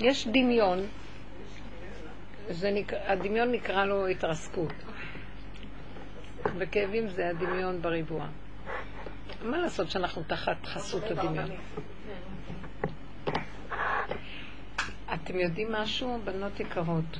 יש 0.00 0.26
דמיון, 0.28 0.78
נקרא, 2.64 2.98
הדמיון 3.06 3.52
נקרא 3.52 3.84
לו 3.84 4.06
התרסקות. 4.06 4.72
וכאבים 6.58 7.08
זה 7.08 7.28
הדמיון 7.28 7.82
בריבוע. 7.82 8.26
מה 9.42 9.58
לעשות 9.58 9.90
שאנחנו 9.90 10.22
תחת 10.26 10.66
חסות 10.66 11.02
הדמיון? 11.10 11.50
אתם 15.14 15.40
יודעים 15.40 15.72
משהו, 15.72 16.20
בנות 16.24 16.60
יקרות? 16.60 17.18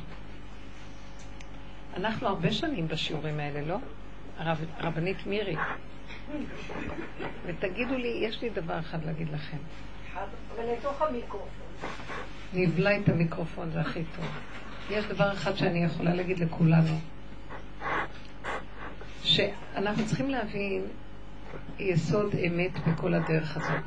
אנחנו 1.97 2.29
הרבה 2.29 2.53
שנים 2.53 2.89
בשיעורים 2.89 3.41
האלה, 3.41 3.61
לא? 3.61 3.77
הרב, 4.39 4.65
הרבנית 4.77 5.27
מירי. 5.27 5.57
ותגידו 7.47 7.95
לי, 7.95 8.09
יש 8.23 8.43
לי 8.43 8.51
דבר 8.51 8.79
אחד 8.79 9.05
להגיד 9.05 9.29
לכם. 9.29 9.57
אבל 10.55 10.73
לתוך 10.73 11.03
המיקרופון. 11.03 11.70
נבלע 12.55 12.97
את 12.97 13.09
המיקרופון, 13.09 13.71
זה 13.71 13.81
הכי 13.81 14.03
טוב. 14.17 14.27
יש 14.91 15.05
דבר 15.05 15.33
אחד 15.33 15.57
שאני 15.57 15.85
יכולה 15.85 16.15
להגיד 16.15 16.39
לכולנו, 16.39 16.99
שאנחנו 19.23 20.07
צריכים 20.07 20.31
להבין 20.31 20.83
יסוד 21.79 22.35
אמת 22.47 22.79
בכל 22.89 23.15
הדרך 23.15 23.57
הזאת. 23.57 23.85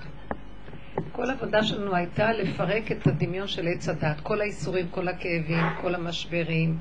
כל 1.11 1.29
העבודה 1.29 1.63
שלנו 1.63 1.95
הייתה 1.95 2.31
לפרק 2.31 2.91
את 2.91 3.07
הדמיון 3.07 3.47
של 3.47 3.67
עץ 3.67 3.89
הדת, 3.89 4.19
כל 4.23 4.41
האיסורים, 4.41 4.87
כל 4.91 5.07
הכאבים, 5.07 5.65
כל 5.81 5.95
המשברים, 5.95 6.77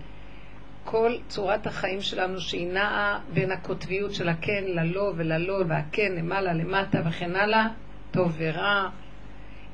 כל 0.85 1.13
צורת 1.29 1.67
החיים 1.67 2.01
שלנו 2.01 2.41
שהיא 2.41 2.73
נעה 2.73 3.21
בין 3.33 3.53
הקוטביות 3.53 4.15
של 4.15 4.29
הכן 4.29 4.65
ללא 4.67 5.13
וללא 5.17 5.63
והכן 5.69 6.13
למעלה 6.17 6.53
למטה 6.53 7.01
וכן 7.09 7.37
הלאה, 7.37 7.67
טוב 8.11 8.35
ורע. 8.39 8.89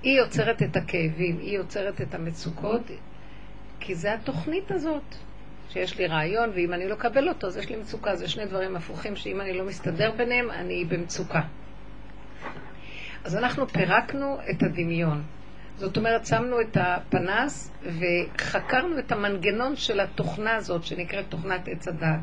היא 0.03 0.19
יוצרת 0.19 0.63
את 0.63 0.77
הכאבים, 0.77 1.39
היא 1.39 1.57
יוצרת 1.57 2.01
את 2.01 2.15
המצוקות, 2.15 2.83
כי 3.81 3.95
זה 3.95 4.15
התוכנית 4.15 4.71
הזאת. 4.71 5.15
שיש 5.71 5.99
לי 5.99 6.07
רעיון, 6.07 6.51
ואם 6.55 6.73
אני 6.73 6.89
לא 6.89 6.95
אקבל 6.95 7.29
אותו, 7.29 7.47
אז 7.47 7.57
יש 7.57 7.69
לי 7.69 7.77
מצוקה. 7.77 8.17
זה 8.17 8.29
שני 8.29 8.47
דברים 8.47 8.77
הפוכים, 8.77 9.17
שאם 9.17 9.41
אני 9.41 9.53
לא 9.53 9.65
מסתדר 9.65 10.11
ביניהם, 10.17 10.51
אני 10.51 10.85
במצוקה. 10.85 11.41
אז 13.25 13.37
אנחנו 13.37 13.69
פירקנו 13.69 14.39
את 14.51 14.63
הדמיון. 14.63 15.23
זאת 15.77 15.97
אומרת, 15.97 16.27
שמנו 16.27 16.61
את 16.61 16.77
הפנס 16.81 17.73
וחקרנו 17.83 18.99
את 18.99 19.13
המנגנון 19.13 19.77
של 19.77 20.01
התוכנה 20.01 20.55
הזאת, 20.55 20.85
שנקראת 20.85 21.25
תוכנת 21.29 21.69
עץ 21.69 21.89
הדת. 21.89 22.21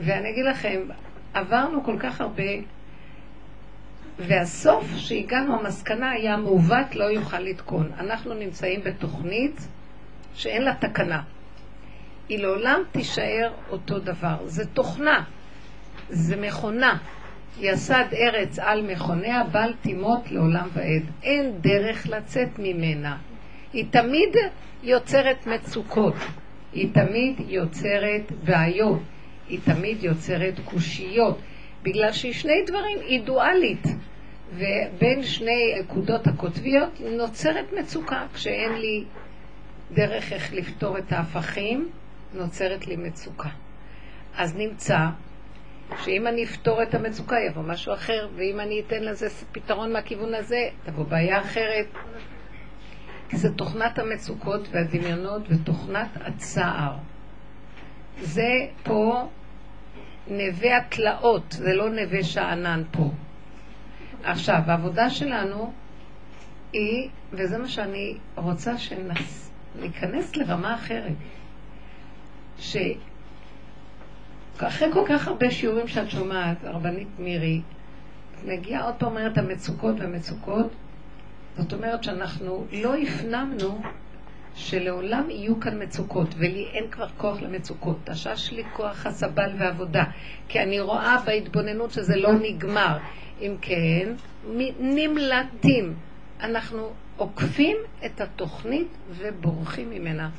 ואני 0.00 0.30
אגיד 0.30 0.44
לכם, 0.50 0.80
עברנו 1.34 1.84
כל 1.84 1.96
כך 1.98 2.20
הרבה, 2.20 2.52
והסוף 4.28 4.84
שהגענו, 4.96 5.60
המסקנה 5.60 6.10
היה 6.10 6.36
מעוות 6.36 6.94
לא 6.94 7.04
יוכל 7.04 7.38
לתקון. 7.38 7.90
אנחנו 7.98 8.34
נמצאים 8.34 8.80
בתוכנית 8.84 9.68
שאין 10.34 10.62
לה 10.62 10.74
תקנה. 10.74 11.22
היא 12.28 12.38
לעולם 12.38 12.80
תישאר 12.92 13.52
אותו 13.70 13.98
דבר. 13.98 14.36
זה 14.46 14.66
תוכנה, 14.66 15.24
זה 16.08 16.36
מכונה. 16.36 16.98
יסד 17.60 18.04
ארץ 18.12 18.58
על 18.58 18.82
מכוניה, 18.82 19.44
בל 19.44 19.72
תימות 19.82 20.30
לעולם 20.30 20.68
ועד. 20.72 21.02
אין 21.22 21.52
דרך 21.60 22.06
לצאת 22.08 22.48
ממנה. 22.58 23.16
היא 23.72 23.84
תמיד 23.90 24.36
יוצרת 24.82 25.46
מצוקות, 25.46 26.14
היא 26.72 26.88
תמיד 26.92 27.40
יוצרת 27.48 28.32
בעיות, 28.44 29.00
היא 29.48 29.58
תמיד 29.64 30.04
יוצרת 30.04 30.54
קושיות, 30.64 31.38
בגלל 31.82 32.12
שהיא 32.12 32.32
שני 32.32 32.62
דברים, 32.66 32.98
היא 33.06 33.22
דואלית. 33.22 33.86
ובין 34.54 35.22
שני 35.22 35.74
נקודות 35.80 36.26
הקוטביות 36.26 37.00
נוצרת 37.00 37.72
מצוקה. 37.78 38.26
כשאין 38.34 38.72
לי 38.72 39.04
דרך 39.94 40.32
איך 40.32 40.52
לפתור 40.52 40.98
את 40.98 41.12
ההפכים, 41.12 41.90
נוצרת 42.34 42.86
לי 42.86 42.96
מצוקה. 42.96 43.48
אז 44.36 44.56
נמצא 44.56 44.98
שאם 46.04 46.26
אני 46.26 46.44
אפתור 46.44 46.82
את 46.82 46.94
המצוקה 46.94 47.36
יבוא 47.50 47.62
משהו 47.62 47.94
אחר, 47.94 48.28
ואם 48.36 48.60
אני 48.60 48.80
אתן 48.80 49.02
לזה 49.02 49.28
פתרון 49.52 49.92
מהכיוון 49.92 50.34
הזה, 50.34 50.68
תבוא 50.84 51.04
בעיה 51.04 51.40
אחרת. 51.40 51.86
כי 53.28 53.36
זה 53.36 53.54
תוכנת 53.54 53.98
המצוקות 53.98 54.68
והדמיונות 54.70 55.42
ותוכנת 55.48 56.08
הצער. 56.14 56.96
זה 58.20 58.66
פה 58.82 59.28
נווה 60.28 60.76
התלאות, 60.76 61.52
זה 61.52 61.74
לא 61.74 61.90
נווה 61.90 62.22
שאנן 62.22 62.82
פה. 62.90 63.10
עכשיו, 64.24 64.60
העבודה 64.66 65.10
שלנו 65.10 65.72
היא, 66.72 67.08
וזה 67.32 67.58
מה 67.58 67.68
שאני 67.68 68.16
רוצה 68.36 68.72
שניכנס 68.78 70.36
לרמה 70.36 70.74
אחרת, 70.74 71.12
ש... 72.58 72.76
אחרי 74.58 74.92
כל 74.92 75.04
כך 75.08 75.28
הרבה 75.28 75.50
שיעורים 75.50 75.88
שאת 75.88 76.10
שומעת, 76.10 76.64
הרבנית 76.64 77.08
מירי, 77.18 77.60
מגיעה 78.44 78.84
עוד 78.84 78.94
פעם 78.94 79.08
אומרת 79.08 79.38
המצוקות 79.38 79.96
והמצוקות, 80.00 80.72
זאת 81.56 81.72
אומרת 81.72 82.04
שאנחנו 82.04 82.66
לא 82.72 82.94
הפנמנו 82.96 83.80
שלעולם 84.54 85.30
יהיו 85.30 85.60
כאן 85.60 85.82
מצוקות, 85.82 86.28
ולי 86.38 86.66
אין 86.72 86.90
כבר 86.90 87.06
כוח 87.16 87.42
למצוקות. 87.42 87.96
תשש 88.04 88.52
לי 88.52 88.62
כוח 88.72 89.06
הסבל 89.06 89.50
ועבודה, 89.58 90.04
כי 90.48 90.60
אני 90.60 90.80
רואה 90.80 91.16
בהתבוננות 91.26 91.90
שזה 91.90 92.16
לא 92.16 92.32
נגמר. 92.32 92.98
אם 93.42 93.56
כן, 93.60 94.08
נמלטים. 94.80 95.94
אנחנו 96.40 96.90
עוקפים 97.16 97.76
את 98.06 98.20
התוכנית 98.20 98.88
ובורחים 99.08 99.90
ממנה. 99.90 100.30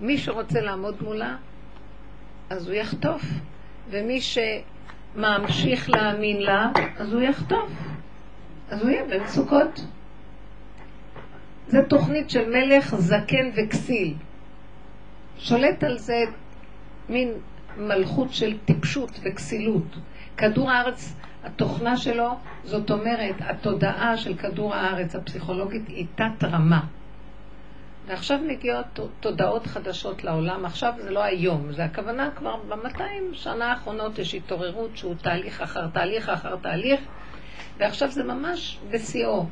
מי 0.00 0.18
שרוצה 0.18 0.60
לעמוד 0.60 1.02
מולה, 1.02 1.36
אז 2.50 2.68
הוא 2.68 2.74
יחטוף. 2.74 3.22
ומי 3.90 4.20
שממשיך 4.20 5.90
להאמין 5.90 6.42
לה, 6.42 6.70
אז 6.96 7.12
הוא 7.12 7.22
יחטוף. 7.22 7.70
אז 8.70 8.82
הוא 8.82 8.90
יהיה 8.90 9.04
במצוקות. 9.04 9.80
זו 11.68 11.78
תוכנית 11.88 12.30
של 12.30 12.48
מלך 12.48 12.94
זקן 12.94 13.50
וכסיל. 13.56 14.14
שולט 15.38 15.84
על 15.84 15.98
זה 15.98 16.24
מין 17.08 17.32
מלכות 17.76 18.32
של 18.32 18.56
טיפשות 18.64 19.20
וכסילות. 19.22 19.96
כדור 20.36 20.70
הארץ, 20.70 21.14
התוכנה 21.44 21.96
שלו, 21.96 22.34
זאת 22.64 22.90
אומרת, 22.90 23.34
התודעה 23.40 24.16
של 24.16 24.34
כדור 24.36 24.74
הארץ 24.74 25.14
הפסיכולוגית 25.14 25.88
היא 25.88 26.06
תת 26.14 26.44
רמה. 26.44 26.80
ועכשיו 28.06 28.38
מגיעות 28.46 28.86
תודעות 29.20 29.66
חדשות 29.66 30.24
לעולם, 30.24 30.64
עכשיו 30.64 30.92
זה 30.98 31.10
לא 31.10 31.22
היום, 31.22 31.72
זה 31.72 31.84
הכוונה 31.84 32.30
כבר 32.36 32.56
במאתיים 32.68 33.30
שנה 33.32 33.70
האחרונות 33.70 34.18
יש 34.18 34.34
התעוררות 34.34 34.96
שהוא 34.96 35.14
תהליך 35.22 35.60
אחר 35.60 35.86
תהליך 35.86 36.28
אחר 36.28 36.56
תהליך, 36.56 37.00
ועכשיו 37.78 38.10
זה 38.10 38.24
ממש 38.24 38.78
בשיאו. 38.90 39.46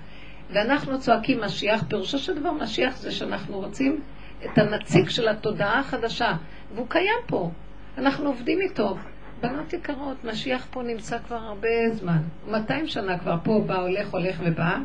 ואנחנו 0.50 1.00
צועקים 1.00 1.41
משיח, 1.41 1.84
פירושו 1.88 2.19
של 2.19 2.41
דבר 2.41 2.52
משיח 2.52 2.97
זה 2.97 3.10
שאנחנו 3.10 3.58
רוצים 3.58 4.00
את 4.44 4.58
הנציג 4.58 5.08
של 5.08 5.28
התודעה 5.28 5.78
החדשה, 5.78 6.32
והוא 6.75 6.86
קיים 6.88 7.20
פה, 7.26 7.50
אנחנו 7.98 8.28
עובדים 8.28 8.60
איתו. 8.60 8.97
בנות 9.42 9.72
יקרות, 9.72 10.25
משיח 10.25 10.66
פה 10.70 10.82
נמצא 10.82 11.19
כבר 11.19 11.36
הרבה 11.36 11.69
זמן, 11.92 12.19
200 12.50 12.86
שנה 12.86 13.19
כבר 13.19 13.36
פה, 13.44 13.64
בא, 13.66 13.80
הולך, 13.80 14.10
הולך 14.10 14.41
ובא. 14.44 14.78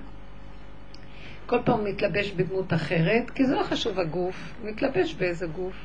כל 1.45 1.59
פעם 1.65 1.85
מתלבש 1.85 2.31
בדמות 2.31 2.73
אחרת, 2.73 3.29
כי 3.29 3.45
זה 3.45 3.55
לא 3.55 3.63
חשוב 3.63 3.99
הגוף, 3.99 4.53
מתלבש 4.63 5.13
באיזה 5.13 5.47
גוף. 5.47 5.75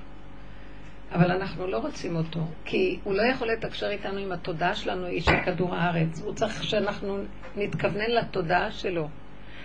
אבל 1.13 1.31
אנחנו 1.31 1.67
לא 1.67 1.79
רוצים 1.79 2.17
אותו, 2.17 2.41
כי 2.65 2.99
הוא 3.05 3.15
לא 3.15 3.23
יכול 3.23 3.49
לתקשר 3.49 3.91
איתנו 3.91 4.19
עם 4.19 4.33
התודעה 4.33 4.75
שלנו, 4.75 5.07
היא 5.07 5.21
של 5.21 5.37
כדור 5.45 5.75
הארץ. 5.75 6.23
הוא 6.25 6.35
צריך 6.35 6.65
שאנחנו 6.65 7.19
נתכוונן 7.57 8.11
לתודעה 8.11 8.71
שלו. 8.71 9.09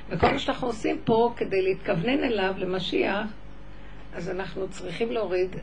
וכל 0.09 0.31
מה 0.31 0.39
שאנחנו 0.39 0.67
עושים 0.67 0.97
פה 1.05 1.33
כדי 1.37 1.61
להתכוונן 1.61 2.23
אליו, 2.23 2.53
למשיח, 2.57 3.25
אז 4.17 4.29
אנחנו 4.29 4.67
צריכים 4.69 5.11
להוריד, 5.11 5.55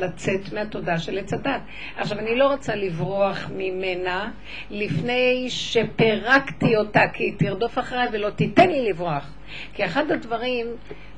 לצאת 0.00 0.52
מהתודעה 0.52 0.98
של 0.98 1.18
עץ 1.18 1.32
הדת. 1.32 1.60
עכשיו, 1.96 2.18
אני 2.18 2.36
לא 2.36 2.52
רוצה 2.52 2.74
לברוח 2.74 3.50
ממנה 3.56 4.30
לפני 4.70 5.46
שפירקתי 5.48 6.76
אותה, 6.76 7.00
כי 7.12 7.24
היא 7.24 7.32
תרדוף 7.38 7.78
אחריי 7.78 8.08
ולא 8.12 8.30
תיתן 8.30 8.68
לי 8.68 8.88
לברוח. 8.88 9.30
כי 9.74 9.84
אחד 9.84 10.10
הדברים 10.10 10.66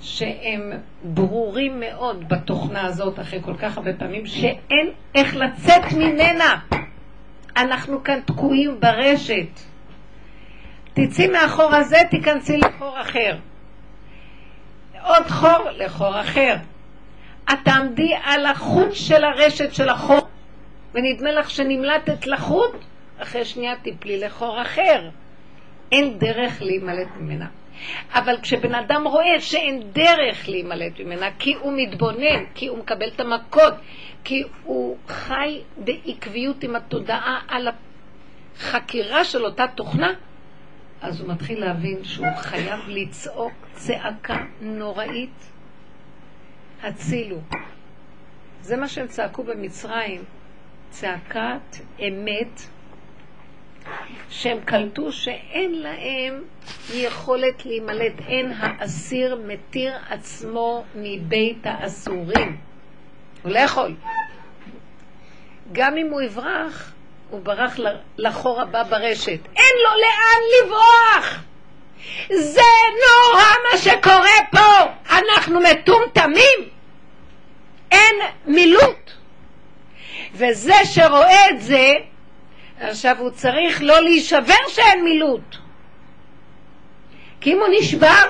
שהם 0.00 0.72
ברורים 1.04 1.80
מאוד 1.80 2.28
בתוכנה 2.28 2.86
הזאת, 2.86 3.20
אחרי 3.20 3.42
כל 3.42 3.56
כך 3.56 3.76
הרבה 3.76 3.92
פעמים, 3.92 4.26
שאין 4.26 4.90
איך 5.14 5.36
לצאת 5.36 5.92
ממנה. 5.96 6.60
אנחנו 7.56 8.04
כאן 8.04 8.20
תקועים 8.24 8.80
ברשת. 8.80 9.60
תצאי 10.94 11.26
מהחור 11.26 11.74
הזה, 11.74 11.98
תיכנסי 12.10 12.56
לחור 12.56 13.00
אחר. 13.00 13.36
עוד 15.04 15.26
חור 15.26 15.70
לחור 15.76 16.20
אחר. 16.20 16.56
את 17.52 17.58
תעמדי 17.64 18.14
על 18.24 18.46
החוט 18.46 18.88
של 18.92 19.24
הרשת 19.24 19.74
של 19.74 19.88
החור, 19.88 20.28
ונדמה 20.94 21.32
לך 21.32 21.50
שנמלטת 21.50 22.26
לחוט, 22.26 22.76
אחרי 23.18 23.44
שנייה 23.44 23.76
תיפלי 23.76 24.20
לחור 24.20 24.62
אחר. 24.62 25.08
אין 25.92 26.18
דרך 26.18 26.62
להימלט 26.62 27.08
ממנה. 27.16 27.46
אבל 28.12 28.36
כשבן 28.42 28.74
אדם 28.74 29.06
רואה 29.06 29.40
שאין 29.40 29.82
דרך 29.92 30.48
להימלט 30.48 31.00
ממנה, 31.00 31.26
כי 31.38 31.54
הוא 31.54 31.72
מתבונן, 31.76 32.44
כי 32.54 32.66
הוא 32.66 32.78
מקבל 32.78 33.08
את 33.08 33.20
המכות, 33.20 33.74
כי 34.24 34.42
הוא 34.64 34.96
חי 35.08 35.60
בעקביות 35.76 36.62
עם 36.62 36.76
התודעה 36.76 37.40
על 37.48 37.68
החקירה 38.58 39.24
של 39.24 39.44
אותה 39.44 39.64
תוכנה, 39.74 40.12
אז 41.02 41.20
הוא 41.20 41.28
מתחיל 41.28 41.60
להבין 41.60 42.04
שהוא 42.04 42.26
חייב 42.36 42.80
לצעוק 42.88 43.52
צעקה 43.74 44.44
נוראית, 44.60 45.50
הצילו. 46.82 47.40
זה 48.60 48.76
מה 48.76 48.88
שהם 48.88 49.06
צעקו 49.06 49.42
במצרים, 49.44 50.24
צעקת 50.90 51.76
אמת, 52.08 52.60
שהם 54.30 54.58
קלטו 54.64 55.12
שאין 55.12 55.82
להם 55.82 56.42
יכולת 56.94 57.66
להימלט, 57.66 58.12
אין 58.26 58.52
האסיר 58.56 59.40
מתיר 59.46 59.96
עצמו 60.10 60.84
מבית 60.94 61.66
האסורים. 61.66 62.56
הוא 63.42 63.52
לא 63.52 63.58
יכול. 63.58 63.94
גם 65.72 65.96
אם 65.96 66.10
הוא 66.10 66.20
יברח, 66.20 66.92
הוא 67.30 67.40
ברח 67.40 67.78
לחור 68.18 68.60
הבא 68.60 68.82
ברשת. 68.82 69.38
אין 69.56 69.74
לו 69.84 69.90
לאן 70.00 70.40
לברוח! 70.66 71.42
זה 72.30 72.60
נורא 73.06 73.44
מה 73.72 73.78
שקורה 73.78 74.46
פה! 74.50 74.92
אנחנו 75.10 75.60
מטומטמים! 75.60 76.68
אין 77.90 78.14
מילוט! 78.46 79.10
וזה 80.32 80.74
שרואה 80.84 81.50
את 81.50 81.62
זה, 81.62 81.92
עכשיו 82.80 83.16
הוא 83.18 83.30
צריך 83.30 83.82
לא 83.82 84.00
להישבר 84.00 84.68
שאין 84.68 85.04
מילוט. 85.04 85.56
כי 87.40 87.52
אם 87.52 87.58
הוא 87.58 87.68
נשבר, 87.80 88.24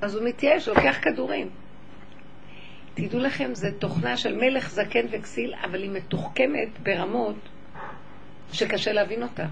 אז 0.00 0.14
הוא 0.14 0.24
מתייאש, 0.24 0.68
לוקח 0.68 0.96
כדורים. 1.02 1.61
תדעו 2.94 3.20
לכם, 3.20 3.54
זו 3.54 3.68
תוכנה 3.78 4.16
של 4.16 4.36
מלך 4.36 4.70
זקן 4.70 5.06
וכסיל, 5.10 5.54
אבל 5.64 5.82
היא 5.82 5.90
מתוחכמת 5.90 6.78
ברמות 6.82 7.36
שקשה 8.52 8.92
להבין 8.92 9.22
אותה. 9.22 9.46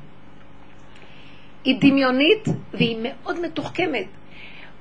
היא 1.64 1.76
דמיונית 1.80 2.48
והיא 2.72 2.98
מאוד 3.02 3.40
מתוחכמת. 3.40 4.06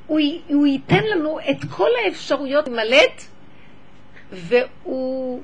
הוא, 0.07 0.19
הוא 0.47 0.67
ייתן 0.67 1.03
לנו 1.03 1.39
את 1.39 1.57
כל 1.69 1.89
האפשרויות 2.06 2.67
למלט, 2.67 3.23
והוא 4.31 5.41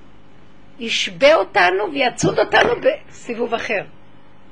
ישבה 0.80 1.36
אותנו 1.36 1.92
ויצוד 1.94 2.40
אותנו 2.40 2.70
בסיבוב 2.82 3.54
אחר. 3.54 3.84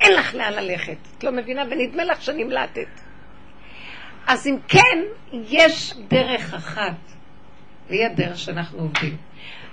אין 0.02 0.14
לך 0.14 0.36
לאן 0.36 0.54
ללכת. 0.54 0.98
את 1.18 1.24
לא 1.24 1.32
מבינה, 1.32 1.64
ונדמה 1.70 2.04
לך 2.04 2.22
שנמלטת. 2.22 2.88
אז 4.28 4.48
אם 4.48 4.58
כן, 4.68 5.00
יש 5.34 5.94
דרך 6.08 6.54
אחת, 6.54 7.13
והיא 7.94 8.06
הדרך 8.06 8.38
שאנחנו 8.38 8.80
עובדים. 8.80 9.18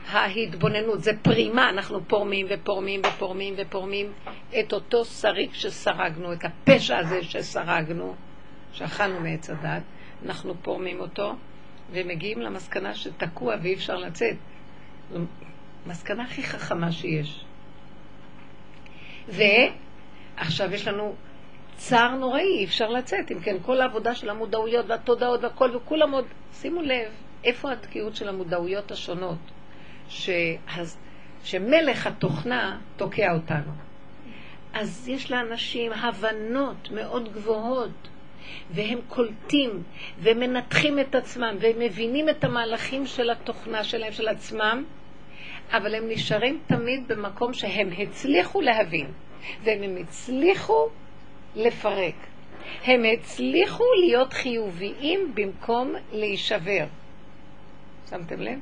ההתבוננות, 0.08 1.02
זה 1.02 1.10
פרימה, 1.22 1.70
אנחנו 1.70 2.00
פורמים 2.08 2.46
ופורמים 2.50 3.00
ופורמים 3.04 3.54
ופורמים 3.58 4.12
את 4.60 4.72
אותו 4.72 5.04
שריג 5.04 5.52
שסרגנו, 5.52 6.32
את 6.32 6.44
הפשע 6.44 6.98
הזה 6.98 7.22
שסרגנו, 7.22 8.14
שאכלנו 8.72 9.20
מעץ 9.20 9.50
הדת, 9.50 9.82
אנחנו 10.26 10.54
פורמים 10.62 11.00
אותו 11.00 11.32
ומגיעים 11.92 12.40
למסקנה 12.40 12.94
שתקוע 12.94 13.54
ואי 13.62 13.74
אפשר 13.74 13.96
לצאת. 13.96 14.36
זו 15.12 15.18
מסקנה 15.86 16.22
הכי 16.22 16.42
חכמה 16.42 16.92
שיש. 16.92 17.44
ועכשיו 19.28 20.74
יש 20.74 20.88
לנו 20.88 21.14
צער 21.76 22.14
נוראי, 22.14 22.58
אי 22.58 22.64
אפשר 22.64 22.88
לצאת. 22.88 23.32
אם 23.32 23.40
כן, 23.40 23.56
כל 23.62 23.80
העבודה 23.80 24.14
של 24.14 24.30
המודעויות 24.30 24.86
והתודעות 24.88 25.44
והכל, 25.44 25.76
וכולם 25.76 26.10
עוד... 26.10 26.24
שימו 26.52 26.82
לב, 26.82 27.08
איפה 27.44 27.72
התקיעות 27.72 28.16
של 28.16 28.28
המודעויות 28.28 28.90
השונות, 28.90 29.38
ש... 30.08 30.30
שמלך 31.44 32.06
התוכנה 32.06 32.78
תוקע 32.96 33.32
אותנו. 33.32 33.72
אז 34.72 35.08
יש 35.08 35.30
לאנשים 35.30 35.92
הבנות 35.92 36.90
מאוד 36.90 37.32
גבוהות, 37.32 38.08
והם 38.70 38.98
קולטים 39.08 39.82
ומנתחים 40.18 40.98
את 40.98 41.14
עצמם, 41.14 41.56
והם 41.60 41.78
מבינים 41.78 42.28
את 42.28 42.44
המהלכים 42.44 43.06
של 43.06 43.30
התוכנה 43.30 43.84
שלהם, 43.84 44.12
של 44.12 44.28
עצמם, 44.28 44.84
אבל 45.72 45.94
הם 45.94 46.08
נשארים 46.08 46.60
תמיד 46.66 47.08
במקום 47.08 47.54
שהם 47.54 47.90
הצליחו 47.98 48.60
להבין, 48.60 49.06
והם 49.62 49.96
הצליחו 50.00 50.88
לפרק. 51.56 52.14
הם 52.84 53.02
הצליחו 53.12 53.84
להיות 54.00 54.32
חיוביים 54.32 55.34
במקום 55.34 55.94
להישבר. 56.12 56.84
שמתם 58.10 58.40
לב? 58.40 58.58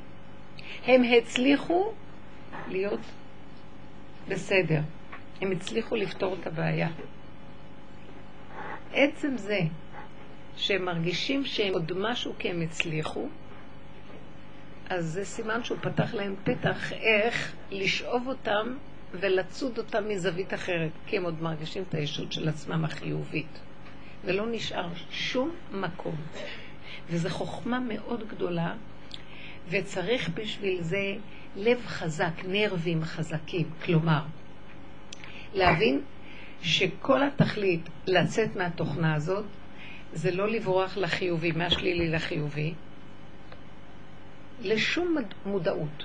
הם 0.87 1.03
הצליחו 1.03 1.93
להיות 2.69 3.01
בסדר. 4.29 4.81
הם 5.41 5.51
הצליחו 5.51 5.97
לפתור 5.97 6.37
את 6.41 6.47
הבעיה. 6.47 6.89
עצם 8.93 9.37
זה 9.37 9.61
שהם 10.57 10.85
מרגישים 10.85 11.45
שהם 11.45 11.73
עוד 11.73 11.93
משהו 11.97 12.35
כי 12.39 12.51
הם 12.51 12.61
הצליחו, 12.63 13.29
אז 14.91 15.05
זה 15.05 15.25
סימן 15.25 15.65
שהוא 15.65 15.79
פתח 15.81 16.15
להם 16.15 16.35
פתח 16.45 16.93
איך 16.93 17.53
לשאוב 17.71 18.29
אותם 18.29 18.75
ולצוד 19.13 19.79
אותם 19.79 20.09
מזווית 20.09 20.55
אחרת, 20.55 20.91
כי 21.07 21.17
הם 21.17 21.25
עוד 21.25 21.43
מרגישים 21.43 21.83
את 21.89 21.95
הישות 21.95 22.33
של 22.33 22.49
עצמם 22.49 22.85
החיובית. 22.85 23.61
ולא 24.25 24.47
נשאר 24.51 24.89
שום 25.11 25.51
מקום. 25.73 26.17
וזו 27.11 27.29
חוכמה 27.31 27.81
מאוד 27.81 28.29
גדולה, 28.29 28.75
וצריך 29.71 30.29
בשביל 30.29 30.83
זה 30.83 31.15
לב 31.57 31.87
חזק, 31.87 32.45
נרבים 32.45 33.05
חזקים. 33.05 33.71
כלומר, 33.85 34.21
להבין 35.55 36.01
שכל 36.63 37.23
התכלית 37.23 37.89
לצאת 38.07 38.57
מהתוכנה 38.57 39.15
הזאת 39.15 39.45
זה 40.13 40.31
לא 40.31 40.49
לברוח 40.49 40.97
לחיובי, 40.97 41.53
מהשלילי 41.53 42.09
לחיובי, 42.09 42.75
לשום 44.63 45.17
מודעות. 45.47 46.05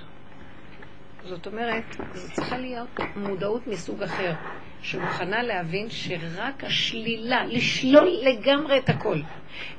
זאת 1.24 1.48
אומרת, 1.48 1.84
זו 2.14 2.34
צריכה 2.34 2.58
להיות 2.58 3.00
מודעות 3.16 3.68
מסוג 3.68 4.04
אחר, 4.04 4.34
שמוכנה 4.82 5.44
להבין 5.44 5.90
שרק 5.90 6.64
השלילה, 6.64 7.46
לשלול 7.46 8.10
לגמרי 8.24 8.78
את 8.78 8.90
הכל, 8.90 9.22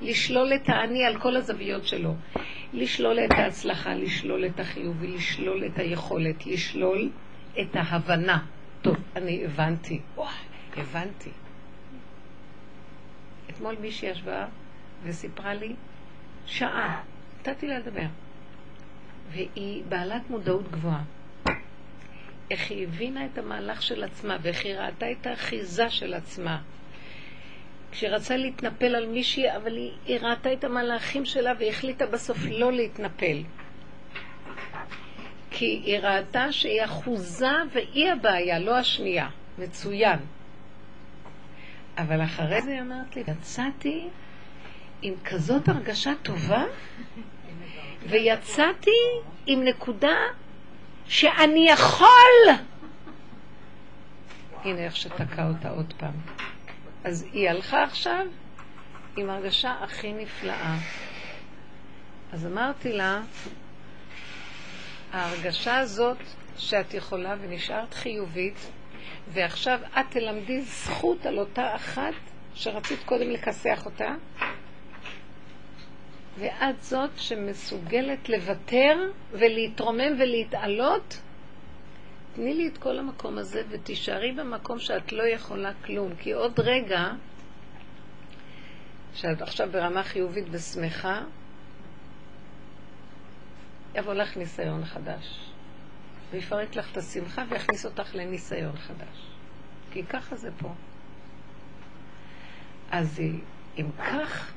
לשלול 0.03 0.53
את 0.55 0.69
האני 0.69 1.05
על 1.05 1.21
כל 1.21 1.37
הזוויות 1.37 1.87
שלו, 1.87 2.15
לשלול 2.75 3.19
את 3.19 3.31
ההצלחה, 3.39 3.95
לשלול 3.95 4.47
את 4.47 4.61
החיובי, 4.61 5.07
לשלול 5.07 5.65
את 5.67 5.79
היכולת, 5.79 6.47
לשלול 6.47 7.11
את 7.61 7.77
ההבנה. 7.77 8.45
טוב, 8.83 8.97
אני 9.17 9.45
הבנתי. 9.45 10.01
וואי, 10.17 10.35
הבנתי. 10.77 11.31
אתמול 13.51 13.77
מישהי 13.81 14.09
ישבה 14.09 14.47
וסיפרה 15.05 15.55
לי 15.55 15.75
שעה, 16.47 17.03
נתתי 17.41 17.67
לה 17.67 17.79
לדבר, 17.79 18.07
והיא 19.31 19.85
בעלת 19.89 20.31
מודעות 20.31 20.71
גבוהה. 20.71 21.03
איך 22.51 22.71
היא 22.71 22.87
הבינה 22.87 23.27
את 23.27 23.39
המהלך 23.39 23.83
של 23.83 24.05
עצמה, 24.05 24.37
ואיך 24.43 24.65
היא 24.65 24.75
ראתה 24.75 25.07
את 25.13 25.27
האחיזה 25.27 25.91
של 25.91 26.15
עצמה. 26.15 26.63
כשהיא 27.94 28.10
רצה 28.10 28.36
להתנפל 28.36 28.94
על 28.94 29.06
מישהי, 29.06 29.56
אבל 29.56 29.77
היא, 29.77 29.91
היא 30.06 30.19
ראתה 30.20 30.53
את 30.53 30.65
המהלכים 30.65 31.24
שלה 31.24 31.53
והחליטה 31.58 32.06
בסוף 32.06 32.39
לא 32.51 32.72
להתנפל. 32.72 33.43
כי 35.51 35.81
היא 35.84 35.98
ראתה 35.98 36.53
שהיא 36.53 36.84
אחוזה 36.84 37.53
והיא 37.72 38.13
הבעיה, 38.13 38.58
לא 38.58 38.79
השנייה. 38.79 39.29
מצוין. 39.58 40.19
אבל 41.98 42.24
אחרי 42.24 42.63
זה 42.63 42.70
היא 42.70 42.81
אמרת 42.81 43.17
לי, 43.17 43.22
יצאתי 43.29 44.08
עם 45.03 45.15
כזאת 45.24 45.69
הרגשה 45.69 46.13
טובה, 46.22 46.65
ויצאתי 48.08 48.91
עם 49.46 49.65
נקודה 49.65 50.17
שאני 51.08 51.69
יכול. 51.69 52.55
הנה 54.65 54.79
איך 54.79 54.96
שתקע 54.96 55.48
אותה 55.48 55.70
עוד 55.70 55.93
פעם. 55.96 56.15
אז 57.05 57.27
היא 57.32 57.51
הלכה 57.51 57.82
עכשיו 57.82 58.27
עם 59.17 59.31
הרגשה 59.31 59.75
הכי 59.81 60.13
נפלאה. 60.13 60.77
אז 62.32 62.46
אמרתי 62.46 62.93
לה, 62.93 63.20
ההרגשה 65.13 65.79
הזאת 65.79 66.19
שאת 66.56 66.94
יכולה 66.94 67.34
ונשארת 67.41 67.94
חיובית, 67.94 68.70
ועכשיו 69.29 69.79
את 70.01 70.06
תלמדי 70.11 70.61
זכות 70.63 71.27
על 71.27 71.39
אותה 71.39 71.77
אחת 71.77 72.15
שרצית 72.55 72.99
קודם 73.05 73.31
לכסח 73.31 73.87
אותה, 73.87 74.15
ואת 76.39 76.82
זאת 76.82 77.11
שמסוגלת 77.17 78.29
לוותר 78.29 79.11
ולהתרומם 79.31 80.13
ולהתעלות, 80.19 81.20
תני 82.34 82.55
לי 82.55 82.69
את 82.69 82.79
כל 82.79 82.98
המקום 82.98 83.38
הזה 83.38 83.62
ותישארי 83.69 84.32
במקום 84.32 84.79
שאת 84.79 85.12
לא 85.12 85.22
יכולה 85.22 85.72
כלום, 85.84 86.17
כי 86.17 86.32
עוד 86.32 86.60
רגע 86.60 87.12
שאת 89.14 89.43
עכשיו 89.43 89.69
ברמה 89.72 90.03
חיובית 90.03 90.44
ושמחה, 90.50 91.22
יבוא 93.94 94.14
לך 94.14 94.36
ניסיון 94.36 94.84
חדש. 94.84 95.50
ויפרק 96.31 96.76
לך 96.76 96.93
את 96.93 96.96
השמחה 96.96 97.44
ויכניס 97.48 97.86
אותך 97.86 98.14
לניסיון 98.14 98.76
חדש. 98.76 99.31
כי 99.93 100.05
ככה 100.05 100.36
זה 100.36 100.50
פה. 100.58 100.74
אז 102.91 103.20
אם 103.79 103.91
כך, 103.98 104.53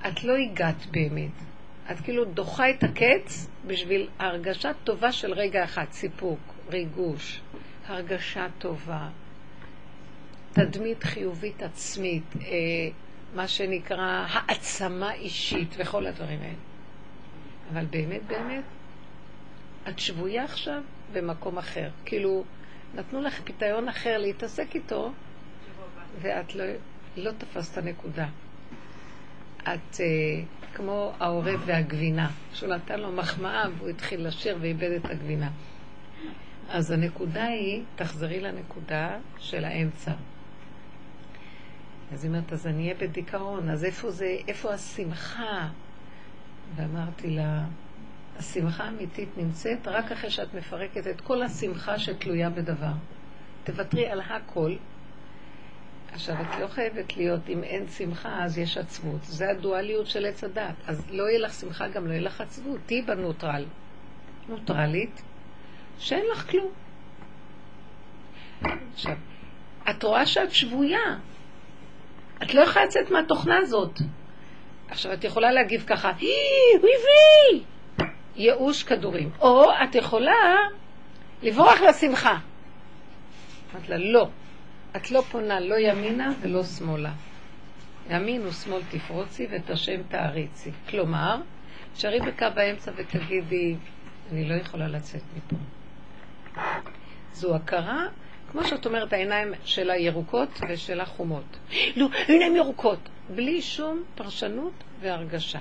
את 0.00 0.24
לא 0.24 0.32
הגעת 0.36 0.86
באמת. 0.90 1.53
את 1.90 2.00
כאילו 2.00 2.24
דוחה 2.24 2.70
את 2.70 2.84
הקץ 2.84 3.48
בשביל 3.66 4.08
הרגשה 4.18 4.70
טובה 4.84 5.12
של 5.12 5.32
רגע 5.32 5.64
אחד, 5.64 5.84
סיפוק, 5.92 6.38
ריגוש, 6.70 7.40
הרגשה 7.86 8.46
טובה, 8.58 9.08
תדמית 10.52 11.04
חיובית 11.04 11.62
עצמית, 11.62 12.24
אה, 12.40 12.46
מה 13.34 13.48
שנקרא 13.48 14.26
העצמה 14.28 15.14
אישית 15.14 15.74
וכל 15.78 16.06
הדברים 16.06 16.40
האלה. 16.40 16.54
אבל 17.72 17.84
באמת, 17.84 18.26
באמת, 18.26 18.64
את 19.88 19.98
שבויה 19.98 20.44
עכשיו 20.44 20.82
במקום 21.12 21.58
אחר. 21.58 21.88
כאילו, 22.04 22.44
נתנו 22.94 23.22
לך 23.22 23.40
פיתיון 23.44 23.88
אחר 23.88 24.18
להתעסק 24.18 24.74
איתו, 24.74 25.12
ואת 26.20 26.54
לא, 26.54 26.64
לא 27.16 27.30
תפסת 27.38 27.78
נקודה. 27.78 28.26
את 29.62 29.94
uh, 29.94 30.63
כמו 30.74 31.12
העורב 31.20 31.62
והגבינה, 31.66 32.30
שהוא 32.52 32.68
נתן 32.74 33.00
לו 33.00 33.12
מחמאה 33.12 33.64
והוא 33.78 33.88
התחיל 33.88 34.26
לשיר 34.26 34.58
ואיבד 34.60 34.90
את 34.90 35.10
הגבינה. 35.10 35.50
אז 36.68 36.90
הנקודה 36.90 37.44
היא, 37.44 37.82
תחזרי 37.96 38.40
לנקודה 38.40 39.18
של 39.38 39.64
האמצע. 39.64 40.12
אז 42.12 42.24
היא 42.24 42.28
אומרת, 42.28 42.52
אז 42.52 42.66
אני 42.66 42.82
אהיה 42.82 42.94
בדיכאון, 42.94 43.70
אז 43.70 43.84
איפה 43.84 44.10
זה, 44.10 44.36
איפה 44.48 44.72
השמחה? 44.72 45.68
ואמרתי 46.76 47.30
לה, 47.30 47.64
השמחה 48.38 48.84
האמיתית 48.84 49.28
נמצאת 49.36 49.88
רק 49.88 50.12
אחרי 50.12 50.30
שאת 50.30 50.54
מפרקת 50.54 51.06
את 51.06 51.20
כל 51.20 51.42
השמחה 51.42 51.98
שתלויה 51.98 52.50
בדבר. 52.50 52.92
תוותרי 53.64 54.06
על 54.06 54.20
הכל. 54.20 54.76
עכשיו, 56.14 56.34
את 56.40 56.60
לא 56.60 56.66
חייבת 56.66 57.16
להיות, 57.16 57.40
אם 57.48 57.62
אין 57.62 57.88
שמחה, 57.88 58.44
אז 58.44 58.58
יש 58.58 58.78
עצבות. 58.78 59.22
זה 59.22 59.50
הדואליות 59.50 60.06
של 60.06 60.26
עץ 60.26 60.44
הדת. 60.44 60.74
אז 60.86 61.04
לא 61.10 61.28
יהיה 61.28 61.38
לך 61.38 61.52
שמחה, 61.54 61.88
גם 61.88 62.06
לא 62.06 62.12
יהיה 62.12 62.22
לך 62.22 62.40
עצבות. 62.40 62.80
תהיי 62.86 63.02
בנוטרל. 63.02 63.64
נוטרלית, 64.48 65.22
שאין 65.98 66.24
לך 66.32 66.50
כלום. 66.50 66.72
עכשיו, 68.92 69.14
את 69.90 70.02
רואה 70.02 70.26
שאת 70.26 70.52
שבויה. 70.52 71.16
את 72.42 72.54
לא 72.54 72.60
יכולה 72.60 72.84
לצאת 72.84 73.10
מהתוכנה 73.10 73.58
הזאת. 73.58 73.98
עכשיו, 74.88 75.12
את 75.12 75.24
יכולה 75.24 75.52
להגיב 75.52 75.84
ככה, 75.86 76.10
הוא 76.10 76.78
הביא! 76.78 77.64
ייאוש 78.36 78.82
כדורים. 78.82 79.30
או 79.40 79.70
את 79.70 79.94
יכולה 79.94 80.56
לברוח 81.42 81.80
לשמחה. 81.80 82.38
אמרת 83.74 83.88
לה, 83.88 83.96
לא. 83.96 84.28
את 84.96 85.10
לא 85.10 85.20
פונה 85.20 85.60
לא 85.60 85.74
ימינה 85.78 86.32
ולא 86.40 86.64
שמאלה. 86.64 87.12
ימין 88.10 88.46
ושמאל 88.46 88.82
תפרוצי 88.90 89.46
ואת 89.50 89.70
השם 89.70 90.02
תעריצי. 90.02 90.70
כלומר, 90.88 91.40
שרי 91.94 92.20
בקו 92.20 92.46
האמצע 92.56 92.92
ותגידי, 92.96 93.76
אני 94.32 94.48
לא 94.48 94.54
יכולה 94.54 94.88
לצאת 94.88 95.22
מפה. 95.36 95.56
זו 97.32 97.56
הכרה, 97.56 98.06
כמו 98.52 98.64
שאת 98.64 98.86
אומרת, 98.86 99.12
העיניים 99.12 99.52
שלה 99.64 99.96
ירוקות 99.96 100.60
ושלה 100.68 101.06
חומות. 101.06 101.58
לא, 101.96 102.08
עיניים 102.28 102.56
ירוקות, 102.56 103.08
בלי 103.34 103.62
שום 103.62 104.04
פרשנות 104.14 104.72
והרגשה. 105.00 105.60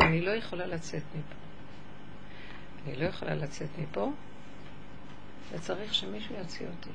אני 0.00 0.20
לא 0.20 0.30
יכולה 0.30 0.66
לצאת 0.66 1.02
מפה. 1.18 1.34
אני 2.86 2.96
לא 2.96 3.04
יכולה 3.04 3.34
לצאת 3.34 3.68
מפה, 3.78 4.12
וצריך 5.52 5.94
שמישהו 5.94 6.34
יוציא 6.38 6.66
אותי. 6.66 6.90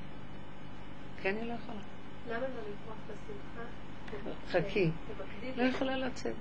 כי 1.22 1.30
אני 1.30 1.48
לא 1.48 1.54
יכולה. 1.54 1.80
למה 2.30 2.40
לא 2.40 2.46
לברוח 2.48 2.98
בשמחה? 3.08 3.62
חכי. 4.52 4.90
לא 5.58 5.64
יכולה 5.64 5.98
לצאת. 5.98 6.34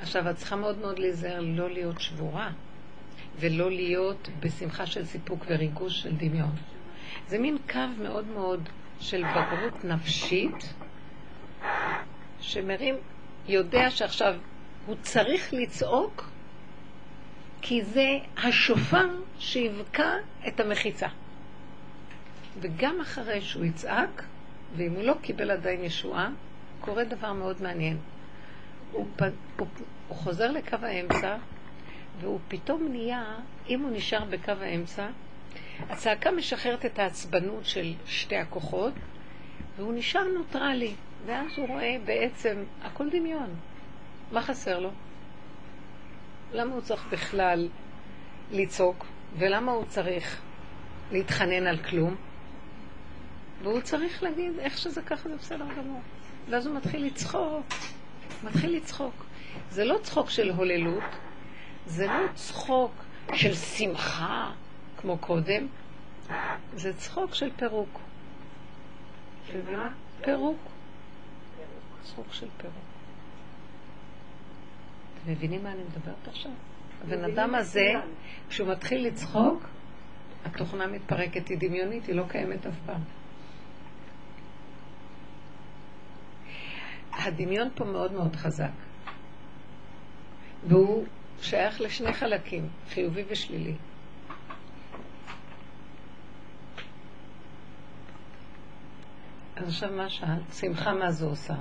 עכשיו, 0.00 0.30
את 0.30 0.36
צריכה 0.36 0.56
מאוד 0.56 0.78
מאוד 0.78 0.98
להיזהר 0.98 1.40
לא 1.40 1.70
להיות 1.70 2.00
שבורה, 2.00 2.50
ולא 3.40 3.70
להיות 3.70 4.28
בשמחה 4.40 4.86
של 4.86 5.04
סיפוק 5.04 5.44
וריגוש 5.48 6.02
של 6.02 6.16
דמיון. 6.16 6.52
זה 7.28 7.38
מין 7.38 7.58
קו 7.72 7.80
מאוד 8.02 8.26
מאוד 8.26 8.68
של 9.00 9.24
בגרות 9.24 9.84
נפשית, 9.84 10.74
שמרים, 12.40 12.94
יודע 13.48 13.90
שעכשיו 13.90 14.34
הוא 14.86 14.96
צריך 15.02 15.54
לצעוק, 15.54 16.30
כי 17.62 17.84
זה 17.84 18.18
השופר 18.36 19.08
שיבקע 19.38 20.12
את 20.48 20.60
המחיצה. 20.60 21.08
וגם 22.60 23.00
אחרי 23.00 23.40
שהוא 23.40 23.64
יצעק, 23.64 24.22
ואם 24.76 24.92
הוא 24.92 25.02
לא 25.02 25.14
קיבל 25.22 25.50
עדיין 25.50 25.84
ישועה, 25.84 26.30
קורה 26.80 27.04
דבר 27.04 27.32
מאוד 27.32 27.62
מעניין. 27.62 27.98
הוא, 28.92 29.06
פ... 29.16 29.22
הוא, 29.58 29.66
הוא 30.08 30.16
חוזר 30.16 30.50
לקו 30.50 30.76
האמצע, 30.82 31.36
והוא 32.20 32.40
פתאום 32.48 32.88
נהיה, 32.90 33.24
אם 33.68 33.80
הוא 33.80 33.90
נשאר 33.90 34.24
בקו 34.24 34.52
האמצע, 34.52 35.06
הצעקה 35.90 36.30
משחררת 36.30 36.86
את 36.86 36.98
העצבנות 36.98 37.64
של 37.64 37.92
שתי 38.06 38.36
הכוחות, 38.36 38.92
והוא 39.76 39.94
נשאר 39.94 40.24
נוטרלי, 40.38 40.94
ואז 41.26 41.46
הוא 41.56 41.68
רואה 41.68 41.96
בעצם, 42.04 42.64
הכל 42.82 43.10
דמיון. 43.10 43.54
מה 44.32 44.42
חסר 44.42 44.78
לו? 44.78 44.90
למה 46.52 46.72
הוא 46.72 46.80
צריך 46.80 47.06
בכלל 47.10 47.68
לצעוק, 48.52 49.06
ולמה 49.38 49.72
הוא 49.72 49.84
צריך 49.84 50.40
להתחנן 51.12 51.66
על 51.66 51.76
כלום? 51.76 52.16
והוא 53.62 53.80
צריך 53.80 54.22
להגיד, 54.22 54.58
איך 54.58 54.78
שזה 54.78 55.02
ככה 55.02 55.28
זה 55.28 55.36
בסדר 55.36 55.66
גמור. 55.78 56.00
ואז 56.50 56.66
הוא 56.66 56.76
מתחיל 56.76 57.06
לצחוק, 57.06 57.66
מתחיל 58.44 58.76
לצחוק. 58.76 59.24
זה 59.70 59.84
לא 59.84 59.98
צחוק 60.02 60.30
של 60.30 60.50
הוללות, 60.50 61.04
זה 61.86 62.06
לא 62.06 62.32
צחוק 62.34 62.92
של 63.34 63.54
שמחה 63.54 64.52
כמו 65.00 65.18
קודם, 65.18 65.66
זה 66.74 66.92
צחוק 66.96 67.34
של 67.34 67.50
פירוק. 67.56 68.00
פירוק. 70.24 70.58
צחוק 72.02 72.26
של 72.30 72.46
פירוק. 72.56 72.76
אתם 75.22 75.32
מבינים 75.32 75.62
מה 75.62 75.72
אני 75.72 75.82
מדברת 75.82 76.28
עכשיו? 76.28 76.52
הבן 77.04 77.24
אדם 77.24 77.54
הזה, 77.54 77.86
כשהוא 78.48 78.68
מתחיל 78.68 79.06
לצחוק, 79.06 79.62
התוכנה 80.44 80.86
מתפרקת, 80.86 81.48
היא 81.48 81.58
דמיונית, 81.60 82.06
היא 82.06 82.14
לא 82.14 82.24
קיימת 82.28 82.66
אף 82.66 82.74
פעם. 82.86 83.00
הדמיון 87.16 87.68
פה 87.74 87.84
מאוד 87.84 88.12
מאוד 88.12 88.36
חזק. 88.36 88.70
והוא 90.68 91.06
שייך 91.40 91.80
לשני 91.80 92.12
חלקים, 92.12 92.68
חיובי 92.90 93.24
ושלילי. 93.28 93.74
אז 99.56 99.68
עכשיו 99.68 99.90
מה 99.92 100.10
שאלת? 100.10 100.54
שמחה 100.54 100.92
מה 100.92 101.10
זה 101.10 101.26
עושה? 101.26 101.54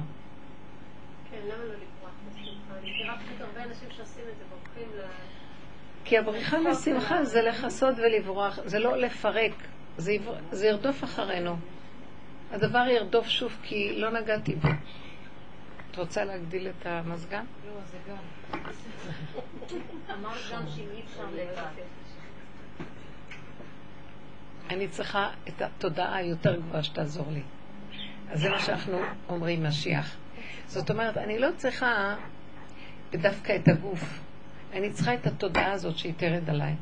כן, 1.32 1.38
למה 1.44 1.64
לא 1.64 1.74
לברוח 1.74 2.12
בשמחה? 2.30 2.80
אני 2.80 2.92
מכירה 2.92 3.18
פשוט 3.18 3.42
הרבה 3.42 3.64
אנשים 3.64 3.90
שעושים 3.98 4.24
את 4.32 4.38
זה, 4.38 4.44
בורחים 4.50 4.98
ל... 4.98 5.02
כי 6.06 6.18
הבריחה 6.18 6.58
משמחה 6.60 7.24
זה 7.26 7.42
לכסות 7.42 7.96
ולברוח, 7.98 8.60
זה 8.66 8.80
לא 8.80 8.98
לפרק. 8.98 9.52
זה 10.52 10.68
ירדוף 10.68 11.04
אחרינו. 11.04 11.56
הדבר 12.52 12.86
ירדוף 12.90 13.28
שוב 13.28 13.58
כי 13.64 14.00
לא 14.00 14.10
נגעתי 14.12 14.56
בו. 14.56 14.70
את 15.96 16.00
רוצה 16.00 16.25
להגדיל 16.25 16.68
את 16.68 16.86
המזגן? 16.86 17.46
לא, 17.68 17.82
זה 17.86 17.98
גם. 18.10 18.60
אמרת 20.14 20.38
גם 20.54 20.64
שאם 20.75 20.88
אי 20.94 21.02
אפשר 21.06 21.24
לבד. 21.34 21.82
אני 24.70 24.88
צריכה 24.88 25.30
את 25.48 25.62
התודעה 25.62 26.16
היותר 26.16 26.56
גבוהה 26.56 26.84
שתעזור 26.84 27.25
לי. 27.32 27.42
אז 28.30 28.42
זה 28.42 28.50
מה 28.50 28.60
שאנחנו 28.60 28.98
אומרים, 29.30 29.64
משיח. 29.64 30.16
זאת 30.68 30.92
אומרת, 30.92 31.18
אני 31.18 31.40
לא 31.40 31.48
צריכה 31.58 32.16
דווקא 33.12 33.56
את 33.56 33.68
הגוף, 33.68 34.20
אני 34.74 34.94
צריכה 34.94 35.14
את 35.14 35.28
התודעה 35.28 35.72
הזאת 35.72 35.98
שהיא 35.98 36.14
תרד 36.18 36.50
עליי. 36.50 36.75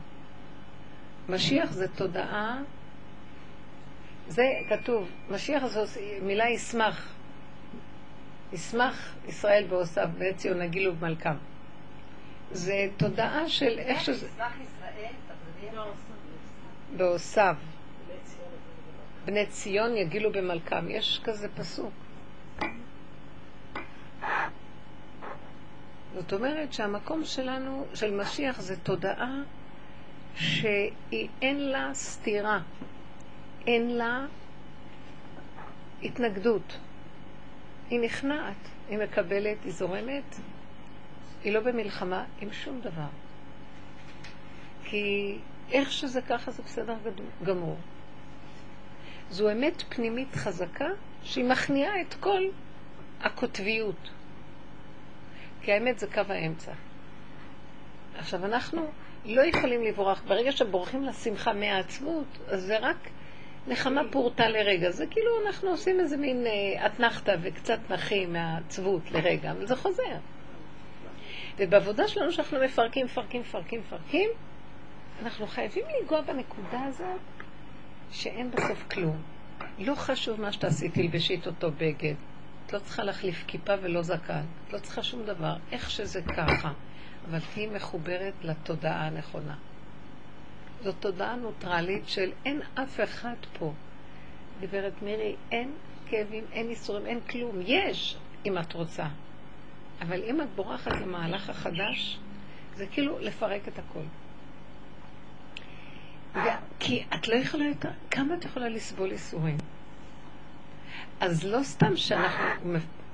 משיח 1.29 1.71
זה 1.71 1.87
תודעה, 1.87 2.61
זה 4.27 4.43
כתוב, 4.69 5.09
משיח 5.29 5.65
זו 5.65 5.81
מילה 6.21 6.49
ישמח. 6.49 7.13
ישמח 8.53 9.13
ישראל 9.27 9.65
בעושיו, 9.69 10.09
בעת 10.17 10.37
ציון 10.37 10.61
נגילו 10.61 10.95
במלכם. 10.95 11.35
זה 12.51 12.87
תודעה 12.97 13.49
של 13.49 13.79
איך 13.79 14.01
שזה... 14.01 14.25
ישמח 14.27 14.53
ישראל, 14.61 15.11
בעושיו. 16.97 17.55
בני 19.25 19.45
ציון 19.45 19.97
יגילו 19.97 20.31
במלכם. 20.31 20.89
יש 20.89 21.21
כזה 21.23 21.47
פסוק. 21.55 21.91
זאת 26.15 26.33
אומרת 26.33 26.73
שהמקום 26.73 27.23
שלנו, 27.25 27.85
של 27.93 28.11
משיח, 28.21 28.61
זה 28.61 28.75
תודעה 28.79 29.35
שאין 30.35 31.69
לה 31.69 31.89
סתירה, 31.93 32.59
אין 33.67 33.97
לה 33.97 34.25
התנגדות. 36.03 36.77
היא 37.93 37.99
נכנעת, 37.99 38.69
היא 38.89 38.97
מקבלת, 38.97 39.57
היא 39.63 39.73
זורמת, 39.73 40.35
היא 41.43 41.53
לא 41.53 41.59
במלחמה 41.59 42.25
עם 42.41 42.53
שום 42.53 42.81
דבר. 42.81 43.07
כי 44.83 45.37
איך 45.71 45.91
שזה 45.91 46.21
ככה 46.21 46.51
זה 46.51 46.63
בסדר 46.63 46.95
גמור. 47.43 47.77
זו 49.29 49.51
אמת 49.51 49.83
פנימית 49.89 50.35
חזקה 50.35 50.87
שהיא 51.23 51.45
מכניעה 51.45 52.01
את 52.01 52.13
כל 52.13 52.41
הקוטביות. 53.21 54.09
כי 55.61 55.71
האמת 55.71 55.99
זה 55.99 56.07
קו 56.07 56.21
האמצע. 56.29 56.71
עכשיו, 58.17 58.45
אנחנו 58.45 58.91
לא 59.25 59.41
יכולים 59.41 59.83
לברוח. 59.83 60.21
ברגע 60.27 60.51
שבורחים 60.51 61.03
לשמחה 61.03 61.53
מהעצמות, 61.53 62.37
אז 62.47 62.61
זה 62.61 62.77
רק 62.77 63.09
נחמה 63.67 64.01
פורטה 64.11 64.49
לרגע. 64.49 64.89
זה 64.89 65.05
כאילו 65.07 65.31
אנחנו 65.45 65.69
עושים 65.69 65.99
איזה 65.99 66.17
מין 66.17 66.47
אה, 66.47 66.85
אתנחתא 66.85 67.35
וקצת 67.41 67.79
נחים 67.89 68.33
מהעצבות 68.33 69.11
לרגע, 69.11 69.51
אבל 69.51 69.65
זה 69.65 69.75
חוזר. 69.75 70.17
ובעבודה 71.57 72.07
שלנו 72.07 72.31
שאנחנו 72.31 72.59
מפרקים, 72.65 73.05
מפרקים, 73.05 73.41
מפרקים, 73.41 73.79
מפרקים, 73.79 74.29
אנחנו 75.23 75.47
חייבים 75.47 75.83
לנגוע 75.99 76.21
בנקודה 76.21 76.83
הזאת 76.83 77.19
שאין 78.11 78.51
בסוף 78.51 78.83
כלום. 78.91 79.21
לא 79.79 79.95
חשוב 79.95 80.41
מה 80.41 80.51
שתעשי, 80.51 80.89
תלבשי 80.89 81.35
את 81.35 81.47
אותו 81.47 81.71
בגד. 81.71 82.15
את 82.65 82.73
לא 82.73 82.79
צריכה 82.79 83.03
להחליף 83.03 83.43
כיפה 83.47 83.73
ולא 83.81 84.01
זקן. 84.01 84.43
את 84.67 84.73
לא 84.73 84.79
צריכה 84.79 85.03
שום 85.03 85.23
דבר. 85.23 85.53
איך 85.71 85.89
שזה 85.89 86.21
ככה. 86.21 86.71
אבל 87.29 87.39
תהיי 87.53 87.67
מחוברת 87.67 88.33
לתודעה 88.43 89.07
הנכונה. 89.07 89.55
זו 90.83 90.91
תודעה 90.91 91.35
נוטרלית 91.35 92.07
של 92.07 92.31
אין 92.45 92.61
אף 92.75 92.99
אחד 93.03 93.35
פה. 93.59 93.73
גברת 94.61 94.93
מירי, 95.01 95.35
אין 95.51 95.71
כאבים, 96.05 96.43
אין 96.51 96.69
ייסורים, 96.69 97.05
אין 97.05 97.19
כלום. 97.29 97.59
יש, 97.65 98.17
אם 98.45 98.57
את 98.57 98.73
רוצה. 98.73 99.05
אבל 100.01 100.23
אם 100.23 100.41
את 100.41 100.47
בורחת 100.55 100.91
למהלך 100.91 101.49
החדש, 101.49 102.19
זה 102.75 102.85
כאילו 102.87 103.19
לפרק 103.19 103.67
את 103.67 103.79
הכל. 103.79 104.03
כי 106.79 107.03
את 107.15 107.27
לא 107.27 107.35
יכולה 107.35 107.65
יותר, 107.65 107.89
כמה 108.11 108.33
את 108.33 108.45
יכולה 108.45 108.69
לסבול 108.69 109.11
ייסורים? 109.11 109.57
אז 111.19 111.43
לא 111.43 111.63
סתם 111.63 111.95
שאנחנו, 111.95 112.45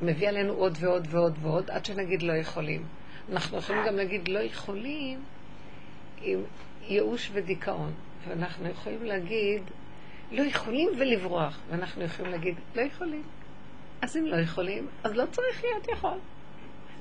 מביא 0.02 0.30
עלינו 0.30 0.54
עוד 0.54 0.78
ועוד 0.80 1.08
ועוד 1.10 1.38
ועוד, 1.42 1.70
עד 1.70 1.86
שנגיד 1.86 2.22
לא 2.22 2.34
יכולים. 2.34 2.84
אנחנו 3.32 3.58
יכולים 3.58 3.86
גם 3.88 3.96
להגיד 3.96 4.28
לא 4.28 4.40
יכולים 4.40 5.20
עם 6.22 6.40
ייאוש 6.88 7.30
ודיכאון. 7.34 7.94
ואנחנו 8.28 8.70
יכולים 8.70 9.04
להגיד 9.04 9.62
לא 10.32 10.42
יכולים 10.42 10.90
ולברוח. 10.98 11.60
ואנחנו 11.70 12.04
יכולים 12.04 12.32
להגיד 12.32 12.56
לא 12.76 12.82
יכולים. 12.82 13.24
אז 14.02 14.18
אם 14.18 14.26
לא 14.26 14.36
יכולים, 14.36 14.88
אז 15.04 15.16
לא 15.16 15.26
צריך 15.32 15.64
להיות 15.64 15.88
יכול. 15.88 16.18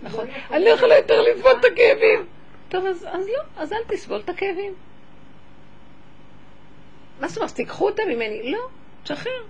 נכון? 0.02 0.26
אני 0.50 0.64
לא 0.64 0.70
יכולה 0.70 0.96
יותר 0.96 1.20
לסבול 1.22 1.52
את 1.60 1.64
הכאבים. 1.64 2.26
טוב, 2.68 2.86
אז, 2.86 3.06
אז 3.10 3.26
לא, 3.26 3.62
אז 3.62 3.72
אל 3.72 3.78
תסבול 3.88 4.20
את 4.24 4.28
הכאבים. 4.28 4.74
מה 7.20 7.28
זאת 7.28 7.36
אומרת, 7.36 7.52
תיקחו 7.52 7.88
אותם 7.88 8.02
ממני? 8.08 8.50
לא, 8.50 8.68
תשחרר. 9.02 9.42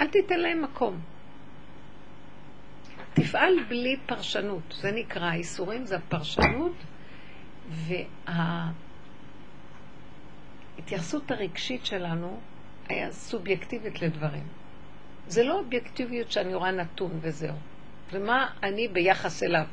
אל 0.00 0.06
תיתן 0.06 0.40
להם 0.40 0.62
מקום. 0.62 1.00
תפעל 3.14 3.54
בלי 3.68 3.96
פרשנות, 4.06 4.74
זה 4.80 4.90
נקרא, 4.92 5.24
האיסורים 5.24 5.86
זה 5.86 5.96
הפרשנות 5.96 6.72
וההתייחסות 10.76 11.30
הרגשית 11.30 11.86
שלנו 11.86 12.40
היה 12.88 13.12
סובייקטיבית 13.12 14.02
לדברים. 14.02 14.46
זה 15.26 15.44
לא 15.44 15.58
אובייקטיביות 15.58 16.32
שאני 16.32 16.54
רואה 16.54 16.70
נתון 16.70 17.18
וזהו. 17.20 17.56
ומה 18.12 18.50
אני 18.62 18.88
ביחס 18.88 19.42
אליו. 19.42 19.64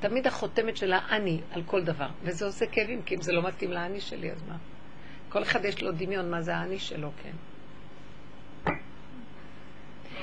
תמיד 0.00 0.26
החותמת 0.26 0.76
של 0.76 0.92
האני 0.92 1.40
על 1.50 1.62
כל 1.66 1.84
דבר, 1.84 2.08
וזה 2.22 2.44
עושה 2.44 2.66
כאבים, 2.66 3.02
כי 3.02 3.14
אם 3.14 3.22
זה 3.22 3.32
לא 3.32 3.42
מתאים 3.42 3.70
לאני 3.70 4.00
שלי, 4.00 4.32
אז 4.32 4.42
מה? 4.48 4.56
כל 5.28 5.42
אחד 5.42 5.64
יש 5.64 5.82
לו 5.82 5.92
דמיון 5.92 6.30
מה 6.30 6.42
זה 6.42 6.56
האני 6.56 6.78
שלו, 6.78 7.10
כן. 7.22 7.32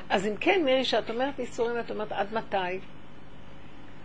אז 0.09 0.27
אם 0.27 0.35
כן, 0.39 0.61
מירי, 0.65 0.85
שאת 0.85 1.09
אומרת 1.09 1.39
איסורים, 1.39 1.79
את 1.79 1.91
אומרת 1.91 2.11
עד 2.11 2.33
מתי? 2.33 2.79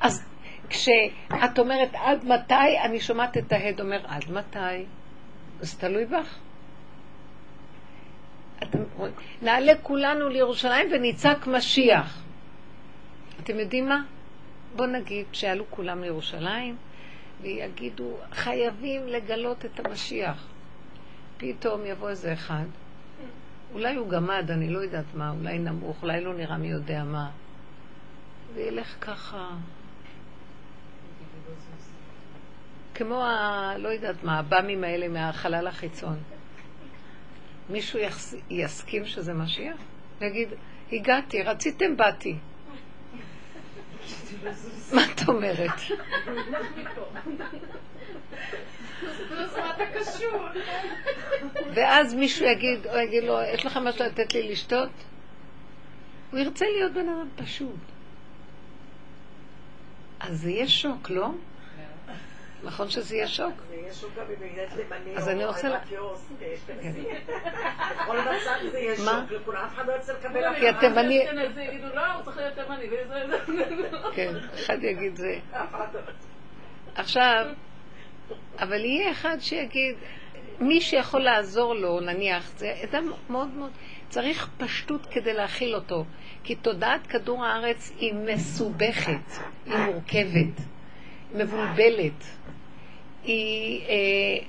אז 0.00 0.26
כשאת 0.68 1.58
אומרת 1.58 1.90
עד 1.94 2.24
מתי, 2.24 2.78
אני 2.84 3.00
שומעת 3.00 3.36
את 3.36 3.52
ההד 3.52 3.80
אומר 3.80 4.06
עד 4.06 4.30
מתי? 4.30 4.84
זה 5.60 5.78
תלוי 5.78 6.04
בך. 6.04 6.38
אתם, 8.62 8.78
נעלה 9.42 9.72
כולנו 9.82 10.28
לירושלים 10.28 10.88
ונצעק 10.92 11.46
משיח. 11.46 12.22
אתם 13.42 13.58
יודעים 13.58 13.88
מה? 13.88 14.04
בואו 14.76 14.88
נגיד 14.88 15.26
שיעלו 15.32 15.64
כולם 15.70 16.02
לירושלים 16.02 16.76
ויגידו, 17.40 18.16
חייבים 18.32 19.06
לגלות 19.06 19.64
את 19.64 19.80
המשיח. 19.80 20.46
פתאום 21.36 21.86
יבוא 21.86 22.08
איזה 22.08 22.32
אחד 22.32 22.64
אולי 23.72 23.94
הוא 23.94 24.08
גמד, 24.08 24.50
אני 24.50 24.70
לא 24.70 24.78
יודעת 24.78 25.14
מה, 25.14 25.30
אולי 25.30 25.58
נמוך, 25.58 26.02
אולי 26.02 26.24
לא 26.24 26.34
נראה 26.34 26.56
מי 26.56 26.68
יודע 26.68 27.04
מה. 27.04 27.30
וילך 28.54 28.96
ככה. 29.00 29.48
כמו 32.96 33.24
ה... 33.24 33.74
לא 33.78 33.88
יודעת 33.88 34.24
מה, 34.24 34.38
הבאמים 34.38 34.84
האלה 34.84 35.08
מהחלל 35.08 35.66
החיצון. 35.66 36.16
מישהו 37.70 37.98
יחס... 37.98 38.34
יסכים 38.50 39.06
שזה 39.06 39.34
משיח? 39.34 39.76
יגיד, 40.20 40.48
הגעתי, 40.92 41.42
רציתם, 41.42 41.96
באתי. 41.96 42.36
מה 44.92 45.02
את 45.14 45.28
אומרת? 45.28 45.70
ואז 51.74 52.14
מישהו 52.14 52.46
יגיד, 52.46 52.86
או 52.86 52.98
יגיד 52.98 53.24
לו, 53.24 53.38
יש 53.54 53.66
לך 53.66 53.76
משהו 53.76 54.04
לתת 54.04 54.34
לי 54.34 54.52
לשתות? 54.52 54.90
הוא 56.30 56.40
ירצה 56.40 56.64
להיות 56.76 56.92
בן 56.92 57.08
אדם 57.08 57.28
פשוט. 57.36 57.80
אז 60.20 60.40
זה 60.40 60.50
יהיה 60.50 60.68
שוק, 60.68 61.10
לא? 61.10 61.30
נכון 62.66 62.88
שזה 62.88 63.16
יהיה 63.16 63.26
שוק? 63.26 63.52
זה 63.68 63.74
יהיה 63.74 63.94
שוק 63.94 64.10
גם 64.16 64.24
אם 64.28 64.46
ילד 64.46 64.68
תימני 64.68 65.16
אז 65.16 65.28
אני 65.28 65.44
רוצה... 65.44 65.68
כן. 65.88 66.92
בכל 68.02 68.18
מצב 68.20 68.70
זה 68.70 68.78
יהיה 68.78 68.96
שוק, 68.96 69.30
לכולם 69.30 69.64
אף 69.64 69.74
אחד 69.74 69.86
לא 69.86 69.92
ירצה 69.92 70.12
לקבל 70.12 70.54
כי 70.58 70.68
התימני... 70.68 71.14
יגידו, 71.14 71.86
לא, 71.94 72.12
הוא 72.12 72.24
צריך 72.24 72.36
להיות 72.36 72.54
תימני. 72.54 72.86
כן, 74.14 74.32
אחד 74.54 74.84
יגיד 74.84 75.16
זה. 75.16 75.38
עכשיו, 76.94 77.46
אבל 78.58 78.84
יהיה 78.84 79.10
אחד 79.10 79.36
שיגיד, 79.40 79.94
מי 80.60 80.80
שיכול 80.80 81.20
לעזור 81.20 81.74
לו, 81.74 82.00
נניח, 82.00 82.50
זה 82.56 82.74
אדם 82.84 83.12
מאוד 83.30 83.48
מאוד, 83.48 83.70
צריך 84.08 84.48
פשטות 84.58 85.06
כדי 85.06 85.32
להכיל 85.32 85.74
אותו. 85.74 86.04
כי 86.44 86.54
תודעת 86.54 87.06
כדור 87.06 87.44
הארץ 87.44 87.92
היא 87.98 88.14
מסובכת, 88.14 89.42
היא 89.66 89.76
מורכבת, 89.76 90.60
מבולבלת. 91.34 92.24
היא, 93.26 93.86
אה, 93.88 94.46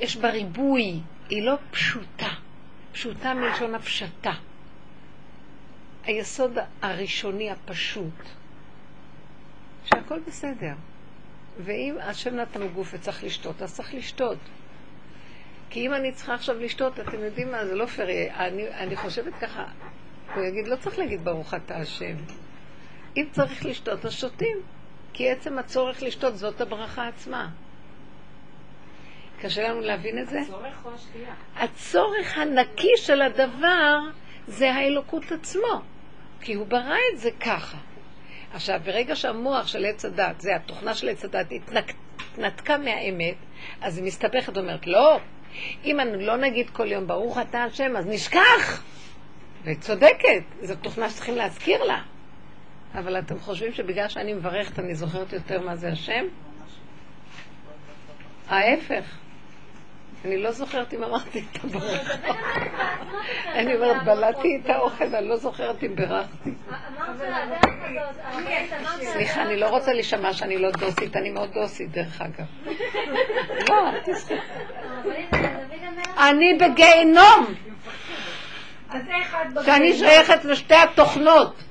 יש 0.00 0.16
בה 0.16 0.30
ריבוי, 0.30 1.00
היא 1.28 1.42
לא 1.42 1.54
פשוטה. 1.70 2.28
פשוטה 2.92 3.34
מלשון 3.34 3.74
הפשטה. 3.74 4.32
היסוד 6.04 6.58
הראשוני 6.82 7.50
הפשוט, 7.50 8.22
שהכל 9.84 10.18
בסדר. 10.26 10.72
ואם 11.58 11.96
השם 12.00 12.36
נתן 12.36 12.68
גוף 12.68 12.90
וצריך 12.94 13.24
לשתות, 13.24 13.62
אז 13.62 13.74
צריך 13.74 13.94
לשתות. 13.94 14.38
כי 15.70 15.86
אם 15.86 15.94
אני 15.94 16.12
צריכה 16.12 16.34
עכשיו 16.34 16.58
לשתות, 16.58 17.00
אתם 17.00 17.24
יודעים 17.24 17.50
מה, 17.50 17.66
זה 17.66 17.74
לא 17.74 17.86
פייר. 17.86 18.08
אני, 18.34 18.68
אני 18.68 18.96
חושבת 18.96 19.32
ככה, 19.40 19.64
הוא 20.34 20.44
יגיד, 20.44 20.68
לא 20.68 20.76
צריך 20.76 20.98
להגיד 20.98 21.24
ברוך 21.24 21.54
אתה 21.54 21.76
השם. 21.76 22.16
אם 23.16 23.26
צריך 23.32 23.64
לשתות, 23.66 24.04
אז 24.04 24.12
שותים. 24.12 24.56
כי 25.12 25.30
עצם 25.30 25.58
הצורך 25.58 26.02
לשתות 26.02 26.36
זאת 26.36 26.60
הברכה 26.60 27.08
עצמה. 27.08 27.48
קשה 29.40 29.68
לנו 29.68 29.80
להבין 29.80 30.18
את 30.18 30.28
זה? 30.28 30.40
הצורך 30.40 30.84
או 30.84 30.94
השתייה? 30.94 31.34
הצורך 31.56 32.38
הנקי 32.38 32.92
של 32.96 33.22
הדבר 33.22 33.98
זה 34.46 34.72
האלוקות 34.72 35.32
עצמו. 35.32 35.80
כי 36.40 36.54
הוא 36.54 36.66
ברא 36.66 36.96
את 37.14 37.18
זה 37.18 37.30
ככה. 37.40 37.78
עכשיו, 38.54 38.80
ברגע 38.84 39.16
שהמוח 39.16 39.66
של 39.66 39.84
עץ 39.84 40.04
הדת, 40.04 40.40
זה 40.40 40.56
התוכנה 40.56 40.94
של 40.94 41.08
עץ 41.08 41.24
הדת, 41.24 41.46
התנתקה 42.32 42.78
מהאמת, 42.78 43.34
אז 43.80 43.98
היא 43.98 44.04
מסתבכת 44.06 44.56
ואומרת, 44.56 44.86
לא, 44.86 45.20
אם 45.84 46.00
אני 46.00 46.26
לא 46.26 46.36
נגיד 46.36 46.70
כל 46.70 46.92
יום 46.92 47.06
ברוך 47.06 47.38
אתה 47.38 47.64
השם, 47.64 47.96
אז 47.96 48.06
נשכח. 48.06 48.82
וצודקת, 49.64 50.42
זו 50.62 50.74
תוכנה 50.74 51.10
שצריכים 51.10 51.36
להזכיר 51.36 51.84
לה. 51.84 52.02
אבל 52.94 53.18
אתם 53.18 53.38
חושבים 53.38 53.72
שבגלל 53.72 54.08
שאני 54.08 54.34
מברכת 54.34 54.78
אני 54.78 54.94
זוכרת 54.94 55.32
יותר 55.32 55.60
מה 55.60 55.76
זה 55.76 55.88
השם? 55.88 56.24
ההפך. 58.48 59.18
אני 60.24 60.42
לא 60.42 60.50
זוכרת 60.50 60.94
אם 60.94 61.04
אמרתי 61.04 61.44
את 61.52 61.64
הברכה. 61.64 62.14
אני 63.54 63.74
אומרת, 63.74 64.04
בלעתי 64.04 64.60
את 64.64 64.70
האוכל, 64.70 65.14
אני 65.14 65.28
לא 65.28 65.36
זוכרת 65.36 65.82
אם 65.82 65.96
בירכתי. 65.96 66.50
סליחה, 69.02 69.42
אני 69.42 69.56
לא 69.56 69.68
רוצה 69.68 69.92
להישמע 69.92 70.32
שאני 70.32 70.58
לא 70.58 70.70
דוסית, 70.70 71.16
אני 71.16 71.30
מאוד 71.30 71.52
דוסית, 71.52 71.90
דרך 71.90 72.20
אגב. 72.20 72.46
לא, 73.70 73.88
אל 73.88 74.00
תסתכל. 74.04 74.34
אני 76.18 76.58
בגיהנום. 76.60 77.54
שאני 79.64 79.92
שייכת 79.92 80.44
לשתי 80.44 80.74
התוכנות. 80.74 81.54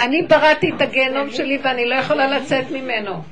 אני 0.00 0.22
בראתי 0.22 0.70
את 0.76 0.80
הגיהנום 0.80 1.30
שלי 1.30 1.58
ואני 1.64 1.88
לא 1.88 1.94
יכולה 1.94 2.26
לצאת 2.26 2.70
ממנו. 2.70 3.22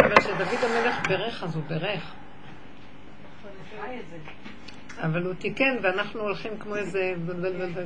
אבל 0.00 0.14
כשדוד 0.18 0.64
המלך 0.64 1.08
בירך 1.08 1.42
אז 1.42 1.56
הוא 1.56 1.62
בירך. 1.68 2.12
אבל 5.02 5.22
הוא 5.22 5.34
תיקן 5.34 5.76
ואנחנו 5.82 6.20
הולכים 6.20 6.58
כמו 6.58 6.76
איזה 6.76 7.14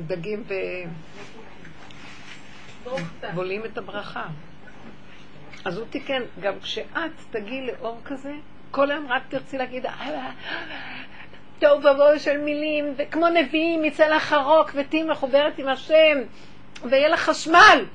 דגים 0.07 0.43
ו... 0.47 0.53
בולעים 3.33 3.65
את 3.65 3.77
הברכה. 3.77 4.25
אז 5.65 5.77
הוא 5.77 5.85
תיקן, 5.89 6.21
גם 6.39 6.59
כשאת 6.59 7.11
תגיעי 7.31 7.67
לאור 7.67 7.99
כזה, 8.05 8.33
כל 8.71 8.91
היום 8.91 9.07
רק 9.09 9.23
תרצי 9.29 9.57
להגיד, 9.57 9.85
אה, 9.85 10.31
טוב 11.59 11.79
ובואו 11.79 12.19
של 12.19 12.37
מילים, 12.37 12.93
וכמו 12.97 13.27
נביאים 13.29 13.85
יצא 13.85 14.07
לך 14.07 14.35
רוק 14.45 14.71
ותהיי 14.75 15.03
מחוברת 15.03 15.59
עם 15.59 15.67
השם, 15.67 16.17
ויהיה 16.83 17.09
לך 17.09 17.19
חשמל. 17.19 17.85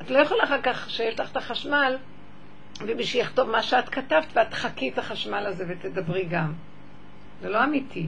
את 0.00 0.10
לא 0.10 0.18
יכולה 0.18 0.44
אחר 0.44 0.62
כך 0.62 0.90
שיש 0.90 1.20
לך 1.20 1.30
את 1.30 1.36
החשמל, 1.36 1.96
ומי 2.80 3.04
שיכתוב 3.04 3.50
מה 3.50 3.62
שאת 3.62 3.88
כתבת, 3.88 4.26
ואת 4.32 4.50
תחכי 4.50 4.88
את 4.88 4.98
החשמל 4.98 5.46
הזה 5.46 5.64
ותדברי 5.68 6.24
גם. 6.24 6.52
זה 7.40 7.48
לא 7.48 7.64
אמיתי. 7.64 8.06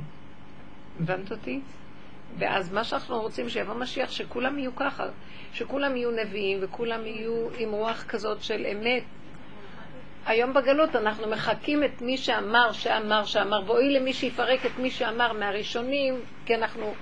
הבנת 1.01 1.33
אותי? 1.33 1.61
ואז 2.38 2.73
מה 2.73 2.85
שאנחנו 2.85 3.20
רוצים 3.20 3.49
שיבוא 3.49 3.75
משיח, 3.75 4.11
שכולם 4.11 4.59
יהיו 4.59 4.77
ככה, 4.77 5.05
שכולם 5.53 5.97
יהיו 5.97 6.11
נביאים 6.11 6.59
וכולם 6.62 7.07
יהיו 7.07 7.49
עם 7.59 7.73
רוח 7.73 8.05
כזאת 8.09 8.42
של 8.42 8.66
אמת. 8.66 9.03
היום 10.27 10.53
בגלות 10.55 10.97
אנחנו 10.97 11.29
מחקים 11.29 11.85
את 11.85 12.03
מי 12.03 12.16
שאמר, 12.16 12.73
שאמר, 12.73 13.25
שאמר, 13.25 13.62
ואוי 13.66 13.92
למי 13.92 14.12
שיפרק 14.12 14.66
את 14.66 14.79
מי 14.79 14.90
שאמר 14.90 15.33
מהראשונים, 15.33 16.20
כי 16.47 16.55
אנחנו, 16.55 16.94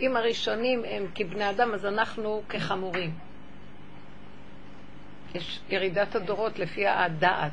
אם 0.00 0.16
הראשונים 0.16 0.82
הם 0.84 1.06
כבני 1.14 1.50
אדם, 1.50 1.74
אז 1.74 1.86
אנחנו 1.86 2.42
כחמורים. 2.48 3.10
יש 5.34 5.60
ירידת 5.70 6.14
הדורות 6.14 6.58
לפי 6.58 6.86
הדעת. 6.86 7.52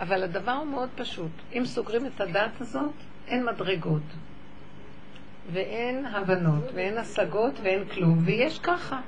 אבל 0.00 0.22
הדבר 0.22 0.52
הוא 0.52 0.66
מאוד 0.66 0.88
פשוט. 0.94 1.30
אם 1.52 1.62
סוגרים 1.64 2.06
את 2.06 2.20
הדעת 2.20 2.60
הזאת, 2.60 2.92
אין 3.26 3.46
מדרגות. 3.46 4.02
ואין 5.52 6.06
הבנות, 6.06 6.64
ואין 6.74 6.98
השגות, 6.98 7.54
ואין 7.62 7.84
כלום, 7.84 8.18
ויש 8.24 8.58
ככה. 8.58 9.00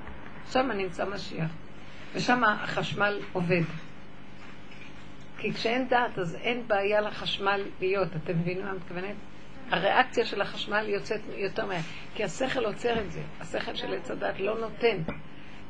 שם 0.51 0.71
נמצא 0.75 1.05
משיח. 1.05 1.51
ושם 2.15 2.45
החשמל 2.45 3.21
עובד. 3.33 3.63
כי 5.39 5.53
כשאין 5.53 5.89
דעת, 5.89 6.19
אז 6.19 6.35
אין 6.35 6.69
בעיה 6.69 7.01
לחשמל 7.01 7.63
להיות. 7.81 8.09
אתם 8.17 8.39
מבינים 8.39 8.65
מה 8.65 8.73
מתכוונת? 8.73 9.15
הריאקציה 9.71 10.25
של 10.25 10.41
החשמל 10.41 10.89
יוצאת 10.89 11.21
יותר 11.37 11.67
מהר. 11.67 11.81
כי 12.15 12.25
השכל 12.25 12.65
עוצר 12.65 13.01
את 13.01 13.13
זה. 13.13 13.21
השכל 13.41 13.75
של 13.75 13.95
עץ 13.95 14.11
הדת 14.11 14.41
לא 14.41 14.59
נותן 14.59 14.97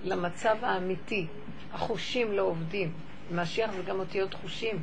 למצב 0.04 0.56
האמיתי. 0.62 1.26
החושים 1.72 2.32
לא 2.32 2.42
עובדים. 2.42 2.92
משיח 3.32 3.72
זה 3.72 3.82
גם 3.82 3.98
אותיות 3.98 4.34
חושים. 4.34 4.82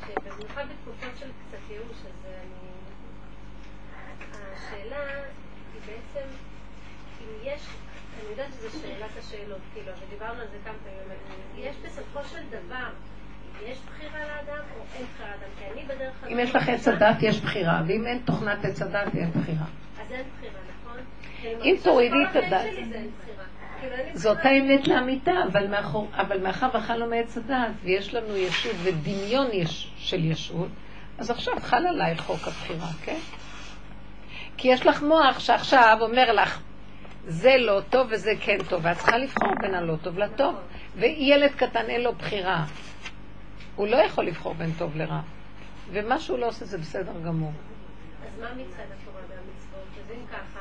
שבמיוחד 0.00 0.64
בתקופות 0.70 1.16
של 1.18 1.26
קצת 1.48 1.70
ייאוש, 1.70 1.96
אז 2.06 2.24
אני... 2.24 2.66
השאלה 4.32 5.04
היא 5.74 5.80
בעצם, 5.86 6.28
אם 7.20 7.26
יש, 7.42 7.60
אני 8.20 8.30
יודעת 8.30 8.48
שזו 8.52 8.80
שאלת 8.80 9.10
השאלות, 9.18 9.60
כאילו, 9.74 9.92
ודיברנו 10.06 10.40
על 10.40 10.46
זה 10.52 10.56
כמה 10.64 10.74
פעמים, 10.84 11.00
אבל 11.06 11.16
יש 11.58 11.76
בסופו 11.76 12.24
של 12.24 12.42
דבר, 12.48 12.90
יש 13.64 13.78
בחירה 13.78 14.20
לאדם 14.20 14.64
או 14.76 14.82
אין 14.96 15.06
בחירה 15.14 15.30
לאדם? 15.30 15.50
כי 15.58 15.64
אני 15.72 15.84
בדרך 15.84 16.14
כלל... 16.20 16.30
אם 16.32 16.38
יש 16.38 16.54
לך 16.54 16.68
עץ 16.68 16.88
הדת, 16.88 17.22
יש 17.22 17.40
בחירה, 17.40 17.82
ואם 17.86 18.06
אין 18.06 18.18
תוכנת 18.24 18.64
עץ 18.64 18.82
הדת, 18.82 19.14
אין 19.14 19.30
בחירה. 19.30 19.66
אז 20.00 20.12
אין 20.12 20.24
בחירה, 20.38 20.60
נכון? 20.80 20.98
אם 21.42 21.76
תורידי 21.82 22.16
את 22.30 22.36
הדת... 22.36 22.66
זאת 24.14 24.38
האמת 24.42 24.88
לאמיתה, 24.88 25.32
אבל, 25.52 25.66
מאחור, 25.66 26.08
אבל 26.14 26.42
מאחר 26.42 26.68
ואכלנו 26.74 27.06
מעץ 27.06 27.36
הדעת 27.36 27.72
ויש 27.84 28.14
לנו 28.14 28.36
ישות 28.36 28.76
ודמיון 28.82 29.46
יש, 29.52 29.92
של 29.96 30.24
ישות, 30.24 30.68
אז 31.18 31.30
עכשיו 31.30 31.54
חל 31.60 31.86
עלייך 31.86 32.20
חוק 32.20 32.48
הבחירה, 32.48 32.88
כן? 33.04 33.18
כי 34.56 34.68
יש 34.68 34.86
לך 34.86 35.02
מוח 35.02 35.38
שעכשיו 35.38 35.98
אומר 36.00 36.32
לך, 36.32 36.60
זה 37.26 37.56
לא 37.58 37.80
טוב 37.90 38.06
וזה 38.10 38.32
כן 38.40 38.58
טוב, 38.68 38.80
ואת 38.84 38.96
צריכה 38.96 39.18
לבחור 39.18 39.48
בין 39.60 39.74
הלא 39.74 39.96
טוב 40.02 40.18
לטוב. 40.18 40.54
וילד 40.96 41.50
קטן 41.56 41.86
אין 41.88 42.00
לו 42.00 42.12
בחירה. 42.12 42.64
הוא 43.76 43.86
לא 43.86 43.96
יכול 43.96 44.24
לבחור 44.24 44.54
בין 44.54 44.72
טוב 44.78 44.96
לרע. 44.96 45.20
ומה 45.92 46.20
שהוא 46.20 46.38
לא 46.38 46.46
עושה 46.46 46.64
זה 46.64 46.78
בסדר 46.78 47.12
גמור. 47.24 47.52
אז 48.26 48.40
מה 48.40 48.46
מצד 48.54 48.82
התורה 48.82 49.20
והמצוות? 49.28 49.88
אז 50.06 50.10
אם 50.10 50.26
ככה... 50.26 50.60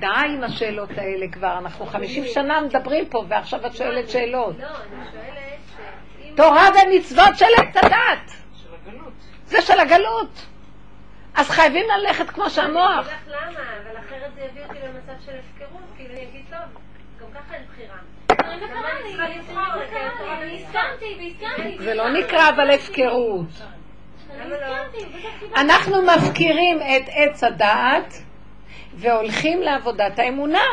די 0.00 0.06
עם 0.06 0.44
השאלות 0.44 0.90
האלה 0.96 1.26
כבר, 1.32 1.58
אנחנו 1.58 1.86
חמישים 1.86 2.24
שנה 2.26 2.60
מדברים 2.60 3.08
פה, 3.08 3.24
ועכשיו 3.28 3.66
את 3.66 3.76
שואלת 3.76 4.10
שאלות. 4.10 4.56
לא, 4.58 4.66
אני 4.66 5.04
שואלת 5.12 6.36
תורה 6.36 6.68
ומצוות 6.68 7.38
של 7.38 7.46
עץ 7.58 7.76
הדת. 7.76 8.32
זה 9.46 9.62
של 9.62 9.80
הגלות. 9.80 10.46
אז 11.34 11.50
חייבים 11.50 11.86
ללכת 11.98 12.30
כמו 12.30 12.50
שהמוח. 12.50 13.08
אני 13.08 13.16
אגיד 13.16 13.28
לך 13.28 13.28
למה, 13.28 13.60
אבל 13.82 13.98
אחרת 14.06 14.34
זה 14.34 14.40
יביא 14.40 14.62
אותי 14.62 14.78
למצב 14.78 15.24
של 15.26 15.32
הפקרות, 15.32 15.82
כאילו 15.96 16.14
אני 16.14 16.22
אגיד, 16.22 16.42
טוב, 16.50 16.82
גם 17.20 17.26
ככה 17.34 17.54
אין 17.54 17.62
בחירה. 17.72 17.96
זה 21.78 21.94
לא 21.94 22.08
נקרא 22.08 22.48
אבל 22.48 22.70
הפקרות. 22.70 23.46
אנחנו 25.56 26.02
מפקירים 26.02 26.78
את 26.78 27.08
עץ 27.08 27.44
הדעת 27.44 28.22
והולכים 28.96 29.62
לעבודת 29.62 30.18
האמונה. 30.18 30.64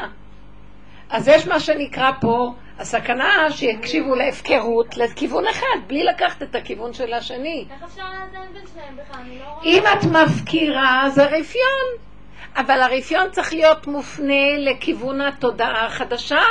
אז 1.09 1.27
יש 1.27 1.47
מה 1.47 1.59
שנקרא 1.59 2.11
פה, 2.21 2.53
הסכנה 2.79 3.51
שיקשיבו 3.51 4.15
להפקרות 4.15 4.97
לכיוון 4.97 5.47
אחד, 5.47 5.77
בלי 5.87 6.03
לקחת 6.03 6.43
את 6.43 6.55
הכיוון 6.55 6.93
של 6.93 7.13
השני. 7.13 7.65
איך 7.71 7.83
אפשר 7.83 8.03
לאזן 8.03 8.53
בין 8.53 8.63
שניהם 8.73 8.95
בכלל? 8.97 9.21
אני 9.21 9.39
לא 9.39 9.45
רואה... 9.45 9.63
אם 9.63 9.83
את 9.93 10.05
מפקירה, 10.05 11.09
זה 11.09 11.25
רפיון. 11.25 12.13
אבל 12.55 12.81
הרפיון 12.81 13.31
צריך 13.31 13.53
להיות 13.53 13.87
מופנה 13.87 14.57
לכיוון 14.57 15.21
התודעה 15.21 15.85
החדשה. 15.85 16.41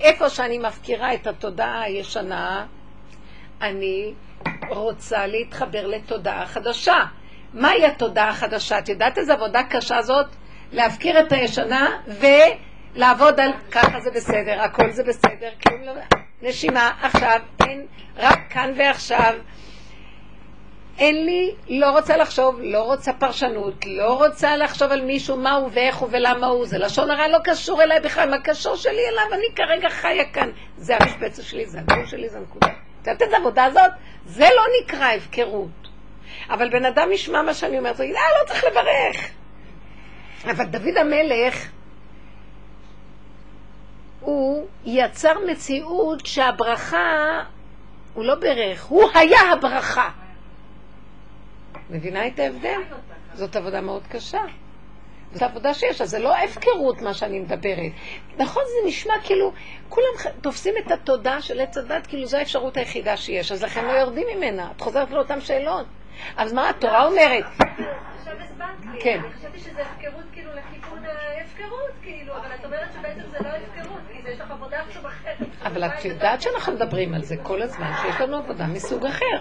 איפה 0.00 0.28
שאני 0.28 0.58
מפקירה 0.58 1.14
את 1.14 1.26
התודעה 1.26 1.82
הישנה, 1.82 2.66
אני 3.60 4.12
רוצה 4.70 5.26
להתחבר 5.26 5.86
לתודעה 5.86 6.46
חדשה. 6.46 6.98
מהי 7.54 7.86
התודעה 7.86 8.28
החדשה? 8.28 8.78
את 8.78 8.88
יודעת 8.88 9.18
איזה 9.18 9.32
עבודה 9.32 9.62
קשה 9.62 10.02
זאת? 10.02 10.26
להפקיר 10.72 11.20
את 11.20 11.32
הישנה 11.32 11.88
ולעבוד 12.06 13.40
על 13.40 13.52
ככה 13.70 14.00
זה 14.00 14.10
בסדר, 14.10 14.60
הכל 14.60 14.90
זה 14.90 15.04
בסדר, 15.04 15.50
כלום 15.66 15.82
לא... 15.82 15.92
נשימה, 16.42 16.90
עכשיו, 17.02 17.40
אין, 17.62 17.86
רק 18.16 18.38
כאן 18.50 18.72
ועכשיו. 18.76 19.34
אין 20.98 21.24
לי, 21.24 21.54
לא 21.68 21.90
רוצה 21.90 22.16
לחשוב, 22.16 22.58
לא 22.62 22.82
רוצה 22.82 23.12
פרשנות, 23.12 23.86
לא 23.86 24.24
רוצה 24.24 24.56
לחשוב 24.56 24.92
על 24.92 25.00
מישהו 25.00 25.36
מה 25.36 25.52
הוא 25.52 25.68
ואיך 25.72 25.96
הוא 25.96 26.08
ולמה 26.12 26.46
הוא, 26.46 26.66
זה 26.66 26.78
לשון 26.78 27.10
הרע 27.10 27.28
לא 27.28 27.38
קשור 27.44 27.82
אליי 27.82 28.00
בכלל, 28.00 28.30
מה 28.30 28.40
קשור 28.40 28.76
שלי 28.76 29.08
אליו, 29.08 29.24
אני 29.32 29.46
כרגע 29.56 29.88
חיה 29.88 30.24
כאן, 30.24 30.50
זה 30.76 30.96
המשבצת 31.00 31.42
שלי, 31.42 31.66
זה 31.66 31.78
הגבול 31.78 32.06
שלי, 32.06 32.28
זה 32.28 32.38
הנקודה. 32.38 32.66
את 33.02 33.06
יודעת 33.06 33.22
את 33.22 33.32
העבודה 33.34 33.64
הזאת? 33.64 33.90
זה 34.26 34.48
לא 34.56 34.62
נקרא 34.82 35.06
הפקרות. 35.06 35.88
אבל 36.50 36.70
בן 36.70 36.84
אדם 36.84 37.12
ישמע 37.12 37.42
מה 37.42 37.54
שאני 37.54 37.78
אומרת, 37.78 37.96
הוא 37.96 38.04
יגיד, 38.04 38.16
אה, 38.16 38.22
לא 38.40 38.48
צריך 38.48 38.64
לברך. 38.64 39.39
אבל 40.44 40.64
דוד 40.64 40.96
המלך, 41.00 41.68
הוא 44.20 44.66
יצר 44.84 45.32
מציאות 45.50 46.26
שהברכה, 46.26 47.42
הוא 48.14 48.24
לא 48.24 48.34
ברך, 48.34 48.84
הוא 48.84 49.08
היה 49.14 49.40
הברכה. 49.52 50.10
מבינה 51.90 52.26
את 52.26 52.38
ההבדל? 52.38 52.80
זאת 53.34 53.56
עבודה 53.56 53.80
מאוד 53.80 54.02
קשה. 54.06 54.40
זאת 55.32 55.42
עבודה 55.42 55.74
שיש, 55.74 56.00
אז 56.00 56.10
זה 56.10 56.18
לא 56.18 56.36
הפקרות 56.36 57.02
מה 57.02 57.14
שאני 57.14 57.40
מדברת. 57.40 57.92
נכון, 58.38 58.62
זה 58.66 58.88
נשמע 58.88 59.14
כאילו, 59.24 59.52
כולם 59.88 60.32
תופסים 60.40 60.74
את 60.86 60.90
התודעה 60.90 61.42
של 61.42 61.60
עץ 61.60 61.78
הדת, 61.78 62.06
כאילו 62.06 62.26
זו 62.26 62.36
האפשרות 62.36 62.76
היחידה 62.76 63.16
שיש, 63.16 63.52
אז 63.52 63.62
לכן 63.62 63.84
לא 63.84 63.92
יורדים 63.92 64.26
ממנה. 64.36 64.70
את 64.76 64.80
חוזרת 64.80 65.10
לאותן 65.10 65.40
שאלות. 65.40 65.86
אז 66.36 66.52
מה 66.52 66.68
התורה 66.68 67.06
אומרת? 67.06 67.44
לי, 68.38 69.00
כן. 69.02 69.20
אני 69.24 69.32
חשבתי 69.32 69.58
שזה 69.58 69.82
הפקרות 69.86 70.24
כאילו 70.32 70.50
לכיוון 70.54 71.04
ההפקרות, 71.04 71.92
כאילו, 72.02 72.36
אבל 72.36 72.54
את 72.54 72.64
אומרת 72.64 72.88
שבעצם 72.92 73.30
זה 73.30 73.38
לא 73.40 73.48
הפקרות, 73.48 74.00
כי 74.12 74.22
זה 74.22 74.28
יש 74.30 74.40
לך 74.40 74.50
עבודה 74.50 74.79
עכשיו 74.79 74.79
אחרת. 74.79 74.79
אבל 75.62 75.84
את 75.84 76.04
יודעת 76.04 76.42
שאנחנו 76.42 76.72
מדברים 76.72 77.14
על 77.14 77.22
זה 77.22 77.36
כל 77.42 77.62
הזמן, 77.62 77.92
שיש 78.02 78.20
לנו 78.20 78.36
עבודה 78.36 78.66
מסוג 78.66 79.06
אחר. 79.06 79.40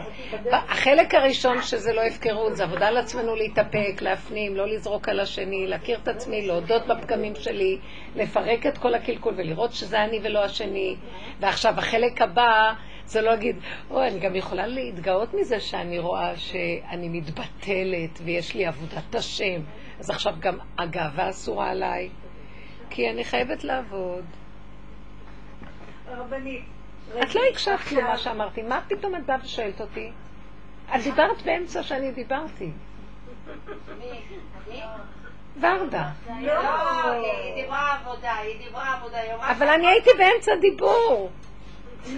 החלק 0.52 1.14
הראשון 1.14 1.62
שזה 1.62 1.94
לא 1.94 2.02
הפקרות, 2.02 2.56
זה 2.56 2.64
עבודה 2.64 2.88
על 2.88 2.98
עצמנו 2.98 3.36
להתאפק, 3.36 4.02
להפנים, 4.02 4.56
לא 4.56 4.68
לזרוק 4.68 5.10
על 5.10 5.20
השני, 5.20 5.68
להכיר 5.68 6.00
את 6.04 6.08
עצמי, 6.08 6.48
להודות 6.48 6.88
בפגמים 6.88 7.36
שלי, 7.36 7.78
לפרק 8.16 8.66
את 8.66 8.78
כל 8.78 8.94
הקלקול 8.94 9.34
ולראות 9.38 9.74
שזה 9.74 10.04
אני 10.04 10.20
ולא 10.24 10.44
השני. 10.44 10.96
ועכשיו 11.40 11.74
החלק 11.78 12.22
הבא 12.22 12.74
זה 13.06 13.22
לא 13.22 13.30
להגיד, 13.32 13.56
אוי, 13.92 14.08
אני 14.08 14.20
גם 14.20 14.36
יכולה 14.36 14.68
להתגאות 14.68 15.34
מזה 15.34 15.60
שאני 15.60 16.00
רואה 16.00 16.38
שאני 16.38 17.10
מתבטלת 17.10 18.20
ויש 18.24 18.56
לי 18.56 18.66
עבודת 18.66 19.16
השם. 19.16 19.62
אז 20.00 20.10
עכשיו 20.10 20.34
גם 20.40 20.58
הגאווה 20.78 21.30
אסורה 21.30 21.70
עליי, 21.70 22.10
כי 22.90 23.10
אני 23.10 23.24
חייבת 23.24 23.64
לעבוד. 23.64 24.26
רבנית. 26.18 26.64
את 27.24 27.36
לא 27.36 27.42
הקשבת 27.52 27.92
למה 27.92 28.18
שאמרתי, 28.18 28.62
מה 28.62 28.82
פתאום 28.88 29.16
את 29.16 29.26
באה 29.26 29.38
ושואלת 29.44 29.82
אותי? 29.82 30.12
את 30.96 31.02
דיברת 31.04 31.42
באמצע 31.42 31.84
שאני 31.84 32.12
דיברתי. 32.12 32.72
ורדה. 35.62 36.10
לא, 36.42 37.12
היא 37.12 37.56
דיברה 37.64 37.96
עבודה, 37.96 38.36
היא 38.36 38.66
דיברה 38.66 38.94
עבודה. 38.94 39.18
אבל 39.52 39.68
אני 39.68 39.88
הייתי 39.88 40.10
באמצע 40.18 40.56
דיבור. 40.56 41.32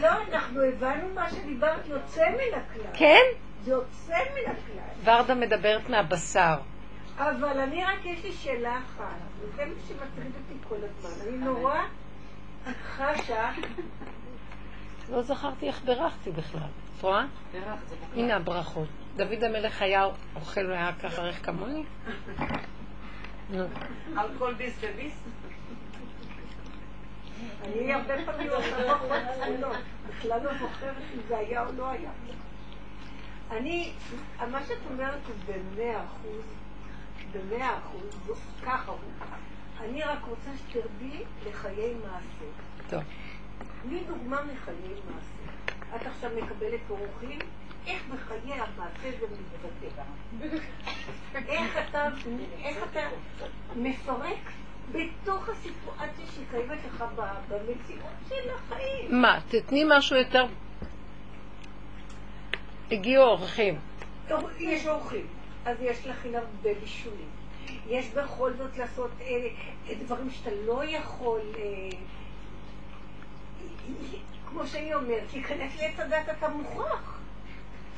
לא, 0.02 0.10
אנחנו 0.32 0.62
הבנו 0.62 1.14
מה 1.16 1.30
שדיברת 1.30 1.88
יוצא 1.88 2.30
מן 2.30 2.60
הכלל. 2.60 2.92
כן? 2.94 3.22
זה 3.64 3.72
יוצא 3.72 4.14
מן 4.14 4.52
הכלל. 4.52 5.16
ורדה 5.16 5.36
מדברת 5.36 5.90
מהבשר. 5.90 6.56
אבל 7.18 7.60
אני 7.60 7.84
רק, 7.86 8.06
יש 8.06 8.24
לי 8.24 8.32
שאלה 8.32 8.78
אחת, 8.78 9.06
וזה 9.40 9.66
מה 9.66 9.74
שמטריד 9.88 10.32
אותי 10.36 10.68
כל 10.70 10.76
הזמן. 10.76 11.28
אני 11.28 11.38
נורא 11.38 11.80
חשה, 12.65 13.52
לא 15.10 15.21
זכרתי 15.21 15.67
איך 15.67 15.82
בירכתי 15.86 16.32
בכלל. 16.32 16.62
את 16.97 17.04
רואה? 17.04 17.26
הנה 18.15 18.36
הברכות. 18.36 18.88
דוד 19.15 19.43
המלך 19.43 19.82
היה 19.82 20.06
אוכל 20.36 20.65
והיה 20.65 20.91
ככה 21.04 21.21
ריח 21.21 21.39
כמוני? 21.43 21.84
נו. 23.50 23.63
על 24.17 24.28
כל 24.38 24.54
ביס 24.54 24.78
וביס? 24.82 25.24
אני 27.65 27.93
הרבה 27.93 28.13
פעמים 28.26 28.50
עושה 28.50 28.78
ברכות 28.78 29.78
בכלל 30.08 30.43
לא 30.43 30.58
זוכרת 30.58 30.95
אם 31.15 31.19
זה 31.28 31.38
היה 31.38 31.65
או 31.67 31.71
לא 31.78 31.89
היה. 31.89 32.10
אני, 33.52 33.91
מה 34.52 34.60
שאת 34.67 34.78
אומרת 34.91 35.19
הוא 35.28 35.36
במאה 35.47 36.04
אחוז, 36.06 36.45
במאה 37.34 37.78
אחוז, 37.78 38.39
ככה 38.65 38.91
הוא. 38.91 39.00
אני 39.84 40.04
רק 40.04 40.20
רוצה 40.28 40.50
שתרדי 40.58 41.24
לחיי 41.48 41.94
מעשה. 41.94 42.52
טוב. 42.89 43.04
תני 43.82 44.04
דוגמה 44.08 44.41
מחיי 44.41 44.76
מעשה. 45.06 45.96
את 45.96 46.08
עכשיו 46.08 46.30
מקבלת 46.38 46.80
אורחים, 46.89 47.39
איך 47.88 48.04
בחיי 48.13 48.54
המעשה 48.54 49.12
זה 49.20 49.26
מתבטא? 49.26 50.04
איך 51.48 51.78
אתה, 51.89 52.08
איך 52.63 52.78
אתה 52.91 53.00
מפרק 53.76 54.52
בתוך 54.91 55.50
הסיטואציה 55.50 56.26
שהיא 56.34 56.46
קיימת 56.52 56.78
לך 56.86 57.04
במציאות 57.50 58.13
של 58.30 58.50
החיים? 58.56 59.22
מה, 59.22 59.39
תתני 59.48 59.84
משהו 59.88 60.17
יותר... 60.17 60.46
הגיעו 62.91 63.24
אורחים. 63.24 63.80
טוב, 64.28 64.50
יש 64.60 64.88
אורחים, 64.88 65.28
אז 65.65 65.78
יש 65.82 66.08
לכם 66.08 66.30
הרבה 66.36 66.80
בישולים. 66.82 67.41
יש 67.88 68.10
בכל 68.10 68.54
זאת 68.58 68.78
לעשות 68.78 69.12
אה, 69.21 69.47
אה, 69.89 69.93
דברים 70.06 70.30
שאתה 70.30 70.50
לא 70.65 70.84
יכול, 70.86 71.39
אה, 71.58 71.97
כמו 74.50 74.67
שאני 74.67 74.93
אומרת, 74.93 75.34
להיכנס 75.34 75.82
לעץ 75.82 76.00
הדת 76.00 76.30
אתה 76.38 76.50
מוכרח. 76.50 77.17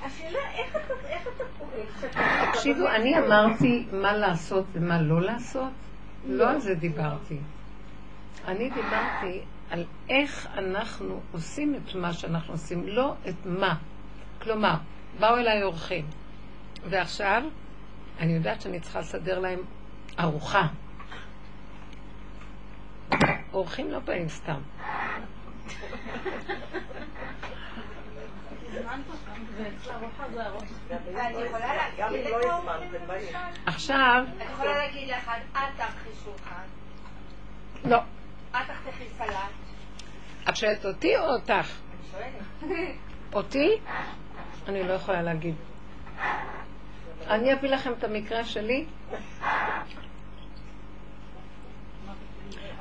השאלה 0.02 0.40
איך 0.54 0.76
אתה, 0.76 0.94
איך 1.08 1.28
אתה 1.36 1.44
פועל. 1.58 2.52
תקשיבו, 2.52 2.88
אני 2.88 3.20
אמרתי 3.20 3.86
מה 3.92 4.14
לעשות 4.14 4.66
ומה 4.74 5.02
לא 5.02 5.22
לעשות, 5.22 5.72
לא 6.26 6.50
על 6.50 6.60
זה 6.60 6.76
דיברתי. 6.76 7.38
אני 8.48 8.70
דיברתי 8.70 9.42
על 9.70 9.86
איך 10.10 10.48
אנחנו 10.58 11.20
עושים 11.32 11.76
את 11.76 11.96
מה 11.96 12.14
שאנחנו 12.14 12.54
עושים, 12.54 12.88
לא 12.88 13.14
את 13.30 13.46
מה. 13.46 13.76
כלומר, 14.42 14.76
באו 15.20 15.38
אליי 15.38 15.64
אורחים, 15.64 16.06
ועכשיו 16.90 17.44
אני 18.20 18.34
יודעת 18.34 18.62
שאני 18.62 18.80
צריכה 18.80 19.00
לסדר 19.00 19.40
להם 19.40 19.60
ארוחה. 20.20 20.68
אורחים 23.54 23.92
לא 23.92 24.00
באים 24.00 24.30
סתם. 24.30 24.62
עכשיו, 33.66 34.24
אני 34.36 34.44
יכולה 34.44 34.78
להגיד 34.78 35.10
לך, 35.10 35.32
את 35.52 35.58
תחי 35.78 36.10
שולחן, 36.24 36.64
לא. 37.86 37.98
את 38.52 38.58
תחתכי 38.68 39.04
סלט, 39.18 39.36
את 40.50 40.56
שואלת 40.56 40.86
אותי 40.86 41.18
או 41.18 41.24
אותך? 41.24 41.52
אני 41.52 41.68
שואלת. 42.12 42.96
אותי? 43.34 43.80
אני 44.68 44.84
לא 44.84 44.94
יכולה 44.94 45.22
להגיד. 45.22 45.56
אני 47.28 47.54
אביא 47.54 47.70
לכם 47.70 47.92
את 47.94 48.04
המקרה 48.04 48.44
שלי. 48.44 48.86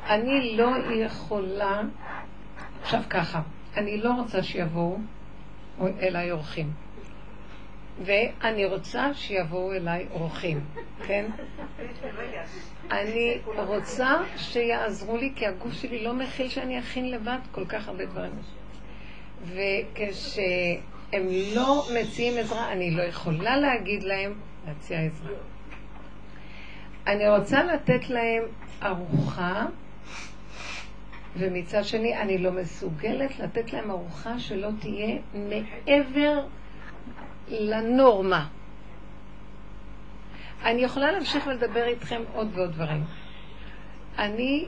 אני 0.07 0.57
לא 0.57 0.71
יכולה, 0.91 1.81
עכשיו 2.83 3.03
ככה, 3.11 3.41
אני 3.77 3.97
לא 3.97 4.13
רוצה 4.13 4.43
שיבואו 4.43 4.99
אליי 6.01 6.31
אורחים. 6.31 6.73
ואני 8.05 8.65
רוצה 8.65 9.15
שיבואו 9.15 9.73
אליי 9.73 10.07
אורחים, 10.11 10.61
כן? 11.07 11.27
אני 12.91 13.39
רוצה 13.57 14.17
שיעזרו 14.37 15.17
לי, 15.17 15.33
כי 15.37 15.47
הגוף 15.47 15.73
שלי 15.73 16.05
לא 16.05 16.15
מכיל 16.15 16.49
שאני 16.49 16.79
אכין 16.79 17.11
לבד 17.11 17.39
כל 17.53 17.67
כך 17.67 17.89
הרבה 17.89 18.05
דברים. 18.05 18.33
וכשהם 21.13 21.29
לא 21.55 21.85
מציעים 21.95 22.39
עזרה, 22.39 22.73
אני 22.73 22.91
לא 22.91 23.03
יכולה 23.03 23.57
להגיד 23.57 24.03
להם 24.03 24.35
להציע 24.67 25.01
עזרה. 25.01 25.33
אני 27.07 27.29
רוצה 27.29 27.63
לתת 27.63 28.11
להם 28.11 28.43
ארוחה, 28.83 29.67
ומצד 31.37 31.85
שני 31.85 32.17
אני 32.17 32.39
לא 32.39 32.53
מסוגלת 32.53 33.39
לתת 33.39 33.73
להם 33.73 33.91
ארוחה 33.91 34.39
שלא 34.39 34.69
תהיה 34.81 35.19
מעבר 35.35 36.47
לנורמה. 37.49 38.47
אני 40.65 40.83
יכולה 40.83 41.13
להמשיך 41.13 41.47
ולדבר 41.47 41.85
איתכם 41.85 42.23
עוד 42.35 42.49
ועוד 42.55 42.73
דברים. 42.73 43.05
אני 44.19 44.67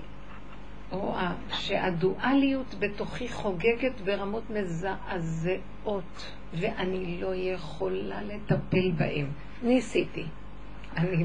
רואה 0.94 1.32
שהדואליות 1.50 2.74
בתוכי 2.78 3.28
חוגגת 3.28 4.00
ברמות 4.04 4.50
מזעזעות, 4.50 6.32
ואני 6.54 7.20
לא 7.20 7.34
יכולה 7.34 8.22
לטפל 8.22 8.90
בהם. 8.90 9.26
ניסיתי. 9.62 10.24
אני 10.96 11.24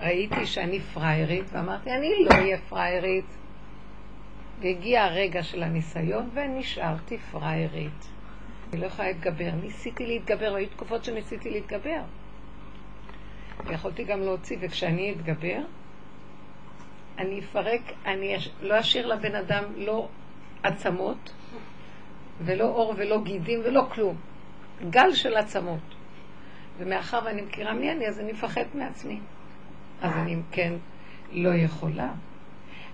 ראיתי 0.00 0.46
שאני 0.46 0.80
פריירית, 0.80 1.44
ואמרתי, 1.52 1.90
אני 1.90 2.10
לא 2.24 2.30
אהיה 2.34 2.58
פריירית. 2.68 3.24
והגיע 4.60 5.04
הרגע 5.04 5.42
של 5.42 5.62
הניסיון, 5.62 6.30
ונשארתי 6.34 7.18
פריירית. 7.18 8.08
אני 8.72 8.80
לא 8.80 8.86
יכולה 8.86 9.08
להתגבר. 9.08 9.50
ניסיתי 9.62 10.06
להתגבר, 10.06 10.52
והיו 10.52 10.68
תקופות 10.68 11.04
שניסיתי 11.04 11.50
להתגבר. 11.50 12.00
ויכולתי 13.66 14.04
גם 14.04 14.20
להוציא, 14.20 14.56
וכשאני 14.60 15.12
אתגבר, 15.12 15.58
אני 17.20 17.40
אפרק, 17.40 17.80
אני 18.06 18.36
אש... 18.36 18.50
לא 18.60 18.80
אשאיר 18.80 19.06
לבן 19.06 19.34
אדם 19.34 19.64
לא 19.76 20.08
עצמות, 20.62 21.32
ולא 22.40 22.64
אור 22.64 22.94
ולא 22.96 23.22
גידים 23.22 23.60
ולא 23.64 23.86
כלום. 23.94 24.16
גל 24.90 25.14
של 25.14 25.36
עצמות. 25.36 25.80
ומאחר 26.78 27.20
ואני 27.24 27.42
מכירה 27.42 27.72
מי 27.72 27.92
אני, 27.92 28.08
אז 28.08 28.20
אני 28.20 28.32
מפחד 28.32 28.64
מעצמי. 28.74 29.20
אז 30.02 30.12
אני, 30.16 30.36
כן, 30.50 30.72
לא 31.32 31.54
יכולה. 31.54 32.12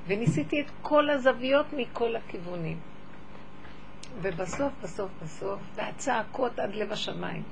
וניסיתי 0.07 0.61
את 0.61 0.67
כל 0.83 1.11
הזוויות 1.11 1.67
מכל 1.73 2.17
הכיוונים. 2.17 2.79
ובסוף, 4.23 4.73
בסוף, 4.83 5.11
בסוף, 5.23 5.61
והצעקות 5.75 6.59
עד 6.59 6.75
לב 6.75 6.93
השמיים. 6.93 7.43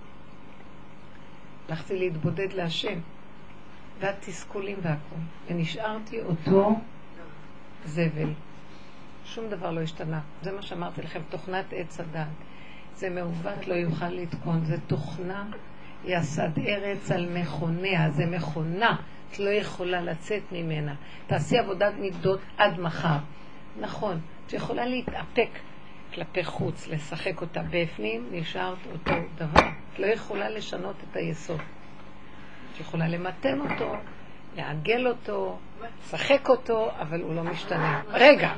הלכתי 1.69 1.99
להתבודד 1.99 2.53
להשם, 2.53 2.99
והתסכולים 4.01 4.77
והכל, 4.83 5.17
ונשארתי 5.49 6.21
אותו 6.21 6.79
זבל. 7.85 8.33
שום 9.25 9.49
דבר 9.49 9.71
לא 9.71 9.81
השתנה. 9.81 10.21
זה 10.43 10.53
מה 10.53 10.63
שאמרתי 10.63 11.03
לכם, 11.03 11.21
תוכנת 11.31 11.65
עץ 11.73 12.01
הדת. 12.01 12.27
זה 12.95 13.11
מעוות 13.11 13.67
לא 13.67 13.75
יוכל 13.75 14.09
לתקון, 14.09 14.65
זה 14.65 14.77
תוכנה 14.87 15.51
יסד 16.05 16.59
ארץ 16.59 17.11
על 17.11 17.29
מכוניה, 17.39 18.11
זה 18.11 18.27
מכונה, 18.27 18.97
את 19.31 19.39
לא 19.39 19.51
יכולה 19.51 20.01
לצאת 20.01 20.43
ממנה. 20.53 20.95
תעשי 21.27 21.59
עבודת 21.59 21.95
מידות 21.99 22.41
עד 22.59 22.81
מחר. 22.81 23.19
נכון, 23.81 24.21
את 24.47 24.53
יכולה 24.53 24.87
להתאפק 24.87 25.49
כלפי 26.15 26.45
חוץ, 26.45 26.89
לשחק 26.89 27.41
אותה 27.41 27.63
בפנים, 27.71 28.27
נשארת 28.33 28.79
אותו 28.93 29.13
דבר. 29.35 29.69
את 29.93 29.99
לא 29.99 30.07
יכולה 30.07 30.51
לשנות 30.51 30.97
את 31.11 31.17
היסוד. 31.17 31.61
את 32.75 32.81
יכולה 32.81 33.09
למתן 33.09 33.61
אותו, 33.61 33.95
לעגל 34.57 35.09
אותו, 35.09 35.59
לשחק 35.83 36.49
אותו, 36.49 36.91
אבל 37.01 37.21
הוא 37.21 37.35
לא 37.35 37.43
משתנה. 37.43 38.03
רגע. 38.09 38.53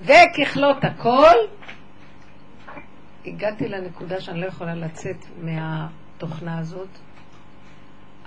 וככלות 0.00 0.84
הכל, 0.84 1.36
הגעתי 3.26 3.68
לנקודה 3.68 4.20
שאני 4.20 4.40
לא 4.40 4.46
יכולה 4.46 4.74
לצאת 4.74 5.16
מהתוכנה 5.42 6.58
הזאת. 6.58 6.88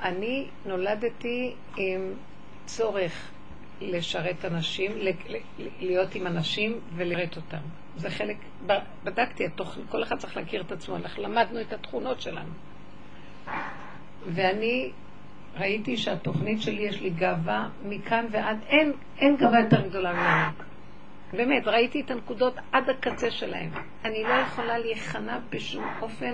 אני 0.01 0.47
נולדתי 0.65 1.55
עם 1.77 2.13
צורך 2.65 3.31
לשרת 3.81 4.45
אנשים, 4.45 4.91
להיות 5.79 6.15
עם 6.15 6.27
אנשים 6.27 6.79
ולראות 6.95 7.35
אותם. 7.35 7.57
זה 7.97 8.09
חלק, 8.09 8.37
בדקתי, 9.03 9.43
כל 9.89 10.03
אחד 10.03 10.17
צריך 10.17 10.37
להכיר 10.37 10.61
את 10.61 10.71
עצמו, 10.71 10.95
אנחנו 10.95 11.23
למדנו 11.23 11.61
את 11.61 11.73
התכונות 11.73 12.21
שלנו. 12.21 12.51
ואני 14.27 14.91
ראיתי 15.57 15.97
שהתוכנית 15.97 16.61
שלי, 16.61 16.81
יש 16.81 17.01
לי 17.01 17.09
גאווה 17.09 17.69
מכאן 17.85 18.25
ועד, 18.31 18.57
אין, 18.67 18.91
אין 19.17 19.37
גאווה 19.37 19.59
יותר 19.59 19.87
גדולה 19.87 20.13
ממני. 20.13 20.65
באמת, 21.33 21.67
ראיתי 21.67 22.01
את 22.01 22.11
הנקודות 22.11 22.53
עד 22.71 22.89
הקצה 22.89 23.31
שלהם. 23.31 23.69
אני 24.05 24.23
לא 24.23 24.33
יכולה 24.33 24.77
להיכנע 24.77 25.39
בשום 25.49 25.83
אופן 26.01 26.33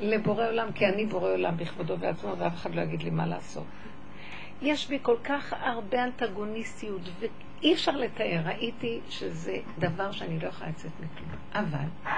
לבורא 0.00 0.46
עולם, 0.46 0.72
כי 0.72 0.86
אני 0.86 1.06
בורא 1.06 1.32
עולם 1.32 1.56
בכבודו 1.56 1.98
ועצמו, 1.98 2.38
ואף 2.38 2.54
אחד 2.54 2.74
לא 2.74 2.80
יגיד 2.80 3.02
לי 3.02 3.10
מה 3.10 3.26
לעשות. 3.26 3.64
יש 4.62 4.88
בי 4.88 4.98
כל 5.02 5.16
כך 5.24 5.54
הרבה 5.60 6.04
אנטגוניסטיות, 6.04 7.00
ואי 7.20 7.74
אפשר 7.74 7.96
לתאר. 7.96 8.40
ראיתי 8.44 9.00
שזה 9.08 9.56
דבר 9.78 10.12
שאני 10.12 10.38
לא 10.40 10.48
יכולה 10.48 10.70
לצאת 10.70 10.90
מכלום. 11.00 11.30
אבל, 11.52 12.12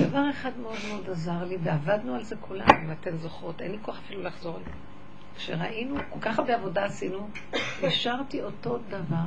דבר 0.00 0.30
אחד 0.30 0.58
מאוד 0.58 0.78
מאוד 0.88 1.10
עזר 1.10 1.44
לי, 1.44 1.56
ועבדנו 1.62 2.14
על 2.14 2.24
זה 2.24 2.36
כולנו, 2.40 2.72
אם 2.84 2.92
אתן 2.92 3.16
זוכרות, 3.16 3.62
אין 3.62 3.72
לי 3.72 3.78
כוח 3.82 3.98
אפילו 3.98 4.22
לחזור 4.22 4.56
על. 4.56 4.62
כשראינו, 5.36 5.96
כל 6.10 6.20
כך 6.20 6.38
הרבה 6.38 6.54
עבודה 6.54 6.84
עשינו, 6.84 7.28
השארתי 7.82 8.42
אותו 8.42 8.78
דבר, 8.88 9.26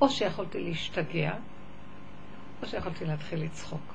או 0.00 0.08
שיכולתי 0.08 0.60
להשתגע, 0.60 1.32
או 2.62 2.66
שיכולתי 2.66 3.04
להתחיל 3.04 3.42
לצחוק. 3.44 3.94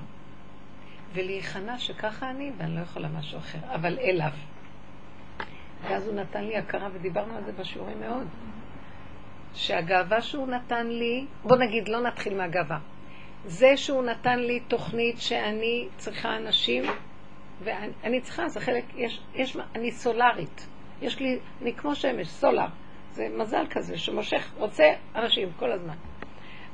ולהיכנע 1.13 1.79
שככה 1.79 2.29
אני, 2.29 2.51
ואני 2.57 2.75
לא 2.75 2.79
יכולה 2.79 3.07
משהו 3.07 3.37
אחר, 3.39 3.59
אבל 3.75 3.99
אליו. 3.99 4.31
ואז 5.81 6.07
הוא 6.07 6.15
נתן 6.15 6.43
לי 6.43 6.57
הכרה, 6.57 6.89
ודיברנו 6.93 7.37
על 7.37 7.43
זה 7.43 7.51
בשיעורים 7.51 7.99
מאוד, 7.99 8.27
שהגאווה 9.53 10.21
שהוא 10.21 10.47
נתן 10.47 10.87
לי, 10.87 11.25
בוא 11.43 11.57
נגיד, 11.57 11.87
לא 11.87 12.01
נתחיל 12.01 12.37
מהגאווה. 12.37 12.79
זה 13.47 13.77
שהוא 13.77 14.03
נתן 14.03 14.39
לי 14.39 14.59
תוכנית 14.59 15.21
שאני 15.21 15.87
צריכה 15.97 16.35
אנשים 16.37 16.83
ואני 17.63 18.21
צריכה, 18.21 18.47
זה 18.47 18.59
חלק, 18.59 18.83
יש, 18.95 19.21
יש, 19.35 19.57
אני 19.75 19.91
סולארית. 19.91 20.67
יש 21.01 21.19
לי, 21.19 21.39
אני 21.61 21.73
כמו 21.73 21.95
שמש, 21.95 22.27
סולאר. 22.27 22.67
זה 23.11 23.27
מזל 23.37 23.65
כזה 23.69 23.97
שמושך, 23.97 24.51
רוצה 24.57 24.93
אנשים 25.15 25.49
כל 25.59 25.71
הזמן. 25.71 25.95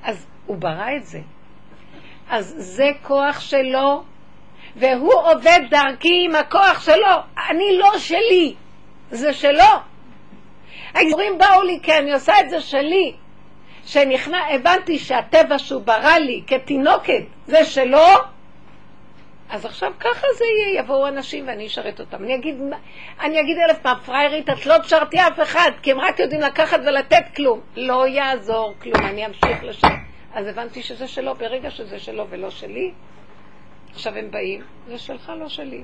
אז 0.03 0.27
הוא 0.45 0.57
ברא 0.57 0.95
את 0.97 1.05
זה. 1.05 1.21
אז 2.29 2.55
זה 2.57 2.91
כוח 3.01 3.39
שלו, 3.39 4.03
והוא 4.75 5.13
עובד 5.13 5.59
דרכי 5.69 6.25
עם 6.25 6.35
הכוח 6.35 6.81
שלו. 6.85 7.17
אני 7.49 7.77
לא 7.77 7.97
שלי, 7.97 8.55
זה 9.11 9.33
שלו. 9.33 9.73
הגיבורים 10.93 11.37
באו 11.37 11.63
לי 11.63 11.79
כי 11.83 11.97
אני 11.97 12.13
עושה 12.13 12.33
את 12.39 12.49
זה 12.49 12.61
שלי. 12.61 13.15
שנכנע, 13.85 14.37
הבנתי 14.55 14.99
שהטבע 14.99 15.59
שהוא 15.59 15.81
ברא 15.81 16.17
לי 16.17 16.43
כתינוקת 16.47 17.23
זה 17.47 17.65
שלו, 17.65 18.07
אז 19.49 19.65
עכשיו 19.65 19.91
ככה 19.99 20.27
זה 20.37 20.45
יהיה, 20.45 20.79
יבואו 20.79 21.07
אנשים 21.07 21.47
ואני 21.47 21.67
אשרת 21.67 21.99
אותם. 21.99 22.23
אני 22.23 22.35
אגיד, 22.35 22.55
אני 23.21 23.41
אגיד 23.41 23.57
אלף 23.69 23.79
פעם, 23.79 23.97
פריירית, 24.05 24.49
את 24.49 24.65
לא 24.65 24.77
תשרתי 24.77 25.19
אף 25.19 25.39
אחד, 25.43 25.71
כי 25.81 25.91
הם 25.91 25.99
רק 25.99 26.19
יודעים 26.19 26.41
לקחת 26.41 26.79
ולתת 26.85 27.23
כלום. 27.35 27.59
לא 27.75 28.07
יעזור 28.07 28.73
כלום, 28.81 28.95
אני 28.95 29.25
אמשיך 29.25 29.63
לשם. 29.63 29.87
אז 30.33 30.47
הבנתי 30.47 30.83
שזה 30.83 31.07
שלו, 31.07 31.35
ברגע 31.35 31.71
שזה 31.71 31.99
שלו 31.99 32.27
ולא 32.29 32.49
שלי, 32.49 32.91
עכשיו 33.93 34.17
הם 34.17 34.31
באים, 34.31 34.61
זה 34.87 34.97
שלך, 34.97 35.31
לא 35.39 35.49
שלי. 35.49 35.83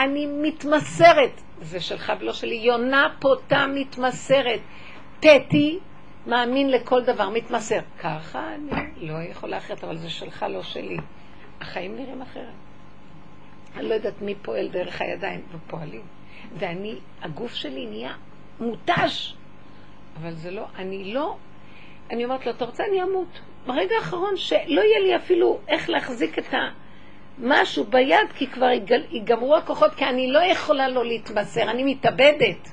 אני 0.00 0.26
מתמסרת, 0.26 1.40
זה 1.60 1.80
שלך 1.80 2.12
ולא 2.20 2.32
שלי. 2.32 2.54
יונה 2.54 3.08
פותה 3.20 3.66
מתמסרת. 3.66 4.60
פטי 5.20 5.78
מאמין 6.26 6.70
לכל 6.70 7.04
דבר, 7.04 7.28
מתמסר. 7.28 7.80
ככה 7.98 8.54
אני 8.54 9.08
לא 9.08 9.22
יכולה 9.30 9.58
אחרת, 9.58 9.84
אבל 9.84 9.96
זה 9.96 10.10
שלך, 10.10 10.46
לא 10.50 10.62
שלי. 10.62 10.96
החיים 11.60 11.96
נראים 11.96 12.22
אחרת. 12.22 12.54
אני 13.76 13.88
לא 13.88 13.94
יודעת 13.94 14.22
מי 14.22 14.34
פועל 14.34 14.68
דרך 14.68 15.00
הידיים, 15.00 15.40
ופועלים. 15.52 16.02
ואני, 16.58 16.98
הגוף 17.22 17.54
שלי 17.54 17.86
נהיה 17.86 18.12
מותש. 18.60 19.34
אבל 20.20 20.32
זה 20.32 20.50
לא, 20.50 20.64
אני 20.76 21.14
לא, 21.14 21.36
אני 22.10 22.24
אומרת 22.24 22.46
לו, 22.46 22.52
אתה 22.52 22.64
רוצה, 22.64 22.84
אני 22.84 23.02
אמות. 23.02 23.40
ברגע 23.66 23.94
האחרון 23.96 24.36
שלא 24.36 24.80
יהיה 24.80 24.98
לי 25.00 25.16
אפילו 25.16 25.58
איך 25.68 25.90
להחזיק 25.90 26.38
את 26.38 26.54
המשהו 27.38 27.84
ביד, 27.84 28.32
כי 28.34 28.46
כבר 28.46 28.68
ייגמרו 29.10 29.56
הכוחות, 29.56 29.94
כי 29.94 30.04
אני 30.04 30.32
לא 30.32 30.38
יכולה 30.38 30.88
לא 30.88 31.04
להתמסר, 31.04 31.70
אני 31.70 31.84
מתאבדת. 31.84 32.70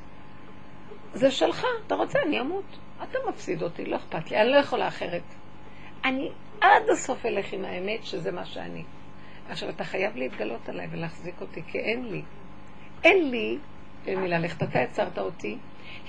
זה 1.13 1.31
שלך, 1.31 1.65
אתה 1.88 1.95
רוצה, 1.95 2.19
אני 2.27 2.39
אמות. 2.39 2.77
אתה 3.03 3.17
מפסיד 3.29 3.63
אותי, 3.63 3.86
לא 3.86 3.95
אכפת 3.95 4.31
לי, 4.31 4.41
אני 4.41 4.49
לא 4.49 4.58
יכולה 4.58 4.88
אחרת. 4.88 5.21
אני 6.05 6.31
עד 6.62 6.89
הסוף 6.89 7.25
אלך 7.25 7.53
עם 7.53 7.65
האמת 7.65 8.05
שזה 8.05 8.31
מה 8.31 8.45
שאני. 8.45 8.84
עכשיו, 9.49 9.69
אתה 9.69 9.84
חייב 9.84 10.15
להתגלות 10.15 10.69
עליי 10.69 10.88
ולהחזיק 10.91 11.41
אותי, 11.41 11.62
כי 11.67 11.79
אין 11.79 12.05
לי. 12.05 12.21
אין 13.03 13.29
לי, 13.31 13.58
לי 14.05 14.27
ללכת, 14.27 14.63
אתה 14.63 14.79
יצרת 14.79 15.19
אותי, 15.19 15.58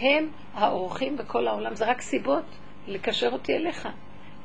הם 0.01 0.29
האורחים 0.55 1.17
בכל 1.17 1.49
העולם, 1.49 1.75
זה 1.75 1.87
רק 1.87 2.01
סיבות 2.01 2.45
לקשר 2.87 3.29
אותי 3.33 3.57
אליך. 3.57 3.89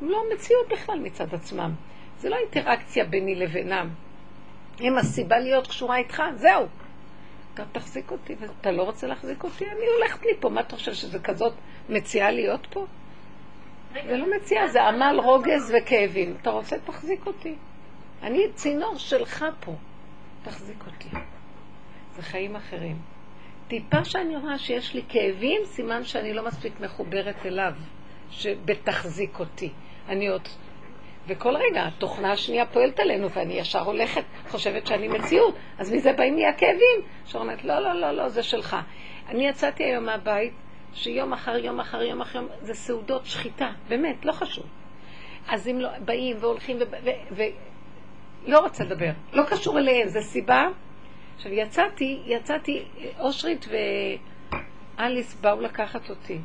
הם 0.02 0.10
לא 0.10 0.24
מציאות 0.34 0.68
בכלל 0.70 1.00
מצד 1.00 1.34
עצמם. 1.34 1.72
זה 2.20 2.30
לא 2.30 2.36
אינטראקציה 2.36 3.06
ביני 3.06 3.36
לבינם. 3.36 3.90
הם 4.80 4.98
הסיבה 4.98 5.40
להיות 5.40 5.68
קשורה 5.68 5.98
איתך, 5.98 6.24
זהו. 6.36 6.66
אתה 7.54 7.64
תחזיק 7.72 8.12
אותי, 8.12 8.36
ואתה 8.40 8.72
לא 8.72 8.84
רוצה 8.84 9.08
להחזיק 9.08 9.44
אותי, 9.44 9.66
אני 9.66 9.86
הולכת 9.98 10.20
מפה. 10.32 10.50
מה 10.50 10.62
אתה 10.62 10.76
חושב 10.76 10.94
שזה 10.94 11.20
כזאת 11.20 11.54
מציעה 11.90 12.32
להיות 12.32 12.68
פה? 12.70 12.86
זה 13.94 14.18
לא 14.18 14.26
מציאה, 14.36 14.68
זה 14.68 14.84
עמל, 14.84 15.20
רוגז 15.24 15.74
וכאבים. 15.78 16.36
אתה 16.42 16.50
רוצה, 16.50 16.76
תחזיק 16.86 17.28
אותי. 17.28 17.56
אני 18.24 18.40
צינור 18.54 18.98
שלך 18.98 19.46
פה. 19.60 19.76
תחזיק 20.44 20.84
אותי. 20.88 21.10
זה 22.16 22.22
חיים 22.22 22.56
אחרים. 22.56 22.98
טיפה 23.68 24.06
שאני 24.06 24.36
רואה 24.36 24.58
שיש 24.58 24.94
לי 24.94 25.02
כאבים, 25.10 25.62
סימן 25.66 26.04
שאני 26.04 26.34
לא 26.34 26.46
מספיק 26.46 26.80
מחוברת 26.80 27.46
אליו, 27.46 27.74
שבתחזיק 28.30 29.40
אותי. 29.40 29.70
אני 30.10 30.28
עוד... 30.28 30.48
וכל 31.28 31.56
רגע 31.56 31.88
התוכנה 31.88 32.32
השנייה 32.32 32.66
פועלת 32.66 33.00
עלינו, 33.00 33.30
ואני 33.30 33.54
ישר 33.54 33.80
הולכת, 33.80 34.24
חושבת 34.50 34.88
שאני 34.88 35.08
מציאות. 35.08 35.56
אז 35.78 35.94
מזה 35.94 36.14
באים 36.14 36.36
לי 36.36 36.46
הכאבים. 36.46 37.02
שאומרת, 37.26 37.64
לא, 37.64 37.80
לא, 37.80 37.94
לא, 37.94 38.12
לא, 38.12 38.30
זה 38.30 38.44
שלך. 38.44 38.78
אני 39.28 39.48
יצאתי 39.48 39.84
היום 39.84 40.06
מהבית, 40.06 40.54
שיום 40.94 41.34
אחר 41.34 41.58
יום 41.58 41.80
אחר 41.80 42.02
יום 42.02 42.22
אחר 42.22 42.40
יום, 42.40 42.48
זה 42.62 42.74
סעודות 42.74 43.26
שחיטה, 43.26 43.72
באמת, 43.88 44.26
לא 44.26 44.32
חשוב. 44.32 44.66
אז 45.48 45.68
אם 45.68 45.80
לא, 45.80 45.90
באים 46.00 46.38
והולכים 46.40 46.78
ולא 47.32 47.46
לא 48.48 48.60
רוצה 48.60 48.84
לדבר, 48.84 49.12
לא 49.34 49.44
קשור 49.44 49.80
אליהם, 49.80 50.08
זו 50.08 50.22
סיבה. 50.22 50.68
עכשיו 51.36 51.54
יצאתי, 51.54 52.22
יצאתי, 52.26 52.84
אושרית 53.20 53.66
ואליס 54.98 55.36
באו 55.36 55.62
לקחת 55.62 56.10
אותי. 56.10 56.40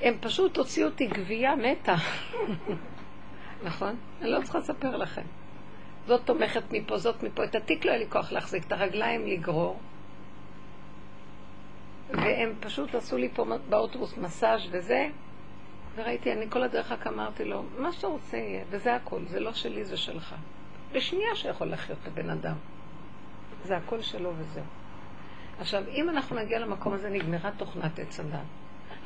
הם 0.00 0.14
פשוט 0.20 0.56
הוציאו 0.56 0.88
אותי 0.88 1.06
גבייה 1.06 1.56
מתה. 1.56 1.94
נכון? 3.66 3.96
אני 4.20 4.30
לא 4.30 4.42
צריכה 4.42 4.58
לספר 4.58 4.96
לכם. 4.96 5.22
זאת 6.06 6.20
תומכת 6.24 6.62
מפה, 6.70 6.98
זאת 6.98 7.22
מפה. 7.22 7.44
את 7.44 7.54
התיק 7.54 7.84
לא 7.84 7.90
היה 7.90 7.98
לי 7.98 8.10
כוח 8.10 8.32
להחזיק, 8.32 8.66
את 8.66 8.72
הרגליים 8.72 9.26
לגרור. 9.26 9.78
והם 12.10 12.52
פשוט 12.60 12.94
עשו 12.94 13.16
לי 13.16 13.28
פה 13.34 13.44
באוטובוס 13.68 14.16
מסאז' 14.16 14.60
וזה, 14.70 15.08
וראיתי, 15.94 16.32
אני 16.32 16.50
כל 16.50 16.62
הדרך 16.62 16.92
רק 16.92 17.06
אמרתי 17.06 17.44
לו, 17.44 17.62
מה 17.78 17.92
שאתה 17.92 18.06
רוצה 18.06 18.36
יהיה, 18.36 18.64
וזה 18.70 18.94
הכל, 18.94 19.20
זה 19.26 19.40
לא 19.40 19.52
שלי, 19.52 19.84
זה 19.84 19.96
שלך. 19.96 20.34
בשנייה 20.92 21.34
שיכול 21.34 21.68
לחיות 21.68 21.98
הבן 22.06 22.30
אדם. 22.30 22.54
זה 23.64 23.76
הכל 23.76 24.02
שלו 24.02 24.32
וזהו. 24.38 24.64
עכשיו, 25.60 25.82
אם 25.88 26.08
אנחנו 26.08 26.36
נגיע 26.36 26.58
למקום 26.58 26.92
הזה, 26.92 27.10
נגמרה 27.10 27.50
תוכנת 27.56 27.98
עץ 27.98 28.20
הדת. 28.20 28.38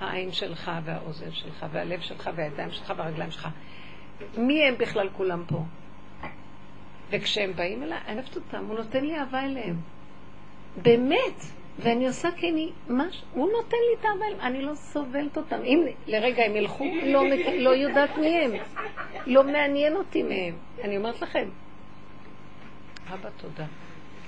העין 0.03 0.33
שלך 0.33 0.71
והאוזן 0.85 1.33
שלך 1.33 1.67
והלב 1.73 2.01
שלך 2.01 2.31
והידיים 2.35 2.71
שלך 2.71 2.93
והרגליים 2.97 3.31
שלך. 3.31 3.49
מי 4.37 4.65
הם 4.65 4.75
בכלל 4.79 5.09
כולם 5.17 5.45
פה? 5.47 5.63
וכשהם 7.11 7.53
באים 7.57 7.83
אליי, 7.83 7.99
אני 8.07 8.17
אוהבת 8.17 8.37
אותם, 8.37 8.65
הוא 8.67 8.77
נותן 8.77 9.05
לי 9.05 9.19
אהבה 9.19 9.45
אליהם. 9.45 9.77
באמת. 10.83 11.45
ואני 11.79 12.07
עושה 12.07 12.29
כי 12.37 12.51
אני, 12.51 12.71
מש, 12.89 13.23
הוא 13.33 13.53
נותן 13.53 13.77
לי 13.77 14.01
את 14.01 14.05
האהבה 14.05 14.25
אליהם, 14.27 14.41
אני 14.41 14.63
לא 14.63 14.75
סובלת 14.75 15.37
אותם. 15.37 15.63
אם 15.65 15.87
לרגע 16.07 16.43
הם 16.45 16.57
ילכו, 16.57 16.85
לא, 17.05 17.23
לא 17.59 17.71
יודעת 17.71 18.19
מי 18.19 18.37
הם. 18.37 18.51
לא 19.27 19.45
מעניין 19.45 19.97
אותי 19.97 20.23
מהם. 20.23 20.55
אני 20.85 20.97
אומרת 20.97 21.23
לכם, 21.23 21.49
אבא 23.15 23.29
תודה. 23.37 23.65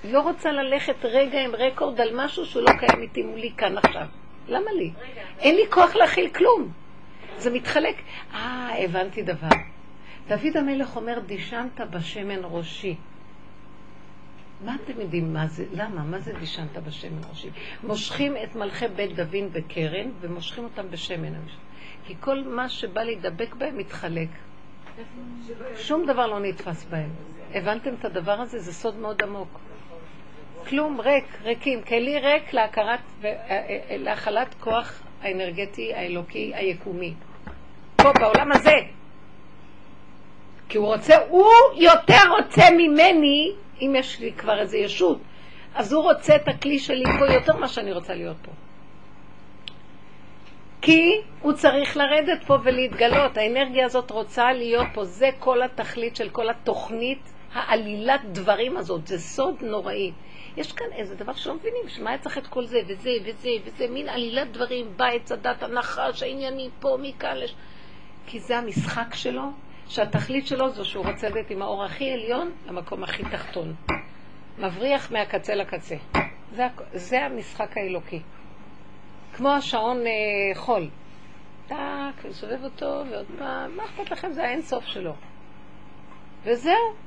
לא 0.04 0.20
רוצה 0.20 0.52
ללכת 0.52 1.04
רגע 1.04 1.44
עם 1.44 1.54
רקורד 1.54 2.00
על 2.00 2.10
משהו 2.14 2.46
שהוא 2.46 2.62
לא 2.62 2.70
קיים 2.78 3.02
איתי 3.02 3.22
מולי 3.22 3.50
כאן 3.56 3.78
עכשיו. 3.78 4.06
למה 4.48 4.72
לי? 4.72 4.92
אין 5.38 5.56
לי 5.56 5.62
כוח 5.70 5.96
להכיל 5.96 6.28
כלום. 6.28 6.72
זה 7.38 7.50
מתחלק. 7.50 7.96
אה, 8.34 8.84
הבנתי 8.84 9.22
דבר. 9.22 9.48
דוד 10.28 10.56
המלך 10.56 10.96
אומר, 10.96 11.18
דישנת 11.26 11.80
בשמן 11.90 12.40
ראשי. 12.42 12.96
מה 14.64 14.76
אתם 14.84 15.00
יודעים 15.00 15.32
מה 15.32 15.46
זה? 15.46 15.64
למה? 15.72 16.02
מה 16.02 16.18
זה 16.18 16.32
דישנת 16.32 16.76
בשמן 16.76 17.20
ראשי? 17.30 17.50
מושכים 17.82 18.36
את 18.44 18.56
מלכי 18.56 18.88
בית 18.88 19.16
דוד 19.16 19.52
בקרן 19.52 20.10
ומושכים 20.20 20.64
אותם 20.64 20.90
בשמן. 20.90 21.32
כי 22.06 22.14
כל 22.20 22.44
מה 22.44 22.68
שבא 22.68 23.02
להידבק 23.02 23.54
בהם 23.54 23.78
מתחלק. 23.78 24.28
שום 25.76 26.06
דבר 26.06 26.26
לא 26.26 26.40
נתפס 26.40 26.84
בהם. 26.84 27.10
הבנתם 27.54 27.94
את 27.94 28.04
הדבר 28.04 28.40
הזה? 28.40 28.58
זה 28.58 28.72
סוד 28.72 28.96
מאוד 28.96 29.22
עמוק. 29.22 29.48
כלום, 30.68 31.00
ריק, 31.00 31.24
ריקים. 31.42 31.82
כלי 31.82 32.18
ריק 32.18 32.52
להכרת, 32.52 33.00
אה, 33.24 33.30
אה, 33.30 33.78
אה, 33.90 33.96
להכלת 33.96 34.54
כוח 34.60 35.02
האנרגטי, 35.22 35.94
האלוקי, 35.94 36.52
היקומי. 36.54 37.14
פה, 37.96 38.12
בעולם 38.20 38.52
הזה. 38.52 38.76
כי 40.68 40.78
הוא 40.78 40.86
רוצה, 40.86 41.16
הוא 41.28 41.50
יותר 41.76 42.30
רוצה 42.38 42.64
ממני, 42.70 43.52
אם 43.80 43.94
יש 43.98 44.20
לי 44.20 44.32
כבר 44.32 44.60
איזו 44.60 44.76
ישות, 44.76 45.18
אז 45.74 45.92
הוא 45.92 46.02
רוצה 46.02 46.36
את 46.36 46.48
הכלי 46.48 46.78
שלי 46.78 47.04
פה 47.18 47.32
יותר 47.32 47.56
ממה 47.56 47.68
שאני 47.68 47.92
רוצה 47.92 48.14
להיות 48.14 48.36
פה. 48.42 48.52
כי 50.82 51.20
הוא 51.40 51.52
צריך 51.52 51.96
לרדת 51.96 52.44
פה 52.46 52.58
ולהתגלות. 52.64 53.36
האנרגיה 53.36 53.84
הזאת 53.86 54.10
רוצה 54.10 54.52
להיות 54.52 54.86
פה. 54.94 55.04
זה 55.04 55.30
כל 55.38 55.62
התכלית 55.62 56.16
של 56.16 56.28
כל 56.28 56.50
התוכנית, 56.50 57.32
העלילת 57.54 58.20
דברים 58.32 58.76
הזאת. 58.76 59.06
זה 59.06 59.18
סוד 59.18 59.54
נוראי. 59.62 60.12
יש 60.56 60.72
כאן 60.72 60.86
איזה 60.92 61.14
דבר 61.14 61.34
שלא 61.34 61.54
מבינים, 61.54 61.88
שמה 61.88 62.10
היה 62.10 62.18
צריך 62.18 62.38
את 62.38 62.46
כל 62.46 62.64
זה, 62.66 62.80
וזה, 62.88 63.10
וזה, 63.24 63.48
וזה, 63.64 63.88
מין 63.88 64.08
עלילת 64.08 64.52
דברים, 64.52 64.96
בא 64.96 65.06
עץ 65.06 65.32
הנחש, 65.60 66.22
העניינים 66.22 66.70
פה, 66.80 66.96
מכאן 67.02 67.36
לש... 67.36 67.54
כי 68.26 68.40
זה 68.40 68.58
המשחק 68.58 69.14
שלו, 69.14 69.42
שהתכלית 69.88 70.46
שלו 70.46 70.70
זו 70.70 70.84
שהוא 70.84 71.06
רוצה 71.06 71.28
לתת 71.28 71.50
עם 71.50 71.62
האור 71.62 71.84
הכי 71.84 72.10
עליון 72.10 72.52
למקום 72.66 73.04
הכי 73.04 73.22
תחתון. 73.30 73.74
מבריח 74.58 75.12
מהקצה 75.12 75.54
לקצה. 75.54 75.96
זה, 76.52 76.66
זה 76.92 77.24
המשחק 77.24 77.76
האלוקי. 77.76 78.20
כמו 79.36 79.50
השעון 79.50 80.06
אה, 80.06 80.54
חול. 80.54 80.88
טאק, 81.66 82.24
וסובב 82.24 82.64
אותו, 82.64 83.02
ועוד 83.10 83.26
פעם, 83.38 83.76
מה 83.76 83.84
אכפת 83.84 84.10
לכם? 84.10 84.32
זה 84.32 84.44
האינסוף 84.44 84.84
שלו. 84.84 85.14
וזהו. 86.44 87.04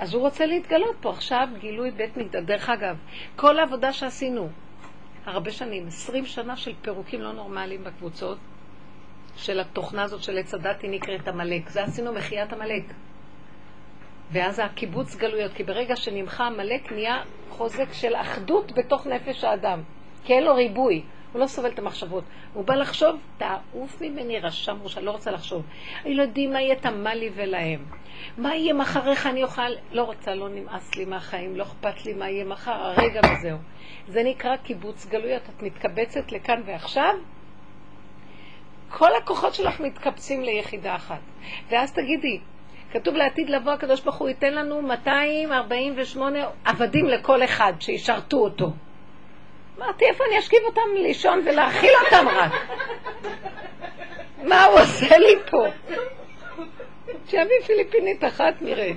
אז 0.00 0.14
הוא 0.14 0.22
רוצה 0.22 0.46
להתגלות 0.46 0.96
פה 1.00 1.10
עכשיו, 1.10 1.48
גילוי 1.58 1.90
בית 1.90 2.16
מקדש. 2.16 2.42
דרך 2.42 2.70
אגב, 2.70 2.96
כל 3.36 3.58
העבודה 3.58 3.92
שעשינו, 3.92 4.48
הרבה 5.26 5.50
שנים, 5.50 5.86
עשרים 5.86 6.26
שנה 6.26 6.56
של 6.56 6.72
פירוקים 6.82 7.20
לא 7.20 7.32
נורמליים 7.32 7.84
בקבוצות, 7.84 8.38
של 9.36 9.60
התוכנה 9.60 10.02
הזאת 10.02 10.22
של 10.22 10.38
עץ 10.38 10.54
הדת, 10.54 10.82
היא 10.82 10.90
נקראת 10.90 11.28
עמלק. 11.28 11.68
זה 11.68 11.84
עשינו 11.84 12.12
מחיית 12.12 12.52
עמלק. 12.52 12.82
ואז 14.32 14.58
הקיבוץ 14.58 15.16
גלויות, 15.16 15.52
כי 15.52 15.64
ברגע 15.64 15.96
שנמחה 15.96 16.46
עמלק 16.46 16.92
נהיה 16.92 17.22
חוזק 17.48 17.92
של 17.92 18.14
אחדות 18.16 18.72
בתוך 18.72 19.06
נפש 19.06 19.44
האדם, 19.44 19.82
כי 20.24 20.32
אין 20.32 20.44
לו 20.44 20.54
ריבוי. 20.54 21.02
הוא 21.32 21.40
לא 21.40 21.46
סובל 21.46 21.70
את 21.70 21.78
המחשבות. 21.78 22.24
הוא 22.54 22.64
בא 22.64 22.74
לחשוב, 22.74 23.16
תעוף 23.38 24.00
ממני 24.00 24.40
רשם 24.40 24.76
ראשה, 24.82 25.00
לא 25.00 25.10
רוצה 25.10 25.30
לחשוב. 25.30 25.66
הילדים, 26.04 26.52
מה 26.52 26.60
יהיה 26.62 26.76
תמה 26.76 27.14
לי 27.14 27.30
ולהם? 27.34 27.99
מה 28.38 28.54
יהיה 28.54 28.74
מחריך 28.74 29.26
אני 29.26 29.42
אוכל? 29.42 29.70
לא 29.92 30.02
רוצה, 30.02 30.34
לא 30.34 30.48
נמאס 30.48 30.94
לי 30.94 31.04
מהחיים, 31.04 31.56
לא 31.56 31.62
אכפת 31.62 32.06
לי 32.06 32.14
מה 32.14 32.30
יהיה 32.30 32.44
מחר, 32.44 32.72
הרגע 32.72 33.20
וזהו. 33.20 33.58
זה 34.08 34.22
נקרא 34.22 34.56
קיבוץ 34.56 35.06
גלויות. 35.06 35.42
את 35.42 35.62
מתקבצת 35.62 36.32
לכאן 36.32 36.62
ועכשיו, 36.66 37.14
כל 38.90 39.14
הכוחות 39.14 39.54
שלך 39.54 39.80
מתקבצים 39.80 40.42
ליחידה 40.42 40.96
אחת. 40.96 41.20
ואז 41.68 41.92
תגידי, 41.92 42.40
כתוב 42.92 43.14
לעתיד 43.14 43.50
לבוא, 43.50 43.72
הקדוש 43.72 44.00
ברוך 44.00 44.16
הוא 44.16 44.28
ייתן 44.28 44.54
לנו 44.54 44.82
248 44.82 46.38
עבדים 46.64 47.06
לכל 47.06 47.44
אחד, 47.44 47.72
שישרתו 47.80 48.36
אותו. 48.36 48.70
אמרתי, 49.78 50.04
איפה 50.04 50.24
אני 50.28 50.38
אשכיב 50.38 50.58
אותם 50.66 50.80
לישון 50.94 51.42
ולהאכיל 51.46 51.90
אותם 52.04 52.28
רק? 52.28 52.52
מה 54.44 54.64
הוא 54.64 54.80
עושה 54.80 55.18
לי 55.18 55.34
פה? 55.50 55.66
שיביא 57.30 57.60
פיליפינית 57.66 58.24
אחת, 58.24 58.54
נראה. 58.60 58.90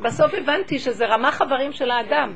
בסוף 0.00 0.34
הבנתי 0.34 0.78
שזה 0.78 1.06
רמה 1.06 1.32
חברים 1.32 1.72
של 1.72 1.90
האדם. 1.90 2.32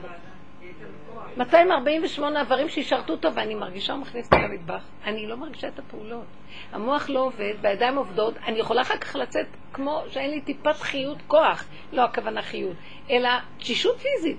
248 1.37 2.41
איברים 2.41 2.69
שישרתו 2.69 3.13
אותו, 3.13 3.35
ואני 3.35 3.55
מרגישה 3.55 3.93
הוא 3.93 4.01
מכניס 4.01 4.27
אותי 4.27 4.45
למטבח. 4.45 4.85
אני 5.05 5.27
לא 5.27 5.37
מרגישה 5.37 5.69
את 5.69 5.79
הפעולות. 5.79 6.25
המוח 6.73 7.11
לא 7.11 7.21
עובד, 7.21 7.55
בידיים 7.61 7.97
עובדות, 7.97 8.35
אני 8.47 8.59
יכולה 8.59 8.83
אחר 8.83 8.97
כך 8.97 9.17
לצאת 9.17 9.47
כמו 9.73 10.03
שאין 10.11 10.31
לי 10.31 10.41
טיפת 10.41 10.77
חיות 10.77 11.19
כוח, 11.27 11.65
לא 11.93 12.05
הכוונה 12.05 12.43
חיות, 12.43 12.77
אלא 13.11 13.31
תשישות 13.59 13.97
פיזית. 13.99 14.39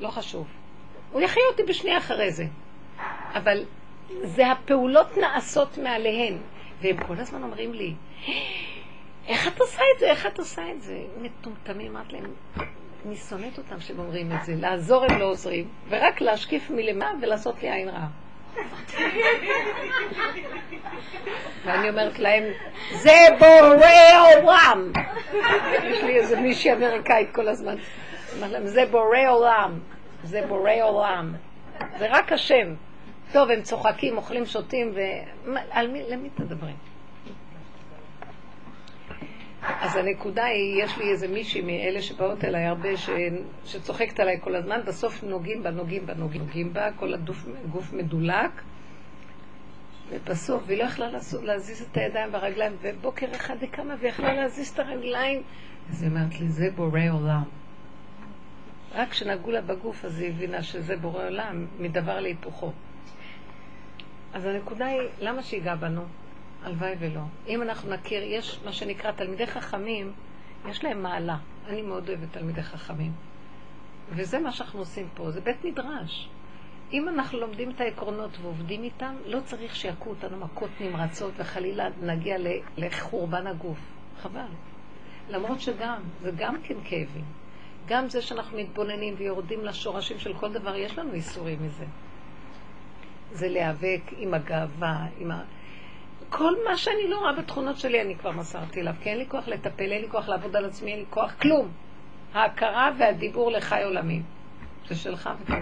לא 0.00 0.08
חשוב. 0.08 0.46
הוא 1.12 1.20
יחיה 1.20 1.42
אותי 1.50 1.62
בשנייה 1.62 1.98
אחרי 1.98 2.30
זה. 2.30 2.44
אבל 3.34 3.64
זה 4.22 4.50
הפעולות 4.50 5.16
נעשות 5.16 5.78
מעליהן. 5.78 6.38
והם 6.80 6.96
כל 7.06 7.14
הזמן 7.18 7.42
אומרים 7.42 7.72
לי, 7.72 7.94
איך 9.28 9.48
את 9.48 9.60
עושה 9.60 9.82
את 9.94 10.00
זה? 10.00 10.06
איך 10.06 10.26
את 10.26 10.38
עושה 10.38 10.62
את 10.70 10.82
זה? 10.82 10.98
מטומטמים, 11.20 11.96
אמרת 11.96 12.12
להם, 12.12 12.24
אני 13.06 13.16
שונאת 13.16 13.58
אותם 13.58 13.80
שהם 13.80 14.32
את 14.32 14.44
זה. 14.44 14.54
לעזור 14.56 15.04
הם 15.04 15.18
לא 15.18 15.24
עוזרים, 15.24 15.68
ורק 15.88 16.20
להשקיף 16.20 16.70
מלמעלה 16.70 17.12
ולעשות 17.22 17.62
לי 17.62 17.70
עין 17.70 17.88
רעה. 17.88 18.08
ואני 21.64 21.88
אומרת 21.88 22.18
להם, 22.18 22.44
זה 22.92 23.26
בורא 23.38 24.36
עולם. 24.36 24.92
יש 25.84 26.02
לי 26.02 26.16
איזה 26.16 26.40
מישהי 26.40 26.72
אמריקאית 26.72 27.34
כל 27.34 27.48
הזמן. 27.48 27.76
אמרת 28.38 28.50
להם, 28.50 28.66
זה 28.66 28.86
בורא 28.90 29.28
עולם. 29.28 29.78
זה 30.24 30.46
בורא 30.48 30.72
עולם. 30.82 31.34
זה 31.98 32.06
רק 32.10 32.32
השם. 32.32 32.74
טוב, 33.32 33.50
הם 33.50 33.62
צוחקים, 33.62 34.16
אוכלים, 34.16 34.46
שותים, 34.46 34.94
ולמי 35.44 36.30
תדברים? 36.34 36.93
אז 39.66 39.96
הנקודה 39.96 40.44
היא, 40.44 40.84
יש 40.84 40.98
לי 40.98 41.10
איזה 41.10 41.28
מישהי 41.28 41.60
מאלה 41.60 42.02
שבאות 42.02 42.44
אליי 42.44 42.64
הרבה, 42.64 42.96
ש... 42.96 43.10
שצוחקת 43.64 44.20
עליי 44.20 44.40
כל 44.40 44.54
הזמן, 44.54 44.80
בסוף 44.86 45.22
נוגעים 45.22 45.62
בה, 45.62 45.70
נוגעים 45.70 46.06
בה, 46.06 46.14
נוגעים 46.14 46.72
בה, 46.72 46.92
כל 46.92 47.14
הגוף 47.14 47.92
מדולק, 47.92 48.62
ובסוף, 50.10 50.62
והיא 50.66 50.78
לא 50.78 50.84
יכלה 50.84 51.08
להזיז 51.42 51.82
את 51.82 51.96
הידיים 51.96 52.34
והרגליים, 52.34 52.76
ובוקר 52.82 53.26
אחד 53.36 53.56
היא 53.60 53.70
קמה 53.70 53.94
ויכלה 54.00 54.34
להזיז 54.34 54.68
את 54.68 54.78
הרגליים. 54.78 55.42
אז 55.90 56.02
היא 56.02 56.10
אומרת 56.10 56.40
לי, 56.40 56.48
זה 56.48 56.70
בורא 56.76 57.00
עולם. 57.12 57.42
רק 58.94 59.08
כשנגעו 59.08 59.50
לה 59.50 59.60
בגוף, 59.60 60.04
אז 60.04 60.20
היא 60.20 60.28
הבינה 60.28 60.62
שזה 60.62 60.96
בורא 60.96 61.26
עולם, 61.26 61.66
מדבר 61.78 62.20
להיפוכו. 62.20 62.72
אז 64.34 64.46
הנקודה 64.46 64.86
היא, 64.86 65.00
למה 65.20 65.42
שיגע 65.42 65.74
בנו? 65.74 66.02
הלוואי 66.64 66.94
ולא. 66.98 67.20
אם 67.46 67.62
אנחנו 67.62 67.90
נכיר, 67.94 68.22
יש 68.22 68.60
מה 68.64 68.72
שנקרא 68.72 69.10
תלמידי 69.10 69.46
חכמים, 69.46 70.12
יש 70.68 70.84
להם 70.84 71.02
מעלה. 71.02 71.36
אני 71.66 71.82
מאוד 71.82 72.08
אוהבת 72.08 72.32
תלמידי 72.32 72.62
חכמים. 72.62 73.12
וזה 74.10 74.38
מה 74.38 74.52
שאנחנו 74.52 74.78
עושים 74.78 75.08
פה, 75.14 75.30
זה 75.30 75.40
בית 75.40 75.64
מדרש. 75.64 76.28
אם 76.92 77.08
אנחנו 77.08 77.38
לומדים 77.38 77.70
את 77.70 77.80
העקרונות 77.80 78.30
ועובדים 78.42 78.82
איתם, 78.82 79.14
לא 79.26 79.40
צריך 79.40 79.76
שיכו 79.76 80.10
אותנו 80.10 80.36
מכות 80.36 80.70
נמרצות 80.80 81.32
וחלילה 81.36 81.88
נגיע 82.02 82.36
לחורבן 82.76 83.46
הגוף. 83.46 83.78
חבל. 84.22 84.46
למרות 85.30 85.60
שגם, 85.60 86.02
זה 86.22 86.30
גם 86.36 86.56
כן 86.62 86.74
כאבים. 86.84 87.24
גם 87.86 88.08
זה 88.08 88.22
שאנחנו 88.22 88.58
מתבוננים 88.58 89.14
ויורדים 89.18 89.64
לשורשים 89.64 90.18
של 90.18 90.34
כל 90.34 90.52
דבר, 90.52 90.76
יש 90.76 90.98
לנו 90.98 91.12
איסורים 91.12 91.58
מזה. 91.62 91.84
זה 93.32 93.48
להיאבק 93.48 94.02
עם 94.16 94.34
הגאווה, 94.34 95.06
עם 95.18 95.30
ה... 95.30 95.42
כל 96.36 96.54
מה 96.68 96.76
שאני 96.76 97.08
לא 97.08 97.18
רואה 97.18 97.32
בתכונות 97.32 97.78
שלי, 97.78 98.00
אני 98.00 98.16
כבר 98.16 98.30
מסרתי 98.30 98.80
אליו, 98.80 98.94
כי 99.02 99.10
אין 99.10 99.18
לי 99.18 99.26
כוח 99.28 99.48
לטפל, 99.48 99.92
אין 99.92 100.02
לי 100.02 100.08
כוח 100.10 100.28
לעבוד 100.28 100.56
על 100.56 100.64
עצמי, 100.64 100.90
אין 100.90 100.98
לי 100.98 101.04
כוח, 101.10 101.34
כלום. 101.42 101.68
ההכרה 102.34 102.90
והדיבור 102.98 103.50
לחי 103.50 103.82
עולמים. 103.82 104.22
זה 104.88 104.94
שלך 104.94 105.30
וכזה. 105.40 105.56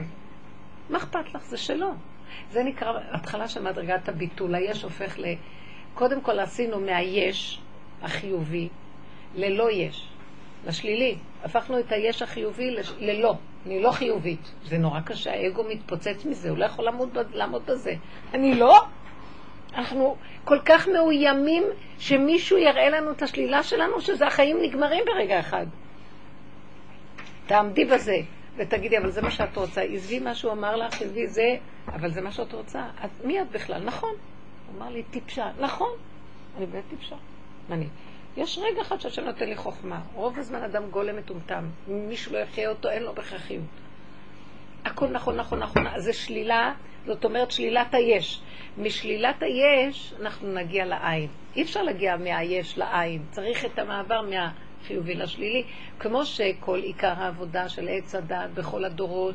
מה 0.91 0.99
אכפת 0.99 1.35
לך? 1.35 1.43
זה 1.43 1.57
שלו. 1.57 1.93
זה 2.51 2.63
נקרא 2.63 2.99
התחלה 3.11 3.49
של 3.49 3.63
מדרגת 3.63 4.09
הביטול. 4.09 4.55
היש 4.55 4.83
הופך 4.83 5.19
ל... 5.19 5.25
קודם 5.95 6.21
כל 6.21 6.39
עשינו 6.39 6.81
מהיש 6.81 7.61
החיובי 8.03 8.69
ללא 9.35 9.71
יש, 9.71 10.09
לשלילי. 10.67 11.17
הפכנו 11.45 11.79
את 11.79 11.93
היש 11.93 12.23
החיובי 12.23 12.71
לש... 12.71 12.93
ללא. 12.99 13.35
אני 13.67 13.83
לא 13.83 13.91
חיובית. 13.91 14.53
זה 14.65 14.79
נורא 14.79 15.01
קשה, 15.01 15.33
האגו 15.33 15.65
מתפוצץ 15.65 16.25
מזה, 16.25 16.51
הוא 16.51 16.59
לא 16.59 16.65
יכול 16.65 16.89
לעמוד 17.33 17.67
בזה. 17.67 17.95
אני 18.35 18.55
לא? 18.55 18.85
אנחנו 19.75 20.17
כל 20.45 20.59
כך 20.65 20.89
מאוימים 20.89 21.65
שמישהו 21.99 22.59
יראה 22.59 22.91
לנו 22.91 23.11
את 23.11 23.23
השלילה 23.23 23.63
שלנו, 23.63 24.01
שזה 24.01 24.27
החיים 24.27 24.59
נגמרים 24.63 25.05
ברגע 25.07 25.41
אחד. 25.41 25.67
תעמדי 27.47 27.85
בזה 27.85 28.17
ותגידי, 28.57 28.99
אבל 28.99 29.11
זה 29.11 29.23
מה 29.23 29.31
שאת 29.31 29.57
רוצה. 29.57 29.83
עזבי 29.83 30.19
מה 30.19 30.35
שהוא 30.35 30.53
אמר 30.53 30.77
לך, 30.77 31.03
עזבי 31.03 31.27
זה, 31.27 31.57
אבל 31.89 32.11
זה 32.11 32.21
מה 32.21 32.33
שאת 32.33 32.53
רוצה. 32.53 32.87
את, 33.05 33.25
מי 33.25 33.41
את 33.41 33.51
בכלל? 33.51 33.85
נכון. 33.85 34.15
הוא 34.67 34.77
אמר 34.79 34.89
לי, 34.89 35.03
טיפשה. 35.03 35.51
נכון, 35.61 35.91
אני 36.57 36.67
באמת 36.67 36.85
טיפשה. 36.91 37.17
אני. 37.71 37.87
יש 38.37 38.59
רגע 38.59 38.83
אחד 38.83 39.01
שהשם 39.01 39.25
נותן 39.25 39.49
לי 39.49 39.57
חוכמה. 39.57 40.01
רוב 40.15 40.39
הזמן 40.39 40.63
אדם 40.63 40.91
גולם 40.91 41.17
מטומטם. 41.17 41.65
מישהו 41.89 42.33
לא 42.33 42.39
יחיה 42.39 42.69
אותו, 42.69 42.91
אין 42.91 43.03
לו 43.03 43.13
בכרחיות. 43.13 43.65
הכל 44.85 45.09
נכון, 45.09 45.37
נכון, 45.37 45.59
נכון. 45.59 45.87
אז 45.87 46.05
זה 46.05 46.13
שלילה, 46.13 46.73
זאת 47.07 47.25
אומרת 47.25 47.51
שלילת 47.51 47.95
היש. 47.95 48.41
משלילת 48.79 49.43
היש 49.43 50.15
אנחנו 50.21 50.55
נגיע 50.55 50.85
לעין. 50.85 51.29
אי 51.57 51.63
אפשר 51.63 51.83
להגיע 51.83 52.17
מהיש 52.17 52.79
לעין. 52.79 53.23
צריך 53.31 53.65
את 53.65 53.79
המעבר 53.79 54.21
מהחיובי 54.23 55.15
לשלילי. 55.15 55.65
כמו 55.99 56.25
שכל 56.25 56.79
עיקר 56.79 57.13
העבודה 57.17 57.69
של 57.69 57.89
עץ 57.89 58.15
הדת 58.15 58.51
בכל 58.55 58.85
הדורות, 58.85 59.35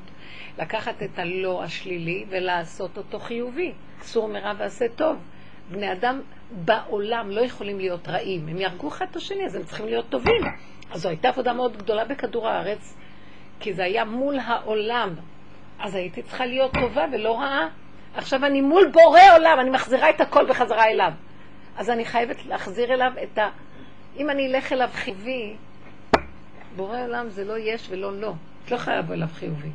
לקחת 0.59 1.03
את 1.03 1.19
הלא 1.19 1.63
השלילי 1.63 2.25
ולעשות 2.29 2.97
אותו 2.97 3.19
חיובי. 3.19 3.73
סור 4.01 4.27
מרע 4.27 4.53
ועשה 4.57 4.85
טוב. 4.95 5.17
בני 5.71 5.91
אדם 5.91 6.21
בעולם 6.51 7.29
לא 7.29 7.41
יכולים 7.41 7.79
להיות 7.79 8.07
רעים. 8.07 8.47
הם 8.47 8.57
יהרגו 8.57 8.87
אחד 8.87 9.05
את 9.11 9.15
השני, 9.15 9.45
אז 9.45 9.55
הם 9.55 9.63
צריכים 9.63 9.85
להיות 9.85 10.05
טובים. 10.09 10.41
אז 10.91 11.01
זו 11.01 11.09
הייתה 11.09 11.29
עבודה 11.29 11.53
מאוד 11.53 11.77
גדולה 11.77 12.05
בכדור 12.05 12.47
הארץ, 12.47 12.97
כי 13.59 13.73
זה 13.73 13.83
היה 13.83 14.05
מול 14.05 14.39
העולם. 14.39 15.15
אז 15.79 15.95
הייתי 15.95 16.23
צריכה 16.23 16.45
להיות 16.45 16.73
טובה 16.73 17.05
ולא 17.11 17.39
רעה. 17.39 17.67
עכשיו 18.15 18.45
אני 18.45 18.61
מול 18.61 18.91
בורא 18.93 19.21
עולם, 19.35 19.57
אני 19.59 19.69
מחזירה 19.69 20.09
את 20.09 20.21
הכל 20.21 20.45
בחזרה 20.49 20.85
אליו. 20.85 21.11
אז 21.77 21.89
אני 21.89 22.05
חייבת 22.05 22.45
להחזיר 22.45 22.93
אליו 22.93 23.11
את 23.23 23.37
ה... 23.37 23.49
אם 24.17 24.29
אני 24.29 24.47
אלך 24.47 24.73
אליו 24.73 24.89
חיובי, 24.93 25.55
בורא 26.75 27.01
עולם 27.03 27.29
זה 27.29 27.45
לא 27.45 27.57
יש 27.57 27.87
ולא 27.89 28.19
לא. 28.19 28.33
את 28.65 28.71
לא 28.71 28.77
לבוא 28.93 29.15
אליו 29.15 29.27
חיובי. 29.33 29.69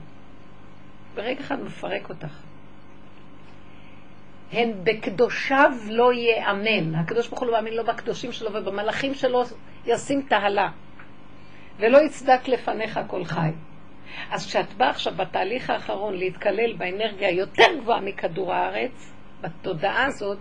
ברגע 1.14 1.40
אחד 1.40 1.60
מפרק 1.60 2.08
אותך. 2.08 2.42
הן 4.52 4.72
בקדושיו 4.84 5.72
לא 5.88 6.12
ייאמן. 6.12 6.94
הקדוש 6.94 7.28
ברוך 7.28 7.40
הוא 7.40 7.48
לא 7.48 7.52
מאמין 7.52 7.74
לא 7.74 7.82
בקדושים 7.82 8.32
שלו 8.32 8.52
ובמלאכים 8.52 9.14
שלו 9.14 9.42
ישים 9.86 10.22
תהלה. 10.22 10.68
ולא 11.78 11.98
יצדק 11.98 12.48
לפניך 12.48 13.00
כל 13.06 13.24
חי. 13.24 13.50
אז 14.30 14.46
כשאת 14.46 14.74
באה 14.74 14.90
עכשיו 14.90 15.14
בתהליך 15.16 15.70
האחרון 15.70 16.14
להתקלל 16.14 16.72
באנרגיה 16.72 17.30
יותר 17.30 17.78
גבוהה 17.80 18.00
מכדור 18.00 18.52
הארץ, 18.54 19.12
בתודעה 19.40 20.06
הזאת, 20.06 20.38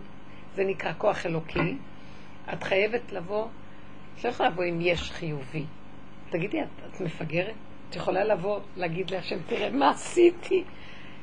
זה 0.55 0.63
נקרא 0.63 0.91
כוח 0.97 1.25
אלוקי, 1.25 1.77
את 2.53 2.63
חייבת 2.63 3.11
לבוא, 3.11 3.45
את 4.15 4.23
לא 4.23 4.29
יכולה 4.29 4.49
לבוא 4.49 4.63
אם 4.63 4.81
יש 4.81 5.11
חיובי. 5.11 5.65
תגידי, 6.29 6.61
את, 6.61 6.67
את 6.95 7.01
מפגרת? 7.01 7.53
את 7.89 7.95
יכולה 7.95 8.23
לבוא, 8.23 8.59
להגיד 8.77 9.09
להשם, 9.09 9.37
תראה, 9.47 9.69
מה 9.69 9.89
עשיתי? 9.89 10.63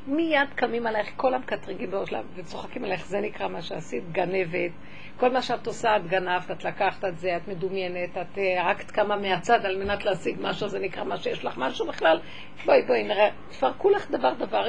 מיד 0.09 0.49
קמים 0.55 0.87
עלייך 0.87 1.09
כל 1.17 1.35
המקטרגים 1.35 1.91
באוזלם 1.91 2.23
וצוחקים 2.35 2.85
עלייך, 2.85 3.07
זה 3.07 3.21
נקרא 3.21 3.49
מה 3.49 3.63
שעשית, 3.63 4.13
גנבת. 4.13 4.71
כל 5.17 5.33
מה 5.33 5.43
שאת 5.43 5.67
עושה, 5.67 5.97
את 5.97 6.07
גנבת, 6.07 6.51
את 6.51 6.65
לקחת 6.65 7.05
את 7.05 7.19
זה, 7.19 7.37
את 7.37 7.49
מדומיינת, 7.49 8.19
את 8.19 8.39
הרגת 8.59 8.91
כמה 8.91 9.17
מהצד 9.17 9.67
על 9.67 9.85
מנת 9.85 10.05
להשיג 10.05 10.37
משהו, 10.41 10.69
זה 10.69 10.79
נקרא 10.79 11.05
מה 11.05 11.17
שיש 11.17 11.45
לך 11.45 11.59
משהו 11.59 11.87
בכלל. 11.87 12.21
בואי, 12.65 12.83
בואי, 12.83 13.03
נראה, 13.03 13.29
תפרקו 13.51 13.91
לך 13.91 14.11
דבר 14.11 14.35
דבר, 14.35 14.65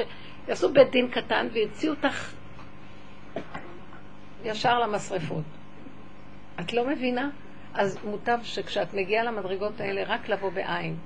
יעשו 0.48 0.72
בית 0.72 0.90
דין 0.90 1.08
קטן 1.08 1.48
ויוציאו 1.52 1.92
אותך 1.92 2.32
ישר 4.44 4.78
למשרפות. 4.78 5.44
את 6.60 6.72
לא 6.72 6.86
מבינה? 6.86 7.30
אז 7.74 7.98
מוטב 8.04 8.38
שכשאת 8.42 8.94
מגיעה 8.94 9.24
למדרגות 9.24 9.80
האלה, 9.80 10.02
רק 10.06 10.28
לבוא 10.28 10.50
בעין. 10.50 10.96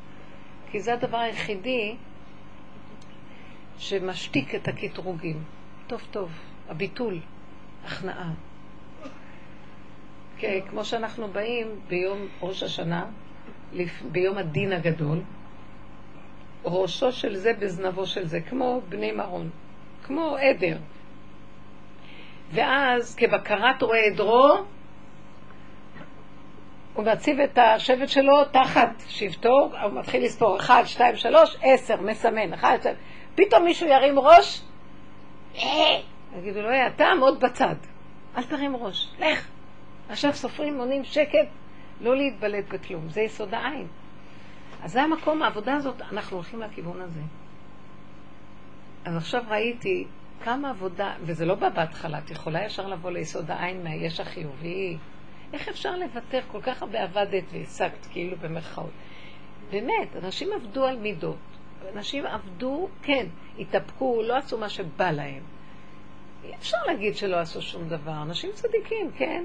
כי 0.70 0.80
זה 0.80 0.92
הדבר 0.92 1.18
היחידי 1.18 1.96
שמשתיק 3.78 4.54
את 4.54 4.68
הקטרוגים. 4.68 5.42
טוב 5.86 6.02
טוב, 6.10 6.30
הביטול, 6.68 7.20
הכנעה. 7.84 8.30
כן, 10.38 10.58
כמו 10.70 10.84
שאנחנו 10.84 11.28
באים 11.28 11.80
ביום 11.88 12.28
ראש 12.42 12.62
השנה, 12.62 13.06
ביום 14.12 14.38
הדין 14.38 14.72
הגדול, 14.72 15.20
ראשו 16.64 17.12
של 17.12 17.36
זה 17.36 17.52
בזנבו 17.52 18.06
של 18.06 18.26
זה, 18.26 18.40
כמו 18.40 18.80
בני 18.88 19.12
מרון, 19.12 19.50
כמו 20.04 20.36
עדר. 20.36 20.78
ואז 22.52 23.14
כבקרת 23.14 23.82
רואה 23.82 24.04
עדרו, 24.06 24.48
הוא 26.94 27.04
מציב 27.04 27.40
את 27.40 27.58
השבט 27.58 28.08
שלו 28.08 28.44
תחת 28.44 29.02
שבטו, 29.08 29.70
הוא 29.82 29.92
מתחיל 29.92 30.24
לספור, 30.24 30.56
אחד, 30.56 30.82
שתיים, 30.86 31.16
שלוש, 31.16 31.56
עשר, 31.62 32.00
מסמן, 32.00 32.52
אחד, 32.52 32.76
שתיים. 32.80 32.96
פתאום 33.34 33.64
מישהו 33.64 33.86
ירים 33.88 34.18
ראש, 34.18 34.62
אה, 35.56 36.00
יגידו 36.38 36.62
לו, 36.62 36.70
אה, 36.70 36.86
אתה 36.86 37.06
עמוד 37.06 37.40
בצד, 37.40 37.74
אל 38.36 38.42
תרים 38.42 38.76
ראש, 38.76 39.08
לך. 39.18 39.48
עכשיו 40.08 40.32
סופרים, 40.32 40.76
מונים 40.76 41.04
שקט, 41.04 41.48
לא 42.00 42.16
להתבלט 42.16 42.64
בכלום, 42.68 43.08
זה 43.08 43.20
יסוד 43.20 43.54
העין. 43.54 43.86
אז 44.82 44.92
זה 44.92 45.02
המקום, 45.02 45.42
העבודה 45.42 45.74
הזאת, 45.74 46.02
אנחנו 46.02 46.36
הולכים 46.36 46.60
לכיוון 46.60 47.00
הזה. 47.00 47.20
אז 49.04 49.16
עכשיו 49.16 49.42
ראיתי 49.48 50.06
כמה 50.44 50.70
עבודה, 50.70 51.14
וזה 51.20 51.46
לא 51.46 51.54
בא 51.54 51.68
בהתחלה, 51.68 52.18
את 52.18 52.30
יכולה 52.30 52.64
ישר 52.64 52.86
לבוא 52.86 53.10
ליסוד 53.10 53.50
העין 53.50 53.84
מהיש 53.84 54.20
החיובי. 54.20 54.96
איך 55.52 55.68
אפשר 55.68 55.96
לוותר? 55.96 56.40
כל 56.52 56.62
כך 56.62 56.82
הרבה 56.82 57.02
עבדת 57.02 57.44
והשגת, 57.52 58.06
כאילו 58.10 58.36
במרכאות. 58.36 58.90
באמת, 59.70 60.16
אנשים 60.24 60.48
עבדו 60.52 60.84
על 60.84 60.96
מידות. 60.96 61.53
אנשים 61.94 62.26
עבדו, 62.26 62.88
כן, 63.02 63.26
התאפקו, 63.58 64.22
לא 64.22 64.36
עשו 64.36 64.58
מה 64.58 64.68
שבא 64.68 65.10
להם. 65.10 65.42
אי 66.44 66.54
אפשר 66.54 66.76
להגיד 66.86 67.16
שלא 67.16 67.36
עשו 67.36 67.62
שום 67.62 67.88
דבר. 67.88 68.22
אנשים 68.22 68.50
צדיקים, 68.52 69.10
כן. 69.16 69.44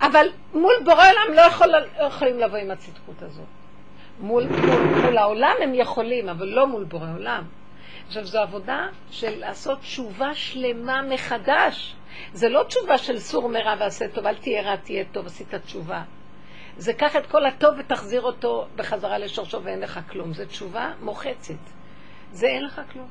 אבל 0.00 0.26
מול 0.54 0.74
בורא 0.84 1.04
עולם 1.10 1.36
לא, 1.36 1.40
יכול, 1.40 1.66
לא 1.66 2.04
יכולים 2.04 2.38
לבוא 2.38 2.58
עם 2.58 2.70
הצדקות 2.70 3.22
הזאת. 3.22 3.46
מול, 4.20 4.46
מול, 4.46 5.04
מול 5.04 5.18
העולם 5.18 5.54
הם 5.62 5.74
יכולים, 5.74 6.28
אבל 6.28 6.46
לא 6.46 6.66
מול 6.66 6.84
בורא 6.84 7.12
עולם. 7.14 7.44
עכשיו, 8.06 8.24
זו 8.24 8.38
עבודה 8.38 8.86
של 9.10 9.38
לעשות 9.38 9.80
תשובה 9.80 10.34
שלמה 10.34 11.02
מחדש. 11.02 11.94
זה 12.32 12.48
לא 12.48 12.62
תשובה 12.62 12.98
של 12.98 13.18
סור 13.18 13.48
מרע 13.48 13.74
ועשה 13.80 14.08
טוב, 14.08 14.26
אל 14.26 14.36
תהיה 14.36 14.62
רע, 14.62 14.76
תהיה 14.76 15.04
טוב, 15.12 15.26
עשית 15.26 15.54
תשובה. 15.54 16.02
זה 16.76 16.92
קח 16.92 17.16
את 17.16 17.26
כל 17.26 17.46
הטוב 17.46 17.74
ותחזיר 17.78 18.22
אותו 18.22 18.66
בחזרה 18.76 19.18
לשורשו 19.18 19.62
ואין 19.62 19.80
לך 19.80 20.00
כלום. 20.10 20.34
זו 20.34 20.46
תשובה 20.46 20.92
מוחצת. 21.00 21.54
זה 22.32 22.46
אין 22.46 22.64
לך 22.64 22.80
כלום. 22.92 23.08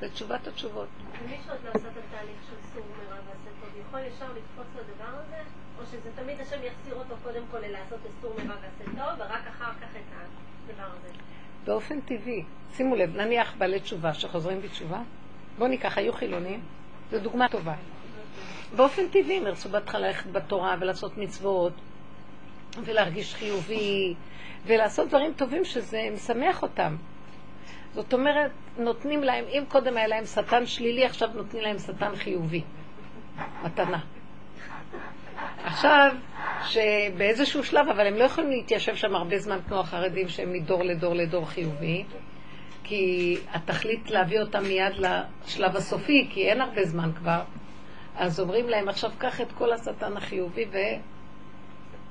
זה 0.00 0.08
תשובת 0.08 0.46
התשובות. 0.46 0.88
ומי 1.22 1.36
שעוד 1.46 1.58
לא 1.64 1.70
עושה 1.74 1.88
את 1.88 1.92
התהליך 1.96 2.36
של 2.50 2.56
סור 2.74 2.84
מרע 2.98 3.16
ועשה 3.16 3.50
טוב, 3.60 3.70
יכול 3.88 4.00
ישר 4.00 4.26
לקפוץ 4.36 4.66
לדבר 4.74 5.18
הזה? 5.18 5.42
או 5.78 5.86
שזה 5.86 6.10
תמיד 6.16 6.40
השם 6.40 6.56
יחזיר 6.64 6.94
אותו 6.94 7.14
קודם 7.22 7.42
כל 7.50 7.58
ללעשות 7.58 7.98
את 8.06 8.10
סור 8.20 8.34
מרע 8.44 8.56
ועשה 8.56 8.90
טוב, 8.90 9.18
ורק 9.18 9.46
אחר 9.48 9.72
כך 9.80 9.88
את 9.96 10.70
הדבר 10.70 10.82
הזה? 10.82 11.08
באופן 11.64 12.00
טבעי. 12.00 12.44
שימו 12.76 12.96
לב, 12.96 13.16
נניח 13.16 13.54
בעלי 13.58 13.80
תשובה 13.80 14.14
שחוזרים 14.14 14.62
בתשובה, 14.62 15.00
בואו 15.58 15.68
ניקח, 15.68 15.98
היו 15.98 16.12
חילונים, 16.12 16.60
זו 17.10 17.18
דוגמה 17.18 17.48
טובה. 17.48 17.74
באופן 18.76 19.08
טבעי 19.08 19.36
הם 19.36 19.46
ירצו 19.46 19.68
בהתחלה 19.68 20.06
ללכת 20.06 20.30
בתורה 20.30 20.76
ולעשות 20.80 21.18
מצוות, 21.18 21.72
ולהרגיש 22.84 23.34
חיובי, 23.34 24.14
ולעשות 24.66 25.08
דברים 25.08 25.32
טובים 25.36 25.64
שזה 25.64 26.08
משמח 26.14 26.62
אותם. 26.62 26.96
זאת 27.94 28.12
אומרת, 28.12 28.50
נותנים 28.78 29.22
להם, 29.22 29.44
אם 29.48 29.64
קודם 29.68 29.96
היה 29.96 30.06
להם 30.06 30.24
שטן 30.24 30.66
שלילי, 30.66 31.04
עכשיו 31.04 31.28
נותנים 31.34 31.62
להם 31.62 31.78
שטן 31.78 32.16
חיובי. 32.16 32.62
מתנה. 33.64 34.00
עכשיו, 35.64 36.12
שבאיזשהו 36.66 37.64
שלב, 37.64 37.88
אבל 37.88 38.06
הם 38.06 38.14
לא 38.14 38.24
יכולים 38.24 38.50
להתיישב 38.50 38.94
שם 38.94 39.14
הרבה 39.14 39.38
זמן 39.38 39.58
כמו 39.68 39.80
החרדים 39.80 40.28
שהם 40.28 40.52
מדור 40.52 40.82
לדור 40.82 41.14
לדור 41.14 41.46
חיובי, 41.46 42.04
כי 42.84 43.36
התכלית 43.52 44.10
להביא 44.10 44.40
אותם 44.40 44.62
מיד 44.62 44.92
לשלב 44.96 45.76
הסופי, 45.76 46.28
כי 46.30 46.50
אין 46.50 46.60
הרבה 46.60 46.84
זמן 46.84 47.10
כבר. 47.12 47.40
אז 48.16 48.40
אומרים 48.40 48.68
להם, 48.68 48.88
עכשיו 48.88 49.10
קח 49.18 49.40
את 49.40 49.52
כל 49.52 49.72
השטן 49.72 50.16
החיובי 50.16 50.64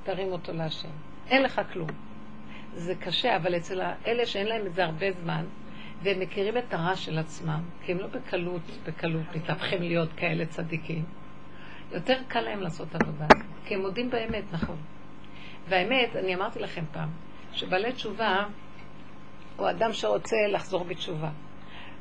ותרים 0.08 0.32
אותו 0.32 0.52
להשם. 0.52 0.88
אין 1.30 1.42
לך 1.42 1.60
כלום. 1.72 1.88
זה 2.74 2.94
קשה, 2.94 3.36
אבל 3.36 3.56
אצל 3.56 3.80
אלה 4.06 4.26
שאין 4.26 4.46
להם 4.46 4.66
את 4.66 4.74
זה 4.74 4.84
הרבה 4.84 5.12
זמן, 5.12 5.44
והם 6.02 6.20
מכירים 6.20 6.58
את 6.58 6.74
הרע 6.74 6.96
של 6.96 7.18
עצמם, 7.18 7.60
כי 7.84 7.92
הם 7.92 7.98
לא 7.98 8.06
בקלות, 8.06 8.62
בקלות 8.86 9.36
מתהפכים 9.36 9.82
להיות 9.82 10.12
כאלה 10.16 10.46
צדיקים, 10.46 11.04
יותר 11.92 12.18
קל 12.28 12.40
להם 12.40 12.60
לעשות 12.60 12.94
עבודה, 12.94 13.26
כי 13.64 13.74
הם 13.74 13.80
מודים 13.80 14.10
באמת, 14.10 14.44
נכון. 14.52 14.76
והאמת, 15.68 16.16
אני 16.16 16.34
אמרתי 16.34 16.58
לכם 16.58 16.84
פעם, 16.92 17.08
שבעלי 17.52 17.92
תשובה 17.92 18.44
הוא 19.56 19.70
אדם 19.70 19.92
שרוצה 19.92 20.36
לחזור 20.48 20.84
בתשובה. 20.84 21.30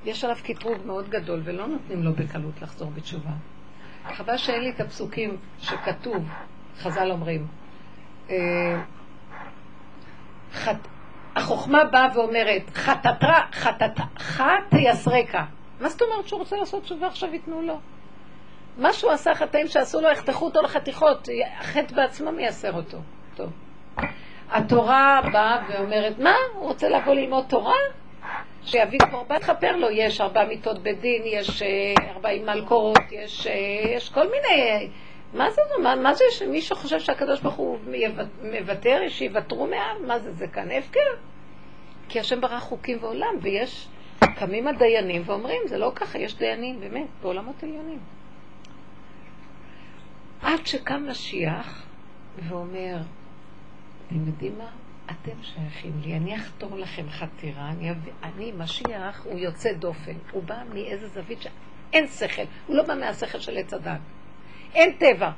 יש 0.05 0.23
עליו 0.23 0.37
קטרוג 0.43 0.77
מאוד 0.85 1.09
גדול, 1.09 1.41
ולא 1.43 1.67
נותנים 1.67 2.03
לו 2.03 2.13
בקלות 2.13 2.61
לחזור 2.61 2.91
בתשובה. 2.91 3.31
חבל 4.13 4.37
שאין 4.37 4.61
לי 4.61 4.69
את 4.69 4.79
הפסוקים 4.79 5.37
שכתוב, 5.59 6.29
חז"ל 6.77 7.11
אומרים. 7.11 7.47
החוכמה 11.35 11.83
באה 11.83 12.07
ואומרת, 12.13 12.61
חטאתך, 12.73 13.27
חטאתך 13.51 14.43
תייסרקה. 14.69 15.43
מה 15.81 15.89
זאת 15.89 16.01
אומרת 16.01 16.27
שהוא 16.27 16.39
רוצה 16.39 16.57
לעשות 16.57 16.83
תשובה 16.83 17.07
עכשיו 17.07 17.33
ייתנו 17.33 17.61
לו? 17.61 17.79
מה 18.77 18.93
שהוא 18.93 19.11
עשה 19.11 19.35
חטאים 19.35 19.67
שעשו 19.67 20.01
לו, 20.01 20.09
יחתכו 20.09 20.45
אותו 20.45 20.61
לחתיכות, 20.61 21.29
החטא 21.59 21.95
בעצמו 21.95 22.31
מייסר 22.31 22.73
אותו. 22.73 22.97
טוב. 23.35 23.49
התורה 24.51 25.21
באה 25.33 25.59
ואומרת, 25.69 26.19
מה? 26.19 26.35
הוא 26.53 26.67
רוצה 26.67 26.89
לבוא 26.89 27.13
ללמוד 27.13 27.45
תורה? 27.49 27.75
שיביא 28.63 28.99
קורבן, 29.11 29.39
תכפר 29.39 29.75
לו, 29.75 29.89
יש 29.89 30.21
ארבע 30.21 30.45
מיטות 30.45 30.83
בדין, 30.83 31.21
יש 31.25 31.61
אה, 31.61 31.67
ארבעים 32.13 32.45
מלקורות, 32.45 33.11
יש, 33.11 33.47
אה, 33.47 33.53
יש 33.95 34.09
כל 34.09 34.23
מיני... 34.23 34.89
מה 35.33 35.51
זה, 35.51 35.61
מה, 35.83 35.95
מה 35.95 36.13
זה 36.13 36.23
שמישהו 36.31 36.75
חושב 36.75 36.99
שהקדוש 36.99 37.41
ברוך 37.41 37.55
הוא 37.55 37.77
מוותר, 38.43 39.01
שיוותרו 39.07 39.67
מעם? 39.67 40.07
מה 40.07 40.19
זה, 40.19 40.31
זה 40.31 40.47
כאן 40.47 40.71
הפקר? 40.71 40.99
כי 42.09 42.19
השם 42.19 42.41
ברא 42.41 42.59
חוקים 42.59 42.97
ועולם, 43.01 43.35
ויש, 43.41 43.87
קמים 44.35 44.67
הדיינים 44.67 45.21
ואומרים, 45.25 45.61
זה 45.65 45.77
לא 45.77 45.91
ככה, 45.95 46.19
יש 46.19 46.37
דיינים, 46.37 46.79
באמת, 46.79 47.07
בעולמות 47.21 47.63
עליונים. 47.63 47.99
עד 50.41 50.65
שקם 50.65 51.07
משיח 51.09 51.85
ואומר, 52.47 52.97
אתם 54.07 54.27
יודעים 54.27 54.57
מה? 54.57 54.69
אתם 55.05 55.43
שייכים 55.43 55.91
לי, 56.01 56.17
אני 56.17 56.35
אחתור 56.35 56.77
לכם 56.77 57.09
חתירה, 57.09 57.69
אני, 57.69 57.91
אני 58.23 58.51
משיח, 58.57 59.25
הוא 59.25 59.39
יוצא 59.39 59.73
דופן, 59.73 60.15
הוא 60.31 60.43
בא 60.43 60.57
מאיזה 60.73 61.07
זווית 61.07 61.41
שאין 61.41 62.07
שכל, 62.07 62.41
הוא 62.67 62.75
לא 62.75 62.83
בא 62.83 62.95
מהשכל 62.95 63.39
של 63.39 63.57
עץ 63.57 63.73
הדת, 63.73 63.99
אין 64.73 64.97
טבע. 64.97 65.31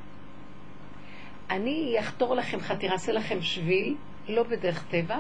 אני 1.50 1.96
אחתור 2.00 2.36
לכם 2.36 2.60
חתירה, 2.60 2.94
אעשה 2.94 3.12
לכם 3.12 3.42
שביל, 3.42 3.96
לא 4.28 4.44
בדרך 4.44 4.86
טבע, 4.90 5.18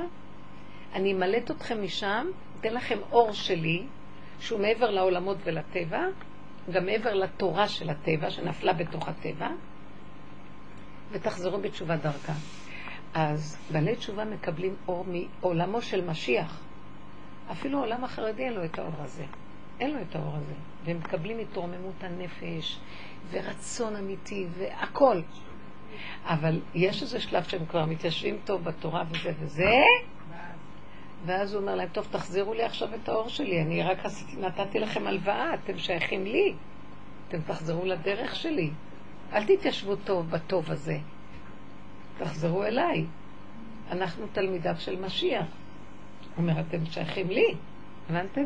אני 0.94 1.14
אמלט 1.14 1.52
אתכם 1.52 1.84
משם, 1.84 2.28
אתן 2.60 2.74
לכם 2.74 2.98
אור 3.12 3.32
שלי, 3.32 3.84
שהוא 4.40 4.60
מעבר 4.60 4.90
לעולמות 4.90 5.38
ולטבע, 5.44 6.06
גם 6.72 6.86
מעבר 6.86 7.14
לתורה 7.14 7.68
של 7.68 7.90
הטבע, 7.90 8.30
שנפלה 8.30 8.74
בתוך 8.74 9.10
הטבע, 9.10 9.50
ותחזרו 11.12 11.58
בתשובה 11.58 11.98
דרכה. 11.98 12.34
אז 13.14 13.58
בעלי 13.72 13.96
תשובה 13.96 14.26
מקבלים 14.26 14.76
אור 14.88 15.06
מעולמו 15.08 15.82
של 15.82 16.06
משיח. 16.06 16.62
אפילו 17.52 17.78
העולם 17.80 18.04
החרדי 18.04 18.44
אין 18.44 18.54
לו 18.54 18.66
את 18.66 18.80
האור 18.80 18.94
הזה. 19.00 19.26
אין 19.80 19.92
לו 19.92 20.02
את 20.02 20.16
האור 20.16 20.36
הזה. 20.36 20.54
והם 20.86 20.98
מקבלים 20.98 21.40
התרוממות 21.40 22.04
הנפש, 22.04 22.80
ורצון 23.32 23.96
אמיתי, 23.96 24.48
והכול. 24.58 25.24
אבל 26.26 26.60
יש 26.76 27.02
איזה 27.02 27.20
שלב 27.20 27.44
שהם 27.44 27.66
כבר 27.66 27.86
מתיישבים 27.86 28.38
טוב 28.46 28.64
בתורה 28.64 29.04
וזה 29.12 29.32
וזה, 29.40 29.74
ואז 31.26 31.54
הוא 31.54 31.62
אומר 31.62 31.76
להם, 31.76 31.90
טוב, 31.90 32.08
תחזירו 32.12 32.54
לי 32.54 32.64
עכשיו 32.64 32.90
את 32.96 33.10
האור 33.10 33.30
שלי, 33.30 33.62
אני 33.62 33.84
רק 33.84 34.06
עשיתי, 34.06 34.38
נתתי 34.38 34.80
לכם 34.80 35.08
הלוואה, 35.08 35.54
אתם 35.54 35.78
שייכים 35.78 36.26
לי, 36.26 36.54
אתם 37.28 37.42
תחזרו 37.42 37.86
לדרך 37.86 38.36
שלי. 38.36 38.70
אל 39.34 39.44
תתיישבו 39.46 39.96
טוב 39.96 40.30
בטוב 40.30 40.72
הזה. 40.72 40.98
תחזרו 42.18 42.64
אליי. 42.64 43.06
אנחנו 43.92 44.26
תלמידיו 44.32 44.76
של 44.78 45.02
משיח. 45.02 45.46
הוא 45.46 45.50
אומר, 46.38 46.60
אתם 46.60 46.86
שייכים 46.86 47.30
לי, 47.30 47.56
הבנתם? 48.10 48.44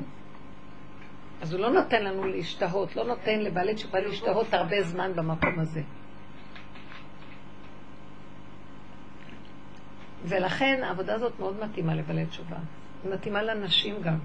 אז 1.44 1.54
הוא 1.54 1.62
לא 1.62 1.72
נותן 1.72 2.04
לנו 2.04 2.24
להשתהות, 2.28 2.96
לא 2.96 3.04
נותן 3.04 3.40
לבעלי 3.40 3.76
תשובה 3.76 4.00
להשתהות 4.00 4.54
הרבה 4.54 4.82
זמן 4.84 5.12
במקום 5.16 5.60
הזה. 5.60 5.82
ולכן 10.26 10.82
העבודה 10.84 11.16
הזאת 11.16 11.40
מאוד 11.40 11.60
מתאימה 11.64 11.96
לבעלי 11.96 12.26
תשובה. 12.26 12.56
היא 13.04 13.14
מתאימה 13.14 13.44
לנשים 13.44 14.02
גם. 14.02 14.18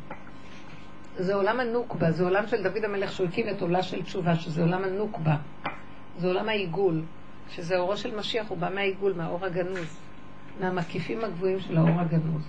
זה 1.16 1.34
עולם 1.34 1.60
הנוקבה, 1.60 2.10
זה 2.10 2.24
עולם 2.24 2.46
של 2.46 2.62
דוד 2.62 2.84
המלך 2.84 3.12
שהוא 3.12 3.28
הקים 3.28 3.48
את 3.48 3.62
עולה 3.62 3.82
של 3.82 4.02
תשובה, 4.02 4.36
שזה 4.36 4.62
עולם 4.62 4.84
הנוקבה. 4.84 5.36
זה 6.18 6.26
עולם 6.26 6.48
העיגול. 6.48 7.02
שזה 7.50 7.78
אורו 7.78 7.96
של 7.96 8.16
משיח, 8.16 8.48
הוא 8.48 8.58
בא 8.58 8.68
מהעיגול, 8.74 9.12
מהאור 9.12 9.44
הגנוז, 9.44 10.00
מהמקיפים 10.60 11.24
הגבוהים 11.24 11.60
של 11.60 11.76
האור 11.76 12.00
הגנוז. 12.00 12.42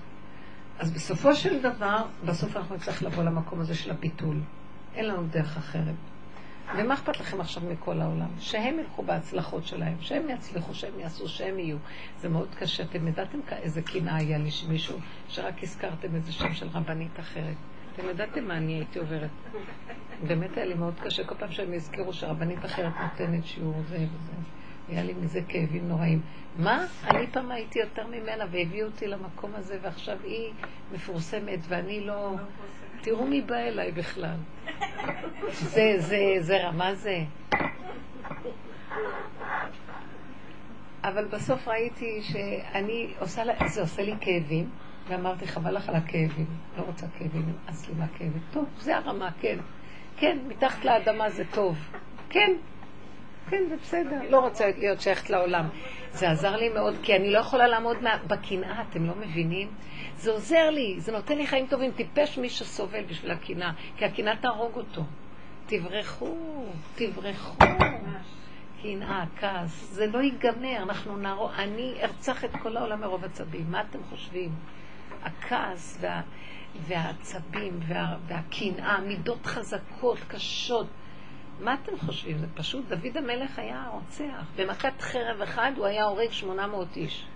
אז 0.80 0.92
בסופו 0.92 1.36
של 1.36 1.62
דבר, 1.62 2.06
בסוף 2.26 2.58
אנחנו 2.58 2.76
נצטרך 2.76 3.04
לבוא 3.04 3.24
למקום 3.24 3.60
הזה 3.60 3.76
של 3.76 3.92
הביטול. 3.92 4.36
אין 4.96 5.06
לנו 5.06 5.28
דרך 5.28 5.58
אחרת. 5.58 5.96
ומה 6.78 6.94
אכפת 6.94 7.20
לכם 7.20 7.42
עכשיו 7.42 7.64
מכל 7.64 8.02
העולם? 8.02 8.30
שהם 8.40 8.80
ילכו 8.80 9.04
בהצלחות 9.04 9.66
שלהם, 9.66 9.96
שהם 10.00 10.30
יצליחו, 10.30 10.74
שהם 10.74 11.00
יעשו, 11.00 11.28
שהם 11.28 11.60
יהיו. 11.60 11.78
זה 12.20 12.30
מאוד 12.30 12.48
קשה. 12.60 12.84
אתם 12.84 13.08
ידעתם 13.08 13.40
איזה 13.52 13.82
קנאה 13.82 14.16
היה 14.16 14.38
לי 14.38 14.52
שמישהו, 14.52 15.00
שרק 15.28 15.64
הזכרתם 15.64 16.16
איזה 16.16 16.32
שם 16.32 16.54
של 16.54 16.68
רבנית 16.74 17.20
אחרת. 17.20 17.56
אתם 17.94 18.10
ידעתם 18.10 18.48
מה 18.48 18.58
אני 18.58 18.74
הייתי 18.74 19.00
עוברת. 19.00 19.30
באמת 20.28 20.58
היה 20.58 20.66
לי 20.66 20.74
מאוד 20.74 20.94
קשה 21.00 21.24
כל 21.24 21.36
פעם 21.36 21.52
שהם 21.52 21.74
הזכירו 21.74 22.14
שרבנית 22.14 22.66
אחרת 22.66 22.94
נותנת 23.02 23.46
שיעור 23.46 23.82
זה 23.90 23.96
וזה. 23.98 24.32
היה 24.90 25.04
לי 25.04 25.14
מזה 25.14 25.40
כאבים 25.48 25.88
נוראים. 25.88 26.22
מה? 26.58 26.86
אני 27.04 27.28
פעם 27.28 27.52
הייתי 27.52 27.80
יותר 27.80 28.08
ממנה 28.08 28.46
והביאו 28.52 28.88
אותי 28.88 29.08
למקום 29.08 29.52
הזה 29.56 29.78
ועכשיו 29.82 30.18
היא 30.24 30.54
מפורסמת 30.94 31.60
ואני 31.68 32.02
לא... 32.02 32.36
תראו 33.02 33.28
מי 33.28 33.42
בא 33.42 33.56
אליי 33.56 33.92
בכלל. 33.92 34.36
זה, 35.74 35.94
זה, 35.98 36.36
זה 36.40 36.68
רמה 36.68 36.96
זה. 36.96 37.24
אבל 41.04 41.26
בסוף 41.26 41.68
ראיתי 41.68 42.22
שאני 42.22 43.14
עושה, 43.20 43.44
זה 43.68 43.82
עושה 43.82 44.02
לי 44.02 44.14
כאבים, 44.22 44.70
ואמרתי, 45.08 45.48
חבל 45.48 45.76
לך 45.76 45.90
על 45.90 45.96
הכאבים, 45.96 46.46
לא 46.78 46.84
רוצה 46.84 47.06
כאבים, 47.18 47.42
נמאס 47.42 47.88
לי 47.88 47.94
מהכאבים. 47.98 48.42
טוב, 48.52 48.66
זה 48.78 48.98
הרמה, 48.98 49.30
כן. 49.42 49.58
כן, 50.18 50.38
מתחת 50.48 50.86
לאדמה 50.86 51.30
זה 51.30 51.44
טוב. 51.52 51.78
כן, 52.30 52.52
כן, 53.50 53.64
זה 53.70 53.76
בסדר, 53.82 54.20
לא 54.30 54.40
רוצה 54.40 54.66
להיות 54.78 55.02
שייכת 55.02 55.30
לעולם. 55.30 55.70
זה 56.12 56.30
עזר 56.32 56.56
לי 56.56 56.70
מאוד, 56.70 56.96
כי 57.04 57.16
אני 57.16 57.32
לא 57.32 57.40
יכולה 57.40 57.68
לעמוד 57.68 57.98
בקנאה, 58.28 58.84
אתם 58.90 59.06
לא 59.06 59.14
מבינים? 59.16 59.68
זה 60.18 60.32
עוזר 60.32 60.70
לי, 60.70 60.96
זה 61.00 61.12
נותן 61.12 61.38
לי 61.38 61.48
חיים 61.48 61.68
טובים. 61.68 61.92
טיפש 61.92 62.38
מי 62.38 62.50
שסובל 62.50 63.04
בשביל 63.04 63.32
הקנאה, 63.32 63.72
כי 63.98 64.06
הקנאה 64.06 64.36
תהרוג 64.36 64.76
אותו. 64.76 65.02
תברחו, 65.66 66.36
תברחו. 66.96 67.58
קנאה, 68.82 69.24
כעס, 69.40 69.90
זה 69.92 70.08
לא 70.08 70.20
ייגמר, 70.20 70.78
אנחנו 70.84 71.18
נערוך, 71.18 71.60
אני 71.60 71.94
ארצח 72.04 72.46
את 72.46 72.50
כל 72.62 72.78
העולם 72.78 73.02
מרוב 73.02 73.24
עצבים. 73.24 73.66
מה 73.72 73.82
אתם 73.82 74.00
חושבים? 74.10 74.50
הכעס 75.24 75.98
וה, 76.02 76.22
והעצבים 76.88 77.80
וה, 77.88 78.16
והקנאה, 78.28 79.02
מידות 79.02 79.46
חזקות, 79.46 80.18
קשות. 80.28 80.88
מה 81.60 81.74
אתם 81.74 81.98
חושבים? 81.98 82.38
זה 82.38 82.48
פשוט, 82.56 82.86
דוד 82.88 83.18
המלך 83.18 83.60
היה 83.60 83.88
רוצח. 83.92 84.46
במכת 84.56 85.02
חרב 85.02 85.42
אחד 85.42 85.72
הוא 85.78 85.86
היה 85.86 86.04
הורג 86.04 86.32
800 86.32 86.98
איש. 86.98 87.28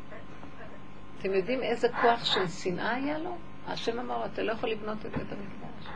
אתם 1.20 1.34
יודעים 1.34 1.64
איזה 1.64 1.88
כוח 2.02 2.26
של 2.26 2.48
שנאה 2.48 2.96
היה 2.96 3.18
לו? 3.18 3.38
השם 3.68 4.00
אמר, 4.00 4.26
אתה 4.26 4.44
לא 4.44 4.52
יכול 4.52 4.70
לבנות 4.70 4.98
את 5.06 5.12
בית 5.12 5.32
המקדש. 5.32 5.88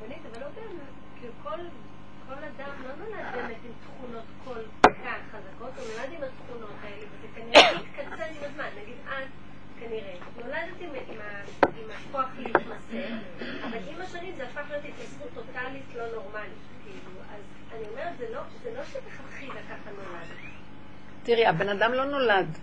אבל 0.00 0.40
לא 0.40 0.46
כאילו 1.20 1.32
כל 1.42 2.34
אדם 2.34 2.70
לא 2.84 2.94
נולד 2.94 3.24
באמת 3.34 3.56
עם 3.64 3.72
תכונות 3.84 4.24
כל 4.44 4.88
כך 5.04 5.18
חזקות, 5.30 5.70
הוא 5.78 5.86
נולד 5.96 6.12
עם 6.12 6.22
התכונות 6.22 6.74
האלה, 6.82 7.06
וזה 7.12 7.26
כנראה 7.34 7.82
מתקצר 7.82 8.24
עם 8.24 8.50
הזמן. 8.50 8.68
נגיד 8.82 8.96
את, 9.04 9.28
כנראה, 9.80 10.14
נולדת 10.36 10.80
עם 11.76 11.90
הכוח 11.90 12.28
להתמסר, 12.38 13.08
אבל 13.64 13.78
עם 13.88 14.00
השנים 14.00 14.34
זה 14.36 14.44
הפך 14.44 14.70
להיות 14.70 14.84
התייסרות 14.84 15.28
טוטאלית 15.34 15.84
לא 15.96 16.04
נורמלית. 16.14 16.70
אני 17.72 17.88
אומרת, 17.88 18.18
זה 18.18 18.26
לא, 18.30 18.40
לא 18.76 18.84
שמלכתחילה 18.84 19.60
ככה 19.70 19.90
נולד. 19.90 20.28
תראי, 21.30 21.46
הבן 21.46 21.68
אדם 21.68 21.92
לא 21.92 22.04
נולד. 22.04 22.58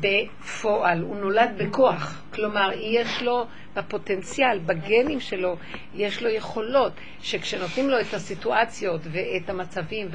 בפועל, 0.00 1.00
הוא 1.00 1.16
נולד 1.16 1.50
בכוח. 1.58 2.22
כלומר, 2.34 2.70
יש 2.74 3.22
לו 3.22 3.46
בפוטנציאל, 3.74 4.58
בגנים 4.58 5.20
שלו, 5.20 5.56
יש 5.94 6.22
לו 6.22 6.28
יכולות, 6.28 6.92
שכשנותנים 7.20 7.90
לו 7.90 8.00
את 8.00 8.14
הסיטואציות 8.14 9.00
ואת 9.04 9.50
המצבים 9.50 10.08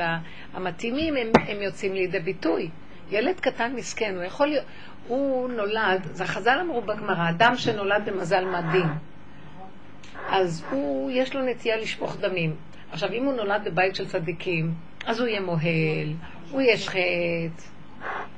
המתאימים, 0.54 1.16
הם, 1.16 1.32
הם 1.48 1.62
יוצאים 1.62 1.94
לידי 1.94 2.20
ביטוי. 2.20 2.70
ילד 3.12 3.40
קטן 3.40 3.74
מסכן, 3.76 4.16
הוא 4.16 4.24
יכול 4.24 4.48
להיות, 4.48 4.66
הוא 5.08 5.50
נולד, 5.50 6.08
זה 6.12 6.26
חז"ל 6.26 6.60
אמרו 6.62 6.82
בגמרא, 6.82 7.30
אדם 7.30 7.56
שנולד 7.56 8.04
במזל 8.06 8.46
מדהים, 8.46 8.88
אז 10.30 10.66
הוא, 10.72 11.12
יש 11.12 11.36
לו 11.36 11.42
נטייה 11.42 11.78
לשפוך 11.78 12.18
דמים. 12.20 12.56
עכשיו, 12.92 13.12
אם 13.12 13.26
הוא 13.26 13.34
נולד 13.34 13.62
בבית 13.66 13.96
של 13.96 14.08
צדיקים, 14.08 14.74
אז 15.06 15.20
הוא 15.20 15.28
יהיה 15.28 15.42
מוהל, 15.42 16.14
הוא 16.52 16.62
ישחט, 16.62 17.62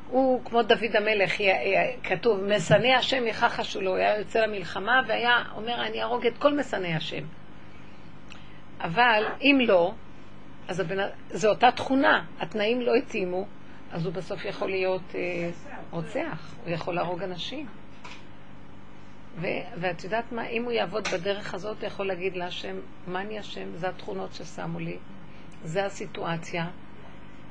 הוא 0.09 0.45
כמו 0.45 0.63
דוד 0.63 0.95
המלך, 0.95 1.33
כתוב, 2.03 2.43
משנא 2.43 2.87
השם 2.87 3.27
יכחשו 3.27 3.81
לו, 3.81 3.91
הוא 3.91 3.97
היה 3.97 4.17
יוצא 4.17 4.39
למלחמה 4.39 5.01
והיה 5.07 5.43
אומר, 5.55 5.85
אני 5.85 6.01
אהרוג 6.01 6.25
את 6.25 6.37
כל 6.37 6.53
משנא 6.53 6.87
השם. 6.87 7.23
אבל 8.81 9.23
אם 9.41 9.59
לא, 9.61 9.93
אז 10.67 10.79
הבנ... 10.79 10.97
זו 11.29 11.49
אותה 11.49 11.71
תכונה, 11.71 12.25
התנאים 12.39 12.81
לא 12.81 12.95
התאימו, 12.95 13.45
אז 13.91 14.05
הוא 14.05 14.13
בסוף 14.13 14.45
יכול 14.45 14.69
להיות 14.69 15.15
אה, 15.15 15.49
רוצח, 15.91 16.53
הוא 16.63 16.73
יכול 16.73 16.95
להרוג 16.95 17.23
אנשים. 17.23 17.65
ו- 19.41 19.47
ואת 19.77 20.03
יודעת 20.03 20.31
מה, 20.31 20.47
אם 20.47 20.63
הוא 20.63 20.71
יעבוד 20.71 21.07
בדרך 21.13 21.53
הזאת, 21.53 21.77
הוא 21.77 21.87
יכול 21.87 22.07
להגיד 22.07 22.35
להשם, 22.35 22.75
מה 23.07 23.21
אני 23.21 23.39
השם? 23.39 23.75
זה 23.75 23.89
התכונות 23.89 24.33
ששמו 24.33 24.79
לי, 24.79 24.97
זה 25.63 25.85
הסיטואציה. 25.85 26.65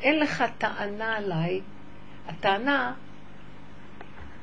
אין 0.00 0.18
לך 0.20 0.44
טענה 0.58 1.16
עליי. 1.16 1.60
הטענה, 2.26 2.94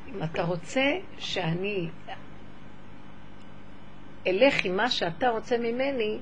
אם 0.07 0.23
אתה 0.23 0.43
רוצה 0.43 0.97
שאני 1.17 1.89
אלך 4.27 4.65
עם 4.65 4.77
מה 4.77 4.89
שאתה 4.89 5.29
רוצה 5.29 5.57
ממני, 5.57 6.17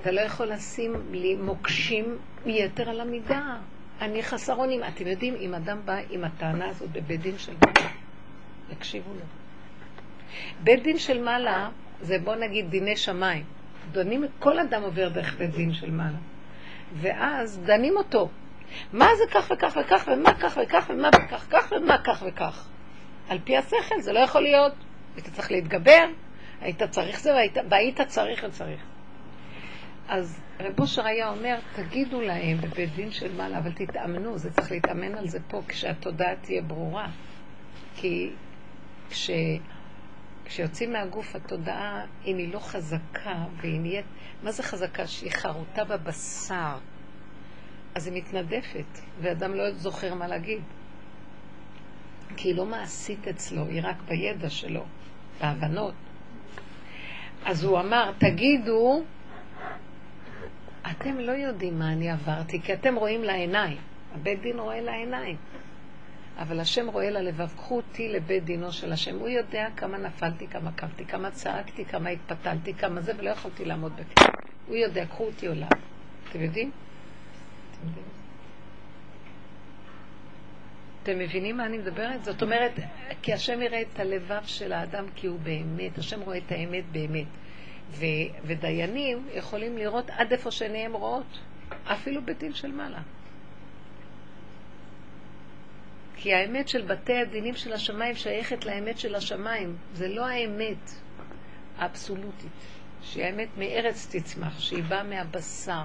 אתה 0.00 0.10
לא 0.10 0.20
יכול 0.20 0.46
לשים 0.46 0.92
לי 1.10 1.34
מוקשים 1.34 2.18
מיתר 2.46 2.90
על 2.90 3.00
המידה. 3.00 3.56
אני 4.00 4.22
חסר 4.22 4.54
אונים. 4.54 4.80
אתם 4.84 5.06
יודעים, 5.06 5.34
אם 5.40 5.54
אדם 5.54 5.78
בא 5.84 5.96
עם 6.10 6.24
הטענה 6.24 6.68
הזאת 6.68 6.90
בבית 6.92 7.20
דין 7.20 7.38
של 7.38 7.52
מעלה, 7.52 7.90
יקשיבו 8.72 9.14
לו. 9.14 9.24
בית 10.62 10.82
דין 10.82 10.98
של 10.98 11.22
מעלה 11.22 11.70
זה 12.00 12.18
בוא 12.18 12.34
נגיד 12.34 12.70
דיני 12.70 12.96
שמיים. 12.96 13.44
דנים, 13.92 14.24
כל 14.38 14.58
אדם 14.58 14.82
עובר 14.82 15.08
דרך 15.08 15.38
בית 15.38 15.50
דין 15.50 15.74
של 15.74 15.90
מעלה. 15.90 16.18
ואז 16.94 17.60
דנים 17.64 17.96
אותו. 17.96 18.28
מה 18.92 19.08
זה 19.18 19.24
כך 19.30 19.50
וכך 19.54 19.78
וכך, 19.80 20.08
ומה 20.12 20.34
כך 20.40 20.58
וכך, 20.62 20.90
ומה 20.90 21.10
כך 21.30 21.46
כך, 21.50 21.72
ומה 21.72 21.98
כך 22.04 22.22
וכך. 22.26 22.68
על 23.28 23.38
פי 23.44 23.56
השכל, 23.56 24.00
זה 24.00 24.12
לא 24.12 24.18
יכול 24.18 24.42
להיות. 24.42 24.72
היית 25.16 25.28
צריך 25.28 25.50
להתגבר, 25.50 26.04
היית 26.60 26.82
צריך 26.82 27.20
זה, 27.20 27.34
והיית, 27.34 27.56
והיית 27.70 28.00
צריך 28.00 28.44
וצריך. 28.44 28.80
אז 30.08 30.40
רב 30.60 30.80
אושר 30.80 31.06
היה 31.06 31.28
אומר, 31.28 31.58
תגידו 31.74 32.20
להם 32.20 32.56
בבית 32.56 32.94
דין 32.94 33.10
של 33.10 33.32
מעלה, 33.36 33.58
אבל 33.58 33.72
תתאמנו, 33.72 34.38
זה 34.38 34.50
צריך 34.52 34.70
להתאמן 34.70 35.14
על 35.14 35.28
זה 35.28 35.38
פה, 35.48 35.62
כשהתודעה 35.68 36.36
תהיה 36.36 36.62
ברורה. 36.62 37.06
כי 37.96 38.30
כש... 39.10 39.30
כשיוצאים 40.46 40.92
מהגוף 40.92 41.36
התודעה, 41.36 42.04
אם 42.24 42.36
היא 42.36 42.52
לא 42.52 42.58
חזקה 42.58 43.44
והיא 43.60 43.80
נהיית, 43.80 44.06
מה 44.42 44.52
זה 44.52 44.62
חזקה? 44.62 45.06
שהיא 45.06 45.30
חרוטה 45.30 45.84
בבשר, 45.84 46.78
אז 47.94 48.06
היא 48.06 48.16
מתנדפת, 48.16 48.98
ואדם 49.20 49.54
לא 49.54 49.70
זוכר 49.72 50.14
מה 50.14 50.26
להגיד. 50.26 50.62
כי 52.36 52.48
היא 52.48 52.56
לא 52.56 52.66
מעשית 52.66 53.28
אצלו, 53.28 53.66
היא 53.66 53.80
רק 53.84 53.96
בידע 54.08 54.50
שלו, 54.50 54.84
בהבנות. 55.40 55.94
אז 57.44 57.64
הוא 57.64 57.80
אמר, 57.80 58.12
תגידו, 58.18 59.04
אתם 60.90 61.18
לא 61.18 61.32
יודעים 61.32 61.78
מה 61.78 61.92
אני 61.92 62.10
עברתי, 62.10 62.62
כי 62.62 62.72
אתם 62.72 62.94
רואים 62.94 63.24
לעיניים. 63.24 63.78
הבית 64.14 64.42
דין 64.42 64.58
רואה 64.58 64.80
לעיניים. 64.80 65.36
אבל 66.38 66.60
השם 66.60 66.88
רואה 66.88 67.10
ללבב. 67.10 67.48
קחו 67.56 67.76
אותי 67.76 68.08
לבית 68.08 68.44
דינו 68.44 68.72
של 68.72 68.92
השם. 68.92 69.18
הוא 69.18 69.28
יודע 69.28 69.68
כמה 69.76 69.98
נפלתי, 69.98 70.46
כמה 70.46 70.72
קמתי, 70.72 71.04
כמה 71.04 71.30
צעקתי, 71.30 71.84
כמה 71.84 72.10
התפתלתי, 72.10 72.74
כמה 72.74 73.00
זה, 73.00 73.12
ולא 73.18 73.30
יכולתי 73.30 73.64
לעמוד 73.64 73.92
בכלל. 73.92 74.34
הוא 74.66 74.76
יודע, 74.76 75.06
קחו 75.06 75.24
אותי 75.24 75.46
עולם. 75.46 75.68
אתם 76.30 76.42
יודעים? 76.42 76.70
אתם 77.70 77.88
יודעים? 77.88 78.06
אתם 81.02 81.18
מבינים 81.18 81.56
מה 81.56 81.66
אני 81.66 81.78
מדברת? 81.78 82.24
זאת 82.24 82.42
אומרת, 82.42 82.72
כי 83.22 83.32
השם 83.32 83.62
יראה 83.62 83.82
את 83.82 84.00
הלבב 84.00 84.42
של 84.46 84.72
האדם 84.72 85.04
כי 85.14 85.26
הוא 85.26 85.38
באמת, 85.40 85.98
השם 85.98 86.20
רואה 86.20 86.38
את 86.38 86.52
האמת 86.52 86.84
באמת. 86.92 87.26
ו, 87.90 88.04
ודיינים 88.44 89.28
יכולים 89.34 89.78
לראות 89.78 90.10
עד 90.10 90.32
איפה 90.32 90.50
שעיניהם 90.50 90.92
רואות, 90.92 91.38
אפילו 91.84 92.22
בדין 92.24 92.54
של 92.54 92.72
מעלה. 92.72 93.00
כי 96.16 96.34
האמת 96.34 96.68
של 96.68 96.82
בתי 96.82 97.16
הדינים 97.18 97.56
של 97.56 97.72
השמיים 97.72 98.14
שייכת 98.14 98.64
לאמת 98.64 98.98
של 98.98 99.14
השמיים. 99.14 99.76
זה 99.94 100.08
לא 100.08 100.26
האמת 100.26 100.90
האבסולוטית, 101.78 102.50
שהיא 103.02 103.24
האמת 103.24 103.48
מארץ 103.58 104.06
תצמח, 104.10 104.60
שהיא 104.60 104.82
באה 104.82 105.02
מהבשר. 105.02 105.82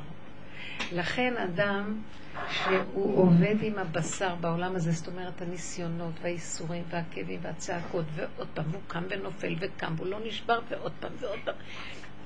לכן 0.91 1.37
אדם 1.37 2.01
שהוא 2.49 3.17
עובד 3.17 3.55
עם 3.61 3.77
הבשר 3.77 4.35
בעולם 4.35 4.75
הזה, 4.75 4.91
זאת 4.91 5.07
אומרת 5.07 5.41
הניסיונות 5.41 6.13
והאיסורים 6.21 6.83
והכאבים 6.89 7.39
והצעקות, 7.41 8.05
ועוד 8.15 8.47
פעם 8.53 8.65
הוא 8.73 8.81
קם 8.87 9.03
ונופל 9.09 9.55
וקם, 9.59 9.93
והוא 9.97 10.07
לא 10.07 10.19
נשבר 10.25 10.59
ועוד 10.69 10.91
פעם 10.99 11.11
ועוד 11.19 11.39
פעם, 11.45 11.55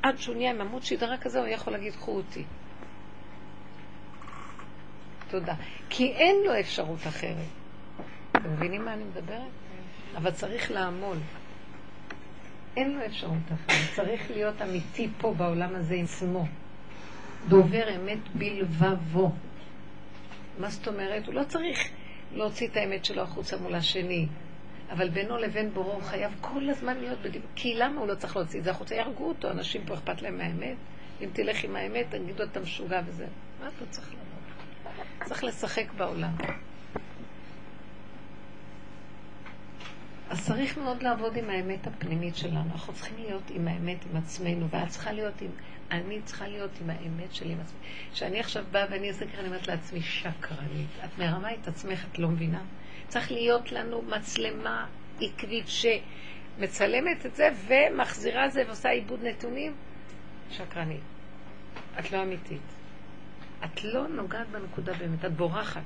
עד 0.01 0.17
שהוא 0.17 0.35
נהיה 0.35 0.51
עם 0.51 0.61
עמוד 0.61 0.83
שדרה 0.83 1.17
כזה, 1.17 1.39
הוא 1.39 1.47
יכול 1.47 1.73
להגיד, 1.73 1.93
קחו 1.93 2.15
אותי. 2.15 2.43
תודה. 5.29 5.53
כי 5.89 6.11
אין 6.11 6.35
לו 6.45 6.59
אפשרות 6.59 7.07
אחרת. 7.07 7.64
אתם 8.45 8.53
מבינים 8.53 8.85
מה 8.85 8.93
אני 8.93 9.03
מדברת? 9.03 9.51
אבל 10.15 10.31
צריך 10.31 10.71
לעמול. 10.71 11.17
אין 12.77 12.97
לו 12.97 13.05
אפשרות 13.05 13.37
אחרת. 13.47 13.93
צריך 13.95 14.31
להיות 14.31 14.61
אמיתי 14.61 15.09
פה 15.17 15.33
בעולם 15.33 15.75
הזה 15.75 15.95
עם 15.95 16.03
עצמו. 16.03 16.45
דובר 17.47 17.95
אמת 17.95 18.19
בלבבו. 18.35 19.31
מה 20.59 20.69
זאת 20.69 20.87
אומרת? 20.87 21.25
הוא 21.27 21.33
לא 21.33 21.43
צריך 21.43 21.89
להוציא 22.33 22.67
את 22.67 22.77
האמת 22.77 23.05
שלו 23.05 23.21
החוצה 23.21 23.57
מול 23.57 23.75
השני. 23.75 24.27
אבל 24.91 25.09
בינו 25.09 25.37
לבין 25.37 25.73
בורו 25.73 25.91
הוא 25.91 26.03
חייב 26.03 26.35
כל 26.41 26.69
הזמן 26.69 26.97
להיות 26.97 27.19
בדיוק. 27.21 27.45
כי 27.55 27.75
למה 27.75 27.99
הוא 27.99 28.07
לא 28.07 28.15
צריך 28.15 28.35
להוציא 28.35 28.59
את 28.59 28.63
זה 28.63 28.71
החוצה? 28.71 28.95
יהרגו 28.95 29.27
אותו, 29.27 29.51
אנשים 29.51 29.81
פה 29.85 29.93
אכפת 29.93 30.21
להם 30.21 30.37
מהאמת. 30.37 30.77
אם 31.21 31.29
תלך 31.33 31.63
עם 31.63 31.75
האמת, 31.75 32.05
תגידו 32.09 32.43
אתה 32.43 32.59
משוגע 32.59 33.01
וזה. 33.05 33.25
מה 33.61 33.69
אתה 33.77 33.85
צריך 33.89 34.07
לעבוד? 34.07 35.27
צריך 35.27 35.43
לשחק 35.43 35.93
בעולם. 35.97 36.35
אז 40.29 40.45
צריך 40.45 40.77
מאוד 40.77 41.03
לעבוד 41.03 41.37
עם 41.37 41.49
האמת 41.49 41.87
הפנימית 41.87 42.35
שלנו. 42.35 42.71
אנחנו 42.71 42.93
צריכים 42.93 43.15
להיות 43.17 43.43
עם 43.49 43.67
האמת, 43.67 43.97
עם 44.11 44.17
עצמנו, 44.17 44.69
ואת 44.69 44.87
צריכה 44.87 45.11
להיות 45.11 45.41
עם... 45.41 45.51
אני 45.91 46.21
צריכה 46.21 46.47
להיות 46.47 46.71
עם 46.81 46.89
האמת 46.89 47.33
שלי 47.33 47.51
עם 47.51 47.59
עצמי. 47.61 47.79
כשאני 48.13 48.39
עכשיו 48.39 48.63
באה 48.71 48.85
ואני 48.91 49.07
אעשה 49.07 49.25
ככה, 49.25 49.39
אני 49.39 49.47
אומרת 49.47 49.67
לעצמי, 49.67 50.01
שקרנית. 50.01 50.87
את 51.05 51.19
מרמה 51.19 51.53
את 51.53 51.67
עצמך, 51.67 52.05
את 52.11 52.19
לא 52.19 52.27
מבינה? 52.29 52.61
צריך 53.07 53.31
להיות 53.31 53.71
לנו 53.71 54.01
מצלמה 54.01 54.85
עקבית 55.21 55.65
שמצלמת 55.67 57.25
את 57.25 57.35
זה 57.35 57.49
ומחזירה 57.67 58.49
זה 58.49 58.63
ועושה 58.67 58.89
עיבוד 58.89 59.23
נתונים. 59.23 59.73
שקרנית. 60.51 61.03
את 61.99 62.11
לא 62.11 62.23
אמיתית. 62.23 62.61
את 63.65 63.83
לא 63.83 64.07
נוגעת 64.07 64.47
בנקודה 64.49 64.93
באמת, 64.93 65.25
את 65.25 65.33
בורחת. 65.33 65.81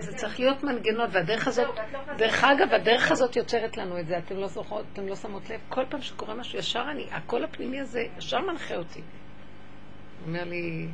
זה 0.00 0.14
צריך 0.14 0.40
להיות 0.40 0.64
מנגנון, 0.64 1.08
והדרך 1.12 1.46
הזאת, 1.48 1.78
דרך 2.16 2.44
אגב, 2.44 2.74
הדרך 2.74 3.10
הזאת 3.10 3.36
יוצרת 3.36 3.76
לנו 3.76 3.98
את 3.98 4.06
זה, 4.06 4.18
אתם 4.18 4.36
לא 4.36 4.46
זוכרות, 4.46 4.84
אתם 4.92 5.08
לא 5.08 5.16
שמות 5.16 5.50
לב, 5.50 5.60
כל 5.68 5.84
פעם 5.88 6.02
שקורה 6.02 6.34
משהו, 6.34 6.58
ישר 6.58 6.84
אני, 6.90 7.06
הקול 7.10 7.44
הפנימי 7.44 7.80
הזה, 7.80 8.00
ישר 8.18 8.40
מנחה 8.40 8.76
אותי. 8.76 9.00
הוא 9.00 10.26
אומר 10.26 10.44
לי, 10.44 10.88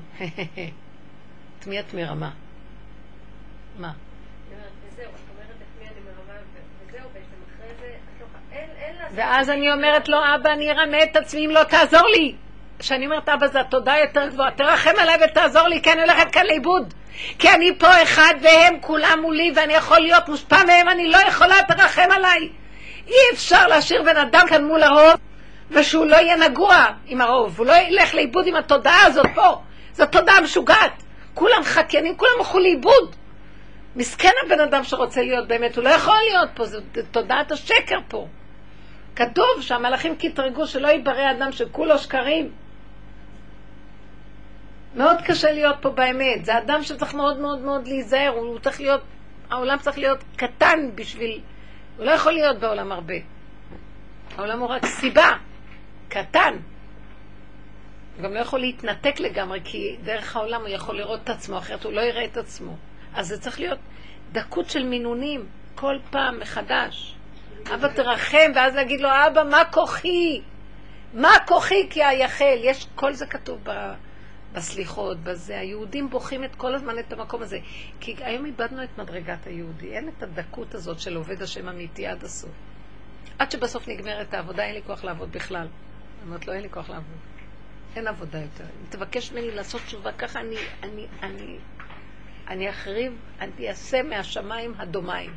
את 1.59 1.67
מי 1.67 1.81
את 1.81 1.95
מרמה? 1.95 2.31
מה? 3.79 3.93
ואז 9.15 9.51
אני 9.51 9.73
אומרת 9.73 10.09
לו, 10.09 10.19
אבא, 10.19 10.53
אני 10.53 10.71
ארמה 10.71 11.03
את 11.03 11.17
עצמי 11.17 11.47
אם 11.47 11.51
לא 11.51 11.65
תעזור 11.65 12.09
לי. 12.09 12.37
כשאני 12.79 13.07
אומרת, 13.07 13.29
אבא, 13.29 13.47
זה 13.47 13.61
התודה 13.61 13.95
יותר 14.01 14.29
גבוהה, 14.29 14.51
תרחם 14.51 14.91
עליי 14.99 15.17
ותעזור 15.25 15.69
לי, 15.69 15.83
כי 15.83 15.93
אני 15.93 16.01
הולכת 16.01 16.33
כאן 16.33 16.47
לאיבוד. 16.47 16.95
כי 17.39 17.51
אני 17.51 17.79
פה 17.79 18.03
אחד 18.03 18.35
והם 18.43 18.81
כולם 18.81 19.19
מולי 19.23 19.53
ואני 19.57 19.73
יכול 19.73 19.99
להיות 19.99 20.29
מושפע 20.29 20.65
מהם, 20.67 20.89
אני 20.89 21.09
לא 21.09 21.19
יכולה, 21.29 21.55
תרחם 21.69 22.09
עליי. 22.11 22.49
אי 23.07 23.15
אפשר 23.33 23.67
להשאיר 23.67 24.03
בן 24.03 24.17
אדם 24.17 24.47
כאן 24.49 24.65
מול 24.65 24.83
הרוב 24.83 25.21
ושהוא 25.71 26.07
לא 26.07 26.17
יהיה 26.17 26.37
נגוע 26.37 26.87
עם 27.07 27.21
הרוב, 27.21 27.59
הוא 27.59 27.67
לא 27.67 27.73
ילך 27.73 28.15
לאיבוד 28.15 28.47
עם 28.47 28.57
התודעה 28.57 29.07
הזאת 29.07 29.27
פה. 29.35 29.61
זו 29.93 30.07
תודעה 30.07 30.41
משוגעת. 30.41 31.03
כולם 31.35 31.63
חקיינים, 31.65 32.17
כולם 32.17 32.31
הלכו 32.39 32.59
לאיבוד. 32.59 33.17
מסכן 33.97 34.31
הבן 34.47 34.61
אדם 34.61 34.85
שרוצה 34.85 35.23
להיות 35.23 35.49
באמת, 35.49 35.77
הוא 35.77 35.85
לא 35.85 35.89
יכול 35.89 36.17
להיות 36.31 36.49
פה, 36.55 36.65
זו 36.65 36.79
תודעת 37.11 37.53
השקר 37.53 37.99
פה. 38.09 38.27
כתוב 39.17 39.61
שהמלאכים 39.61 40.17
קטרגו 40.17 40.67
שלא 40.67 40.89
ייברא 40.89 41.31
אדם 41.31 41.53
שכולו 41.53 41.99
שקרים. 41.99 42.51
מאוד 44.97 45.17
קשה 45.25 45.53
להיות 45.53 45.77
פה 45.81 45.91
באמת, 45.91 46.45
זה 46.45 46.59
אדם 46.59 46.83
שצריך 46.83 47.15
מאוד 47.15 47.39
מאוד 47.39 47.59
מאוד 47.59 47.89
להיזהר, 47.89 48.29
הוא 48.29 48.59
צריך 48.59 48.81
להיות, 48.81 49.01
העולם 49.51 49.79
צריך 49.79 49.99
להיות 49.99 50.25
קטן 50.37 50.91
בשביל, 50.95 51.41
הוא 51.97 52.07
לא 52.07 52.11
יכול 52.11 52.33
להיות 52.33 52.59
בעולם 52.59 52.93
הרבה. 52.93 53.15
העולם 54.37 54.61
הוא 54.61 54.69
רק 54.69 54.87
סיבה, 54.87 55.31
קטן. 56.09 56.55
הוא 58.17 58.25
גם 58.25 58.35
לא 58.35 58.39
יכול 58.39 58.61
להתנתק 58.61 59.21
לגמרי, 59.21 59.61
כי 59.65 59.97
דרך 60.05 60.37
העולם 60.37 60.61
הוא 60.61 60.69
יכול 60.69 60.97
לראות 60.97 61.21
את 61.25 61.31
עצמו, 61.31 61.59
אחרת 61.59 61.85
הוא 61.85 61.93
לא 61.93 62.01
יראה 62.01 62.25
את 62.25 62.37
עצמו. 62.37 62.77
אז 63.15 63.29
זה 63.29 63.41
צריך 63.41 63.61
להיות 63.61 63.79
דקות 64.33 64.71
של 64.71 64.83
מינונים, 64.83 65.47
כל 65.75 65.99
פעם 66.11 66.41
מחדש. 66.41 67.17
אבא 67.75 67.89
תרחם, 67.89 68.53
ואז 68.55 68.75
להגיד 68.75 69.01
לו, 69.01 69.09
אבא, 69.27 69.43
מה 69.51 69.65
כוחי? 69.65 70.41
מה 71.15 71.33
כוחי 71.47 71.87
כי 71.91 72.05
אייחל? 72.05 72.59
יש, 72.61 72.87
כל 72.95 73.13
זה 73.13 73.27
כתוב 73.27 73.59
ב, 73.63 73.71
בסליחות, 74.57 75.19
בזה. 75.21 75.59
היהודים 75.59 76.11
בוכים 76.11 76.45
את 76.45 76.55
כל 76.57 76.75
הזמן 76.75 76.99
את 76.99 77.13
המקום 77.13 77.43
הזה. 77.43 77.59
כי 78.01 78.15
היום 78.21 78.47
איבדנו 78.47 78.85
את 78.85 78.99
מדרגת 78.99 79.47
היהודי. 79.47 79.93
אין 79.97 80.09
את 80.09 80.23
הדקות 80.23 80.75
הזאת 80.75 81.01
של 81.01 81.17
עובד 81.17 81.43
השם 81.43 81.69
אמיתי 81.69 82.07
עד 82.07 82.25
הסוף. 82.25 82.51
עד 83.39 83.51
שבסוף 83.51 83.89
נגמרת 83.89 84.35
העבודה, 84.35 84.65
אין 84.65 84.75
לי 84.75 84.83
כוח 84.87 85.05
לעבוד 85.05 85.33
בכלל. 85.33 85.67
אני 85.67 85.69
אומרת 86.27 86.47
לו, 86.47 86.53
אין 86.53 86.63
לי 86.63 86.71
כוח 86.71 86.91
לעבוד. 86.91 87.17
אין 87.97 88.07
עבודה 88.07 88.39
יותר. 88.39 88.65
אם 88.65 88.87
תבקש 88.91 89.33
ממני 89.33 89.51
לעשות 89.51 89.81
תשובה 89.87 90.13
ככה, 90.13 90.41
אני, 90.41 90.57
אני, 90.83 91.07
אני, 91.23 91.59
אני 92.49 92.71
אחריב, 92.71 93.13
אני 93.41 93.69
אעשה 93.69 94.03
מהשמיים 94.03 94.75
הדומיים. 94.79 95.31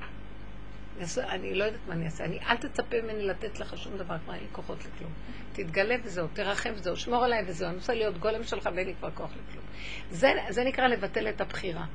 אני 1.17 1.55
לא 1.55 1.63
יודעת 1.63 1.81
מה 1.87 1.93
אני 1.93 2.05
אעשה. 2.05 2.25
אני, 2.25 2.39
אל 2.49 2.57
תצפה 2.57 3.01
ממני 3.01 3.27
לתת 3.27 3.59
לך 3.59 3.77
שום 3.77 3.97
דבר, 3.97 4.15
כבר 4.25 4.33
אין 4.33 4.41
לי 4.41 4.47
כוחות 4.51 4.77
לכלום. 4.85 5.11
תתגלה 5.53 5.95
וזהו, 6.03 6.27
תרחם 6.33 6.71
וזהו, 6.75 6.97
שמור 6.97 7.23
עליי 7.23 7.43
וזהו. 7.47 7.69
אני 7.69 7.75
רוצה 7.75 7.93
להיות 7.93 8.17
גולם 8.17 8.43
שלך 8.43 8.69
ואין 8.75 8.87
לי 8.87 8.93
כבר 8.99 9.11
כוח 9.11 9.29
לכלום. 9.31 9.65
זה, 10.11 10.33
זה 10.49 10.63
נקרא 10.63 10.87
לבטל 10.87 11.29
את 11.29 11.41
הבחירה. 11.41 11.85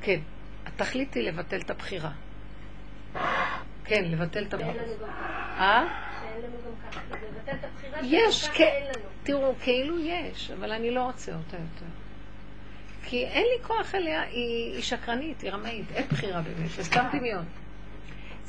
כן, 0.00 0.20
התכלית 0.66 1.14
היא 1.14 1.28
לבטל 1.28 1.60
את 1.60 1.70
הבחירה. 1.70 2.10
כן, 3.84 4.04
לבטל 4.04 4.44
את 4.44 4.54
הבחירה. 4.54 4.84
אה? 5.58 5.84
יש, 8.02 8.48
כן. 8.48 8.92
תראו, 9.22 9.54
כאילו 9.60 9.98
יש, 9.98 10.50
אבל 10.50 10.72
אני 10.72 10.90
לא 10.90 11.02
רוצה 11.02 11.32
אותה 11.32 11.56
יותר. 11.56 11.86
כי 13.04 13.24
אין 13.24 13.42
לי 13.42 13.64
כוח 13.64 13.94
אליה, 13.94 14.22
היא, 14.22 14.74
היא 14.74 14.82
שקרנית, 14.82 15.40
היא 15.40 15.50
רמאית, 15.50 15.86
אין 15.94 16.08
בחירה 16.08 16.42
באמת, 16.42 16.70
זה 16.70 16.84
סתם 16.84 17.04
דמיון. 17.12 17.44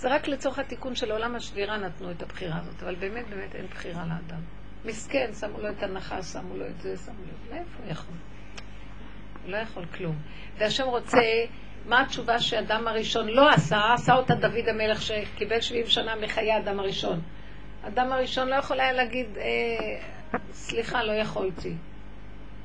זה 0.03 0.15
רק 0.15 0.27
לצורך 0.27 0.59
התיקון 0.59 0.95
של 0.95 1.11
עולם 1.11 1.35
השבירה 1.35 1.77
נתנו 1.77 2.11
את 2.11 2.21
הבחירה 2.21 2.59
הזאת, 2.59 2.83
אבל 2.83 2.95
באמת 2.95 3.29
באמת 3.29 3.55
אין 3.55 3.65
בחירה 3.65 4.03
לאדם. 4.05 4.41
מסכן, 4.85 5.31
שמו 5.39 5.59
לו 5.61 5.69
את 5.69 5.83
הנחה, 5.83 6.23
שמו 6.23 6.57
לו 6.57 6.67
את 6.67 6.81
זה, 6.81 6.97
שמו 6.97 7.15
לו 7.15 7.55
מאיפה 7.55 7.83
הוא 7.83 7.91
יכול? 7.91 8.15
הוא 9.43 9.51
לא 9.51 9.57
יכול 9.57 9.85
כלום. 9.85 10.15
והשם 10.57 10.83
רוצה, 10.83 11.21
מה 11.85 12.01
התשובה 12.01 12.39
שאדם 12.39 12.87
הראשון 12.87 13.27
לא 13.27 13.49
עשה? 13.49 13.93
עשה 13.93 14.13
אותה 14.13 14.35
דוד 14.35 14.67
המלך 14.67 15.01
שקיבל 15.01 15.61
70 15.61 15.85
שנה 15.87 16.15
מחיי 16.15 16.51
האדם 16.51 16.79
הראשון. 16.79 17.21
אדם 17.87 18.11
הראשון 18.11 18.47
לא 18.47 18.55
יכול 18.55 18.79
היה 18.79 18.93
להגיד, 18.93 19.27
אה, 19.37 20.39
סליחה, 20.51 21.03
לא 21.03 21.11
יכולתי. 21.11 21.73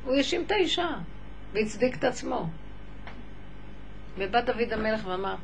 הוא 0.04 0.14
האשים 0.14 0.44
את 0.46 0.50
האישה 0.50 0.88
והצדיק 1.52 1.96
את 1.96 2.04
עצמו. 2.04 2.48
ובא 4.18 4.40
דוד 4.40 4.72
המלך 4.72 5.06
ואמר, 5.06 5.34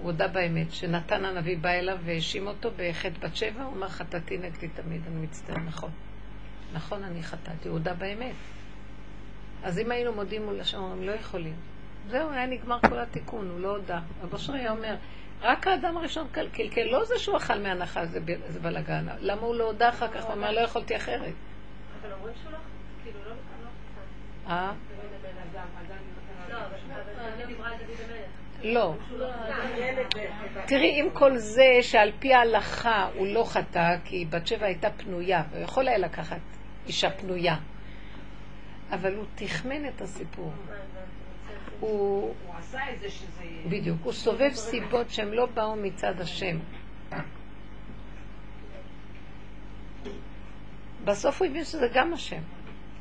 הוא 0.00 0.10
הודה 0.10 0.28
באמת, 0.28 0.72
שנתן 0.72 1.24
הנביא 1.24 1.58
בא 1.58 1.70
אליו 1.70 1.98
והאשים 2.04 2.46
אותו 2.46 2.70
בחטא 2.76 3.18
בת 3.20 3.36
שבע, 3.36 3.62
הוא 3.62 3.76
אמר 3.76 3.88
חטאתי 3.88 4.38
נגדי 4.38 4.68
תמיד, 4.68 5.02
אני 5.06 5.22
מצטער, 5.22 5.56
נכון. 5.56 5.90
נכון, 6.72 7.04
אני 7.04 7.22
חטאתי, 7.22 7.68
הוא 7.68 7.78
הודה 7.78 7.94
באמת. 7.94 8.34
אז 9.62 9.78
אם 9.78 9.90
היינו 9.90 10.12
מודים 10.12 10.44
מול 10.44 10.60
השם, 10.60 10.82
הם 10.82 11.02
לא 11.02 11.12
יכולים. 11.12 11.54
זהו, 12.08 12.30
היה 12.30 12.46
נגמר 12.46 12.78
כל 12.88 12.98
התיקון, 12.98 13.50
הוא 13.50 13.60
לא 13.60 13.68
הודה. 13.68 14.00
אבא 14.24 14.38
שרי 14.38 14.60
היה 14.60 14.70
אומר, 14.70 14.96
רק 15.42 15.66
האדם 15.66 15.96
הראשון 15.96 16.28
קלקל, 16.32 16.82
לא 16.84 17.04
זה 17.04 17.18
שהוא 17.18 17.36
אכל 17.36 17.58
מהנחה, 17.58 18.06
זה, 18.06 18.20
זה 18.48 18.60
בלאגן. 18.60 19.06
למה 19.20 19.40
הוא 19.40 19.54
לא 19.54 19.64
הודה 19.64 19.88
אחר 19.88 20.08
כך? 20.08 20.24
הוא 20.24 20.32
אמר, 20.32 20.50
לא 20.52 20.60
יכולתי 20.60 20.96
אחרת. 20.96 21.32
אבל 22.02 22.12
אומרים 22.12 22.34
שהוא 22.42 22.52
לא, 22.52 22.58
כאילו, 23.04 23.18
לא, 23.24 23.30
לא 23.30 24.50
אה? 24.50 24.72
לא, 26.50 26.56
אבל 26.56 26.76
דוד 27.38 27.46
דיברה 27.46 27.68
על 27.68 27.76
דוד 27.76 27.96
המלך. 28.08 28.30
לא. 28.62 28.94
תראי, 30.66 31.00
עם 31.00 31.10
כל 31.12 31.36
זה 31.36 31.78
שעל 31.82 32.12
פי 32.18 32.34
ההלכה 32.34 33.08
הוא 33.14 33.26
לא 33.26 33.44
חטא, 33.44 33.96
כי 34.04 34.24
בת 34.24 34.46
שבע 34.46 34.66
הייתה 34.66 34.90
פנויה, 34.90 35.42
והוא 35.50 35.64
יכול 35.64 35.88
היה 35.88 35.98
לקחת 35.98 36.40
אישה 36.86 37.10
פנויה. 37.10 37.56
אבל 38.90 39.14
הוא 39.14 39.24
תחמן 39.34 39.88
את 39.88 40.00
הסיפור. 40.00 40.52
הוא... 41.80 42.34
הוא 42.46 42.54
עשה 42.58 42.78
את 42.94 43.00
זה 43.00 43.10
שזה... 43.10 43.44
בדיוק. 43.68 43.98
הוא 44.02 44.12
סובב 44.12 44.50
סיבות 44.54 45.10
שהן 45.10 45.28
לא 45.28 45.46
באו 45.46 45.76
מצד 45.76 46.20
השם. 46.20 46.58
בסוף 51.04 51.42
הוא 51.42 51.48
הבין 51.48 51.64
שזה 51.64 51.88
גם 51.94 52.12
השם. 52.12 52.40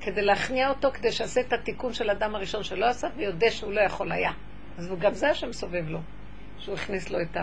כדי 0.02 0.22
להכניע 0.22 0.70
אותו, 0.70 0.92
כדי 0.92 1.12
שיעשה 1.12 1.42
את 1.42 1.54
התיקון 1.54 1.94
של 1.94 2.10
האדם 2.10 2.36
הראשון 2.36 2.64
שלא 2.64 2.86
עשה, 2.86 3.08
ויודע 3.16 3.52
שהוא 3.52 3.74
לא 3.74 3.82
יכול 3.82 4.12
היה. 4.12 4.32
אז 4.80 4.94
גם 5.00 5.14
זה 5.14 5.30
השם 5.30 5.54
סובב 5.54 5.88
לו, 5.88 6.00
שהוא 6.58 6.76
הכניס 6.76 7.10
לו 7.10 7.22
את 7.22 7.38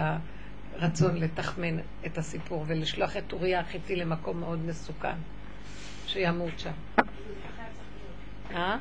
הרצון 0.72 1.16
לתחמן 1.16 1.78
את 2.07 2.18
הסיפור 2.18 2.64
ולשלוח 2.66 3.16
את 3.16 3.32
אוריה 3.32 3.61
החיתי 3.61 3.97
למקום 3.97 4.41
מאוד 4.41 4.59
מסוכן, 4.59 5.16
שימות 6.07 6.59
שם. 6.59 6.72
אה? 8.51 8.78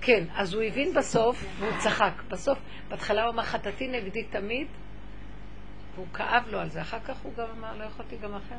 כן, 0.00 0.24
אז 0.34 0.54
הוא 0.54 0.62
הבין 0.62 0.94
בסוף, 0.94 1.44
והוא 1.58 1.72
צחק. 1.78 2.22
בסוף, 2.30 2.58
בהתחלה 2.88 3.22
הוא 3.24 3.32
אמר, 3.32 3.42
חטאתי 3.42 3.88
נגדי 3.88 4.24
תמיד, 4.24 4.66
והוא 5.94 6.06
כאב 6.14 6.42
לו 6.50 6.58
על 6.58 6.70
זה. 6.70 6.80
אחר 6.80 7.00
כך 7.00 7.16
הוא 7.22 7.32
גם 7.36 7.46
אמר, 7.58 7.76
לא 7.76 7.84
יכולתי 7.84 8.16
גם 8.16 8.34
אחרת. 8.34 8.58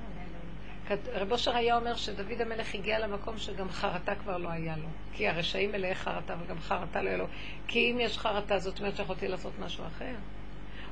רב 0.90 1.32
אושר 1.32 1.56
היה 1.56 1.78
אומר 1.78 1.96
שדוד 1.96 2.42
המלך 2.42 2.76
הגיע 2.76 3.00
למקום 3.00 3.38
שגם 3.38 3.70
חרטה 3.70 4.16
כבר 4.16 4.38
לא 4.38 4.50
היה 4.50 4.78
לו. 4.78 4.88
כי 5.14 5.28
הרשעים 5.28 5.72
מלאי 5.72 5.96
חרטה 5.96 6.36
וגם 6.44 6.60
חרטה 6.60 7.02
לא 7.02 7.08
היה 7.10 7.18
לו. 7.18 7.28
כי 7.68 7.92
אם 7.92 8.00
יש 8.00 8.18
חרטה, 8.18 8.60
זאת 8.60 8.80
אומרת 8.80 8.96
שיכולתי 8.96 9.28
לעשות 9.28 9.54
משהו 9.60 9.86
אחר. 9.88 10.16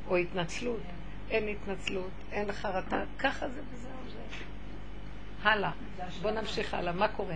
או 0.07 0.17
התנצלות. 0.17 0.79
אין 1.29 1.47
התנצלות, 1.47 2.11
אין 2.31 2.51
חרטה. 2.51 3.03
ככה 3.19 3.49
זה 3.49 3.61
וזהו 3.73 3.91
זה. 4.07 4.19
הלאה. 5.49 5.71
בואו 6.21 6.33
נמשיך 6.33 6.73
הלאה. 6.73 6.93
מה 6.93 7.07
קורה? 7.07 7.35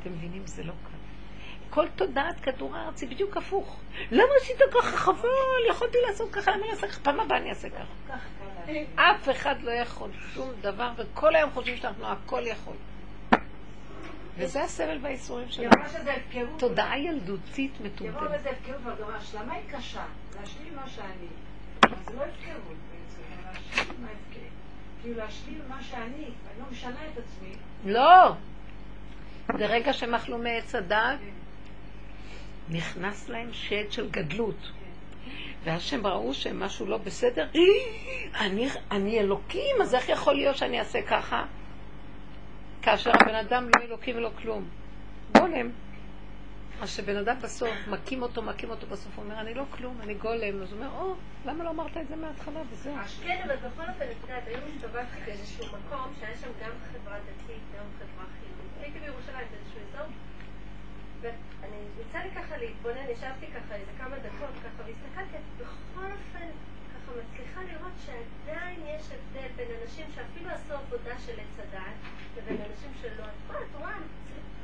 אתם 0.00 0.12
מבינים? 0.12 0.46
זה 0.46 0.62
לא 0.62 0.72
קל. 0.72 0.96
כל 1.70 1.88
תודעת 1.88 2.40
כדור 2.40 2.76
הארץ 2.76 3.02
היא 3.02 3.10
בדיוק 3.10 3.36
הפוך. 3.36 3.80
למה 4.10 4.28
עשית 4.42 4.56
ככה? 4.70 4.96
חבל, 4.96 5.28
יכולתי 5.70 5.98
לעשות 6.08 6.30
ככה, 6.32 6.50
למה 6.50 6.64
אני 6.64 6.70
אעשה 6.70 6.88
ככה? 6.88 7.00
פעם 7.00 7.20
הבאה 7.20 7.38
אני 7.38 7.50
אעשה 7.50 7.70
ככה. 7.70 8.16
אף 8.94 9.28
אחד 9.30 9.62
לא 9.62 9.70
יכול 9.70 10.10
שום 10.34 10.50
דבר, 10.60 10.90
וכל 10.96 11.36
היום 11.36 11.50
חושבים 11.50 11.76
שאנחנו 11.76 12.06
הכל 12.06 12.42
יכול. 12.46 12.76
וזה 14.38 14.62
הסבל 14.62 14.98
והייסורים 15.02 15.48
שלנו. 15.48 15.70
תודעה 16.58 16.98
ילדותית 16.98 17.72
מטומטמת. 17.80 18.30
לזה 18.30 18.50
הפקרות, 18.50 18.76
אבל 18.84 18.94
גם 19.02 19.10
ההשלמה 19.14 19.52
היא 19.52 19.62
קשה. 19.70 20.04
להשלים 20.40 20.74
מה 20.76 20.88
שאני. 20.88 21.26
זה 22.06 22.16
לא 22.16 22.22
הפקרות 22.22 22.76
בעצם, 22.90 23.22
להשלים 23.44 24.02
מה. 24.02 24.08
כאילו 25.02 25.18
להשלים 25.18 25.60
מה 25.68 25.82
שאני, 25.82 26.24
אני 26.24 26.60
לא 26.60 26.64
משנה 26.70 27.00
את 27.12 27.18
עצמי. 27.18 27.52
לא! 27.84 28.32
ברגע 29.48 29.92
שהם 29.92 30.14
אכלו 30.14 30.38
מעץ 30.38 30.74
הדעת, 30.74 31.18
נכנס 32.70 33.28
להם 33.28 33.48
שד 33.52 33.92
של 33.92 34.10
גדלות. 34.10 34.70
ואז 35.66 35.82
שהם 35.82 36.06
ראו 36.06 36.34
שמשהו 36.34 36.86
לא 36.86 36.98
בסדר, 36.98 37.46
אני, 38.40 38.68
אני 38.90 39.20
אלוקים, 39.20 39.76
אז 39.82 39.94
איך 39.94 40.08
יכול 40.08 40.34
להיות 40.34 40.56
שאני 40.56 40.78
אעשה 40.78 41.02
ככה? 41.02 41.44
כאשר 42.82 43.10
הבן 43.10 43.34
אדם 43.34 43.64
לא 43.64 43.84
אלוקים 43.84 44.16
ולא 44.16 44.30
כלום. 44.42 44.68
גולם. 45.32 45.70
אז 46.80 46.90
שבן 46.90 47.16
אדם 47.16 47.36
בסוף, 47.42 47.88
מכים 47.88 48.22
אותו, 48.22 48.42
מכים 48.42 48.70
אותו, 48.70 48.86
בסוף 48.86 49.12
הוא 49.16 49.24
אומר, 49.24 49.40
אני 49.40 49.54
לא 49.54 49.64
כלום, 49.70 50.00
אני 50.00 50.14
גולם. 50.14 50.62
אז 50.62 50.72
הוא 50.72 50.80
אומר, 50.80 50.90
או, 50.98 51.14
למה 51.46 51.64
לא 51.64 51.70
אמרת 51.70 51.96
את 51.96 52.08
זה 52.08 52.16
מההתחלה 52.16 52.60
וזהו. 52.70 52.94
כן, 53.22 53.42
אבל 53.44 53.56
בכל 53.56 53.82
אופן, 53.82 54.04
את 54.04 54.16
יודעת, 54.22 54.42
היום 54.46 54.60
הסתובבתי 54.76 55.20
באיזשהו 55.26 55.66
מקום 55.66 56.12
שהיה 56.20 56.36
שם 56.36 56.50
גם 56.62 56.70
חברה 56.92 57.18
דתית, 57.18 57.62
גם 57.78 57.84
חברה 57.98 58.24
חילונית. 58.40 58.72
הייתי 58.80 58.98
בירושלים 58.98 59.46
באיזשהו 59.50 59.80
אזור, 59.88 60.12
ואני 61.66 61.82
יצא 62.00 62.18
לי 62.18 62.30
ככה 62.30 62.56
להתבונן, 62.56 63.10
ישבתי 63.12 63.46
ככה 63.46 63.74
איזה 63.74 63.92
כמה 63.98 64.16
דקות 64.16 64.54
ככה, 64.64 64.82
והסתכלתי, 64.86 65.36
בכל 65.58 66.04
אופן, 66.04 66.48
ככה 66.94 67.12
מצליחה 67.12 67.60
לראות 67.62 67.92
שעדיין 68.06 68.80
יש 68.86 69.06
הבדל 69.06 69.48
בין 69.56 69.68
אנשים 69.82 70.06
שאפילו 70.14 70.50
עשו 70.50 70.74
עבודה 70.74 71.18
של 71.26 71.32
עץ 71.32 71.66
הדעת, 71.68 71.96
לבין 72.36 72.56
אנשים 72.70 72.90
שלא. 73.02 73.24
את 73.24 73.50
רואה, 73.50 73.62
את 73.62 73.74
רואה, 73.78 73.94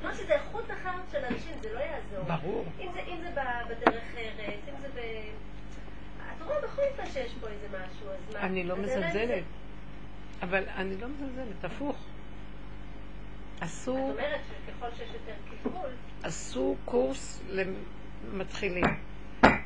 לא 0.03 0.15
שזה 0.15 0.35
איכות 0.35 0.71
אחרת 0.71 1.11
של 1.13 1.25
אנשים, 1.25 1.59
זה 1.61 1.75
לא 1.75 1.81
יעזור. 1.81 2.37
ברור. 2.37 2.65
אם 2.81 2.89
זה, 2.95 3.01
אם 3.01 3.17
זה 3.23 3.31
בדרך 3.69 4.05
ארץ, 4.17 4.61
אם 4.69 4.81
זה 4.81 4.89
ב... 4.89 5.01
מחליטה 6.65 7.07
שיש 7.07 7.33
פה 7.41 7.47
איזה 7.49 7.67
משהו, 7.69 8.11
אז 8.11 8.35
מה? 8.35 8.41
אני 8.41 8.65
לא 8.65 8.77
מזלזלת. 8.77 9.45
אבל 10.43 10.65
אני 10.77 10.97
לא 11.01 11.09
מזלזלת, 11.09 11.65
הפוך. 11.65 11.97
את 13.57 13.63
עשו, 13.63 13.97
אומרת 13.97 14.41
שככל 14.49 14.87
שיש 14.97 15.09
יותר 15.13 15.33
קלקול, 15.51 15.91
עשו 16.23 16.77
קורס 16.85 17.43
למתחילים, 17.51 18.85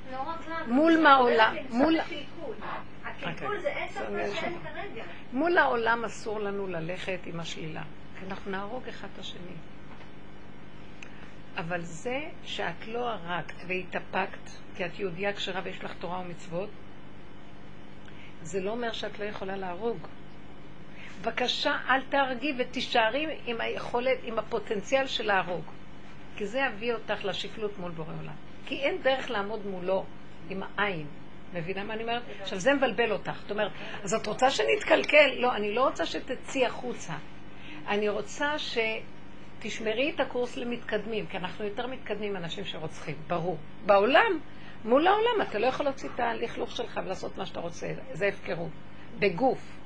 רגע. 3.23 3.49
מה 4.09 4.35
שאין 4.35 4.57
כרגע. 4.63 5.03
מול 5.33 5.57
העולם 5.57 6.05
אסור 6.05 6.39
לנו 6.39 6.67
ללכת 6.67 7.19
עם 7.25 7.39
השלילה, 7.39 7.83
כי 8.19 8.25
אנחנו 8.25 8.51
נהרוג 8.51 8.87
אחד 8.87 9.07
את 9.13 9.19
השני. 9.19 9.55
אבל 11.57 11.81
זה 11.81 12.21
שאת 12.43 12.87
לא 12.87 13.09
הרגת 13.09 13.55
והתאפקת, 13.67 14.49
כי 14.75 14.85
את 14.85 14.99
יהודייה 14.99 15.33
כשרה 15.33 15.61
ויש 15.63 15.83
לך 15.83 15.93
תורה 15.99 16.19
ומצוות, 16.19 16.69
זה 18.43 18.59
לא 18.59 18.71
אומר 18.71 18.91
שאת 18.91 19.19
לא 19.19 19.25
יכולה 19.25 19.55
להרוג. 19.55 19.97
בבקשה, 21.21 21.77
אל 21.89 22.01
תהרגי 22.09 22.53
ותישארי 22.57 23.27
עם 23.45 23.61
היכולת, 23.61 24.17
עם 24.23 24.39
הפוטנציאל 24.39 25.07
של 25.07 25.27
להרוג. 25.27 25.63
כי 26.35 26.47
זה 26.47 26.59
יביא 26.59 26.93
אותך 26.93 27.25
לשפלות 27.25 27.77
מול 27.79 27.91
בורא 27.91 28.13
עולם. 28.21 28.50
כי 28.65 28.75
אין 28.75 29.01
דרך 29.01 29.29
לעמוד 29.29 29.65
מולו 29.65 30.05
עם 30.49 30.63
העין. 30.63 31.07
מבינה 31.53 31.83
מה 31.83 31.93
אני 31.93 32.03
אומרת? 32.03 32.21
עכשיו, 32.41 32.59
זה 32.59 32.73
מבלבל 32.73 33.11
אותך. 33.11 33.39
זאת 33.41 33.51
אומרת, 33.51 33.71
אז 34.03 34.13
את 34.13 34.27
רוצה 34.27 34.51
שנתקלקל? 34.51 35.31
לא, 35.37 35.55
אני 35.55 35.73
לא 35.73 35.87
רוצה 35.87 36.05
שתצאי 36.05 36.65
החוצה. 36.65 37.13
אני 37.87 38.09
רוצה 38.09 38.53
שתשמרי 38.59 40.11
את 40.15 40.19
הקורס 40.19 40.57
למתקדמים, 40.57 41.25
כי 41.27 41.37
אנחנו 41.37 41.65
יותר 41.65 41.87
מתקדמים 41.87 42.33
מאנשים 42.33 42.65
שרוצחים, 42.65 43.15
ברור. 43.27 43.57
בעולם, 43.85 44.39
מול 44.85 45.07
העולם, 45.07 45.41
אתה 45.41 45.59
לא 45.59 45.67
יכול 45.67 45.85
להוציא 45.85 46.09
את 46.15 46.19
הלכלוך 46.19 46.71
שלך 46.71 46.99
ולעשות 47.05 47.37
מה 47.37 47.45
שאתה 47.45 47.59
רוצה, 47.59 47.87
זה 48.13 48.27
הפקרות. 48.27 48.71
בגוף. 49.19 49.77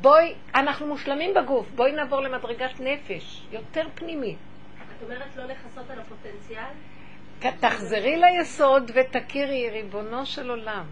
בואי, 0.00 0.34
אנחנו 0.54 0.86
מושלמים 0.86 1.34
בגוף, 1.34 1.70
בואי 1.74 1.92
נעבור 1.92 2.20
למדרגת 2.20 2.80
נפש, 2.80 3.46
יותר 3.52 3.88
פנימית. 3.94 4.38
את 4.98 5.02
אומרת 5.02 5.36
לא 5.36 5.44
לכסות 5.44 5.90
על 5.90 6.00
הפוטנציאל? 6.00 6.72
תחזרי 7.40 8.16
ליסוד 8.16 8.90
ותכירי, 8.94 9.70
ריבונו 9.70 10.26
של 10.26 10.50
עולם. 10.50 10.84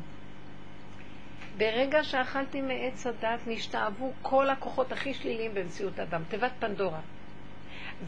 ברגע 1.56 2.04
שאכלתי 2.04 2.60
מעץ 2.60 3.06
הדת, 3.06 3.40
נשתאבו 3.46 4.12
כל 4.22 4.50
הכוחות 4.50 4.92
הכי 4.92 5.14
שליליים 5.14 5.54
במציאות 5.54 5.98
האדם, 5.98 6.22
תיבת 6.28 6.52
פנדורה. 6.58 7.00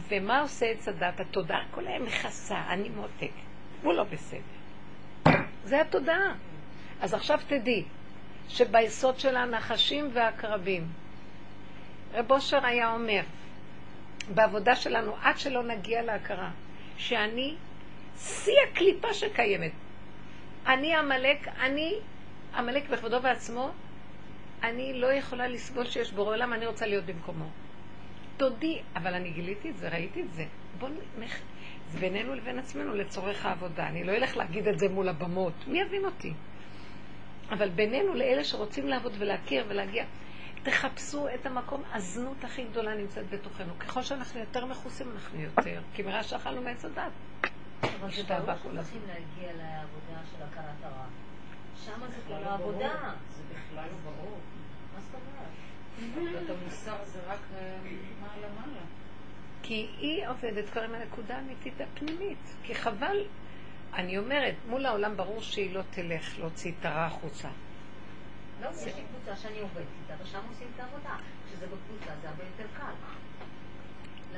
ומה 0.07 0.41
עושה 0.41 0.65
עץ 0.65 0.87
הדת? 0.87 1.19
התודעה 1.19 1.63
כל 1.71 1.87
היום 1.87 2.03
מכסה, 2.03 2.57
אני 2.69 2.89
מותק. 2.89 3.31
הוא 3.83 3.93
לא 3.93 4.03
בסדר. 4.03 4.39
זה 5.63 5.81
התודעה. 5.81 6.33
אז 7.01 7.13
עכשיו 7.13 7.39
תדעי 7.47 7.83
שביסוד 8.49 9.19
של 9.19 9.37
הנחשים 9.37 10.09
והעקרבים, 10.13 10.87
רב 12.13 12.31
אושר 12.31 12.65
היה 12.65 12.93
אומר, 12.93 13.21
בעבודה 14.33 14.75
שלנו, 14.75 15.15
עד 15.21 15.37
שלא 15.37 15.63
נגיע 15.63 16.01
להכרה, 16.01 16.49
שאני 16.97 17.55
שיא 18.17 18.53
הקליפה 18.71 19.13
שקיימת. 19.13 19.71
אני 20.67 20.95
עמלק, 20.95 21.47
אני 21.47 21.95
עמלק 22.55 22.89
בכבודו 22.89 23.21
ועצמו, 23.23 23.71
אני 24.63 24.93
לא 24.93 25.07
יכולה 25.07 25.47
לסבול 25.47 25.85
שיש 25.85 26.11
בורא 26.11 26.33
עולם, 26.33 26.53
אני 26.53 26.65
רוצה 26.65 26.87
להיות 26.87 27.05
במקומו. 27.05 27.45
תודי, 28.37 28.81
אבל 28.95 29.13
אני 29.13 29.29
גיליתי 29.31 29.69
את 29.69 29.77
זה, 29.77 29.89
ראיתי 29.89 30.21
את 30.21 30.33
זה. 30.33 30.45
בוא 30.79 30.89
נח... 31.19 31.39
זה 31.91 31.99
בינינו 31.99 32.35
לבין 32.35 32.59
עצמנו 32.59 32.95
לצורך 32.95 33.45
העבודה. 33.45 33.87
אני 33.87 34.03
לא 34.03 34.11
אלך 34.11 34.37
להגיד 34.37 34.67
את 34.67 34.79
זה 34.79 34.89
מול 34.89 35.09
הבמות. 35.09 35.53
מי 35.67 35.79
יבין 35.81 36.05
אותי? 36.05 36.33
אבל 37.51 37.69
בינינו 37.69 38.13
לאלה 38.13 38.43
שרוצים 38.43 38.87
לעבוד 38.87 39.13
ולהכיר 39.17 39.65
ולהגיע, 39.67 40.05
תחפשו 40.63 41.27
את 41.35 41.45
המקום, 41.45 41.83
הזנות 41.93 42.43
הכי 42.43 42.63
גדולה 42.63 42.95
נמצאת 42.95 43.29
בתוכנו. 43.29 43.79
ככל 43.79 44.03
שאנחנו 44.03 44.39
יותר 44.39 44.65
מכוסים, 44.65 45.07
אנחנו 45.15 45.41
יותר. 45.41 45.81
כי 45.93 46.03
מראה 46.03 46.23
שאכלנו 46.23 46.61
מעץ 46.61 46.85
הדת. 46.85 47.11
אבל 47.99 48.11
זה 48.11 48.23
ברור 48.23 48.57
כל 48.63 48.77
הזמן. 48.77 48.99
להגיע 49.07 49.53
לעבודה 49.53 50.21
של 50.31 50.43
הכרת 50.43 50.83
הרע. 50.83 51.05
שם 51.85 51.99
זה 51.99 52.17
בכלל 52.25 52.37
כל 52.37 52.43
לא 52.43 52.49
העבודה. 52.49 52.87
ברור. 52.87 53.11
זה 53.29 53.43
בכלל 53.51 53.85
לא 53.85 54.11
ברור. 54.11 54.39
מה 54.95 55.01
זאת 55.01 55.13
אומרת? 55.13 55.55
עבודת 56.37 56.49
המוסר 56.49 56.95
זה 57.05 57.19
רק 57.27 57.39
אה, 57.57 57.77
מעלה 58.21 58.47
מעלה. 58.59 58.81
כי 59.63 59.87
היא 59.97 60.27
עובדת 60.27 60.69
כבר 60.69 60.81
עם 60.81 60.95
הנקודה 60.95 61.35
האמיתית 61.37 61.81
הפנימית. 61.81 62.55
כי 62.63 62.75
חבל, 62.75 63.17
אני 63.93 64.17
אומרת, 64.17 64.55
מול 64.69 64.85
העולם 64.85 65.17
ברור 65.17 65.41
שהיא 65.41 65.73
לא 65.73 65.81
תלך 65.89 66.39
להוציא 66.39 66.71
את 66.79 66.85
הרע 66.85 67.05
החוצה. 67.05 67.49
לא, 68.61 68.69
יש 68.69 68.95
לי 68.95 69.03
קבוצה 69.03 69.35
שאני 69.35 69.59
עובדת 69.59 69.85
איתה, 70.01 70.23
ושם 70.23 70.39
עושים 70.49 70.67
את 70.75 70.79
העבודה. 70.79 71.15
כשזה 71.47 71.65
בקבוצה 71.65 72.11
זה 72.21 72.29
הרבה 72.29 72.43
יותר 72.43 72.67
קל. 72.77 72.93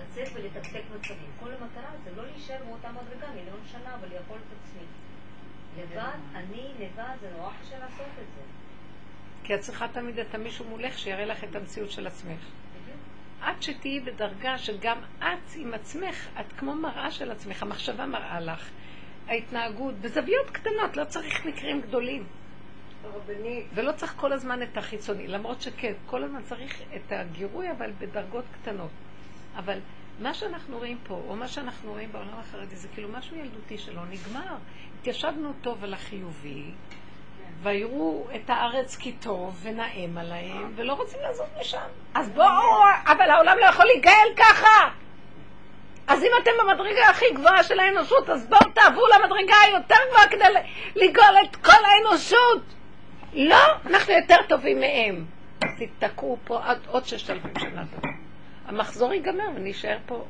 לצאת 0.02 0.28
ולתקתק 0.34 0.82
מצבים. 0.96 1.32
כל 1.40 1.50
המטרה 1.50 1.92
זה 2.04 2.12
לא 2.18 2.24
להישאר 2.26 2.58
באותה 2.68 2.90
מדרגה 2.92 3.28
מיליון 3.36 3.60
שנה 3.72 3.98
ולאכול 4.02 4.38
את 4.38 4.58
עצמי. 4.62 4.86
לבד, 5.78 6.18
אני 6.36 6.72
לבד, 6.80 7.16
זה 7.22 7.30
נורא 7.38 7.52
קשה 7.62 7.80
לעשות 7.80 8.08
את 8.22 8.28
זה. 8.36 8.42
כי 9.44 9.56
את 9.56 9.60
צריכה 9.60 9.88
תמיד 9.88 10.20
את 10.20 10.36
המישהו 10.36 10.66
מולך 10.66 10.98
שיראה 10.98 11.26
לך 11.26 11.44
את 11.44 11.56
המציאות 11.56 11.92
של 11.92 12.08
עצמך. 12.08 12.40
עד 13.42 13.62
שתהיי 13.62 14.00
בדרגה 14.00 14.58
שגם 14.58 14.98
את 15.18 15.56
עם 15.56 15.74
עצמך, 15.74 16.28
את 16.40 16.54
כמו 16.58 16.76
מראה 16.76 17.12
של 17.12 17.32
עצמך, 17.32 17.64
המחשבה 17.64 18.06
מראה 18.06 18.40
לך, 18.40 18.70
ההתנהגות, 19.28 19.96
בזוויות 19.96 20.50
קטנות, 20.50 20.98
לא 20.98 21.06
צריך 21.06 21.46
מקרים 21.46 21.82
גדולים. 21.82 22.26
הרבנית, 23.04 23.66
ולא 23.74 23.92
צריך 23.92 24.14
כל 24.18 24.34
הזמן 24.34 24.64
את 24.64 24.78
החיצוני, 24.78 25.28
למרות 25.28 25.62
שכן, 25.62 25.94
כל 26.06 26.24
הזמן 26.24 26.44
צריך 26.44 26.82
את 26.96 27.12
הגירוי, 27.12 27.72
אבל 27.72 27.92
בדרגות 28.00 28.46
קטנות. 28.52 28.90
אבל 29.58 29.80
מה 30.20 30.34
שאנחנו 30.34 30.78
רואים 30.78 30.98
פה, 31.04 31.22
או 31.28 31.36
מה 31.36 31.48
שאנחנו 31.48 31.92
רואים 31.92 32.12
בעולם 32.12 32.40
החרדי, 32.40 32.76
זה 32.76 32.88
כאילו 32.94 33.10
משהו 33.10 33.36
ילדותי 33.36 33.78
שלא 33.78 34.02
נגמר. 34.10 34.56
התיישבנו 35.00 35.54
טוב 35.62 35.84
על 35.84 35.94
החיובי, 35.94 36.64
ויראו 37.64 38.28
את 38.36 38.50
הארץ 38.50 38.96
כי 38.96 39.12
טוב, 39.12 39.60
ונאה 39.64 40.06
עליהם, 40.18 40.72
ולא 40.76 40.94
רוצים 40.94 41.20
לעזוב 41.22 41.48
משם. 41.62 41.88
אז 42.14 42.30
בואו, 42.30 42.84
אבל 43.06 43.30
העולם 43.30 43.58
לא 43.60 43.66
יכול 43.66 43.86
להיגאל 43.86 44.28
ככה! 44.38 44.90
אז 46.08 46.24
אם 46.24 46.32
אתם 46.42 46.52
במדרגה 46.62 47.10
הכי 47.10 47.26
גבוהה 47.34 47.64
של 47.64 47.80
האנושות, 47.80 48.30
אז 48.30 48.48
בואו 48.48 48.72
תעברו 48.74 49.04
למדרגה 49.16 49.56
היותר 49.66 49.96
גבוהה 50.10 50.28
כדי 50.28 50.46
לגאול 50.96 51.36
את 51.44 51.56
כל 51.56 51.86
האנושות. 51.86 52.62
לא, 53.34 53.66
אנחנו 53.86 54.14
יותר 54.14 54.38
טובים 54.50 54.80
מהם. 54.80 55.26
תתקעו 55.78 56.38
פה 56.44 56.60
עד 56.64 56.80
עוד 56.88 57.06
ששת 57.06 57.30
אלפים 57.30 57.54
שנה 57.60 57.84
טובה. 57.96 58.17
המחזור 58.68 59.14
ייגמר 59.14 59.48
ונישאר 59.56 59.98
פה. 60.06 60.26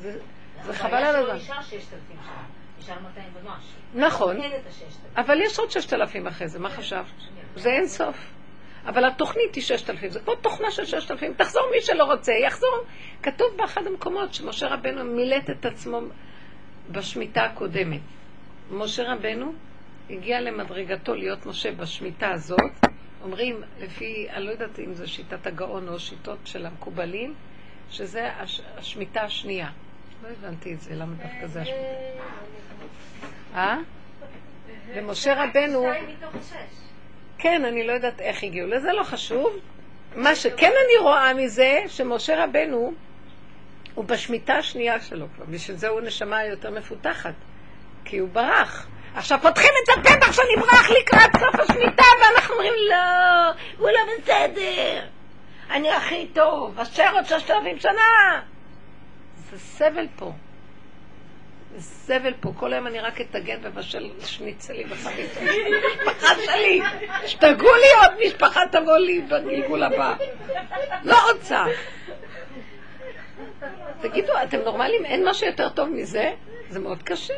זה, 0.00 0.18
זה 0.62 0.72
חבל 0.72 0.94
על 0.94 1.16
הזמן. 1.16 1.38
שלא 1.38 1.58
נשאר 1.58 1.62
6,000 1.62 2.00
שנה, 2.08 2.44
נשאר 2.78 2.94
200 3.02 3.28
ומשהו. 3.34 3.80
נכון, 3.94 4.42
אין 4.42 4.52
את 4.52 4.66
ה-6,000. 4.66 5.20
אבל 5.20 5.40
יש 5.40 5.58
עוד 5.58 5.70
ששת 5.70 5.92
אלפים 5.92 6.26
אחרי 6.26 6.48
זה, 6.48 6.58
מה 6.58 6.70
חשבת? 6.70 7.06
זה 7.56 7.70
אין 7.70 7.86
סוף. 7.86 8.16
אבל 8.86 9.04
התוכנית 9.04 9.54
היא 9.54 9.62
ששת 9.62 9.90
אלפים, 9.90 10.10
זה 10.10 10.20
כמו 10.20 10.34
תוכנה 10.34 10.70
של 10.70 10.84
ששת 10.84 11.10
אלפים, 11.10 11.34
תחזור 11.34 11.62
מי 11.70 11.80
שלא 11.80 12.04
רוצה, 12.04 12.32
יחזור. 12.32 12.84
כתוב 13.22 13.46
באחד 13.56 13.86
המקומות 13.86 14.34
שמשה 14.34 14.66
רבנו 14.66 15.04
מילט 15.04 15.50
את 15.50 15.66
עצמו 15.66 16.00
בשמיטה 16.90 17.44
הקודמת. 17.44 18.00
משה 18.70 19.02
רבנו 19.12 19.52
הגיע 20.10 20.40
למדרגתו 20.40 21.14
להיות 21.14 21.46
משה 21.46 21.72
בשמיטה 21.72 22.30
הזאת, 22.30 22.86
אומרים, 23.22 23.62
לפי, 23.80 24.26
אני 24.30 24.44
לא 24.44 24.50
יודעת 24.50 24.78
אם 24.78 24.94
זה 24.94 25.06
שיטת 25.06 25.46
הגאון 25.46 25.88
או 25.88 25.98
שיטות 25.98 26.38
של 26.44 26.66
המקובלים, 26.66 27.34
שזה 27.96 28.30
הש, 28.38 28.60
השמיטה 28.76 29.22
השנייה. 29.22 29.68
לא 30.22 30.28
הבנתי 30.28 30.74
את 30.74 30.80
זה, 30.80 30.94
למה 30.94 31.14
דווקא 31.14 31.46
זה 31.46 31.60
השמיטה. 31.62 32.22
אה? 33.54 33.78
ומשה 34.94 35.34
רבנו... 35.34 35.84
שתיים 35.94 36.08
מתוך 36.08 36.42
שש. 36.42 36.76
כן, 37.38 37.64
אני 37.64 37.86
לא 37.86 37.92
יודעת 37.92 38.20
איך 38.20 38.42
הגיעו 38.42 38.68
לזה, 38.68 38.92
לא 38.92 39.02
חשוב. 39.02 39.56
מה 40.16 40.34
שכן 40.34 40.72
אני 40.86 41.02
רואה 41.02 41.34
מזה, 41.34 41.82
שמשה 41.88 42.44
רבנו 42.44 42.92
הוא 43.94 44.04
בשמיטה 44.04 44.54
השנייה 44.54 45.00
שלו 45.00 45.26
כבר, 45.34 45.44
בשביל 45.44 45.76
זה 45.76 45.88
הוא 45.88 46.00
נשמה 46.00 46.44
יותר 46.44 46.70
מפותחת, 46.70 47.34
כי 48.04 48.18
הוא 48.18 48.28
ברח. 48.28 48.86
עכשיו 49.14 49.38
פותחים 49.42 49.70
את 49.84 49.98
הפתח 49.98 50.32
שנברח 50.32 50.90
לקראת 50.90 51.30
סוף 51.40 51.60
השמיטה, 51.60 52.04
ואנחנו 52.20 52.54
אומרים, 52.54 52.72
לא, 52.90 53.52
הוא 53.78 53.90
לא 53.90 54.00
בסדר. 54.18 55.15
אני 55.70 55.92
הכי 55.92 56.28
טוב, 56.32 56.80
אשר 56.80 57.10
עוד 57.12 57.24
ששת 57.24 57.50
אלפים 57.50 57.78
שנה. 57.78 58.42
זה 59.50 59.58
סבל 59.58 60.06
פה. 60.16 60.32
זה 61.76 61.82
סבל 61.82 62.34
פה. 62.40 62.52
כל 62.56 62.72
היום 62.72 62.86
אני 62.86 63.00
רק 63.00 63.20
אתגן 63.20 63.58
ובשל 63.62 64.10
שניצלי 64.20 64.84
וחביתה. 64.88 65.40
משפחה 65.40 66.34
שלי. 66.44 66.80
שתגעו 67.26 67.74
לי 67.74 67.88
עוד 68.02 68.26
משפחה 68.26 68.60
תבוא 68.72 68.98
לי 68.98 69.20
בגלגול 69.20 69.82
הבא. 69.82 70.14
לא 71.04 71.16
רוצה. 71.32 71.64
תגידו, 74.00 74.32
אתם 74.42 74.58
נורמלים? 74.58 75.04
אין 75.04 75.28
משהו 75.28 75.46
יותר 75.46 75.68
טוב 75.68 75.88
מזה? 75.88 76.32
זה 76.68 76.80
מאוד 76.80 77.02
קשה. 77.02 77.34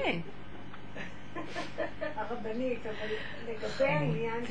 הרבנית, 2.17 2.81
אבל 2.87 3.09
לגבי 3.49 3.85
העניין 3.85 4.47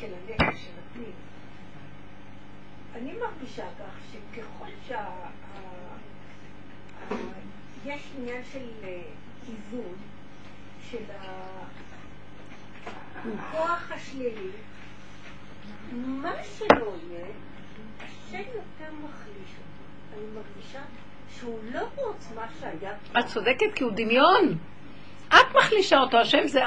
של 0.00 0.06
הנפש, 0.38 0.55
אני 2.96 3.12
מרגישה 3.12 3.64
כך 3.78 4.12
שככל 4.12 4.70
שה... 4.88 5.00
ה- 5.00 5.28
ה- 7.10 7.14
יש 7.86 8.02
עניין 8.18 8.42
של 8.52 8.66
אה, 8.84 9.02
איזון, 9.48 9.94
של 10.90 11.04
הכוח 13.24 13.92
השלילי, 13.92 14.50
מה 15.92 16.32
שלא 16.58 16.92
יהיה, 17.10 17.26
השם 17.98 18.38
יותר 18.38 18.92
מחליש 19.04 19.50
אותו. 19.58 20.14
אני 20.14 20.26
מרגישה 20.34 20.80
שהוא 21.38 21.60
לא 21.74 21.86
בעוצמה 21.96 22.46
שהיה. 22.60 22.92
את 23.18 23.26
צודקת 23.26 23.72
כי 23.74 23.84
הוא 23.84 23.92
דמיון. 23.94 24.58
את 25.28 25.56
מחלישה 25.58 25.98
אותו, 25.98 26.18
השם 26.18 26.46
זה 26.46 26.60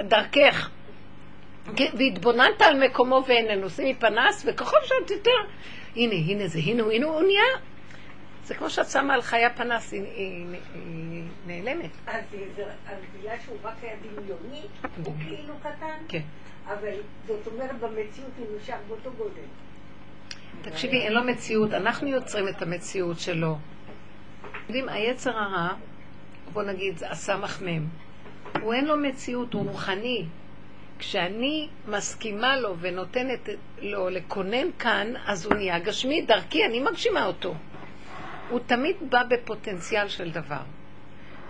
את 0.00 0.08
דרכך. 0.08 0.70
והתבוננת 1.94 2.62
על 2.62 2.84
מקומו 2.84 3.24
ואיננו, 3.28 3.70
שימי 3.70 3.94
פנס, 3.94 4.44
וככל 4.46 4.76
שאת 4.84 5.10
יותר, 5.10 5.30
הנה, 5.96 6.14
הנה 6.14 6.46
זה, 6.48 6.58
הנה 6.58 6.82
הוא, 6.82 6.92
הנה 6.92 7.06
הוא 7.06 7.22
נהיה. 7.22 7.60
זה 8.44 8.54
כמו 8.54 8.70
שאת 8.70 8.86
שמה 8.90 9.14
על 9.14 9.22
חיה 9.22 9.50
פנס, 9.50 9.92
היא, 9.92 10.02
היא, 10.02 10.46
היא 10.74 11.22
נעלמת. 11.46 11.90
אז 12.06 12.22
זה- 12.56 12.64
אז 12.86 12.96
בגלל 13.18 13.34
שהוא 13.44 13.56
רק 13.62 13.74
היה 13.82 13.92
דמיוני, 14.02 14.62
הוא 15.04 15.14
כאילו 15.26 15.54
קטן, 15.60 15.96
כן. 16.08 16.20
אבל 16.66 16.92
זאת 17.26 17.46
אומרת 17.46 17.78
במציאות 17.80 18.30
הוא 18.38 18.46
נשאר 18.62 18.76
באותו 18.88 19.10
גודל. 19.18 19.42
תקשיבי, 20.62 20.96
אין 21.00 21.12
לו 21.12 21.22
מציאות, 21.24 21.72
אנחנו 21.72 22.08
יוצרים 22.08 22.48
את 22.48 22.62
המציאות 22.62 23.20
שלו. 23.20 23.56
יודעים, 24.68 24.88
היצר 24.88 25.38
הרע, 25.38 25.68
בוא 26.52 26.62
נגיד, 26.62 27.02
הסמ"ך 27.10 27.62
מ', 27.62 27.86
הוא 28.62 28.74
אין 28.74 28.84
לו 28.84 28.96
מציאות, 28.96 29.54
הוא 29.54 29.66
רוחני. 29.68 30.26
כשאני 31.00 31.68
מסכימה 31.88 32.56
לו 32.56 32.76
ונותנת 32.80 33.48
לו 33.82 34.08
לקונן 34.08 34.66
כאן, 34.78 35.12
אז 35.26 35.46
הוא 35.46 35.54
נהיה 35.54 35.78
גשמי, 35.78 36.22
דרכי, 36.22 36.64
אני 36.64 36.80
מגשימה 36.80 37.26
אותו. 37.26 37.54
הוא 38.50 38.60
תמיד 38.66 38.96
בא 39.10 39.22
בפוטנציאל 39.28 40.08
של 40.08 40.30
דבר. 40.30 40.62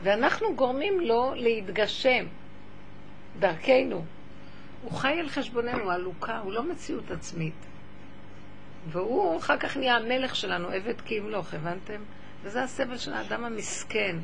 ואנחנו 0.03 0.55
גורמים 0.57 1.01
לו 1.01 1.33
להתגשם 1.37 2.25
דרכנו. 3.39 4.05
הוא 4.83 4.93
חי 4.93 5.21
על 5.21 5.29
חשבוננו, 5.29 5.91
עלוקה, 5.91 6.39
הוא 6.39 6.53
לא 6.53 6.63
מציאות 6.63 7.11
עצמית. 7.11 7.67
והוא 8.89 9.39
אחר 9.39 9.57
כך 9.57 9.77
נהיה 9.77 9.97
המלך 9.97 10.37
שלנו, 10.37 10.69
עבד 10.69 11.01
כי 11.01 11.15
ימלוך, 11.15 11.55
הבנתם? 11.55 12.01
וזה 12.43 12.63
הסבל 12.63 12.99
של 12.99 13.13
האדם 13.13 13.45
המסכן. 13.45 14.17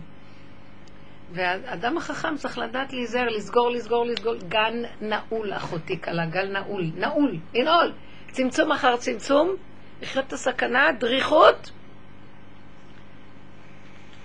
והאדם 1.33 1.97
החכם 1.97 2.37
צריך 2.37 2.59
לדעת 2.59 2.93
להיזהר, 2.93 3.29
לסגור, 3.29 3.70
לסגור, 3.70 4.05
לסגור. 4.05 4.35
גן 4.49 4.83
נעול, 5.01 5.53
אחותי 5.53 6.01
כלה, 6.01 6.27
גל 6.27 6.47
נעול, 6.53 6.91
נעול, 6.97 7.37
לנעול. 7.55 7.93
צמצום 8.31 8.72
אחר 8.72 8.97
צמצום, 8.97 9.57
לחיות 10.03 10.27
את 10.27 10.33
הסכנה, 10.33 10.93
דריכות. 10.99 11.70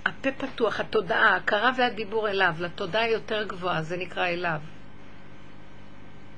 הפה 0.05 0.31
פתוח, 0.31 0.79
התודעה, 0.79 1.29
ההכרה 1.33 1.71
והדיבור 1.77 2.29
אליו, 2.29 2.55
לתודעה 2.59 3.09
יותר 3.09 3.43
גבוהה, 3.43 3.81
זה 3.81 3.97
נקרא 3.97 4.27
אליו. 4.27 4.59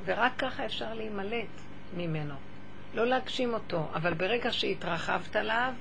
ורק 0.05 0.31
ככה 0.37 0.65
אפשר 0.65 0.93
להימלט 0.93 1.61
ממנו. 1.97 2.35
לא 2.93 3.05
להגשים 3.05 3.53
אותו, 3.53 3.87
אבל 3.93 4.13
ברגע 4.13 4.51
שהתרחבת 4.51 5.35
עליו, 5.35 5.73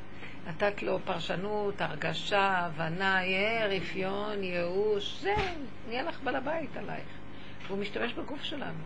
נתת 0.47 0.83
לו 0.83 0.99
פרשנות, 1.05 1.81
הרגשה, 1.81 2.59
הבנה, 2.59 3.25
יהיה 3.25 3.67
רפיון, 3.67 4.45
ייאוש, 4.45 5.21
זה, 5.21 5.35
נהיה 5.89 6.03
לך 6.03 6.21
בעל 6.25 6.37
הבית 6.37 6.77
עלייך. 6.77 7.09
והוא 7.67 7.79
משתמש 7.79 8.13
בגוף 8.13 8.43
שלנו. 8.43 8.85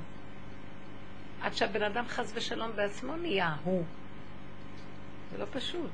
עד 1.43 1.55
שהבן 1.55 1.83
אדם 1.83 2.05
חס 2.09 2.33
ושלום 2.35 2.71
בעצמו 2.77 3.17
נהיה 3.17 3.57
הוא. 3.65 3.85
זה 5.33 5.39
לא 5.39 5.47
פשוט. 5.53 5.91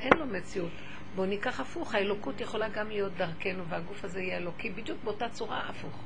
אין 0.00 0.12
לו 0.18 0.26
מציאות. 0.26 0.70
בואו 1.14 1.26
ניקח 1.26 1.60
הפוך, 1.60 1.94
האלוקות 1.94 2.40
יכולה 2.40 2.68
גם 2.68 2.88
להיות 2.88 3.12
דרכנו, 3.16 3.64
והגוף 3.68 4.04
הזה 4.04 4.22
יהיה 4.22 4.36
אלוקי 4.36 4.70
בדיוק 4.70 4.98
באותה 5.04 5.28
צורה 5.28 5.60
הפוך. 5.68 6.04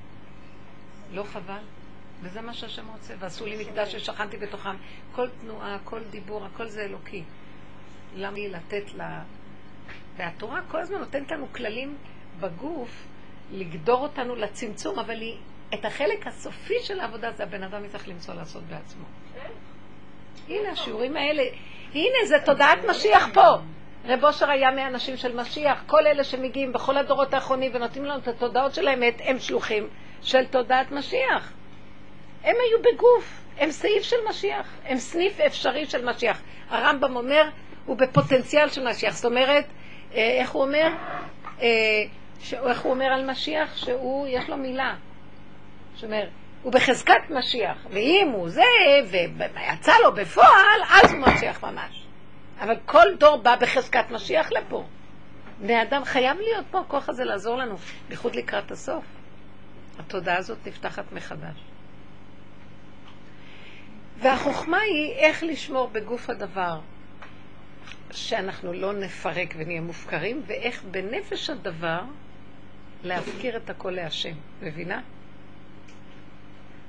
לא 1.12 1.22
חבל? 1.22 1.62
וזה 2.22 2.40
מה 2.40 2.54
שהשם 2.54 2.86
רוצה, 2.88 3.14
ועשו 3.18 3.46
לי 3.46 3.64
מקדש 3.64 3.96
ששכנתי 3.96 4.36
בתוכם. 4.36 4.76
כל 5.12 5.28
תנועה, 5.40 5.78
כל 5.84 6.00
דיבור, 6.10 6.44
הכל 6.44 6.68
זה 6.68 6.84
אלוקי. 6.84 7.22
למה 8.16 8.34
לי 8.34 8.48
לתת 8.48 8.94
לה... 8.94 9.22
והתורה 10.16 10.60
כל 10.70 10.80
הזמן 10.80 10.98
נותנת 10.98 11.30
לנו 11.30 11.46
כללים 11.52 11.96
בגוף 12.40 13.06
לגדור 13.52 14.02
אותנו 14.02 14.34
לצמצום, 14.34 14.98
אבל 14.98 15.20
היא, 15.20 15.36
את 15.74 15.84
החלק 15.84 16.26
הסופי 16.26 16.74
של 16.82 17.00
העבודה 17.00 17.32
זה 17.32 17.42
הבן 17.42 17.62
אדם 17.62 17.84
יצטרך 17.84 18.08
למצוא 18.08 18.34
לעשות 18.34 18.62
בעצמו. 18.62 19.04
הנה 20.48 20.70
השיעורים 20.70 21.16
האלה, 21.16 21.42
הנה 21.94 22.26
זה 22.26 22.36
תודעת 22.44 22.78
משיח 22.90 23.28
פה. 23.34 23.56
רב 24.04 24.24
אושר 24.24 24.50
היה 24.50 24.70
מהאנשים 24.70 25.16
של 25.16 25.36
משיח, 25.36 25.82
כל 25.86 26.06
אלה 26.06 26.24
שמגיעים 26.24 26.72
בכל 26.72 26.96
הדורות 26.96 27.34
האחרונים 27.34 27.70
ונותנים 27.74 28.04
לנו 28.04 28.18
את 28.18 28.28
התודעות 28.28 28.74
של 28.74 28.88
האמת, 28.88 29.14
הם 29.24 29.38
שלוחים 29.38 29.88
של 30.22 30.46
תודעת 30.46 30.90
משיח. 30.90 31.52
הם 32.44 32.56
היו 32.60 32.78
בגוף, 32.78 33.40
הם 33.58 33.70
סעיף 33.70 34.02
של 34.02 34.16
משיח, 34.28 34.66
הם 34.84 34.98
סניף 34.98 35.40
אפשרי 35.40 35.86
של 35.86 36.10
משיח. 36.10 36.40
הרמב"ם 36.68 37.16
אומר, 37.16 37.48
הוא 37.88 37.96
בפוטנציאל 37.96 38.68
של 38.68 38.88
משיח. 38.88 39.14
זאת 39.14 39.24
אומרת, 39.24 39.64
אה, 40.14 40.38
איך 40.40 40.50
הוא 40.50 40.62
אומר? 40.62 40.88
אה, 41.60 41.66
איך 42.52 42.80
הוא 42.80 42.92
אומר 42.92 43.04
על 43.04 43.30
משיח? 43.30 43.76
שהוא, 43.76 44.26
יש 44.26 44.48
לו 44.48 44.56
מילה. 44.56 44.94
זאת 45.94 46.04
אומרת, 46.04 46.28
הוא 46.62 46.72
בחזקת 46.72 47.30
משיח, 47.30 47.86
ואם 47.90 48.28
הוא 48.32 48.48
זה, 48.48 48.62
ויצא 49.10 49.92
לו 50.04 50.14
בפועל, 50.14 50.80
אז 50.90 51.12
הוא 51.12 51.20
משיח 51.20 51.64
ממש. 51.64 52.06
אבל 52.60 52.76
כל 52.86 53.06
דור 53.18 53.36
בא 53.36 53.56
בחזקת 53.56 54.10
משיח 54.10 54.52
לפה. 54.52 54.84
בני 55.60 55.82
אדם 55.82 56.04
חייב 56.04 56.36
להיות 56.38 56.66
פה, 56.70 56.80
הכוח 56.80 57.08
הזה 57.08 57.24
לעזור 57.24 57.56
לנו, 57.56 57.76
בייחוד 58.08 58.36
לקראת 58.36 58.70
הסוף. 58.70 59.04
התודעה 59.98 60.36
הזאת 60.36 60.58
נפתחת 60.66 61.12
מחדש. 61.12 61.56
והחוכמה 64.18 64.78
היא 64.78 65.12
איך 65.14 65.42
לשמור 65.42 65.88
בגוף 65.92 66.30
הדבר, 66.30 66.78
שאנחנו 68.10 68.72
לא 68.72 68.92
נפרק 68.92 69.54
ונהיה 69.56 69.80
מופקרים, 69.80 70.42
ואיך 70.46 70.82
בנפש 70.90 71.50
הדבר 71.50 72.00
להפקיר 73.02 73.56
את 73.56 73.70
הכל 73.70 73.90
להשם. 73.90 74.34
מבינה? 74.62 75.00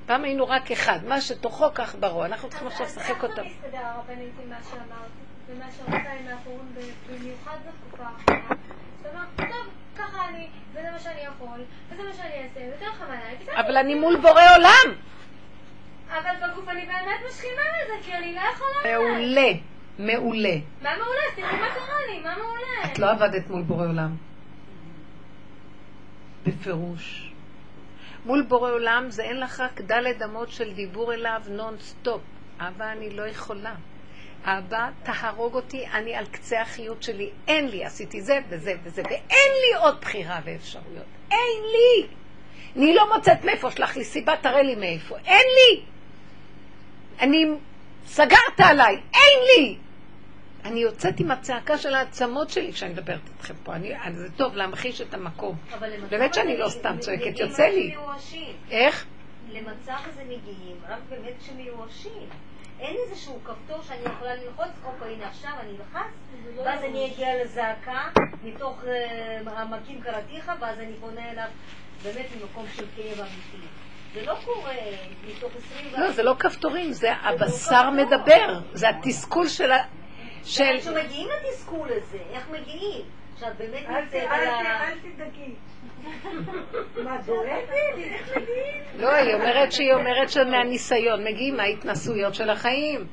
פעם 0.05 0.23
היינו 0.23 0.47
רק 0.47 0.71
אחד, 0.71 0.99
מה 1.07 1.21
שתוכו 1.21 1.65
כך 1.75 1.95
ברו, 1.95 2.25
אנחנו 2.25 2.49
צריכים 2.49 2.67
עכשיו 2.67 2.85
לשחק 2.85 3.23
אותם. 3.23 3.43
איך 3.43 3.53
זה 3.61 3.67
מסתדר 3.67 3.85
הרבנית 3.85 4.33
עם 4.43 4.49
מה 4.49 4.55
שאמרת, 4.69 5.09
ומה 5.47 5.65
שרוצה 5.77 6.11
עם 6.19 6.27
האחרון, 6.27 6.73
במיוחד 7.09 7.57
בתקופה 7.67 8.03
האחרונה? 8.03 8.55
זאת 9.03 9.13
אומרת, 9.13 9.51
טוב, 9.51 9.67
ככה 9.97 10.29
אני, 10.29 10.47
וזה 10.71 10.91
מה 10.91 10.99
שאני 10.99 11.21
יכול, 11.21 11.59
וזה 11.91 12.03
מה 12.03 12.13
שאני 12.13 12.43
אעשה, 12.43 12.59
יותר 12.59 12.93
חבל 12.93 13.11
עליי, 13.11 13.35
בסדר. 13.41 13.59
אבל 13.59 13.77
אני 13.77 13.95
מול 13.95 14.15
בורא 14.15 14.41
עולם. 14.55 14.95
אבל 16.09 16.47
בגוף 16.47 16.69
אני 16.69 16.85
באמת 16.85 17.19
משכימה 17.29 17.61
לזה, 17.83 17.93
כי 18.03 18.13
אני 18.13 18.35
לא 18.35 18.41
יכולה. 18.53 18.97
מעולה, 18.97 19.51
מעולה. 19.99 20.55
מה 20.81 20.89
מעולה? 20.97 21.21
תראי 21.35 21.59
מה 21.59 21.67
קרה 21.75 21.95
לי, 22.11 22.19
מה 22.19 22.35
מעולה? 22.37 22.93
את 22.93 22.99
לא 22.99 23.11
עבדת 23.11 23.49
מול 23.49 23.61
בורא 23.61 23.85
עולם. 23.85 24.15
בפירוש. 26.45 27.33
מול 28.25 28.41
בורא 28.41 28.71
עולם 28.71 29.05
זה 29.09 29.23
אין 29.23 29.39
לך 29.39 29.59
רק 29.59 29.81
דלת 29.81 30.21
אמות 30.21 30.51
של 30.51 30.73
דיבור 30.73 31.13
אליו 31.13 31.41
נון 31.49 31.75
סטופ. 31.79 32.21
אבא, 32.59 32.91
אני 32.91 33.09
לא 33.09 33.27
יכולה. 33.27 33.75
אבא, 34.43 34.89
תהרוג 35.03 35.55
אותי, 35.55 35.87
אני 35.87 36.15
על 36.15 36.25
קצה 36.25 36.61
החיות 36.61 37.03
שלי. 37.03 37.29
אין 37.47 37.67
לי, 37.67 37.85
עשיתי 37.85 38.21
זה 38.21 38.39
וזה 38.49 38.73
וזה, 38.83 39.01
ואין 39.05 39.51
לי 39.61 39.77
עוד 39.79 40.01
בחירה 40.01 40.39
ואפשרויות. 40.43 41.05
אין 41.31 41.61
לי. 41.71 42.07
אני 42.75 42.95
לא 42.95 43.15
מוצאת 43.15 43.45
מאיפה, 43.45 43.71
שלח 43.71 43.97
לי 43.97 44.03
סיבה, 44.03 44.35
תראה 44.41 44.61
לי 44.61 44.75
מאיפה. 44.75 45.17
אין 45.25 45.45
לי. 45.55 45.81
אני, 47.19 47.45
סגרת 48.05 48.59
עליי, 48.59 48.95
אין 49.13 49.39
לי. 49.57 49.77
אני 50.65 50.79
יוצאת 50.79 51.19
עם 51.19 51.31
הצעקה 51.31 51.77
של 51.77 51.93
העצמות 51.93 52.49
שלי 52.49 52.73
כשאני 52.73 52.93
מדברת 52.93 53.19
איתכם 53.29 53.53
פה. 53.63 53.73
אני, 53.75 53.95
אני- 53.95 54.15
זה 54.15 54.27
טוב 54.37 54.55
להמחיש 54.55 55.01
את 55.01 55.13
המקום. 55.13 55.55
באמת 56.09 56.33
שאני 56.33 56.57
לא 56.57 56.69
סתם 56.69 56.95
צועקת, 56.99 57.39
יוצא 57.39 57.63
לי. 57.63 57.95
איך? 58.71 59.05
למצב 59.51 59.97
הזה 60.05 60.23
מגיעים 60.23 60.77
רק 60.89 60.99
באמת 61.09 61.33
כשמיואשים. 61.39 62.29
אין 62.79 62.95
איזשהו 63.05 63.39
כפתור 63.43 63.81
שאני 63.81 63.99
יכולה 64.15 64.35
ללחוץ, 64.35 64.67
אוקיי, 64.85 65.13
הנה 65.13 65.27
עכשיו 65.27 65.51
אני 65.61 65.71
אלחץ, 65.71 66.11
ואז 66.65 66.83
אני 66.83 67.11
אגיע 67.13 67.43
לזעקה 67.43 68.01
מתוך 68.43 68.83
אה, 68.87 69.61
עמקים 69.61 70.01
קראתיך, 70.01 70.51
ואז 70.61 70.79
אני 70.79 70.93
פונה 70.99 71.31
אליו 71.31 71.47
באמת 72.03 72.25
ממקום 72.41 72.65
של 72.75 72.85
כאב 72.95 73.19
אמיתי. 73.19 73.67
זה 74.13 74.25
לא 74.25 74.35
קורה 74.45 74.73
מתוך 75.27 75.51
עשרים... 75.55 76.01
לא, 76.01 76.11
זה 76.11 76.23
לא 76.23 76.35
כפתורים, 76.39 76.91
זה 76.91 77.13
הבשר 77.13 77.55
כפתור. 77.65 77.89
מדבר. 77.91 78.59
זה 78.73 78.89
התסכול 78.89 79.47
של 79.47 79.71
ה... 79.71 79.77
של... 80.43 80.79
כשמגיעים 80.79 81.27
לתסכול 81.29 81.89
הזה, 81.91 82.17
איך 82.31 82.49
מגיעים? 82.49 83.01
שאת 83.39 83.57
באמת 83.57 83.89
נמצאת 83.89 84.13
אל 84.13 84.27
על 84.29 84.47
ה... 84.47 84.87
אל 84.87 84.97
תדאגי. 84.99 85.53
מה, 87.03 87.17
דואגת? 87.25 87.69
איך 87.97 88.37
מגיעים? 88.37 88.83
לא, 88.99 89.13
היא 89.13 89.33
אומרת 89.33 89.71
שהיא 89.71 89.93
אומרת 89.93 90.29
שמהניסיון 90.29 91.23
מגיעים 91.23 91.57
מההתנסויות 91.57 92.35
של 92.35 92.49
החיים. 92.49 93.07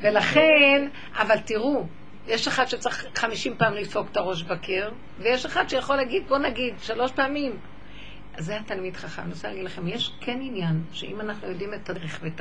ולכן, 0.00 0.88
אבל 1.16 1.38
תראו, 1.38 1.86
יש 2.26 2.48
אחד 2.48 2.66
שצריך 2.66 3.06
חמישים 3.14 3.56
פעם 3.58 3.74
לדפוק 3.74 4.06
את 4.12 4.16
הראש 4.16 4.42
בקיר, 4.42 4.90
ויש 5.18 5.46
אחד 5.46 5.68
שיכול 5.68 5.96
להגיד, 5.96 6.28
בוא 6.28 6.38
נגיד, 6.38 6.74
שלוש 6.78 7.12
פעמים. 7.12 7.56
אז 8.34 8.44
זה 8.44 8.56
התלמיד 8.56 8.96
חכם. 8.96 9.22
אני 9.22 9.30
רוצה 9.30 9.48
להגיד 9.48 9.64
לכם, 9.64 9.88
יש 9.88 10.12
כן 10.20 10.38
עניין, 10.42 10.82
שאם 10.92 11.20
אנחנו 11.20 11.48
יודעים 11.48 11.74
את 11.74 11.90
הדרך 11.90 12.20
ואת 12.22 12.40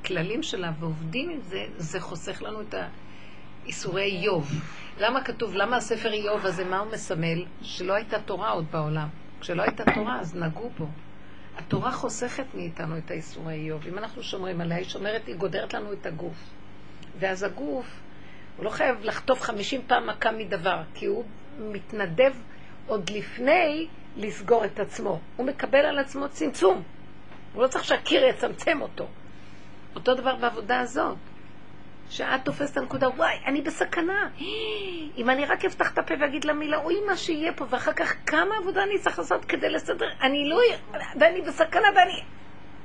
הכללים 0.00 0.42
שלה 0.42 0.72
ועובדים 0.80 1.30
עם 1.30 1.40
זה, 1.40 1.64
זה 1.76 2.00
חוסך 2.00 2.42
לנו 2.42 2.60
את 2.60 2.74
האיסורי 3.64 4.02
איוב. 4.02 4.50
למה 5.00 5.24
כתוב, 5.24 5.54
למה 5.54 5.76
הספר 5.76 6.12
איוב 6.12 6.46
הזה, 6.46 6.64
מה 6.64 6.78
הוא 6.78 6.92
מסמל? 6.92 7.44
שלא 7.62 7.92
הייתה 7.92 8.18
תורה 8.18 8.50
עוד 8.50 8.66
בעולם. 8.70 9.08
כשלא 9.40 9.62
הייתה 9.62 9.84
תורה, 9.94 10.20
אז 10.20 10.36
נגעו 10.36 10.70
בו. 10.78 10.86
התורה 11.56 11.92
חוסכת 11.92 12.44
מאיתנו 12.54 12.98
את 12.98 13.10
האיסורי 13.10 13.54
איוב. 13.54 13.86
אם 13.86 13.98
אנחנו 13.98 14.22
שומרים 14.22 14.60
עליה, 14.60 14.76
היא 14.76 14.84
שומרת, 14.84 15.26
היא 15.26 15.36
גודרת 15.36 15.74
לנו 15.74 15.92
את 15.92 16.06
הגוף. 16.06 16.50
ואז 17.18 17.42
הגוף, 17.42 17.86
הוא 18.56 18.64
לא 18.64 18.70
חייב 18.70 18.96
לחטוף 19.02 19.42
חמישים 19.42 19.80
פעם 19.86 20.06
מכה 20.06 20.32
מדבר, 20.32 20.82
כי 20.94 21.06
הוא 21.06 21.24
מתנדב 21.58 22.32
עוד 22.86 23.10
לפני 23.10 23.86
לסגור 24.16 24.64
את 24.64 24.80
עצמו. 24.80 25.20
הוא 25.36 25.46
מקבל 25.46 25.78
על 25.78 25.98
עצמו 25.98 26.28
צמצום. 26.28 26.82
הוא 27.54 27.62
לא 27.62 27.68
צריך 27.68 27.84
שהקיר 27.84 28.24
יצמצם 28.24 28.80
אותו. 28.80 29.08
אותו 29.98 30.14
דבר 30.14 30.36
בעבודה 30.36 30.80
הזאת. 30.80 31.16
שאת 32.10 32.44
תופסת 32.44 32.72
את 32.72 32.76
הנקודה, 32.76 33.08
וואי, 33.08 33.34
אני 33.46 33.62
בסכנה. 33.62 34.30
אם 35.18 35.30
אני 35.30 35.44
רק 35.44 35.64
אפתח 35.64 35.92
את 35.92 35.98
הפה 35.98 36.14
ואגיד 36.20 36.44
לה 36.44 36.52
מילה, 36.52 36.76
אוי, 36.76 36.94
מה 37.06 37.16
שיהיה 37.16 37.52
פה, 37.52 37.64
ואחר 37.70 37.92
כך 37.92 38.14
כמה 38.26 38.56
עבודה 38.56 38.82
אני 38.82 38.98
צריך 38.98 39.18
לעשות 39.18 39.44
כדי 39.44 39.70
לסדר, 39.70 40.08
אני 40.22 40.48
לא... 40.48 40.60
ואני 41.20 41.42
בסכנה 41.42 41.88
ואני... 41.96 42.22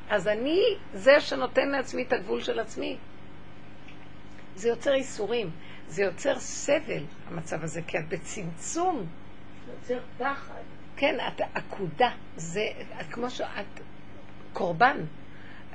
אז 0.10 0.27
אני 0.27 0.61
זה 0.94 1.19
שנותן 1.19 1.69
לעצמי 1.69 2.03
את 2.03 2.14
הגבול 2.14 2.41
של 2.41 2.60
עצמי. 2.60 2.98
זה 4.56 4.69
יוצר 4.69 4.94
איסורים, 4.94 5.49
זה 5.88 6.03
יוצר 6.03 6.40
סבל, 6.40 7.03
המצב 7.27 7.64
הזה, 7.64 7.81
כי 7.88 7.98
את 7.98 8.10
בצמצום. 8.10 9.06
יוצר 9.68 9.99
פחד. 10.18 10.61
כן, 10.98 11.18
את 11.27 11.41
עקודה, 11.53 12.10
זה 12.35 12.64
את 13.02 13.06
כמו 13.11 13.30
שאת 13.30 13.80
קורבן, 14.53 14.98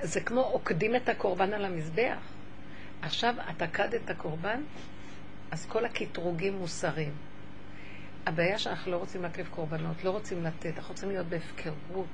זה 0.02 0.20
כמו 0.20 0.40
עוקדים 0.40 0.96
את 0.96 1.08
הקורבן 1.08 1.52
על 1.52 1.64
המזבח. 1.64 2.18
עכשיו 3.02 3.34
את 3.50 3.62
עקדת 3.62 4.00
את 4.04 4.10
הקורבן, 4.10 4.60
אז 5.50 5.66
כל 5.66 5.84
הקטרוגים 5.84 6.58
מוסרים. 6.58 7.12
הבעיה 8.26 8.58
שאנחנו 8.58 8.92
לא 8.92 8.96
רוצים 8.96 9.22
להקריב 9.22 9.48
קורבנות, 9.50 10.04
לא 10.04 10.10
רוצים 10.10 10.44
לתת, 10.44 10.76
אנחנו 10.76 10.92
רוצים 10.92 11.08
להיות 11.08 11.26
בהפקרות, 11.26 12.06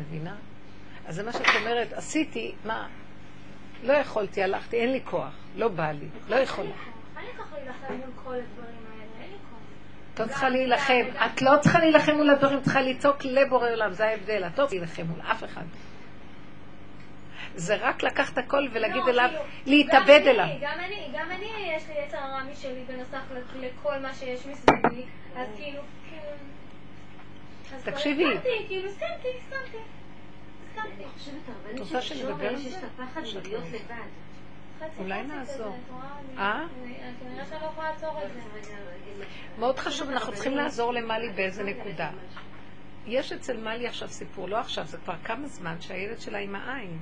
מבינה? 0.00 0.36
אז 1.06 1.14
זה 1.14 1.22
מה 1.22 1.32
שאת 1.32 1.46
אומרת, 1.60 1.92
עשיתי, 1.92 2.54
מה? 2.64 2.88
לא 3.82 3.92
יכולתי, 3.92 4.42
הלכתי, 4.42 4.76
אין 4.76 4.92
לי 4.92 5.00
כוח, 5.04 5.34
לא 5.56 5.68
בא 5.68 5.90
לי, 5.90 6.08
לא 6.28 6.36
יכולה. 6.36 6.70
אין 7.16 7.24
לי 7.26 7.32
כוח 7.36 7.52
להילחם 7.52 7.94
מול 7.94 8.10
כל 8.24 8.34
הדברים 8.34 8.76
האלה, 8.92 9.22
אין 9.22 9.30
לי 9.30 9.38
כוח. 9.50 9.58
את 10.14 10.20
לא 10.20 10.26
צריכה 10.26 10.48
להילחם, 10.48 11.04
את 11.26 11.42
לא 11.42 11.52
צריכה 11.60 11.78
להילחם 11.78 12.12
מול 12.12 12.30
הדברים, 12.30 12.62
צריכה 12.62 12.80
לצעוק 12.80 13.24
לבורא 13.24 13.70
עולם, 13.70 13.92
זה 13.92 14.06
ההבדל, 14.06 14.44
את 14.46 14.58
לא 14.58 14.66
צריכה 14.66 14.76
להילחם 14.76 15.06
מול 15.06 15.20
אף 15.20 15.44
אחד. 15.44 15.64
זה 17.60 17.76
רק 17.80 18.02
לקחת 18.02 18.38
הכל 18.38 18.68
ולהגיד 18.72 19.02
לא, 19.04 19.10
אליו, 19.10 19.28
כאילו, 19.28 19.44
להתאבד 19.66 20.20
גם 20.24 20.28
אליו. 20.28 20.44
אני, 20.44 20.58
גם 20.60 20.78
אני, 20.80 21.08
גם 21.18 21.30
אני, 21.30 21.46
יש 21.76 21.88
לי 21.88 21.94
יצר 22.06 22.18
הרע 22.18 22.42
משלי 22.52 22.84
בנוסף 22.86 23.22
לכל 23.60 23.98
מה 23.98 24.14
שיש 24.14 24.46
מסביבי, 24.46 25.04
אז 25.36 25.48
כאילו, 25.56 25.82
כאילו... 26.08 26.22
אז 27.74 27.82
כבר 27.82 27.92
תקשיבי. 27.92 28.24
הסכמתי, 28.24 28.48
כאילו, 28.68 28.88
הסכמתי, 28.88 29.28
הסכמתי. 29.38 29.78
הסכמתי. 30.68 31.02
אני 31.04 31.08
חושבת 31.18 31.34
הרבה 31.48 31.70
את 31.70 31.80
רוצה 31.80 32.02
שנדבר? 32.02 32.58
שיש 32.58 32.74
את 32.74 32.84
הפחד 32.84 33.20
לבד. 33.22 33.76
חצי 34.78 34.86
אולי 34.98 35.22
נעזור. 35.22 35.76
אה? 36.38 36.64
אני- 36.84 36.94
כנראה 37.20 37.46
שאני 37.46 37.60
לא 37.60 37.66
יכולה 37.66 37.90
לעצור 37.90 38.22
את 38.24 38.32
זה. 38.32 38.70
מאוד 39.58 39.78
חשוב, 39.78 40.10
אנחנו 40.10 40.32
צריכים 40.32 40.56
לעזור 40.56 40.92
למלי 40.92 41.28
באיזה 41.30 41.62
נקודה. 41.64 42.10
יש 43.06 43.32
אצל 43.32 43.56
מלי 43.56 43.86
עכשיו 43.86 44.08
סיפור, 44.08 44.48
לא 44.48 44.56
עכשיו, 44.56 44.86
זה 44.86 44.98
כבר 44.98 45.14
כמה 45.24 45.46
זמן 45.48 45.80
שהילד 45.80 46.20
שלה 46.20 46.38
עם 46.38 46.54
העין. 46.54 46.98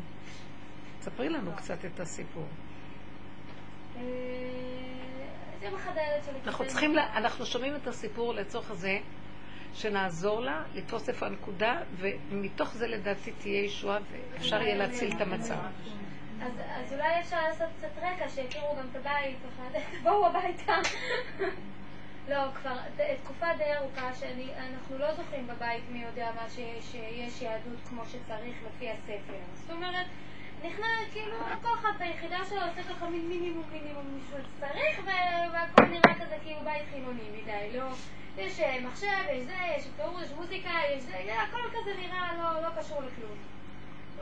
ספרי 1.08 1.28
לנו 1.28 1.50
קצת 1.56 1.84
את 1.84 2.00
הסיפור. 2.00 2.44
אה. 3.96 4.02
אנחנו 6.46 6.66
צריכים. 6.66 6.94
לה- 6.94 7.16
אנחנו 7.16 7.46
שומעים 7.46 7.76
את 7.76 7.86
הסיפור 7.86 8.34
לצורך 8.34 8.70
הזה, 8.70 8.98
שנעזור 9.74 10.40
לה 10.40 10.62
לתפוס 10.74 11.08
איפה 11.08 11.26
הנקודה, 11.26 11.80
ומתוך 11.96 12.74
זה 12.74 12.86
לדעתי 12.88 13.32
תהיה 13.32 13.64
ישועה 13.64 13.98
ואפשר 14.32 14.62
יהיה 14.62 14.76
להציל 14.76 15.12
את 15.16 15.20
המצב. 15.20 15.54
אז, 16.42 16.52
אז 16.70 16.92
אולי 16.92 17.20
אפשר 17.20 17.36
לעשות 17.48 17.66
קצת 17.78 17.98
רקע, 18.02 18.28
שיכירו 18.28 18.76
גם 18.78 18.86
את 18.90 18.96
הבית, 18.96 19.36
ככה, 19.56 19.78
תבואו 20.00 20.26
הביתה. 20.28 20.74
לא, 22.30 22.52
כבר 22.54 22.76
תקופה 23.24 23.46
די 23.58 23.74
ארוכה 23.76 24.14
שאנחנו 24.14 24.98
לא 24.98 25.14
זוכרים 25.14 25.46
בבית 25.46 25.82
מי 25.92 26.02
יודע 26.04 26.30
מה 26.42 26.50
שיש, 26.50 26.84
שיש 26.92 27.42
יהדות 27.42 27.78
כמו 27.88 28.02
שצריך 28.06 28.56
לפי 28.66 28.90
הספר. 28.90 29.38
זאת 29.54 29.70
אומרת, 29.70 30.06
נכנס, 30.62 31.12
כאילו, 31.12 31.36
כל 31.62 31.68
אחד 31.80 31.92
ביחידה 31.98 32.38
שלו 32.48 32.60
עושה 32.60 32.82
ככה 32.82 33.08
מין 33.08 33.28
מינימום 33.28 33.64
מינימום 33.72 34.18
משהו 34.18 34.38
שצריך, 34.56 35.00
ו- 35.04 35.52
והכל 35.52 35.84
נראה 35.84 36.14
כזה 36.14 36.36
כאילו 36.44 36.60
בית 36.64 36.82
חילוני 36.90 37.22
מדי, 37.42 37.78
לא... 37.78 37.84
יש 38.38 38.60
אה, 38.60 38.80
מחשב, 38.80 39.06
יש 39.32 39.44
זה, 39.44 39.54
יש 39.76 39.86
פירוש, 39.96 40.22
יש 40.22 40.32
מוזיקה, 40.32 40.70
יש 40.90 41.02
זה, 41.02 41.42
הכל 41.42 41.68
כזה 41.70 41.94
נראה 42.00 42.34
לא, 42.34 42.62
לא 42.62 42.68
קשור 42.80 43.02
לכלום. 43.02 43.38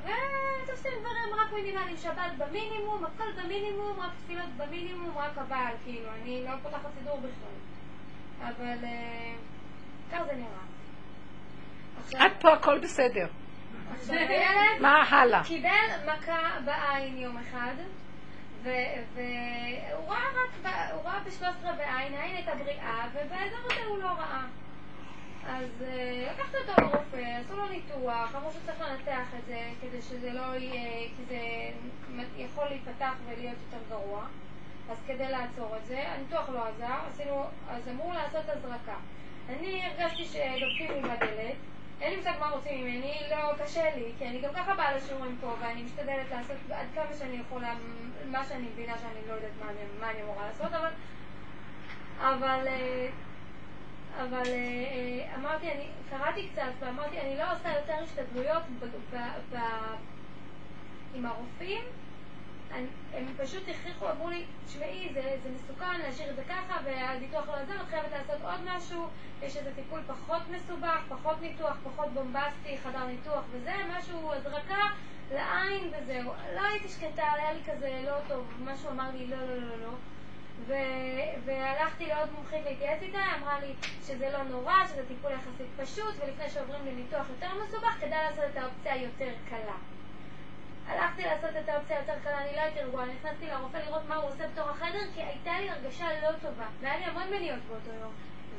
ותופסים 0.02 0.92
דברים 1.00 1.34
רק 1.40 1.52
מינימליים, 1.52 1.96
שבת 1.96 2.32
במינימום, 2.38 3.04
הכל 3.04 3.42
במינימום, 3.42 4.00
רק 4.00 4.10
תפילות 4.24 4.48
במינימום, 4.56 5.18
רק 5.18 5.38
הבעל, 5.38 5.74
כאילו, 5.84 6.08
אני 6.22 6.44
לא 6.44 6.50
פותחת 6.62 6.88
סידור 6.98 7.18
בכלל. 7.18 7.56
אבל 8.48 8.84
אה, 8.84 9.34
ככה 10.12 10.24
זה 10.24 10.32
נראה. 10.32 10.66
עד 12.24 12.32
פה 12.40 12.52
הכל 12.52 12.78
בסדר. 12.78 13.26
מה 14.80 15.02
הלאה? 15.02 15.44
קיבל 15.44 15.68
מכה 16.06 16.58
בעין 16.64 17.18
יום 17.18 17.36
אחד, 17.36 17.74
והוא 18.62 20.08
ראה 20.08 20.18
רק, 20.18 20.50
ב- 20.62 20.92
הוא 20.94 21.02
ראה 21.04 21.20
ב-13 21.20 21.72
בעין, 21.76 22.14
העין 22.14 22.36
הייתה 22.36 22.54
בריאה, 22.54 23.06
ובאזור 23.12 23.58
הזה 23.64 23.84
הוא 23.88 23.98
לא 23.98 24.06
ראה. 24.08 24.42
אז 25.48 25.82
אה, 25.82 26.32
לקחתי 26.32 26.56
אותו 26.56 26.82
לרופא, 26.82 27.40
עשו 27.44 27.56
לו 27.56 27.68
ניתוח, 27.68 28.34
אמרו 28.36 28.50
שצריך 28.52 28.80
לנתח 28.80 29.26
את 29.38 29.46
זה 29.46 29.60
כדי 29.80 30.02
שזה 30.02 30.32
לא 30.32 30.56
יהיה, 30.56 31.08
כי 31.16 31.22
זה 31.28 31.38
יכול 32.36 32.64
להיפתח 32.64 33.12
ולהיות 33.26 33.56
יותר 33.66 33.84
גרוע. 33.88 34.26
אז 34.90 34.96
כדי 35.06 35.28
לעצור 35.30 35.76
את 35.76 35.86
זה, 35.86 36.04
הניתוח 36.08 36.48
לא 36.48 36.66
עזר, 36.66 36.94
עשינו, 37.12 37.44
אז 37.70 37.88
אמרו 37.88 38.12
לעשות 38.12 38.44
הזרקה. 38.48 38.96
אני 39.48 39.82
הרגשתי 39.86 40.24
שדופקים 40.24 40.90
לי 40.90 41.00
בדלת, 41.00 41.56
אין 42.00 42.10
לי 42.10 42.16
מושג 42.16 42.32
מה 42.40 42.48
רוצים 42.50 42.84
ממני, 42.84 43.20
לא 43.30 43.64
קשה 43.64 43.96
לי, 43.96 44.12
כי 44.18 44.28
אני 44.28 44.40
גם 44.40 44.52
ככה 44.54 44.74
באה 44.74 44.96
לשיעורים 44.96 45.36
פה, 45.40 45.54
ואני 45.60 45.82
משתדלת 45.82 46.30
לעשות 46.30 46.56
עד 46.70 46.86
כמה 46.94 47.14
שאני 47.18 47.36
יכולה, 47.36 47.74
מה 48.26 48.44
שאני 48.44 48.68
מבינה 48.72 48.98
שאני 48.98 49.28
לא 49.28 49.32
יודעת 49.32 49.50
מה 49.60 49.70
אני, 49.70 49.78
מה 50.00 50.10
אני 50.10 50.22
אמורה 50.22 50.46
לעשות, 50.46 50.72
אבל... 50.72 50.90
אבל... 52.20 52.68
אה, 52.68 53.08
אבל 54.20 54.46
אה, 54.46 54.52
אה, 54.52 55.34
אמרתי, 55.34 55.72
אני 55.72 55.88
קראתי 56.10 56.48
קצת 56.52 56.70
ואמרתי, 56.78 57.20
אני 57.20 57.36
לא 57.36 57.52
עושה 57.52 57.68
יותר 57.68 57.94
השתדלויות 58.02 58.62
ב, 58.80 58.84
ב, 58.84 59.16
ב, 59.52 59.56
עם 61.14 61.26
הרופאים. 61.26 61.84
הם 63.12 63.34
פשוט 63.36 63.62
הכריחו, 63.68 64.10
אמרו 64.10 64.30
לי, 64.30 64.46
תשמעי, 64.66 65.10
זה, 65.14 65.36
זה 65.42 65.48
מסוכן 65.50 66.00
להשאיר 66.00 66.30
את 66.30 66.36
זה 66.36 66.44
ככה, 66.44 66.78
והניתוח 66.84 67.48
לא 67.48 67.54
עזר, 67.54 67.82
את 67.82 67.88
חייבת 67.88 68.12
לעשות 68.12 68.42
עוד 68.42 68.60
משהו, 68.64 69.06
יש 69.42 69.56
איזה 69.56 69.74
טיפול 69.74 70.00
פחות 70.06 70.42
מסובך, 70.50 71.00
פחות 71.08 71.40
ניתוח, 71.40 71.76
פחות 71.84 72.08
בומבסטי, 72.14 72.78
חדר 72.78 73.06
ניתוח 73.06 73.44
וזה, 73.50 73.74
משהו, 73.98 74.32
הזרקה 74.34 74.84
לעין 75.30 75.92
וזהו. 75.92 76.32
לא 76.54 76.66
הייתי 76.66 76.88
שקטה, 76.88 77.32
היה 77.32 77.52
לי 77.52 77.60
כזה 77.66 78.02
לא 78.06 78.16
טוב, 78.28 78.52
משהו 78.64 78.90
אמר 78.90 79.10
לי 79.14 79.26
לא, 79.26 79.36
לא, 79.36 79.56
לא, 79.56 79.76
לא. 79.82 79.90
ו- 80.66 81.44
והלכתי 81.44 82.06
לעוד 82.06 82.32
מומחית 82.32 82.64
להתייעץ 82.64 83.02
איתה, 83.02 83.18
היא 83.18 83.42
אמרה 83.42 83.60
לי 83.60 83.74
שזה 84.06 84.30
לא 84.30 84.42
נורא, 84.42 84.86
שזה 84.86 85.02
טיפול 85.08 85.30
יחסית 85.32 85.66
פשוט, 85.76 86.14
ולפני 86.18 86.50
שעוברים 86.50 86.86
לניתוח 86.86 87.26
יותר 87.30 87.50
מסובך, 87.64 87.96
כדאי 88.00 88.24
לעשות 88.30 88.44
את 88.52 88.56
האופציה 88.56 88.92
היותר 88.92 89.32
קלה. 89.48 89.76
הלכתי 90.88 91.22
לעשות 91.22 91.50
את 91.64 91.68
האופציה 91.68 91.96
היותר 91.96 92.12
קלה, 92.24 92.38
אני 92.38 92.56
לא 92.56 92.60
הייתי 92.60 92.80
רגועה, 92.80 93.06
נכנסתי 93.06 93.46
לרופא 93.46 93.76
לראות 93.76 94.02
מה 94.08 94.14
הוא 94.14 94.28
עושה 94.28 94.48
בתוך 94.48 94.68
החדר, 94.68 95.02
כי 95.14 95.22
הייתה 95.22 95.60
לי 95.60 95.70
הרגשה 95.70 96.06
לא 96.22 96.32
טובה, 96.42 96.66
והיה 96.80 96.98
לי 96.98 97.04
המון 97.04 97.30
מניעות 97.30 97.60
באותו 97.68 97.90
יום. 98.00 98.12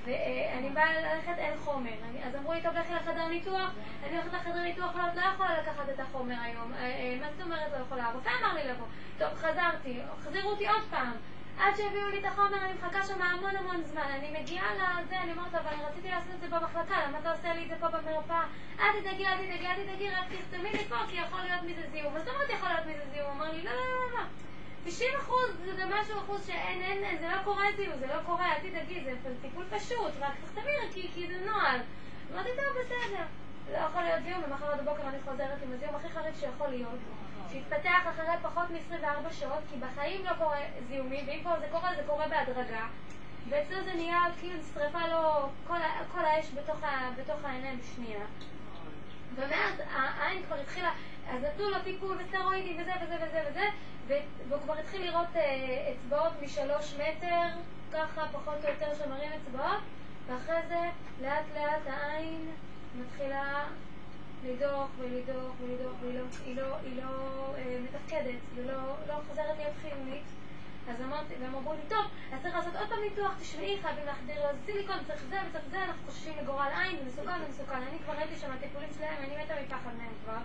ואני 0.06 0.70
באה 0.70 1.02
ללכת, 1.02 1.38
אין 1.38 1.58
חומר. 1.58 1.94
אז 2.24 2.36
אמרו 2.36 2.54
לי, 2.54 2.62
טוב, 2.62 2.74
לכי 2.76 2.94
לחדר 2.94 3.28
ניתוח. 3.28 3.72
אני 4.04 4.18
הולכת 4.18 4.34
לחדר 4.34 4.64
ניתוח, 4.64 4.95
לא, 4.95 5.04
לא 5.16 5.22
יכולה 5.34 5.62
לקחת 5.62 5.90
את 5.94 5.99
החומר 5.99 6.36
היום. 6.41 6.74
אה, 6.74 6.80
אה, 6.80 7.18
מה 7.22 7.28
זאת 7.32 7.41
אומרת 7.41 7.72
לא 7.72 7.78
יכולה? 7.78 8.06
הרופא 8.06 8.30
אמר 8.41 8.54
לי 8.54 8.68
לבוא. 8.68 8.86
טוב, 9.18 9.34
חזרתי, 9.34 9.99
החזירו 10.20 10.49
אותי 10.49 10.68
עוד 10.68 10.82
פעם. 10.90 11.12
עד 11.60 11.76
שהביאו 11.78 12.10
לי 12.10 12.20
את 12.20 12.26
החומר, 12.26 12.66
אני 12.66 12.74
מחכה 12.74 13.04
שם 13.04 13.22
המון 13.22 13.56
המון 13.56 13.84
זמן. 13.84 14.02
אני 14.02 14.40
מגיעה 14.42 14.74
לזה, 14.74 15.20
אני 15.22 15.32
אומרת, 15.32 15.56
אבל 15.56 15.74
אני 15.74 15.84
רציתי 15.84 16.10
לעשות 16.10 16.32
את 16.36 16.40
זה 16.40 16.48
במחלקה, 16.48 17.08
למה 17.08 17.20
אתה 17.20 17.32
עושה 17.32 17.54
לי 17.54 17.64
את 17.64 17.70
זה 17.70 17.76
פה 17.80 17.88
במרפאה? 17.88 18.44
אל 18.80 19.02
תדאגי, 19.02 19.28
אל 19.28 19.38
תדאגי, 19.38 19.68
אל 19.68 19.84
תדאגי, 19.84 20.10
רק 20.10 20.26
תחתמי 20.28 20.72
לי 20.72 20.86
פה, 20.90 20.96
כי 21.10 21.18
יכול 21.18 21.40
להיות 21.42 21.64
מזה 21.64 21.82
זיהום. 21.92 22.14
זאת 22.20 22.28
אומרת 22.28 22.50
יכול 22.50 22.70
להיות 22.70 22.86
מזה 22.86 23.06
זיהום? 23.14 23.32
אמר 23.32 23.52
לי, 23.52 23.62
לא, 23.64 23.72
לא, 23.72 23.78
לא, 23.78 24.20
לא. 24.20 24.24
90 24.86 25.10
אחוז 25.20 25.52
זה 25.76 25.86
משהו 25.86 26.18
אחוז 26.18 26.48
שאין, 26.48 26.82
אין, 26.82 27.04
אין, 27.04 27.18
זה 27.20 27.28
לא 27.28 27.44
קורה 27.44 27.66
זיהום, 27.76 28.00
זה 28.00 28.08
לא 28.08 28.22
קורה, 28.26 28.56
אל 28.56 28.60
תדאגי, 28.60 29.04
זה 29.04 29.30
טיפול 29.42 29.66
פשוט, 29.70 30.12
רק 30.20 30.34
תחתמי 30.46 30.72
כי, 30.94 31.10
כי 31.14 31.28
זה 31.28 31.46
נוהל. 31.46 31.80
אמרתי, 32.34 32.50
טוב, 32.50 32.82
בסדר. 32.82 33.24
לא 33.72 33.78
יכול 33.78 34.02
להיות 34.02 34.24
זיהום, 34.24 34.44
ומחרת 34.44 34.82
בבוקר 34.82 35.08
אני 35.08 35.18
חוזרת 35.26 35.62
עם 35.64 35.74
הזיהום 35.74 35.96
הכי 35.96 36.10
חריף 36.10 36.40
שיכול 36.40 36.68
להיות. 36.68 37.00
שהתפתח 37.52 38.10
אחרי 38.10 38.36
פחות 38.41 38.69
מ-24 38.69 39.32
שעות, 39.34 39.60
כי 39.69 39.76
בחיים 39.78 40.26
לא 40.26 40.32
קורה 40.38 40.57
זיהומים, 40.88 41.28
ואם 41.28 41.40
פה 41.44 41.60
זה 41.60 41.68
קורה, 41.72 41.95
זה 41.95 42.02
קורה 42.07 42.28
בהדרגה. 42.28 42.88
ואצלו 43.49 43.84
זה 43.84 43.94
נהיה 43.94 44.19
כאילו 44.40 44.60
שרפה 44.74 45.07
לו 45.07 45.49
כל, 45.68 45.76
ה- 45.76 46.02
כל 46.11 46.26
האש 46.26 46.45
בתוך, 46.53 46.84
ה, 46.84 47.10
בתוך 47.18 47.45
העיניים 47.45 47.80
בשנייה. 47.80 48.26
ומאז 49.36 49.82
העין 49.95 50.44
כבר 50.45 50.56
התחילה, 50.56 50.91
אז 51.30 51.41
נתנו 51.44 51.69
לו 51.69 51.78
טיפול 51.84 52.18
וסטרואידים 52.19 52.78
וזה 52.82 52.91
וזה 53.02 53.15
וזה 53.28 53.41
וזה, 53.49 53.64
והוא 54.48 54.61
כבר 54.61 54.78
התחיל 54.78 55.02
לראות 55.10 55.36
אה, 55.36 55.94
אצבעות 55.94 56.34
משלוש 56.41 56.94
מטר, 56.94 57.48
ככה 57.94 58.28
פחות 58.32 58.56
או 58.64 58.69
יותר 58.69 58.95
שמראים 58.95 59.32
אצבעות, 59.34 59.80
ואחרי 60.28 60.61
זה 60.68 60.80
לאט 61.22 61.45
לאט 61.56 61.82
העין 61.88 62.52
מתחילה 62.95 63.64
לדוח 64.48 64.90
ולדוח 64.99 65.53
ולדוח, 65.61 65.94
והיא 66.02 66.15
לא, 66.15 66.24
היא 66.45 66.56
לא, 66.56 66.76
היא 66.84 66.98
לא 67.03 67.10
אה, 67.57 67.80
מתפקדת, 67.84 68.40
ולא 68.56 68.95
לא 69.07 69.15
חוזרת 69.30 69.57
להיות 69.57 69.76
חיונית. 69.82 70.24
אז 70.90 71.02
אמרתי, 71.02 71.34
והם 71.41 71.56
אמרו 71.56 71.74
לי, 71.74 71.90
טוב, 71.90 72.06
אז 72.34 72.41
צריך 72.41 72.56
לעשות 72.56 72.76
עוד 72.76 72.90
פעם 72.90 72.99
ניתוח, 73.03 73.32
תשמעי, 73.40 73.78
חייבים 73.82 74.06
להחדיר 74.06 74.36
לו 74.36 74.49
סיליקון, 74.65 74.98
צריך 75.07 75.24
זה 75.30 75.40
וצריך 75.49 75.64
זה, 75.72 75.84
אנחנו 75.84 76.02
חוששים 76.06 76.34
לגורל 76.41 76.72
עין, 76.82 76.98
זה 76.98 77.06
מסוכן, 77.06 77.40
זה 77.40 77.49
מסוכן. 77.49 77.82
אני 77.90 77.99
כבר 78.06 78.14
ראיתי 78.14 78.36
שם 78.36 78.52
הטיפולים 78.52 78.90
שלהם, 78.98 79.18
אני 79.24 79.44
מתה 79.44 79.53
מפחד 79.64 79.91
מהם 79.98 80.14
כבר. 80.24 80.41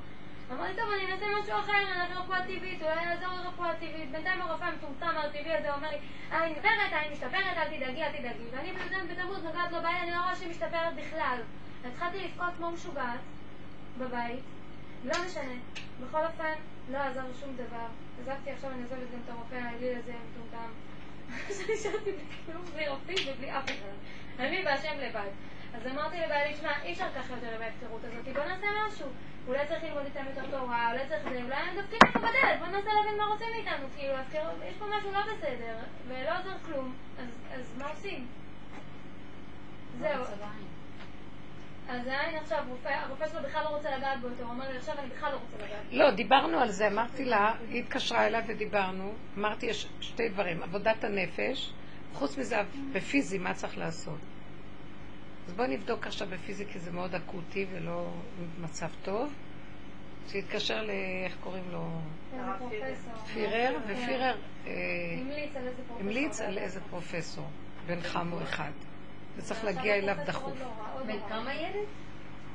אמרתי, 0.53 0.73
טוב, 0.77 0.91
אני 0.95 1.13
אנסה 1.13 1.27
משהו 1.43 1.59
אחר, 1.59 2.05
אני 2.07 2.15
רפואה 2.15 2.43
טבעית, 2.43 2.83
אולי 2.83 3.05
יעזור 3.05 3.29
לרפואה 3.29 3.75
טבעית. 3.75 4.11
בינתיים 4.11 4.41
הרופא 4.43 4.65
המטומטם 4.65 5.15
הטבעי 5.17 5.57
הזה 5.57 5.75
אומר 5.75 5.91
לי, 5.91 5.99
העין 6.31 6.55
עוברת, 6.57 6.93
העין 6.93 7.13
משתפרת, 7.13 7.57
אל 7.57 7.77
תדאגי, 7.77 8.05
אל 8.05 8.13
תדאגי. 8.13 8.45
ואני 8.53 8.73
בי"ז 8.73 9.11
בתמוז 9.11 9.45
נוגעת 9.45 9.73
לו 9.73 9.83
בעין, 9.83 10.03
אני 10.03 10.11
לא 10.11 10.21
רואה 10.21 10.37
שהיא 10.37 10.51
משתפרת 10.51 10.95
בכלל. 10.97 11.39
התחלתי 11.85 12.25
לבכות 12.25 12.53
כמו 12.57 12.71
משוגעת 12.71 13.21
בבית, 13.99 14.41
לא 15.05 15.13
משנה. 15.27 15.55
בכל 16.01 16.25
אופן, 16.27 16.53
לא 16.91 16.99
עזר 16.99 17.23
שום 17.41 17.57
דבר. 17.57 17.87
עזבתי 18.21 18.51
עכשיו, 18.51 18.71
אני 18.71 18.83
עוזבת 18.83 19.11
גם 19.13 19.19
את 19.25 19.31
הרופא 19.31 19.55
האליל 19.55 19.99
הזה 19.99 20.13
מטומטם. 20.13 20.71
נשארתי 21.75 22.11
בכלום, 22.13 22.65
בלי 22.75 22.89
רופאים 22.89 23.19
ובלי 23.29 23.59
אף 23.59 23.65
אחד. 23.65 23.95
אני 24.39 24.63
והשם 24.67 24.99
לבד. 25.01 25.31
אז 25.75 25.87
אמרתי 25.87 26.17
לבעלי, 26.21 26.57
שמע, 26.57 26.83
אי 26.83 26.93
אפשר 26.93 27.07
ככה 27.17 27.35
יותר 27.35 27.55
עם 27.57 27.63
ההפקרות 27.63 28.01
הזאת, 28.05 28.25
בוא 28.35 28.45
נעשה 28.45 28.67
משהו. 28.89 29.07
אולי 29.47 29.67
צריך 29.69 29.83
ללמוד 29.85 30.05
איתם 30.05 30.25
יותר 30.29 30.51
תורה, 30.51 30.93
אולי 30.93 31.09
צריך 31.09 31.23
זה, 31.23 31.43
אולי 31.43 31.55
הם 31.55 31.77
דופקים 31.77 31.99
לנו 32.03 32.29
בדלת, 32.29 32.59
בוא 32.59 32.67
ננסה 32.67 32.91
להבין 32.95 33.19
מה 33.19 33.25
רוצים 33.25 33.47
מאיתנו, 33.55 33.87
כאילו, 33.97 34.15
ההפקרות- 34.15 34.63
יש 34.69 34.75
פה 34.79 34.85
משהו 34.99 35.13
לא 35.13 35.21
בסדר, 35.23 35.77
ולא 36.09 36.39
עוזר 36.39 36.57
כלום, 36.67 36.95
אז- 37.19 37.59
אז 37.61 37.75
מה 37.79 37.89
עושים? 37.91 38.27
זהו. 39.99 40.25
אז 41.93 42.07
העין 42.07 42.37
עכשיו, 42.43 42.65
רופא- 42.69 42.89
הרופא 42.89 43.29
שלו 43.29 43.43
בכלל 43.43 43.63
לא 43.65 43.69
רוצה 43.69 43.97
לגעת 43.97 44.21
בו 44.21 44.29
יותר, 44.29 44.43
הוא 44.43 44.51
אומר 44.53 44.71
לי, 44.71 44.77
עכשיו 44.77 44.95
אני 44.99 45.09
בכלל 45.09 45.33
לא 45.33 45.37
רוצה 45.37 45.57
לגעת. 45.67 45.83
לא, 45.93 46.11
דיברנו 46.11 46.59
על 46.59 46.71
זה, 46.71 46.89
אמרתי 46.89 47.25
לה, 47.25 47.55
היא 47.69 47.83
התקשרה 47.83 48.27
אליי 48.27 48.43
ודיברנו, 48.47 49.13
אמרתי, 49.39 49.67
יש 49.67 49.89
שתי 50.01 50.29
דברים, 50.29 50.63
עבודת 50.63 51.05
הנפש, 51.05 51.73
חוץ 52.15 52.39
מזה, 52.39 52.57
בפיזי, 52.93 53.39
מה 53.39 53.55
צריך 53.55 53.79
לעשות? 53.79 54.19
אז 55.47 55.53
בואי 55.53 55.69
נבדוק 55.69 56.07
עכשיו 56.07 56.29
בפיזי, 56.31 56.67
כי 56.67 56.79
זה 56.79 56.91
מאוד 56.91 57.15
אקוטי 57.15 57.67
ולא 57.73 58.11
מצב 58.61 58.89
טוב. 59.05 59.33
שיתקשר 60.29 60.83
ל... 60.83 60.91
איך 61.25 61.37
קוראים 61.41 61.65
לו? 61.73 61.89
פירר, 63.35 63.77
ופירר 63.87 64.37
אה. 64.67 64.73
המליץ 66.01 66.41
על 66.41 66.59
איזה 66.59 66.81
פרופסור, 66.91 67.45
בן 67.87 68.01
חמו 68.01 68.43
אחד. 68.43 68.71
וצריך 69.37 69.65
להגיע 69.65 69.95
אליו 69.95 70.17
דחוף. 70.27 70.55
בן 71.07 71.19
כמה 71.29 71.55
ילד? 71.55 71.87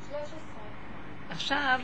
13. 0.10 0.40
עכשיו, 1.30 1.80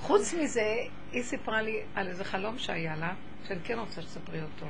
חוץ 0.00 0.34
מזה, 0.34 0.76
היא 1.12 1.22
סיפרה 1.22 1.62
לי 1.62 1.82
על 1.94 2.08
איזה 2.08 2.24
חלום 2.24 2.58
שהיה 2.58 2.96
לה, 2.96 3.14
שאני 3.48 3.60
כן 3.64 3.78
רוצה 3.78 4.02
שתספרי 4.02 4.42
אותו. 4.42 4.66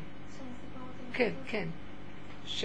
כן, 1.13 1.33
כן. 1.47 1.69
ש... 2.47 2.65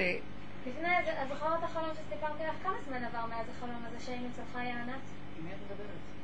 לפני 0.68 0.90
זה, 1.06 1.22
את 1.22 1.28
זוכרת 1.28 1.60
את 1.60 1.64
החלום 1.64 1.90
שסיפרתי 1.94 2.44
לך? 2.44 2.56
כמה 2.64 2.76
זמן 2.88 3.04
עבר 3.04 3.26
מאז 3.26 3.46
החלום 3.58 3.86
הזה 3.88 4.06
שהיינו 4.06 4.28
אצל 4.34 4.42
חיה 4.54 4.82
ענת? 4.82 5.02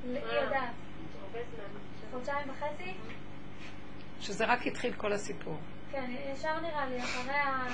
היא 0.04 0.20
יודעת. 0.44 0.70
הרבה 1.22 1.40
זמן. 1.56 1.80
חודשיים 2.12 2.50
וחצי? 2.50 2.94
שזה 4.22 4.46
רק 4.46 4.68
התחיל 4.68 4.94
כל 4.94 5.14
הסיפור. 5.14 5.58
כן, 5.92 6.12
ישר 6.34 6.60
נראה 6.60 6.86
לי, 6.86 7.04
אחרי 7.04 7.34
ה... 7.34 7.68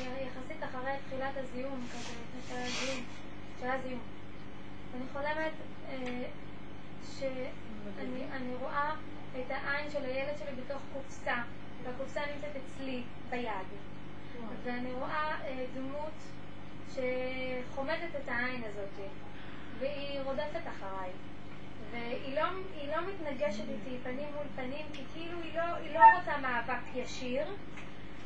יחסית 0.00 0.64
אחרי 0.64 0.92
תחילת 1.06 1.32
הזיהום 1.36 1.86
כזה, 1.92 2.12
לפני 2.12 2.40
שהיה 2.48 2.70
זיהום, 2.70 3.04
שהיה 3.60 3.78
זיהום. 3.82 4.02
אני 4.96 5.04
חולמת 5.12 5.52
אה, 5.88 6.24
שאני 7.18 8.24
אני 8.32 8.54
רואה 8.60 8.94
את 9.40 9.50
העין 9.50 9.90
של 9.90 10.04
הילד 10.04 10.38
שלי 10.38 10.62
בתוך 10.64 10.82
קופסה, 10.92 11.42
והקופסה 11.84 12.20
נמצאת 12.34 12.50
אצלי 12.56 13.02
ביד. 13.30 13.66
ואני 14.64 14.92
רואה 14.92 15.40
אה, 15.44 15.64
דמות 15.74 16.12
שחומדת 16.88 18.16
את 18.22 18.28
העין 18.28 18.64
הזאת, 18.64 19.06
והיא 19.78 20.20
רודפת 20.20 20.68
אחריי. 20.68 21.10
והיא 21.90 22.36
לא, 22.36 22.42
לא 22.90 22.96
מתנגשת 23.06 23.64
איתי 23.68 23.96
פנים 24.02 24.28
מול 24.34 24.46
פנים, 24.56 24.86
כי 24.92 25.02
כאילו 25.14 25.38
היא 25.42 25.54
לא, 25.54 25.62
היא 25.62 25.94
לא 25.94 26.00
רוצה 26.18 26.38
מאבק 26.38 26.94
ישיר, 26.94 27.44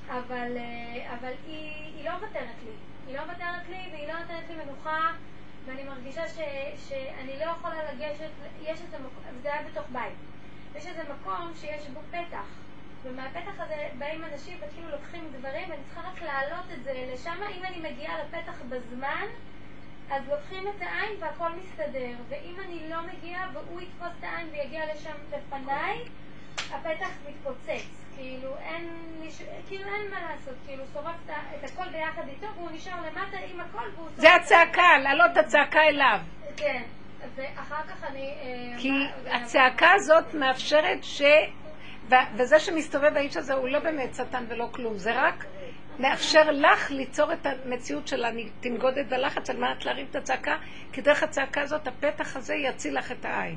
אבל, 0.09 0.57
אה, 0.57 1.15
אבל 1.15 1.33
היא, 1.47 1.95
היא 1.97 2.05
לא 2.05 2.13
מוותרת 2.13 2.57
לי. 2.65 2.73
היא 3.07 3.17
לא 3.17 3.25
מוותרת 3.25 3.69
לי 3.69 3.89
והיא 3.93 4.09
לא 4.09 4.19
נותנת 4.19 4.49
לי 4.49 4.55
מנוחה, 4.65 5.13
ואני 5.65 5.85
מרגישה 5.85 6.29
ש, 6.29 6.39
שאני 6.89 7.39
לא 7.39 7.45
יכולה 7.45 7.93
לגשת, 7.93 8.31
יש 8.63 8.81
איזה 8.81 8.99
מקום, 8.99 9.25
זה 9.43 9.53
היה 9.53 9.63
בתוך 9.63 9.87
בית. 9.93 10.15
יש 10.75 10.87
איזה 10.87 11.03
מקום 11.15 11.53
שיש 11.55 11.87
בו 11.89 12.01
פתח, 12.11 12.47
ומהפתח 13.03 13.53
הזה 13.59 13.89
באים 13.99 14.25
אנשים 14.25 14.59
וכאילו 14.59 14.91
לוקחים 14.91 15.33
דברים, 15.39 15.71
ואני 15.71 15.83
צריכה 15.87 16.01
רק 16.01 16.23
להעלות 16.23 16.65
את 16.75 16.85
זה 16.85 17.11
לשם, 17.13 17.43
אם 17.59 17.65
אני 17.65 17.93
מגיעה 17.93 18.15
לפתח 18.25 18.63
בזמן, 18.69 19.27
אז 20.11 20.23
לוקחים 20.29 20.69
את 20.69 20.83
העין 20.83 21.13
והכל 21.21 21.49
מסתדר, 21.59 22.11
ואם 22.29 22.55
אני 22.69 22.89
לא 22.91 22.97
מגיעה 23.13 23.49
והוא 23.53 23.81
יתפוס 23.81 24.09
את 24.19 24.25
העין 24.25 24.49
ויגיע 24.53 24.95
לשם 24.95 25.13
לפניי, 25.33 25.99
הפתח 26.73 27.11
מתפוצץ. 27.29 28.05
כאילו 28.17 28.57
אין, 28.59 28.89
ש- 29.31 29.43
כאילו 29.69 29.85
אין 29.85 30.11
מה 30.11 30.21
לעשות, 30.21 30.55
כאילו 30.67 30.85
שורפת 30.93 31.31
את 31.59 31.71
הכל 31.71 31.89
ביחד 31.93 32.23
איתו 32.29 32.47
והוא 32.57 32.71
נשאר 32.73 33.01
למטה 33.07 33.37
עם 33.53 33.61
הכל 33.61 33.79
והוא 33.79 34.09
שורף... 34.09 34.21
זה 34.21 34.35
הצעקה, 34.35 34.99
להעלות 35.03 35.31
את 35.33 35.37
הצעקה 35.37 35.81
אליו. 35.83 36.19
כן, 36.57 36.83
ואחר 37.35 37.83
כך 37.83 38.05
אני... 38.05 38.35
אה, 38.43 38.79
כי 38.79 38.91
מה- 38.91 39.35
הצעקה 39.37 39.93
הזאת 39.93 40.35
מאפשרת 40.35 40.99
ש... 41.05 41.23
וזה 42.37 42.59
שמסתובב 42.61 43.17
האיש 43.17 43.37
הזה 43.37 43.55
הוא 43.55 43.69
לא 43.69 43.79
באמת 43.79 44.15
שטן 44.15 44.45
ולא 44.49 44.69
כלום, 44.73 44.99
זה 44.99 45.13
רק 45.15 45.45
מאפשר 45.99 46.51
לך 46.51 46.91
ליצור 46.91 47.33
את 47.33 47.47
המציאות 47.47 48.09
של 48.09 48.25
התנגודת 48.25 49.07
והלחץ 49.09 49.51
על 49.51 49.57
מנת 49.57 49.85
להרים 49.85 50.07
את 50.11 50.17
הצעקה, 50.17 50.57
כי 50.93 51.01
דרך 51.01 51.23
הצעקה 51.23 51.61
הזאת 51.61 51.87
הפתח 51.87 52.37
הזה 52.37 52.55
יציל 52.55 52.99
לך 52.99 53.13
את 53.13 53.25
העין. 53.25 53.57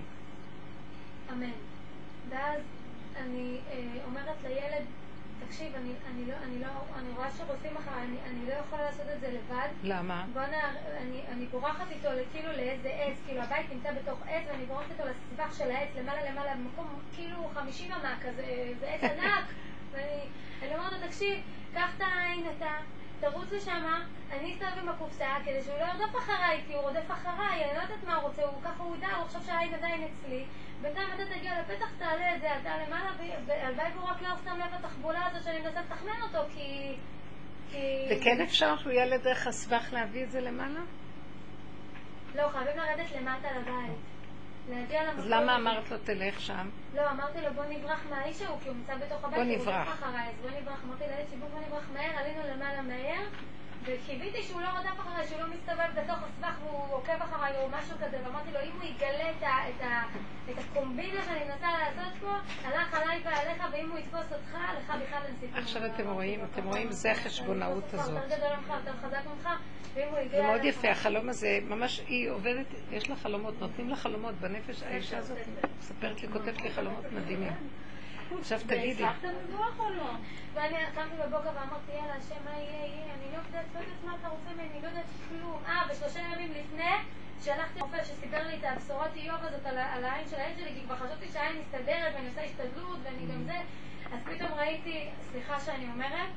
אמן. 1.32 1.52
ואז 2.30 2.62
אני 3.18 3.58
אה, 3.72 3.78
אומרת 4.06 4.36
לילד, 4.44 4.86
תקשיב, 5.48 5.76
אני, 5.76 5.92
אני, 6.12 6.26
לא, 6.26 6.34
אני, 6.44 6.60
לא, 6.60 6.68
אני 7.00 7.10
רואה 7.16 7.32
שרודפים 7.32 7.78
אחריי, 7.78 8.04
אני, 8.04 8.18
אני 8.30 8.46
לא 8.48 8.54
יכולה 8.54 8.84
לעשות 8.84 9.06
את 9.16 9.20
זה 9.20 9.28
לבד. 9.28 9.68
למה? 9.84 10.26
בוא 10.34 10.42
נע... 10.42 10.72
אני, 11.02 11.22
אני 11.32 11.46
בורחת 11.46 11.92
איתו 11.92 12.10
כאילו 12.32 12.52
לאיזה 12.52 12.90
עץ, 12.90 13.18
כאילו 13.26 13.42
הבית 13.42 13.74
נמצא 13.74 13.92
בתוך 13.92 14.20
עץ 14.28 14.44
ואני 14.48 14.66
בורחת 14.66 14.92
איתו 14.92 15.04
לסבך 15.04 15.58
של 15.58 15.72
העץ, 15.72 15.90
למעלה 16.00 16.32
למעלה, 16.32 16.56
במקום 16.56 17.00
כאילו 17.16 17.50
50 17.54 17.92
אמה 17.92 18.16
כזה, 18.22 18.74
זה 18.80 18.90
עץ 18.90 19.04
ענק, 19.04 19.46
ואני 19.92 20.22
אני 20.62 20.76
אומרת 20.76 20.92
לו, 20.92 21.08
תקשיב, 21.08 21.40
קח 21.73 21.95
את 21.98 22.02
העין 22.02 22.45
אתה, 22.57 22.72
תרוץ 23.19 23.52
לשם, 23.52 23.85
אני 24.31 24.53
אסתובב 24.53 24.77
עם 24.81 24.89
הקופסה 24.89 25.35
כדי 25.45 25.61
שהוא 25.64 25.80
לא 25.80 25.84
ירדוף 25.84 26.15
אחריי, 26.18 26.61
כי 26.68 26.73
הוא 26.73 26.81
רודף 26.81 27.11
אחריי, 27.11 27.65
אני 27.65 27.77
לא 27.77 27.81
יודעת 27.81 28.03
מה 28.07 28.15
הוא 28.15 28.27
רוצה, 28.27 28.44
הוא 28.44 28.61
ככה 28.64 28.84
הוא 28.84 28.95
ידע, 28.95 29.07
הוא 29.07 29.27
חושב 29.27 29.39
שהעין 29.45 29.73
עדיין 29.73 30.03
אצלי. 30.03 30.45
בינתיים 30.81 31.07
אתה 31.15 31.23
תגיע 31.26 31.61
לפתח, 31.61 31.89
תעלה 31.99 32.35
את 32.35 32.41
זה, 32.41 32.48
אתה 32.61 32.77
למעלה, 32.88 33.11
והלוואי 33.45 33.91
והוא 33.95 34.10
רק 34.10 34.22
לא 34.22 34.30
שם 34.44 34.57
לב 34.60 34.73
לתחבולה 34.80 35.26
הזו 35.26 35.44
שאני 35.44 35.60
מנסה 35.60 35.81
לתכנן 35.81 36.22
אותו, 36.22 36.39
כי... 36.53 36.95
כי... 37.72 38.07
וכן 38.10 38.41
אפשר 38.41 38.77
שהוא 38.77 38.91
יעלה 38.91 39.18
דרך 39.18 39.48
הסבך 39.48 39.89
להביא 39.91 40.23
את 40.23 40.31
זה 40.31 40.41
למעלה? 40.41 40.80
לא, 42.35 42.49
חייבים 42.49 42.77
לרדת 42.77 43.11
למטה 43.11 43.48
לבית. 43.60 44.16
להגיע 44.69 45.03
למקום. 45.03 45.19
אז 45.19 45.30
למה 45.30 45.56
אמרת 45.56 45.91
לו 45.91 45.98
תלך 45.98 46.39
שם? 46.39 46.69
לא, 46.95 47.11
אמרתי 47.11 47.41
לו 47.41 47.53
בוא 47.53 47.64
נברח 47.69 47.99
מהאיש 48.10 48.41
ההוא, 48.41 48.60
כי 48.64 48.69
הוא 48.69 48.77
נמצא 48.77 48.95
בתוך 48.95 49.23
הבית. 49.23 49.34
בוא 49.35 49.44
הוא 49.44 49.61
נברח. 49.61 49.88
אחריי, 49.94 50.30
אז 50.30 50.35
בוא 50.41 50.60
נברח. 50.61 50.84
אמרתי 50.85 51.03
לאיש 51.07 51.30
ציבור 51.30 51.49
בוא 51.49 51.60
נברח 51.60 51.89
מהר, 51.94 52.11
עלינו 52.18 52.39
למעלה 52.56 52.81
מהר, 52.81 53.22
וקיוויתי 53.88 54.44
שהוא 54.44 54.62
לא 54.62 54.68
רדף 54.68 55.00
אחריי, 55.00 55.28
שהוא 55.28 55.42
לא 55.42 55.48
מסתובב 55.48 55.90
בתוך 55.96 56.18
הסבך 56.24 56.56
והוא 56.64 56.94
עוקב 56.94 57.22
אחריי 57.22 57.56
או 57.58 57.70
משהו 57.70 57.96
כזה, 58.06 58.18
ואמרתי 58.24 58.52
לו 58.52 58.60
אם 58.60 58.72
הוא 58.82 58.84
יגלה 58.84 59.30
את, 59.30 59.44
ה, 59.44 59.70
את, 59.70 59.82
ה, 59.82 60.04
את 60.52 60.56
הקומבינה 60.58 61.24
שאני 61.24 61.44
מנסה 61.44 61.68
לעשות 61.72 62.22
פה, 62.22 62.36
הלך 62.64 62.94
עליי 62.94 63.22
ועליך, 63.26 63.64
ואם 63.72 63.92
הוא 63.92 64.00
יתפוס 64.00 64.34
אותך, 64.34 64.58
לך 64.78 64.94
בכלל 65.06 65.22
אין 65.26 65.36
סיכוי. 65.40 65.60
עכשיו 65.60 65.86
אתם 65.86 66.10
רואים, 66.10 66.40
אתם 66.54 66.64
רואים, 66.64 66.92
זה 66.92 67.12
החשבונאות 67.12 67.94
הזאת. 67.94 68.20
זה 70.32 70.42
מאוד 70.42 70.64
יפה, 70.64 70.90
החלום 70.90 71.30
הזה, 71.30 71.60
ממש 71.64 72.02
היא 72.08 72.30
עובדת, 72.30 72.66
יש 72.92 73.10
לה 73.10 73.16
חלומות, 73.16 73.62
נותנים 73.62 73.90
לה 73.90 73.96
חלומות 73.96 74.36
בנפש, 74.36 74.84
האישה 74.84 75.18
הזאת 75.18 75.38
מספרת 75.80 76.22
לי, 76.22 76.28
כותבת 76.28 76.62
לי 76.62 76.70
חלומות 76.70 77.06
מדהימים. 77.12 77.54
עכשיו 78.40 78.60
תגידי, 78.68 79.04
ואני 80.54 80.76
קמתי 80.95 81.16
בבוקר 81.16 81.49
ואמרתי, 81.56 81.91
יאללה, 81.91 82.16
השם, 82.16 82.36
מה 82.45 82.52
יהיה, 82.52 82.86
יהיה, 82.86 83.14
אני 83.14 83.32
לא 83.32 83.38
יודעת, 83.38 83.66
לא 83.74 83.80
יודעת 83.80 84.04
מה 84.06 84.16
אתה 84.20 84.28
רוצה 84.28 84.49
ממני, 84.54 84.70
אני 84.74 84.82
לא 84.82 84.88
יודעת 84.88 85.06
כלום. 85.30 85.60
אה, 85.68 85.82
ושלושה 85.90 86.20
ימים 86.20 86.52
לפני, 86.52 86.91
שלחתי 87.44 87.80
רופא 87.82 88.04
שסיפר 88.04 88.48
לי 88.48 88.56
את 88.58 88.64
הבשורת 88.64 89.16
איוב 89.16 89.40
הזאת 89.41 89.66
על 89.66 90.06
העין 90.06 90.28
של 90.28 90.36
העין 90.36 90.58
שלי, 90.58 90.74
כי 90.74 90.82
כבר 90.86 90.95
חשבתי 90.95 91.28
שהעין 91.34 91.62
מסתדרת 91.62 92.14
ואני 92.16 92.28
עושה 92.28 92.44
השתדלות 92.44 92.99
ואני 93.04 93.26
גם 93.34 93.44
זה, 93.44 93.58
אז 94.14 94.20
פתאום 94.24 94.52
ראיתי, 94.54 95.10
סליחה 95.32 95.60
שאני 95.60 95.88
אומרת, 95.94 96.30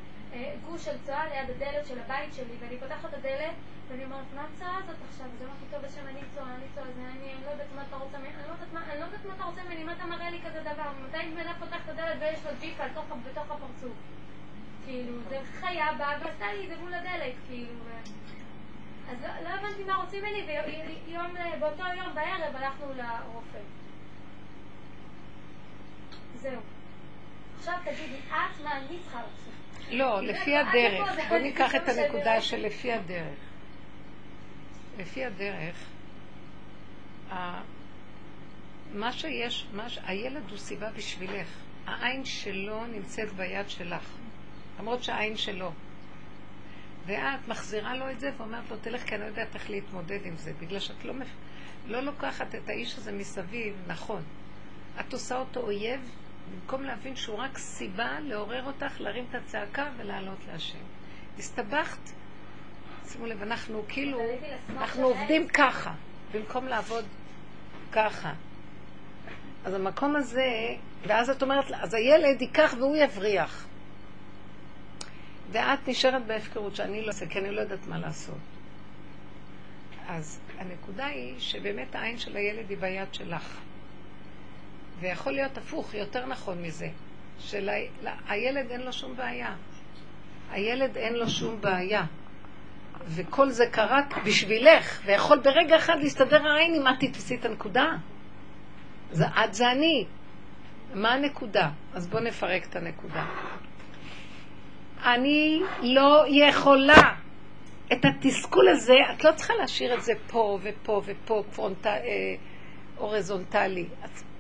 גוש 0.67 0.85
של 0.85 0.97
צואה 1.07 1.27
ליד 1.29 1.51
הדלת 1.51 1.87
של 1.87 1.99
הבית 2.01 2.35
שלי, 2.35 2.55
ואני 2.61 2.79
פותחת 2.79 3.09
את 3.09 3.15
הדלת, 3.15 3.55
ואני 3.89 4.05
אומרת, 4.05 4.25
מה 4.37 4.45
הצואה 4.55 4.77
הזאת 4.77 4.97
עכשיו? 5.09 5.27
אז 5.27 5.43
אמרתי, 5.43 5.65
טוב, 5.71 5.85
השם, 5.85 6.07
אני 6.09 6.21
צואה, 6.35 6.55
אני 6.55 6.65
צואה, 6.75 6.87
זה 6.87 7.01
אני, 7.01 7.33
אני 7.35 7.45
לא 7.47 7.51
יודעת 7.51 7.67
מה 7.77 7.83
אתה 7.89 7.97
רוצה 7.97 8.19
ממני, 8.19 8.29
אני 8.29 8.49
לא 8.49 8.55
מה- 8.73 8.93
אני 8.93 9.01
לא 9.01 9.05
יודעת 9.05 9.25
מה 9.27 9.35
אתה 9.35 9.45
רוצה 9.45 9.63
ממני, 9.65 9.85
מה 9.85 9.93
אתה 9.93 10.07
מראה 10.07 10.31
לי 10.31 10.39
כזה 10.47 10.61
דבר, 10.61 10.89
ומתי 10.97 11.19
בן 11.35 11.41
אדם 11.41 11.55
פותח 11.59 11.81
את 11.85 11.89
הדלת 11.89 12.17
ויש 12.21 12.41
לו 12.45 12.51
ג'יפה 12.61 12.85
בתוך 13.29 13.51
הפרצוף. 13.51 13.97
כאילו, 14.85 15.13
זה 15.29 15.39
חיה 15.61 15.93
באה 15.99 16.19
ועשתה 16.21 16.53
לי 16.53 16.65
את 16.65 16.69
זה 16.69 16.77
מול 16.83 16.95
הדלת, 16.95 17.35
כאילו. 17.49 17.75
אז 19.11 19.17
לא, 19.23 19.29
לא 19.45 19.49
הבנתי 19.49 19.85
מה 19.85 19.97
רוצים 19.97 20.23
ממני, 20.25 20.43
ויום, 21.07 21.35
באותו 21.61 21.83
יום 21.97 22.15
בערב 22.15 22.57
הלכנו 22.57 22.87
לרופא. 22.97 23.59
זהו. 26.37 26.61
עכשיו 27.61 27.75
תגידי, 27.85 28.17
את 28.29 28.65
מה 28.65 28.77
אני 28.77 28.99
צריכה 29.05 29.19
לעשות? 29.23 29.91
לא, 29.91 30.23
לפי 30.23 30.57
הדרך, 30.57 31.29
בוא 31.29 31.39
ניקח 31.39 31.75
את 31.75 31.89
הנקודה 31.89 32.41
של 32.41 32.57
לפי 32.57 32.93
הדרך. 32.93 33.39
לפי 34.99 35.25
הדרך, 35.25 35.77
מה 38.95 39.13
שיש, 39.13 39.67
מה 39.73 39.89
ש- 39.89 39.99
הילד 40.07 40.51
הוא 40.51 40.59
סיבה 40.59 40.91
בשבילך. 40.91 41.49
העין 41.87 42.25
שלו 42.25 42.87
נמצאת 42.87 43.33
ביד 43.33 43.71
שלך, 43.71 44.05
למרות 44.79 45.03
שהעין 45.05 45.37
שלו. 45.37 45.73
ואת 47.07 47.49
מחזירה 47.49 47.95
לו 47.95 48.11
את 48.11 48.21
זה 48.21 48.31
ואומרת 48.37 48.71
לו, 48.71 48.77
תלך, 48.77 49.03
כי 49.03 49.15
אני 49.15 49.23
לא 49.23 49.27
יודעת 49.27 49.55
איך 49.55 49.71
להתמודד 49.71 50.19
עם 50.25 50.37
זה, 50.37 50.53
בגלל 50.61 50.81
שאת 50.81 51.05
לא. 51.05 51.15
לא 51.87 52.01
לוקחת 52.01 52.55
את 52.55 52.69
האיש 52.69 52.99
הזה 52.99 53.13
מסביב, 53.13 53.75
נכון. 53.87 54.23
את 55.01 55.13
עושה 55.13 55.39
אותו 55.39 55.61
אויב, 55.61 56.01
במקום 56.53 56.83
להבין 56.83 57.17
שהוא 57.17 57.37
רק 57.37 57.59
סיבה 57.59 58.21
לעורר 58.21 58.65
אותך, 58.67 59.01
להרים 59.01 59.25
את 59.31 59.35
הצעקה 59.35 59.89
ולעלות 59.97 60.39
להשם. 60.53 60.79
הסתבכת, 61.39 62.11
שימו 63.09 63.27
לב, 63.27 63.43
אנחנו 63.43 63.83
כאילו, 63.89 64.21
אנחנו 64.71 65.07
עובדים 65.07 65.49
ככה, 65.49 65.93
במקום 66.33 66.67
לעבוד 66.67 67.05
ככה. 67.93 68.33
אז 69.65 69.75
המקום 69.75 70.17
הזה, 70.17 70.77
ואז 71.07 71.31
את 71.31 71.43
אומרת, 71.43 71.65
אז 71.73 71.95
הילד 71.95 72.43
ייקח 72.43 72.75
והוא 72.79 72.97
יבריח. 72.97 73.67
ואת 75.53 75.89
נשארת 75.89 76.27
בהפקרות 76.27 76.77
שאני 76.77 77.03
לא 77.03 77.11
עושה, 77.11 77.27
כי 77.27 77.39
אני 77.39 77.51
לא 77.51 77.61
יודעת 77.61 77.87
מה 77.87 77.99
לעשות. 77.99 78.39
אז 80.09 80.41
הנקודה 80.59 81.07
היא 81.07 81.35
שבאמת 81.39 81.95
העין 81.95 82.19
של 82.19 82.37
הילד 82.37 82.71
היא 82.71 82.79
ביד 82.79 83.15
שלך. 83.15 83.59
ויכול 85.01 85.33
להיות 85.33 85.59
הפוך, 85.59 85.95
יותר 85.95 86.27
נכון 86.27 86.63
מזה, 86.63 86.89
שהילד 87.39 88.71
אין 88.71 88.81
לו 88.81 88.93
שום 88.93 89.17
בעיה. 89.17 89.55
הילד 90.51 90.97
אין 90.97 91.15
לו 91.15 91.29
שום 91.29 91.61
בעיה. 91.61 92.05
וכל 93.07 93.51
זה 93.51 93.67
קרה 93.67 94.01
בשבילך, 94.25 95.01
ויכול 95.05 95.39
ברגע 95.39 95.77
אחד 95.77 95.97
להסתדר 96.01 96.49
העין 96.49 96.75
אם 96.75 96.89
את 96.89 96.95
תתפסי 97.01 97.35
את 97.35 97.45
הנקודה. 97.45 97.87
זה, 99.13 99.25
את 99.45 99.55
זה 99.55 99.71
אני. 99.71 100.07
מה 100.95 101.13
הנקודה? 101.13 101.71
אז 101.95 102.09
בואו 102.09 102.23
נפרק 102.23 102.67
את 102.67 102.77
הנקודה. 102.77 103.27
אני 105.05 105.61
לא 105.83 106.25
יכולה. 106.29 107.15
את 107.93 108.05
התסכול 108.05 108.69
הזה, 108.69 108.95
את 109.15 109.25
לא 109.25 109.33
צריכה 109.33 109.55
להשאיר 109.55 109.95
את 109.95 110.03
זה 110.03 110.13
פה 110.27 110.59
ופה 110.63 111.03
ופה, 111.05 111.43
פרונט... 111.55 111.87
אה, 111.87 112.01
הורזונטלי. 113.01 113.87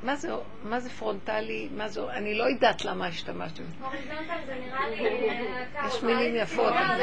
מה, 0.03 0.17
זה, 0.17 0.29
מה 0.63 0.81
זה 0.81 0.91
פרונטלי? 0.91 1.69
מה 1.77 1.89
זה, 1.89 2.01
אני 2.13 2.35
לא 2.35 2.45
יודעת 2.45 2.85
למה 2.85 3.07
השתמשתי 3.07 3.63
בזה. 3.63 3.73
הוריזונטל 3.85 4.35
זה 4.47 4.55
נראה 4.67 4.89
לי... 4.89 5.31
אה. 5.31 5.87
יש 5.87 6.03
מילים 6.03 6.37
יפות. 6.37 6.73
לא, 6.75 6.97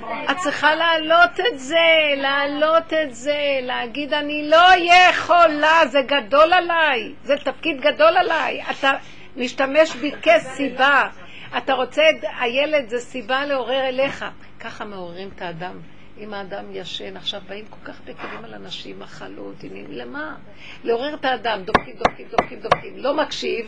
לא. 0.00 0.30
את 0.30 0.36
צריכה 0.36 0.74
להעלות 0.74 1.40
את 1.40 1.58
זה, 1.58 2.14
להעלות 2.16 2.92
את 2.92 3.14
זה, 3.14 3.58
להגיד 3.62 4.12
אני 4.12 4.50
לא 4.50 4.66
יכולה, 5.10 5.86
זה 5.86 5.98
גדול 6.06 6.52
עליי, 6.52 7.14
זה 7.24 7.34
תפקיד 7.44 7.80
גדול 7.80 8.16
עליי. 8.16 8.62
אתה 8.70 8.90
משתמש 9.36 9.96
בי 9.96 10.12
כסיבה. 10.22 11.08
אתה 11.56 11.72
רוצה, 11.72 12.02
הילד 12.40 12.88
זה 12.88 12.98
סיבה 12.98 13.46
לעורר 13.46 13.88
אליך. 13.88 14.24
ככה 14.60 14.84
מעוררים 14.84 15.28
את 15.36 15.42
האדם. 15.42 15.80
אם 16.22 16.34
האדם 16.34 16.64
ישן, 16.72 17.16
עכשיו 17.16 17.40
באים 17.48 17.64
כל 17.70 17.76
כך 17.84 18.00
הרבה 18.00 18.14
כלים 18.14 18.44
על 18.44 18.54
אנשים, 18.54 18.98
מחלות, 18.98 19.64
עניינים, 19.64 19.92
למה? 19.92 20.36
לעורר 20.84 21.14
את 21.14 21.24
האדם, 21.24 21.62
דופקים, 21.64 21.96
דופקים, 21.96 22.26
דופקים, 22.30 22.60
דופקים, 22.60 22.96
לא 22.96 23.16
מקשיב. 23.16 23.66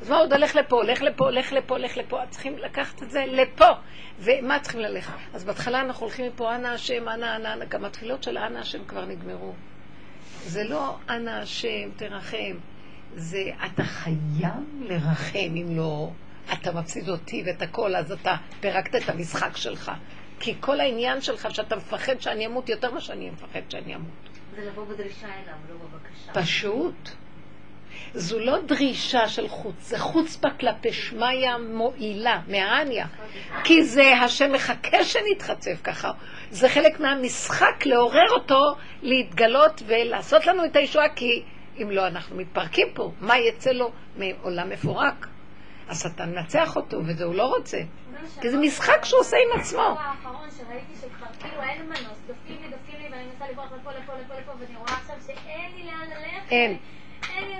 אז 0.00 0.10
מה 0.10 0.16
עוד 0.16 0.32
הולך 0.32 0.56
לפה, 0.56 0.76
הולך 0.76 1.02
לפה, 1.02 1.24
הולך 1.24 1.52
לפה, 1.52 1.74
הולך 1.74 1.96
לפה, 1.96 2.20
צריכים 2.30 2.58
לקחת 2.58 3.02
את 3.02 3.10
זה 3.10 3.24
לפה. 3.28 3.68
ומה 4.18 4.58
צריכים 4.58 4.80
ללכת? 4.80 5.12
אז 5.34 5.44
בהתחלה 5.44 5.80
אנחנו 5.80 6.06
הולכים 6.06 6.26
מפה, 6.26 6.54
אנא 6.54 6.68
השם, 6.68 7.08
אנא, 7.08 7.36
אנא, 7.36 7.52
אנא, 7.52 7.64
גם 7.64 7.84
התפילות 7.84 8.22
של 8.22 8.38
אנא 8.38 8.58
השם 8.58 8.84
כבר 8.84 9.04
נגמרו. 9.04 9.52
זה 10.44 10.64
לא 10.64 10.96
אנא 11.08 11.30
השם, 11.30 11.90
תרחם. 11.96 12.56
זה 13.16 13.50
אתה 13.66 13.84
חייב 13.84 14.52
לרחם, 14.80 15.38
אם 15.38 15.76
לא, 15.76 16.10
אתה 16.52 16.72
מפסיד 16.72 17.08
אותי 17.08 17.42
ואת 17.46 17.62
הכל, 17.62 17.96
אז 17.96 18.12
אתה 18.12 18.36
פירקת 18.60 18.94
את 18.94 19.08
המשחק 19.08 19.56
שלך. 19.56 19.92
כי 20.42 20.54
כל 20.60 20.80
העניין 20.80 21.20
שלך, 21.20 21.54
שאתה 21.54 21.76
מפחד 21.76 22.20
שאני 22.20 22.46
אמות 22.46 22.68
יותר 22.68 22.90
ממה 22.90 23.00
שאני 23.00 23.30
מפחד 23.30 23.60
שאני 23.68 23.94
אמות. 23.94 24.10
זה 24.56 24.66
לבוא 24.66 24.84
בדרישה 24.84 25.26
אליו, 25.26 25.54
לא 25.68 25.74
בבקשה. 25.74 26.32
פשוט. 26.32 27.08
זו 28.14 28.38
לא 28.38 28.58
דרישה 28.60 29.28
של 29.28 29.48
חוץ, 29.48 29.74
זה 29.80 29.98
חוצפה 29.98 30.48
כלפי 30.60 30.92
שמיא 30.92 31.56
מועילה, 31.72 32.40
מהעניה. 32.48 33.06
כי 33.64 33.82
זה 33.82 34.16
השם 34.16 34.52
מחכה 34.52 35.04
שנתחצף 35.04 35.80
ככה. 35.84 36.10
זה 36.50 36.68
חלק 36.68 37.00
מהמשחק 37.00 37.86
לעורר 37.86 38.30
אותו 38.30 38.74
להתגלות 39.02 39.82
ולעשות 39.86 40.46
לנו 40.46 40.64
את 40.64 40.76
הישועה, 40.76 41.08
כי 41.08 41.42
אם 41.82 41.90
לא, 41.90 42.06
אנחנו 42.06 42.36
מתפרקים 42.36 42.86
פה. 42.94 43.12
מה 43.20 43.38
יצא 43.38 43.70
לו 43.70 43.90
מעולם 44.16 44.70
מפורק? 44.70 45.26
השטן 45.92 46.30
מנצח 46.30 46.76
אותו, 46.76 46.96
וזה 47.06 47.24
הוא 47.24 47.34
לא 47.34 47.46
רוצה. 47.56 47.78
כי 48.40 48.50
זה 48.50 48.58
משחק 48.58 49.04
שהוא 49.04 49.20
עושה 49.20 49.36
עם 49.36 49.60
עצמו. 49.60 49.96
אין. 56.50 56.50
אין. 56.50 56.76
אין 57.36 57.44
אין, 57.44 57.50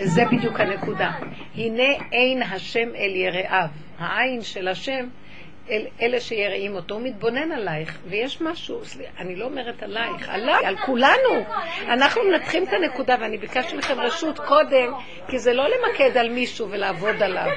אין 0.00 0.08
זה 0.08 0.24
בדיוק 0.32 0.60
הנקודה. 0.60 1.10
הנה 1.54 1.82
עין 2.10 2.42
השם 2.42 2.88
אל 2.94 3.16
יראיו. 3.16 3.68
העין 3.98 4.42
של 4.42 4.68
השם 4.68 5.08
אל, 5.70 5.86
אלה 6.02 6.20
שיראים 6.20 6.74
אותו, 6.74 6.94
הוא 6.94 7.02
מתבונן 7.02 7.52
עלייך, 7.52 7.98
ויש 8.08 8.40
משהו, 8.40 8.84
סליחה, 8.84 9.10
אני 9.18 9.36
לא 9.36 9.44
אומרת 9.44 9.82
עלייך, 9.82 10.28
עליי, 10.28 10.66
על 10.66 10.76
כולנו. 10.76 11.44
אנחנו 11.88 12.22
מנתחים 12.24 12.64
את 12.64 12.72
הנקודה, 12.72 13.16
ואני 13.20 13.38
ביקשתי 13.38 13.76
מכם 13.76 14.00
רשות 14.00 14.38
קודם, 14.38 14.92
כי 15.28 15.38
זה 15.38 15.52
לא 15.52 15.64
למקד 15.68 16.16
על 16.16 16.28
מישהו 16.28 16.70
ולעבוד 16.70 17.22
עליו. 17.22 17.48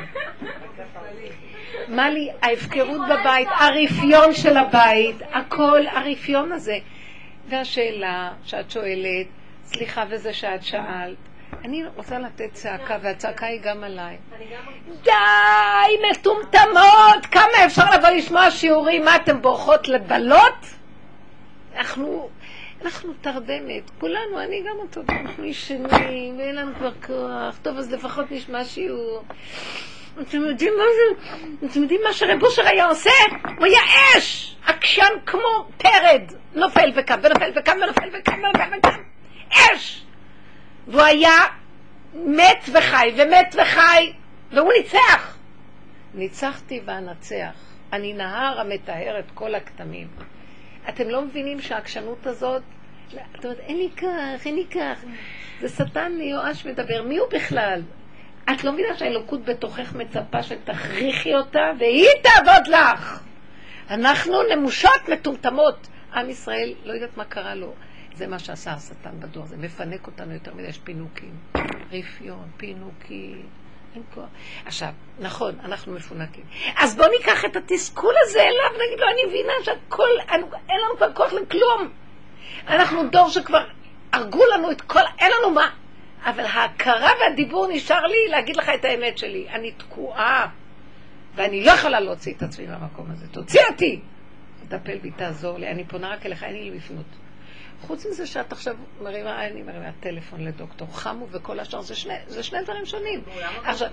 מה 1.88 2.09
לי, 2.09 2.29
ההפקרות 2.41 3.01
בבית, 3.09 3.47
הרפיון 3.51 4.34
של 4.34 4.57
הבית, 4.57 5.15
הכל 5.34 5.81
הרפיון 5.91 6.51
הזה. 6.51 6.77
והשאלה 7.49 8.34
שאת 8.43 8.71
שואלת, 8.71 9.27
סליחה 9.63 10.03
וזה 10.09 10.34
שאת 10.34 10.63
שאלת, 10.63 11.17
אני 11.65 11.83
רוצה 11.95 12.19
לתת 12.19 12.53
צעקה, 12.53 12.97
והצעקה 13.01 13.45
היא 13.45 13.61
גם 13.61 13.83
עליי. 13.83 14.17
די, 15.03 15.11
מטומטמות! 16.11 17.25
כמה 17.31 17.65
אפשר 17.65 17.83
לבוא 17.97 18.09
לשמוע 18.09 18.51
שיעורים? 18.51 19.05
מה, 19.05 19.15
אתן 19.15 19.41
בורחות 19.41 19.87
לבלות? 19.87 20.65
אנחנו, 21.75 22.29
אנחנו 22.81 23.13
תרדמת, 23.21 23.89
כולנו, 23.99 24.39
אני 24.39 24.63
גם 24.69 24.75
אותו, 24.79 25.01
אנחנו 25.09 25.45
ישנים, 25.45 26.37
ואין 26.37 26.55
לנו 26.55 26.71
כבר 26.75 26.91
כוח. 27.05 27.57
טוב, 27.61 27.77
אז 27.77 27.93
לפחות 27.93 28.31
נשמע 28.31 28.65
שיעור. 28.65 29.23
אתם 30.21 30.45
יודעים 30.45 30.73
מה 30.77 30.83
זה? 30.83 31.37
אתם 31.67 31.81
יודעים 31.81 32.01
מה 32.03 32.13
שרב 32.13 32.43
אושר 32.43 32.67
היה 32.67 32.85
עושה? 32.85 33.09
הוא 33.57 33.65
היה 33.65 33.79
אש! 34.17 34.55
עקשן 34.65 35.13
כמו 35.25 35.67
פרד! 35.77 36.21
נופל 36.55 36.91
וקם, 36.95 37.19
ונופל 37.23 37.51
וקם, 37.55 37.77
ונופל 37.83 38.09
וקם, 38.19 38.33
ונופל 38.33 38.77
וקם. 38.77 39.01
אש! 39.53 40.06
והוא 40.88 41.01
היה 41.01 41.38
מת 42.14 42.69
וחי, 42.73 43.11
ומת 43.18 43.55
וחי, 43.61 44.14
והוא 44.51 44.73
ניצח. 44.77 45.38
ניצחתי 46.14 46.81
ואנצח. 46.85 47.53
אני 47.93 48.14
נהר 48.14 48.59
המטהר 48.59 49.19
את 49.19 49.31
כל 49.34 49.55
הכתמים. 49.55 50.07
אתם 50.89 51.09
לא 51.09 51.22
מבינים 51.22 51.61
שהעקשנות 51.61 52.27
הזאת, 52.27 52.61
את 53.39 53.45
אומרת, 53.45 53.59
אין 53.59 53.77
לי 53.77 53.89
כך, 53.97 54.45
אין 54.45 54.55
לי 54.55 54.65
כך. 54.65 55.03
זה 55.61 55.69
שטן 55.69 56.11
מיואש 56.18 56.65
מדבר. 56.65 57.03
מי 57.03 57.18
הוא 57.18 57.27
בכלל? 57.31 57.81
את 58.53 58.64
לא 58.64 58.72
מבינה 58.72 58.97
שהאלוקות 58.97 59.45
בתוכך 59.45 59.95
מצפה 59.95 60.43
שתכריחי 60.43 61.35
אותה, 61.35 61.72
והיא 61.80 62.07
תעבוד 62.23 62.68
לך. 62.68 63.23
אנחנו 63.89 64.43
נמושות 64.55 65.09
מטומטמות. 65.11 65.88
עם 66.14 66.30
ישראל, 66.30 66.73
לא 66.85 66.93
יודעת 66.93 67.18
מה 67.18 67.26
קרה 67.26 67.55
לו. 67.55 67.73
זה 68.18 68.27
מה 68.27 68.39
שעשה 68.39 68.72
השטן 68.72 69.19
בדור 69.19 69.44
הזה, 69.44 69.57
מפנק 69.57 70.07
אותנו 70.07 70.34
יותר 70.34 70.53
מדי, 70.53 70.68
יש 70.68 70.77
פינוקים. 70.77 71.38
רפיון, 71.91 72.49
פינוקים, 72.57 73.45
אין 73.95 74.03
כוח. 74.14 74.26
עכשיו, 74.65 74.89
נכון, 75.19 75.56
אנחנו 75.64 75.94
מפונקים. 75.94 76.44
אז 76.77 76.95
בואו 76.95 77.07
ניקח 77.18 77.45
את 77.45 77.56
התסכול 77.56 78.14
הזה 78.23 78.39
אליו, 78.39 78.69
ונגיד 78.76 78.99
לו, 78.99 79.06
אני 79.07 79.26
מבינה 79.27 79.53
שהכל, 79.64 80.10
אין 80.69 80.80
לנו 80.85 80.98
כבר 80.98 81.14
כוח 81.14 81.34
לכלום. 81.34 81.89
אנחנו 82.68 83.10
דור 83.10 83.30
שכבר 83.30 83.64
הרגו 84.14 84.44
לנו 84.53 84.72
את 84.72 84.81
כל, 84.81 84.99
אין 85.19 85.31
לנו 85.39 85.53
מה. 85.53 85.69
אבל 86.26 86.45
ההכרה 86.45 87.11
והדיבור 87.22 87.68
נשאר 87.68 88.06
לי 88.06 88.27
להגיד 88.30 88.56
לך 88.56 88.72
את 88.76 88.85
האמת 88.85 89.18
שלי. 89.18 89.49
אני 89.49 89.72
תקועה, 89.72 90.48
ואני 91.35 91.64
לא 91.64 91.72
יכולה 91.72 91.99
להוציא 91.99 92.34
את 92.34 92.44
עצמי 92.44 92.68
מהמקום 92.68 93.11
הזה. 93.11 93.27
תוציא 93.27 93.61
אותי! 93.72 94.02
תטפל 94.68 94.98
בי, 94.98 95.11
תעזור 95.11 95.57
לי, 95.57 95.68
אני 95.68 95.84
פונה 95.84 96.10
רק 96.10 96.26
אליך, 96.26 96.44
אין 96.44 96.53
לי 96.53 96.72
לפנות. 96.72 97.06
חוץ 97.81 98.05
מזה 98.05 98.27
שאת 98.27 98.51
עכשיו 98.51 98.75
מרימה, 99.01 99.45
אני 99.45 99.61
מרימה 99.61 99.91
טלפון 99.99 100.41
לדוקטור 100.41 100.87
חמו 100.97 101.27
וכל 101.31 101.59
השאר, 101.59 101.81
זה 101.81 101.95
שני, 101.95 102.13
זה 102.27 102.43
שני 102.43 102.61
דברים 102.63 102.85
שונים. 102.85 103.23
עכשיו, 103.63 103.89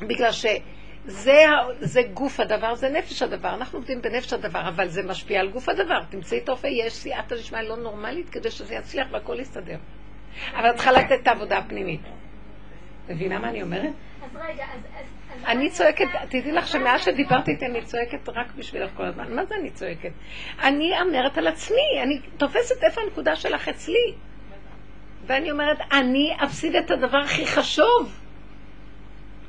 בגלל 0.00 0.32
שזה 0.32 1.44
זה 1.80 2.02
גוף 2.14 2.40
הדבר, 2.40 2.74
זה 2.74 2.88
נפש 2.88 3.22
הדבר, 3.22 3.54
אנחנו 3.54 3.78
עובדים 3.78 4.02
בנפש 4.02 4.32
הדבר, 4.32 4.68
אבל 4.68 4.88
זה 4.88 5.02
משפיע 5.02 5.40
על 5.40 5.50
גוף 5.50 5.68
הדבר. 5.68 6.02
תמצאי 6.10 6.38
את 6.38 6.48
האופי, 6.48 6.68
יש 6.68 6.92
סייעתא 6.92 7.36
דשמיא 7.36 7.60
לא 7.60 7.76
נורמלית 7.76 8.30
כדי 8.30 8.50
שזה 8.50 8.74
יצליח 8.74 9.06
והכל 9.10 9.40
יסתדר. 9.40 9.78
אבל 10.52 10.70
את 10.70 10.74
צריכה 10.74 10.92
לתת 10.92 11.18
את 11.22 11.28
העבודה 11.28 11.58
הפנימית. 11.58 12.00
מבינה 13.08 13.38
מה 13.38 13.48
אני 13.48 13.62
אומרת? 13.62 13.92
אז 14.22 14.36
רגע, 14.36 14.64
אז... 14.64 15.17
אני 15.46 15.70
צועקת, 15.70 16.04
תדעי 16.28 16.52
לך 16.52 16.68
שמאז 16.68 17.00
שדיברתי 17.04 17.50
איתי 17.50 17.66
אני 17.66 17.84
צועקת 17.84 18.28
רק 18.28 18.46
בשבילך 18.56 18.90
כל 18.96 19.04
הזמן. 19.04 19.34
מה 19.34 19.44
זה 19.44 19.54
אני 19.54 19.70
צועקת? 19.70 20.10
אני 20.62 21.00
אומרת 21.00 21.38
על 21.38 21.46
עצמי, 21.46 22.02
אני 22.02 22.20
תופסת 22.36 22.84
איפה 22.84 23.00
הנקודה 23.00 23.36
שלך 23.36 23.68
אצלי. 23.68 24.14
ואני 25.26 25.50
אומרת, 25.50 25.78
אני 25.92 26.36
אפסיד 26.44 26.76
את 26.76 26.90
הדבר 26.90 27.18
הכי 27.18 27.46
חשוב. 27.46 28.18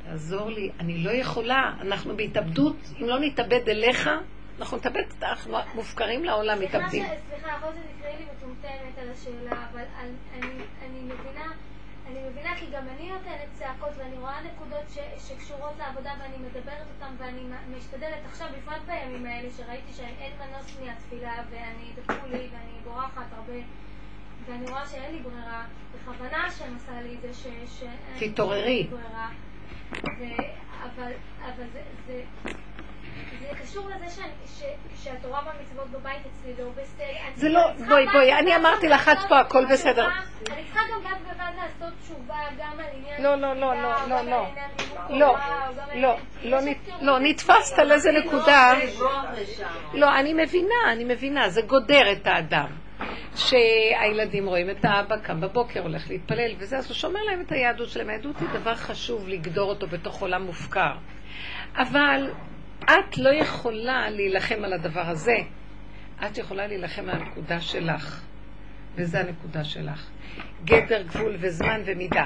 תעזור 0.06 0.49
לי, 0.49 0.70
אני 0.80 0.98
לא 0.98 1.11
יכולה, 1.11 1.74
אנחנו 1.82 2.18
בהתאבדות, 2.18 2.76
אם 3.02 3.07
לא 3.07 3.20
נתאבד 3.20 3.70
אליך, 3.70 4.10
אנחנו 4.60 4.78
נתאבד, 4.78 5.02
אנחנו 5.22 5.57
מופקרים 5.76 6.26
לעולם, 6.26 6.57
סליחה 6.57 6.78
מתאבדים. 6.78 7.03
ש- 7.06 7.07
סליחה, 7.30 7.57
יכול 7.57 7.70
להיות 7.70 7.86
שתקראי 7.95 8.14
לי 8.18 8.26
מטומטמת 8.38 8.98
על 9.02 9.10
השאלה, 9.14 9.66
אבל 9.74 9.84
אני 10.86 10.99
מבינה, 11.03 11.45
אני 12.11 12.30
מבינה 12.30 12.56
כי 12.56 12.65
גם 12.72 12.84
אני 12.90 13.11
נותנת 13.11 13.49
צעקות 13.53 13.90
ואני 13.98 14.18
רואה 14.18 14.41
נקודות 14.41 14.90
ש- 14.90 15.27
שקשורות 15.30 15.73
לעבודה 15.77 16.14
ואני 16.19 16.38
מדברת 16.38 16.88
אותן 16.95 17.14
ואני 17.18 17.41
משתדלת 17.77 18.26
עכשיו, 18.26 18.48
בפרט 18.57 18.81
בימים 18.86 19.26
האלה, 19.26 19.49
שראיתי 19.57 19.94
שאין 19.94 20.34
מנוס 20.40 20.77
מהתפילה 20.86 21.34
ואני 21.49 21.91
דפקו 21.95 22.27
לי 22.27 22.49
ואני 22.52 22.80
בורחת 22.84 23.34
הרבה 23.38 23.53
ואני 24.45 24.69
רואה 24.69 24.88
שאין 24.88 25.11
לי 25.15 25.19
ברירה, 25.19 25.65
בכוונה 25.95 26.45
השם 26.45 26.76
עשה 26.76 27.02
לי 27.02 27.15
את 27.15 27.22
זה 27.22 27.34
ש... 27.68 27.84
תתעוררי. 28.19 28.88
אבל 30.84 31.11
אבל 31.45 31.64
זה... 31.73 31.84
זה 32.06 32.23
זה 33.40 33.56
קשור 33.64 33.90
לזה 33.90 34.16
שאני- 34.16 34.30
ש- 34.60 35.03
שהתורה 35.03 35.41
והמצוות 35.45 35.90
בבית 35.90 36.22
אצלי 36.26 36.53
לא 36.60 36.70
בסדר. 36.72 37.06
זה 37.36 37.49
לא- 37.49 37.72
בואי, 37.88 38.06
בואי, 38.14 38.34
אני 38.40 38.56
אמרתי 38.56 38.88
לך, 38.90 39.02
את 39.10 39.14
לעשות 39.14 39.30
פה, 39.30 39.40
הכל. 39.40 39.66
בסדר. 39.66 40.07
אני 40.07 40.64
צריכה 40.64 40.80
גם 40.94 40.99
בד 41.03 41.34
בבד 41.34 41.52
לעשות 41.57 41.94
תשובה 42.02 42.36
גם 42.60 42.72
על 42.80 42.86
עניין... 42.98 43.24
לא, 43.24 43.36
לא, 43.36 43.53
לא, 43.56 43.82
לא, 43.82 43.82
לא, 43.82 44.18
גם 44.20 44.28
לא. 44.30 44.40
על 44.40 44.45
עניין 44.52 44.70
לימוד 44.80 45.20
לא, 45.20 45.36
לא, 45.95 46.16
לא, 46.44 46.60
לא. 47.02 47.20
נתפסת 47.20 47.80
על 47.80 47.91
איזה 47.91 48.10
נקודה. 48.11 48.74
לברוח 48.84 49.26
לשם. 49.41 49.68
לא, 49.94 50.20
אני 50.20 50.34
מבינה, 50.34 50.91
אני 50.91 51.03
מבינה, 51.03 51.49
זה 51.49 51.61
גודר 51.61 52.11
את 52.11 52.28
האדם. 52.28 52.68
שהילדים 53.36 54.48
רואים 54.48 54.70
את 54.70 54.86
האבא 54.86 55.18
קם 55.18 55.41
בבוקר, 55.41 55.82
הולך 55.82 56.10
להתפלל 56.10 56.52
וזה, 56.57 56.78
אז 56.78 56.88
הוא 56.88 56.95
שומר 56.95 57.20
להם 57.24 57.41
את 57.41 57.52
היהדות 57.52 57.90
שלהם. 57.90 58.10
היהדות 58.10 58.36
היא 58.40 58.49
דבר 58.53 58.76
חשוב 58.76 59.28
לגדור 59.28 59.70
אותו 59.70 59.88
בתוך 59.88 60.22
עולם 60.22 60.41
מופקר. 60.44 60.91
אבל 61.78 62.32
את 62.84 63.18
לא 63.18 63.30
יכולה 63.30 64.10
להילחם 64.10 64.64
על 64.64 64.73
הדבר 64.73 65.07
הזה. 65.07 65.38
את 66.26 66.38
יכולה 66.38 66.68
להילחם 66.68 67.10
על 67.10 67.22
הנקודה 67.22 67.61
שלך. 67.61 68.23
וזה 68.95 69.19
הנקודה 69.19 69.64
שלך. 69.64 70.10
גדר, 70.65 71.01
גבול 71.01 71.35
וזמן 71.39 71.81
ומידה. 71.85 72.26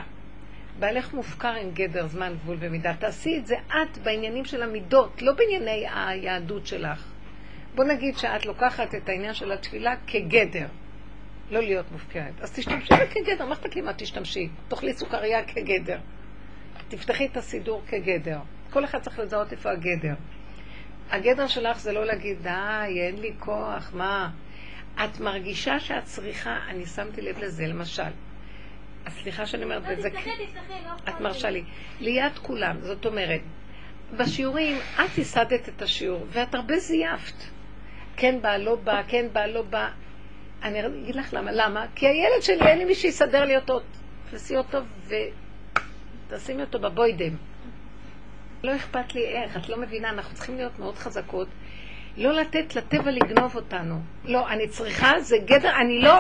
בעלך 0.80 1.14
מופקר 1.14 1.54
עם 1.54 1.72
גדר, 1.72 2.08
זמן, 2.08 2.34
גבול 2.42 2.58
ומידה. 2.60 2.94
תעשי 2.94 3.38
את 3.38 3.48
זה 3.48 3.56
את 3.68 3.98
בעניינים 3.98 4.46
של 4.46 4.64
המידות, 4.64 5.22
לא 5.22 5.34
בענייני 5.34 5.86
היהדות 5.96 6.68
שלך. 6.68 7.12
בוא 7.76 7.84
נגיד 7.84 8.18
שאת 8.18 8.46
לוקחת 8.46 8.96
את 8.96 9.10
העניין 9.10 9.34
של 9.34 9.52
התפילה 9.52 9.96
כגדר, 10.08 10.68
לא 11.52 11.62
להיות 11.62 11.92
מופקרת. 11.92 12.42
אז 12.42 12.52
תשתמשי 12.52 12.90
בה 12.90 13.08
כגדר, 13.08 13.46
מה 13.46 13.54
אכפת 13.54 13.76
לי 13.76 13.82
מה 13.82 13.94
תשתמשי? 13.94 14.50
תאכלי 14.68 14.94
סוכריה 14.94 15.44
כגדר. 15.44 16.00
תפתחי 16.88 17.26
את 17.26 17.38
הסידור 17.38 17.82
כגדר. 17.88 18.40
כל 18.70 18.86
אחד 18.86 19.00
צריך 19.02 19.20
לזהות 19.20 19.52
איפה 19.52 19.72
הגדר. 19.72 20.14
הגדר 21.12 21.48
שלך 21.48 21.80
זה 21.80 21.92
לא 21.92 22.06
להגיד, 22.06 22.38
די, 22.42 23.02
אין 23.08 23.22
לי 23.22 23.34
כוח, 23.40 23.92
מה? 23.94 24.30
את 24.96 25.20
מרגישה 25.20 25.80
שאת 25.80 26.04
צריכה, 26.04 26.58
אני 26.70 26.86
שמתי 26.86 27.22
לב 27.22 27.40
לזה, 27.40 27.68
למשל. 27.68 28.04
סליחה 29.10 29.46
שאני 29.46 29.64
אומרת 29.64 29.84
לא, 29.88 29.94
את 29.94 30.02
זה, 30.02 30.10
תסלחי, 30.10 30.30
תסלחי, 30.30 30.74
לא 30.86 31.12
את 31.14 31.22
מרשה. 31.22 31.50
לי. 31.50 31.64
ליד 32.00 32.38
כולם, 32.42 32.78
זאת 32.82 33.06
אומרת, 33.06 33.42
בשיעורים 34.18 34.78
את 34.96 35.18
ייסדת 35.18 35.70
את 35.70 35.82
השיעור, 35.82 36.26
ואת 36.30 36.56
הרבה 36.56 36.78
זייפת. 36.78 37.44
כן 38.18 38.42
בא, 38.42 38.58
לא 38.58 38.76
בא, 38.76 39.02
כן 39.08 39.26
בא, 39.34 39.46
לא 39.46 39.62
בא. 39.62 39.90
אני 40.64 40.88
אגיד 40.88 41.16
לך 41.16 41.34
למה. 41.34 41.52
למה? 41.52 41.86
כי 41.96 42.08
הילד 42.08 42.42
שלי, 42.42 42.68
אין 42.68 42.78
לי 42.78 42.86
מי 42.86 42.96
שיסדר 42.96 43.46
לי 43.46 43.56
אותו. 43.56 43.80
תעשי 44.32 44.58
אותו 44.58 44.78
ותשימי 46.30 46.62
אותו 46.62 46.80
בבוידם. 46.80 47.36
לא 48.64 48.76
אכפת 48.76 49.16
לי 49.16 49.28
איך, 49.28 49.58
את 49.58 49.70
לא 49.70 49.78
מבינה, 49.78 50.10
אנחנו 50.10 50.36
צריכים 50.36 50.58
להיות 50.58 50.80
מאוד 50.80 50.96
חזקות. 50.96 51.48
לא 52.18 52.34
לתת 52.34 52.76
לטבע 52.76 53.12
לגנוב 53.12 53.56
אותנו. 53.56 53.96
לא, 54.26 54.50
אני 54.50 54.68
צריכה, 54.68 55.20
זה 55.20 55.38
גדר, 55.46 55.76
אני 55.76 56.02
לא, 56.02 56.14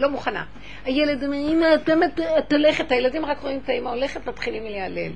לא 0.00 0.10
מוכנה. 0.10 0.44
הילד 0.84 1.24
אומר, 1.24 1.36
אמא, 1.36 1.66
את 2.38 2.52
הולכת, 2.52 2.92
הילדים 2.92 3.24
רק 3.24 3.40
רואים 3.40 3.60
את 3.64 3.68
האמא 3.68 3.88
הולכת, 3.88 4.26
מתחילים 4.26 4.64
להלל. 4.64 5.12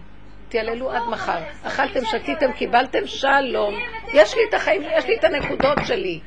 תיעללו 0.49 0.91
עד 0.91 1.03
מחר. 1.11 1.39
אכלתם, 1.62 2.01
שתיתם, 2.05 2.53
קיבלתם, 2.53 3.07
שלום. 3.07 3.74
יש 4.12 4.35
לי 4.35 4.41
את 4.49 4.55
החיים, 4.55 4.82
יש 4.99 5.05
לי 5.05 5.16
את 5.16 5.24
הנקודות 5.24 5.78
שלי. 5.86 6.20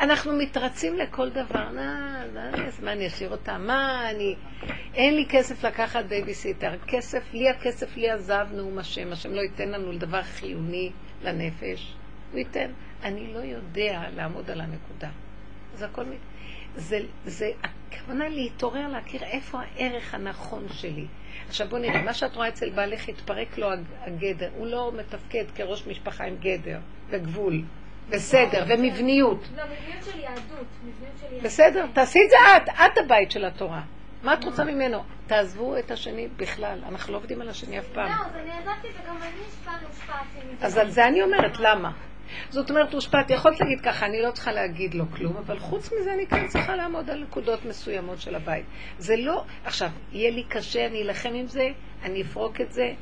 אנחנו 0.00 0.32
מתרצים 0.32 0.96
לכל 0.96 1.30
דבר. 1.30 1.68
נא, 1.70 2.10
אז 2.66 2.80
מה, 2.80 2.92
אני 2.92 3.06
אשאיר 3.06 3.30
אותה? 3.30 3.58
מה, 3.58 4.10
אני... 4.10 4.34
אין 4.94 5.14
לי 5.14 5.26
כסף 5.28 5.64
לקחת 5.64 6.04
בייביסיטר. 6.04 6.72
כסף, 6.86 7.22
לי 7.34 7.48
הכסף, 7.50 7.96
לי 7.96 8.10
הזהב, 8.10 8.46
נאום 8.54 8.78
השם. 8.78 9.12
השם 9.12 9.32
לא 9.32 9.40
ייתן 9.40 9.68
לנו 9.68 9.92
לדבר 9.92 10.22
חיוני 10.22 10.90
לנפש. 11.22 11.94
הוא 12.32 12.38
ייתן. 12.38 12.70
אני 13.02 13.32
לא 13.34 13.38
יודע 13.38 14.02
לעמוד 14.16 14.50
על 14.50 14.60
הנקודה. 14.60 15.08
זה 15.74 15.86
הכל... 15.86 16.04
מ- 16.04 16.38
זה, 16.76 16.98
זה, 17.24 17.50
הכוונה 17.62 18.28
להתעורר, 18.28 18.88
להכיר 18.88 19.22
איפה 19.22 19.58
הערך 19.60 20.14
הנכון 20.14 20.66
שלי. 20.72 21.06
עכשיו 21.48 21.68
בוא 21.68 21.78
נראה, 21.78 22.02
מה 22.02 22.14
שאת 22.14 22.36
רואה 22.36 22.48
אצל 22.48 22.70
בעלך 22.70 23.08
התפרק 23.08 23.58
לו 23.58 23.72
הג- 23.72 23.80
הגדר, 24.00 24.50
הוא 24.56 24.66
לא 24.66 24.92
מתפקד 24.98 25.44
כראש 25.54 25.86
משפחה 25.86 26.24
עם 26.24 26.36
גדר 26.40 26.78
וגבול 27.10 27.62
וסדר 28.10 28.64
ומבניות. 28.68 29.48
לא, 29.56 29.62
מבניות 29.64 30.04
של 30.04 30.18
יהדות. 30.18 30.66
בסדר, 31.42 31.86
תעשי 31.92 32.18
את 32.24 32.30
זה 32.30 32.36
את, 32.56 32.68
את 32.68 32.98
הבית 32.98 33.30
של 33.30 33.44
התורה. 33.44 33.82
מה 34.22 34.34
את 34.34 34.44
רוצה 34.44 34.64
ממנו? 34.64 35.02
תעזבו 35.26 35.78
את 35.78 35.90
השני 35.90 36.28
בכלל, 36.36 36.78
אנחנו 36.88 37.12
לא 37.12 37.18
עובדים 37.18 37.40
על 37.40 37.48
השני 37.48 37.78
אף 37.78 37.84
פעם. 37.92 38.08
זהו, 38.08 38.26
אז 38.26 38.36
אני 38.36 38.50
עזבתי 38.50 38.88
וגם 38.88 39.16
אני 39.16 39.30
השפעתי 39.48 39.84
הושפעתי 39.84 40.38
מזה. 40.54 40.66
אז 40.66 40.76
על 40.76 40.90
זה 40.90 41.06
אני 41.06 41.22
אומרת, 41.22 41.58
למה? 41.60 41.90
זאת 42.50 42.70
אומרת, 42.70 42.94
הושפעתי, 42.94 43.32
יכולת 43.32 43.60
להגיד 43.60 43.80
ככה, 43.80 44.06
אני 44.06 44.22
לא 44.22 44.30
צריכה 44.30 44.52
להגיד 44.52 44.94
לו 44.94 45.04
כלום, 45.10 45.36
אבל 45.36 45.58
חוץ 45.58 45.92
מזה 45.92 46.14
אני 46.14 46.26
כן 46.26 46.46
צריכה 46.46 46.76
לעמוד 46.76 47.10
על 47.10 47.22
נקודות 47.22 47.64
מסוימות 47.64 48.20
של 48.20 48.34
הבית. 48.34 48.64
זה 48.98 49.16
לא, 49.16 49.44
עכשיו, 49.64 49.90
יהיה 50.12 50.30
לי 50.30 50.44
קשה, 50.48 50.86
אני 50.86 51.02
אלחם 51.02 51.34
עם 51.34 51.46
זה, 51.46 51.68
אני 52.02 52.22
אפרוק 52.22 52.60
את 52.60 52.72
זה 52.72 52.92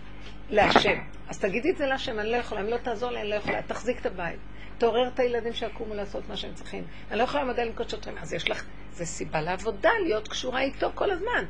להשם. 0.50 0.98
אז 1.28 1.38
תגידי 1.38 1.70
את 1.70 1.76
זה 1.76 1.86
להשם, 1.86 2.18
אני 2.18 2.30
לא 2.30 2.36
יכולה, 2.36 2.60
אם 2.60 2.66
לא 2.66 2.76
תעזור 2.76 3.10
לי, 3.10 3.20
אני 3.20 3.28
לא 3.28 3.34
יכולה, 3.34 3.62
תחזיק 3.62 4.00
את 4.00 4.06
הבית. 4.06 4.38
תעורר 4.78 5.08
את 5.08 5.18
הילדים 5.18 5.52
שיקומו 5.52 5.94
לעשות 5.94 6.28
מה 6.28 6.36
שהם 6.36 6.54
צריכים. 6.54 6.84
אני 7.10 7.18
לא 7.18 7.24
יכולה 7.24 7.42
על 7.42 7.60
לנקוט 7.60 7.90
שוטרים. 7.90 8.18
אז 8.18 8.32
יש 8.32 8.50
לך, 8.50 8.64
זה 8.92 9.04
סיבה 9.04 9.40
לעבודה, 9.40 9.90
להיות 10.04 10.28
קשורה 10.28 10.60
איתו 10.60 10.90
כל 10.94 11.10
הזמן. 11.10 11.44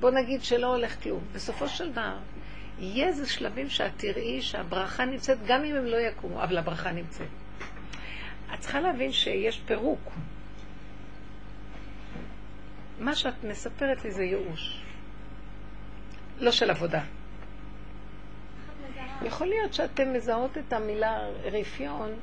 בוא 0.00 0.10
נגיד 0.10 0.42
שלא 0.44 0.66
הולך 0.66 1.02
כלום. 1.02 1.20
בסופו 1.32 1.68
של 1.68 1.92
דבר, 1.92 2.16
יהיה 2.78 3.06
איזה 3.06 3.28
שלבים 3.28 3.68
שאת 3.68 3.92
תראי 3.96 4.42
שהברכה 4.42 5.04
נמצאת, 5.04 5.38
גם 5.46 5.64
אם 5.64 5.76
הם 5.76 5.84
לא 5.84 5.96
יקומו, 5.96 6.42
אבל 6.42 6.58
הברכה 6.58 6.92
נמצאת. 6.92 7.28
את 8.54 8.60
צריכה 8.60 8.80
להבין 8.80 9.12
שיש 9.12 9.60
פירוק. 9.66 10.10
מה 13.00 13.14
שאת 13.14 13.44
מספרת 13.44 14.04
לי 14.04 14.10
זה 14.10 14.22
ייאוש. 14.24 14.82
לא 16.38 16.50
של 16.50 16.70
עבודה. 16.70 17.00
יכול 19.22 19.46
להיות 19.46 19.74
שאתם 19.74 20.12
מזהות 20.12 20.58
את 20.58 20.72
המילה 20.72 21.18
רפיון. 21.52 22.14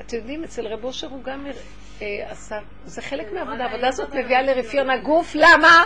אתם 0.00 0.16
יודעים, 0.16 0.44
אצל 0.44 0.66
רב 0.66 0.84
אושר 0.84 1.06
הוא 1.06 1.24
גם 1.24 1.46
אה, 2.02 2.06
עשה, 2.30 2.58
זה 2.84 3.02
חלק 3.02 3.32
מהעבודה. 3.32 3.64
העבודה 3.64 3.88
הזאת 3.88 4.14
מביאה 4.14 4.42
לרפיון 4.42 4.90
הגוף. 4.90 5.32
למה? 5.34 5.84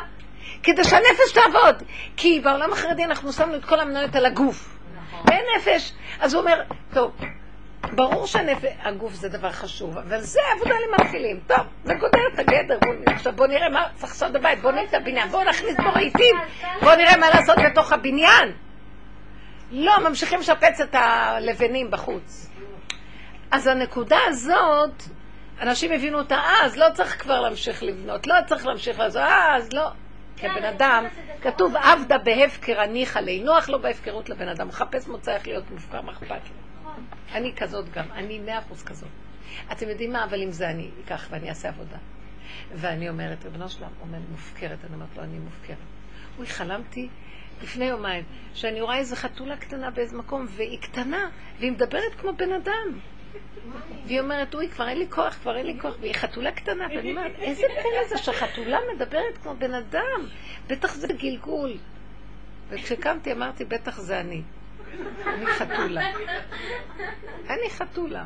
כדי 0.63 0.85
שהנפש 0.85 1.33
תעבוד. 1.35 1.83
כי 2.17 2.41
בעולם 2.41 2.73
החרדי 2.73 3.05
אנחנו 3.05 3.33
שמנו 3.33 3.57
את 3.57 3.65
כל 3.65 3.81
המניות 3.81 4.17
על 4.17 4.27
הגוף. 4.27 4.79
אין 5.31 5.45
נפש. 5.57 5.93
אז 6.21 6.35
הוא 6.35 6.41
אומר, 6.43 6.63
טוב, 6.93 7.13
ברור 7.93 8.27
שהגוף 8.27 9.13
זה 9.13 9.29
דבר 9.29 9.51
חשוב, 9.51 9.99
אבל 9.99 10.21
זה 10.21 10.41
עבודה 10.57 10.75
למתחילים. 10.89 11.41
טוב, 11.47 11.67
זה 11.85 11.95
גודר 11.95 12.19
את 12.35 12.39
הגדר. 12.39 12.79
עכשיו 13.07 13.33
בוא 13.33 13.47
נראה 13.47 13.69
מה 13.69 13.85
צריך 13.95 14.13
לעשות 14.13 14.33
בבית, 14.33 14.63
בוא 14.63 14.71
נראה 14.71 14.85
את 14.85 14.95
הבניין, 14.95 15.29
בוא 15.29 15.45
נכניס 15.45 15.77
בו 15.77 15.93
רהיטים, 15.95 16.37
בוא 16.81 16.95
נראה 16.95 17.17
מה 17.17 17.31
לעשות 17.31 17.57
בתוך 17.71 17.93
הבניין. 17.93 18.53
לא, 19.71 20.09
ממשיכים 20.09 20.41
לשפץ 20.41 20.81
את 20.81 20.95
הלבנים 20.95 21.91
בחוץ. 21.91 22.54
אז 23.51 23.67
הנקודה 23.67 24.19
הזאת, 24.29 25.03
אנשים 25.61 25.93
הבינו 25.93 26.19
אותה 26.19 26.39
אז, 26.63 26.77
לא 26.77 26.87
צריך 26.95 27.23
כבר 27.23 27.41
להמשיך 27.41 27.83
לבנות, 27.83 28.27
לא 28.27 28.35
צריך 28.47 28.67
להמשיך 28.67 28.99
לעזור, 28.99 29.23
אז 29.57 29.73
לא. 29.73 29.91
כי 30.37 30.47
הבן 30.47 30.65
אדם, 30.65 31.05
כתוב 31.43 31.77
עבדה 31.77 32.19
בהפקר 32.19 32.81
הניחא 32.81 33.19
לי, 33.19 33.41
נוח 33.41 33.69
לו 33.69 33.83
בהפקרות 33.83 34.29
לבן 34.29 34.49
אדם, 34.49 34.69
מחפש 34.69 35.09
מוצא 35.09 35.35
איך 35.35 35.47
להיות 35.47 35.71
מופקר, 35.71 36.01
מה 36.01 36.13
אכפת 36.13 36.31
לו? 36.31 36.91
אני 37.33 37.53
כזאת 37.57 37.93
גם, 37.93 38.05
אני 38.13 38.39
מאה 38.39 38.59
אחוז 38.59 38.83
כזאת. 38.83 39.09
אתם 39.73 39.89
יודעים 39.89 40.13
מה, 40.13 40.25
אבל 40.25 40.43
אם 40.43 40.51
זה 40.51 40.71
אני 40.71 40.91
אקח 41.05 41.27
ואני 41.31 41.49
אעשה 41.49 41.69
עבודה. 41.69 41.97
ואני 42.75 43.09
אומרת, 43.09 43.45
ריבונו 43.45 43.69
שלם, 43.69 43.89
אומר, 44.01 44.19
מופקרת, 44.31 44.79
אני 44.85 44.95
אומרת 44.95 45.09
לו, 45.17 45.23
אני 45.23 45.39
מופקרת. 45.39 45.77
אוי, 46.39 46.47
חלמתי 46.47 47.09
לפני 47.63 47.85
יומיים, 47.85 48.25
שאני 48.55 48.81
רואה 48.81 48.97
איזו 48.97 49.17
חתולה 49.17 49.57
קטנה 49.57 49.91
באיזה 49.91 50.17
מקום, 50.17 50.47
והיא 50.49 50.79
קטנה, 50.81 51.31
והיא 51.59 51.73
מדברת 51.73 52.15
כמו 52.21 52.33
בן 52.37 52.53
אדם. 52.53 52.99
והיא 54.07 54.21
אומרת, 54.21 54.55
אוי, 54.55 54.69
כבר 54.69 54.89
אין 54.89 54.99
לי 54.99 55.07
כוח, 55.11 55.35
כבר 55.35 55.57
אין 55.57 55.67
לי 55.67 55.81
כוח, 55.81 55.95
והיא 56.01 56.15
חתולה 56.15 56.53
קטנה, 56.53 56.87
ואני 56.97 57.11
אומרת, 57.11 57.33
איזה 57.39 57.63
פלא 57.83 58.09
זה 58.09 58.19
שחתולה 58.19 58.79
מדברת 58.95 59.39
כמו 59.43 59.55
בן 59.59 59.75
אדם, 59.75 60.21
בטח 60.67 60.95
זה 60.95 61.07
גלגול. 61.07 61.73
וכשקמתי 62.69 63.33
אמרתי, 63.33 63.65
בטח 63.65 64.01
זה 64.01 64.21
אני. 64.21 64.43
אני 65.27 65.47
חתולה. 65.47 66.11
אני 67.51 67.71
חתולה. 67.71 68.25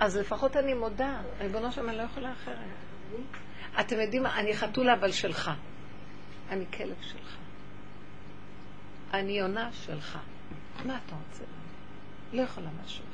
אז 0.00 0.16
לפחות 0.16 0.56
אני 0.56 0.74
מודה, 0.74 1.20
ריבונו 1.40 1.72
שם, 1.72 1.88
אני 1.88 1.96
לא 1.96 2.02
יכולה 2.02 2.32
אחרת. 2.32 2.56
אתם 3.80 4.00
יודעים 4.00 4.22
מה, 4.22 4.38
אני 4.38 4.56
חתולה 4.56 4.94
אבל 4.94 5.12
שלך. 5.12 5.50
אני 6.50 6.64
כלב 6.76 6.96
שלך. 7.00 7.36
אני 9.14 9.32
יונה 9.32 9.70
שלך. 9.72 10.18
מה 10.84 10.98
אתה 11.06 11.14
רוצה? 11.14 11.44
לא 12.32 12.42
יכולה 12.42 12.68
משהו. 12.84 13.09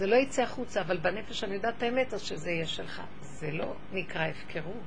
זה 0.00 0.06
לא 0.06 0.16
יצא 0.16 0.42
החוצה, 0.42 0.80
אבל 0.80 0.96
בנפש 0.96 1.44
אני 1.44 1.54
יודעת 1.54 1.74
את 1.78 1.82
האמת, 1.82 2.14
אז 2.14 2.22
שזה 2.22 2.50
יהיה 2.50 2.66
שלך. 2.66 3.02
זה 3.22 3.50
לא 3.52 3.74
נקרא 3.92 4.26
הפקרות. 4.26 4.82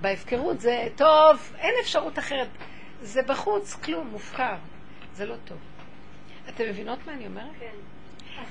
בהפקרות 0.00 0.60
זה, 0.60 0.88
טוב, 0.96 1.52
אין 1.58 1.74
אפשרות 1.82 2.18
אחרת. 2.18 2.48
זה 3.02 3.22
בחוץ, 3.22 3.74
כלום, 3.74 4.06
מופקר. 4.06 4.54
זה 5.12 5.26
לא 5.26 5.34
טוב. 5.44 5.58
אתם 6.48 6.64
מבינות 6.68 6.98
מה 7.06 7.12
אני 7.12 7.26
אומרת? 7.26 7.50
כן. 7.60 7.66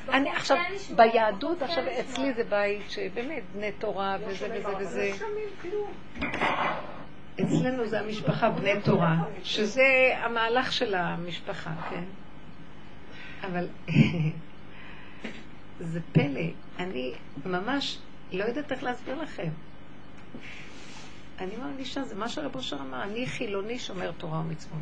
אני 0.09 0.29
בחוץ 0.29 0.37
עכשיו, 0.37 0.57
לשמוע, 0.75 1.05
ביהדות, 1.05 1.61
עכשיו. 1.61 1.83
אצלי 1.99 2.33
זה 2.33 2.43
בית 2.43 2.91
שבאמת 2.91 3.43
בני 3.53 3.71
תורה 3.71 4.17
וזה 4.27 4.47
וזה 4.55 4.77
וזה. 4.77 5.11
אצלנו 7.41 7.87
זה 7.87 7.99
המשפחה 7.99 8.49
בני 8.49 8.81
תורה, 8.83 9.15
שזה 9.43 10.11
המהלך 10.15 10.73
של 10.73 10.95
המשפחה, 10.95 11.71
כן? 11.89 12.03
אבל 13.41 13.67
זה 15.79 15.99
פלא, 16.11 16.41
אני 16.79 17.13
ממש 17.45 17.97
לא 18.31 18.43
יודעת 18.43 18.71
איך 18.71 18.83
להסביר 18.83 19.21
לכם. 19.21 19.49
אני 21.39 21.57
מרגישה, 21.57 22.03
זה 22.03 22.15
מה 22.15 22.29
שרב 22.29 22.55
אושר 22.55 22.77
אמר, 22.81 23.03
אני 23.03 23.27
חילוני 23.27 23.79
שומר 23.79 24.11
תורה 24.11 24.39
ומצוות. 24.39 24.79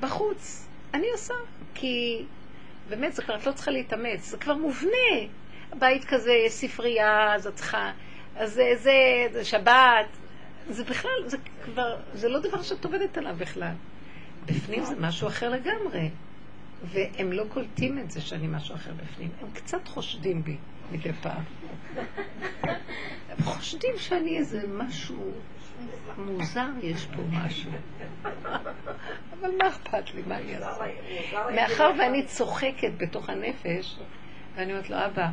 בחוץ, 0.00 0.66
אני 0.94 1.06
עושה, 1.12 1.34
כי 1.74 2.24
באמת, 2.88 3.14
זה 3.14 3.22
כבר, 3.22 3.36
את 3.36 3.46
לא 3.46 3.52
צריכה 3.52 3.70
להתאמץ, 3.70 4.30
זה 4.30 4.38
כבר 4.38 4.54
מובנה. 4.54 5.30
בית 5.78 6.04
כזה, 6.04 6.32
ספרייה, 6.48 7.34
אז 7.34 7.46
את 7.46 7.54
צריכה, 7.54 7.92
אז 8.36 8.52
זה, 8.52 8.72
זה, 8.76 8.92
זה 9.32 9.44
שבת, 9.44 10.06
זה 10.70 10.84
בכלל, 10.84 11.10
זה 11.26 11.36
כבר, 11.64 11.96
זה 12.14 12.28
לא 12.28 12.40
דבר 12.40 12.62
שאת 12.62 12.84
עובדת 12.84 13.18
עליו 13.18 13.34
בכלל. 13.38 13.72
בפנים 14.46 14.84
זה 14.84 14.94
משהו 15.00 15.28
אחר 15.28 15.48
לגמרי. 15.50 16.10
והם 16.84 17.32
לא 17.32 17.44
קולטים 17.48 17.98
את 17.98 18.10
זה 18.10 18.20
שאני 18.20 18.46
משהו 18.46 18.74
אחר 18.74 18.90
בפנים. 18.92 19.28
הם 19.40 19.50
קצת 19.50 19.88
חושדים 19.88 20.44
בי 20.44 20.56
מדי 20.92 21.12
פעם. 21.12 21.42
הם 23.28 23.42
חושדים 23.44 23.94
שאני 23.96 24.38
איזה 24.38 24.62
משהו 24.68 25.32
מוזר, 26.18 26.68
יש 26.82 27.06
פה 27.06 27.22
משהו. 27.30 27.70
אבל 29.40 29.50
מה 29.58 29.68
אכפת 29.68 30.14
לי, 30.14 30.22
מה 30.26 30.38
אני 30.38 30.56
אעשה? 30.56 30.84
מאחר 31.54 31.90
ואני 31.98 32.26
צוחקת 32.26 32.90
בתוך 32.96 33.30
הנפש, 33.30 33.98
ואני 34.56 34.72
אומרת 34.72 34.90
לו, 34.90 34.96
אבא, 35.06 35.28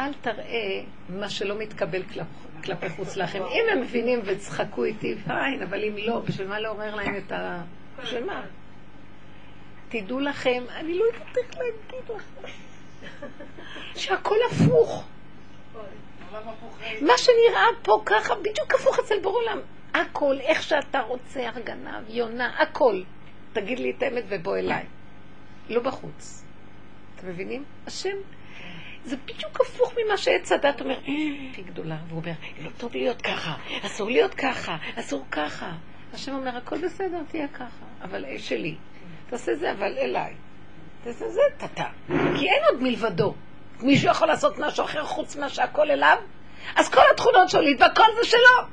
אל 0.00 0.12
תראה 0.20 0.82
מה 1.08 1.28
שלא 1.28 1.58
מתקבל 1.58 2.02
כלפ, 2.02 2.26
כלפי 2.64 2.88
חוץ 2.88 3.16
לכם. 3.16 3.42
אם 3.42 3.64
הם 3.72 3.80
מבינים 3.80 4.20
וצחקו 4.24 4.84
איתי, 4.84 5.14
פיין, 5.26 5.62
אבל 5.62 5.84
אם 5.84 5.94
לא, 5.98 6.20
בשביל 6.20 6.48
מה 6.48 6.60
לעורר 6.60 6.94
להם 6.94 7.16
את 7.16 7.32
ה... 7.32 7.62
בשביל 8.02 8.24
מה? 8.24 8.42
תדעו 9.92 10.20
לכם, 10.20 10.64
אני 10.76 10.98
לא 10.98 11.04
יודעת 11.04 11.36
איך 11.38 11.58
להגיד 11.58 12.10
לכם, 12.16 12.48
שהכל 13.96 14.36
הפוך. 14.50 15.04
מה 17.00 17.12
שנראה 17.18 17.66
פה 17.82 18.02
ככה, 18.06 18.34
בדיוק 18.34 18.74
הפוך 18.74 18.98
אצל 18.98 19.20
בור 19.22 19.32
עולם. 19.32 19.58
הכל, 19.94 20.36
איך 20.40 20.62
שאתה 20.62 21.00
רוצה, 21.00 21.48
הגנב, 21.48 22.10
יונה, 22.10 22.62
הכל. 22.62 23.02
תגיד 23.52 23.78
לי 23.78 23.90
את 23.90 24.02
האמת 24.02 24.24
ובוא 24.28 24.56
אליי. 24.56 24.84
לא 25.68 25.80
בחוץ. 25.80 26.44
אתם 27.16 27.28
מבינים? 27.28 27.64
השם, 27.86 28.16
זה 29.04 29.16
בדיוק 29.16 29.60
הפוך 29.60 29.94
ממה 29.98 30.16
שעץ 30.16 30.52
הדת 30.52 30.80
אומר, 30.80 30.94
"אה, 30.94 31.50
הכי 31.50 31.62
גדולה, 31.62 31.96
והוא 32.08 32.20
אומר, 32.20 32.32
לא 32.64 32.70
טוב 32.78 32.94
להיות 32.94 33.22
ככה, 33.22 33.54
אסור 33.86 34.10
להיות 34.10 34.34
ככה, 34.34 34.76
אסור 34.94 35.24
ככה. 35.30 35.72
השם 36.12 36.34
אומר, 36.34 36.56
הכל 36.56 36.84
בסדר, 36.84 37.22
תהיה 37.28 37.48
ככה, 37.48 37.84
אבל 38.02 38.24
אה, 38.24 38.38
שלי. 38.38 38.76
תעשה 39.32 39.54
זה, 39.54 39.72
אבל 39.72 39.98
אליי. 39.98 40.32
תעשה 41.04 41.28
זה, 41.28 41.40
טאטה. 41.56 41.84
כי 42.08 42.48
אין 42.48 42.62
עוד 42.70 42.82
מלבדו. 42.82 43.34
מישהו 43.80 44.10
יכול 44.10 44.28
לעשות 44.28 44.58
משהו 44.58 44.84
אחר 44.84 45.04
חוץ 45.04 45.36
מה 45.36 45.48
שהכל 45.48 45.90
אליו? 45.90 46.16
אז 46.76 46.88
כל 46.88 47.00
התכונות 47.12 47.48
שלו, 47.48 47.62
והכל 47.78 48.02
זה 48.20 48.28
שלו. 48.28 48.66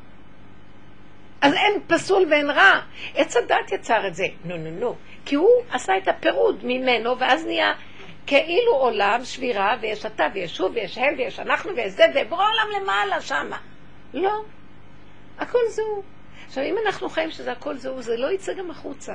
אז 1.41 1.53
אין 1.53 1.81
פסול 1.87 2.25
ואין 2.31 2.49
רע. 2.49 2.81
עץ 3.15 3.37
הדת 3.37 3.71
יצר 3.71 4.07
את 4.07 4.15
זה. 4.15 4.25
נו, 4.45 4.57
נו, 4.57 4.69
נו. 4.71 4.95
כי 5.25 5.35
הוא 5.35 5.49
עשה 5.71 5.97
את 5.97 6.07
הפירוד 6.07 6.59
ממנו, 6.63 7.19
ואז 7.19 7.45
נהיה 7.45 7.73
כאילו 8.27 8.71
עולם 8.71 9.19
שבירה, 9.23 9.75
ויש 9.81 10.05
אתה 10.05 10.27
ויש 10.33 10.57
הוא 10.57 10.69
ויש 10.73 10.97
הם 10.97 11.13
ויש 11.17 11.39
אנחנו 11.39 11.75
ויש 11.75 11.91
זה, 11.91 12.05
ובורא 12.15 12.45
עולם 12.45 12.81
למעלה 12.81 13.21
שמה. 13.21 13.57
לא. 14.13 14.43
הכל 15.37 15.59
זה 15.69 15.81
הוא. 15.81 16.03
עכשיו, 16.47 16.63
אם 16.63 16.75
אנחנו 16.85 17.09
חיים 17.09 17.31
שזה 17.31 17.51
הכל 17.51 17.77
זה 17.77 17.89
הוא, 17.89 18.01
זה 18.01 18.17
לא 18.17 18.31
יצא 18.31 18.53
גם 18.53 18.71
החוצה. 18.71 19.13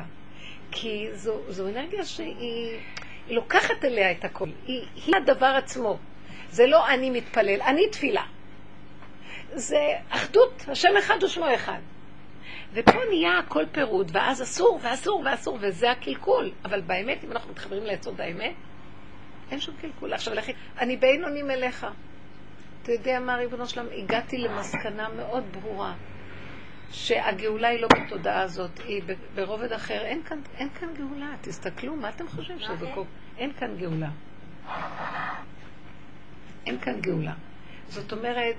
כי 0.74 1.08
זו, 1.12 1.40
זו 1.48 1.68
אנרגיה 1.68 2.04
שהיא 2.04 2.78
היא 3.26 3.36
לוקחת 3.36 3.84
אליה 3.84 4.10
את 4.10 4.24
הכל. 4.24 4.48
היא, 4.66 4.86
היא 5.06 5.14
הדבר 5.16 5.46
עצמו. 5.46 5.98
זה 6.50 6.66
לא 6.66 6.88
אני 6.88 7.10
מתפלל, 7.10 7.62
אני 7.62 7.88
תפילה. 7.88 8.24
זה 9.52 9.78
אחדות, 10.08 10.64
השם 10.68 10.96
אחד 10.98 11.22
ושמו 11.22 11.54
אחד. 11.54 11.78
ופה 12.72 12.98
נהיה 13.08 13.38
הכל 13.38 13.64
פירוד, 13.72 14.10
ואז 14.14 14.42
אסור, 14.42 14.80
ואסור, 14.82 15.22
ואסור, 15.24 15.58
וזה 15.60 15.90
הקלקול. 15.90 16.50
אבל 16.64 16.80
באמת, 16.80 17.24
אם 17.24 17.32
אנחנו 17.32 17.50
מתחברים 17.50 17.84
ליסוד 17.84 18.20
האמת, 18.20 18.54
אין 19.50 19.60
שום 19.60 19.74
קלקול. 19.80 20.12
עכשיו, 20.12 20.34
לכי, 20.34 20.52
אני 20.78 20.96
בעין 20.96 21.24
אונים 21.24 21.50
אליך. 21.50 21.86
אתה 22.82 22.92
יודע 22.92 23.20
מה, 23.20 23.36
ריבונו 23.36 23.66
שלם, 23.66 23.86
הגעתי 23.96 24.38
למסקנה 24.38 25.08
מאוד 25.08 25.44
ברורה, 25.52 25.94
שהגאולה 26.92 27.68
היא 27.68 27.80
לא 27.80 27.88
בתודעה 27.88 28.42
הזאת, 28.42 28.78
היא 28.78 29.02
ברובד 29.34 29.72
אחר. 29.72 30.00
אין 30.00 30.22
כאן, 30.22 30.38
אין 30.56 30.68
כאן 30.68 30.88
גאולה. 30.94 31.34
תסתכלו, 31.40 31.96
מה 31.96 32.08
אתם 32.08 32.28
חושבים 32.28 32.58
שזה 32.58 32.86
כל... 32.94 33.02
אין 33.38 33.52
כאן 33.52 33.76
גאולה. 33.76 34.10
אין 36.66 36.78
כאן 36.80 37.00
גאולה. 37.00 37.34
זאת 37.88 38.12
אומרת, 38.12 38.56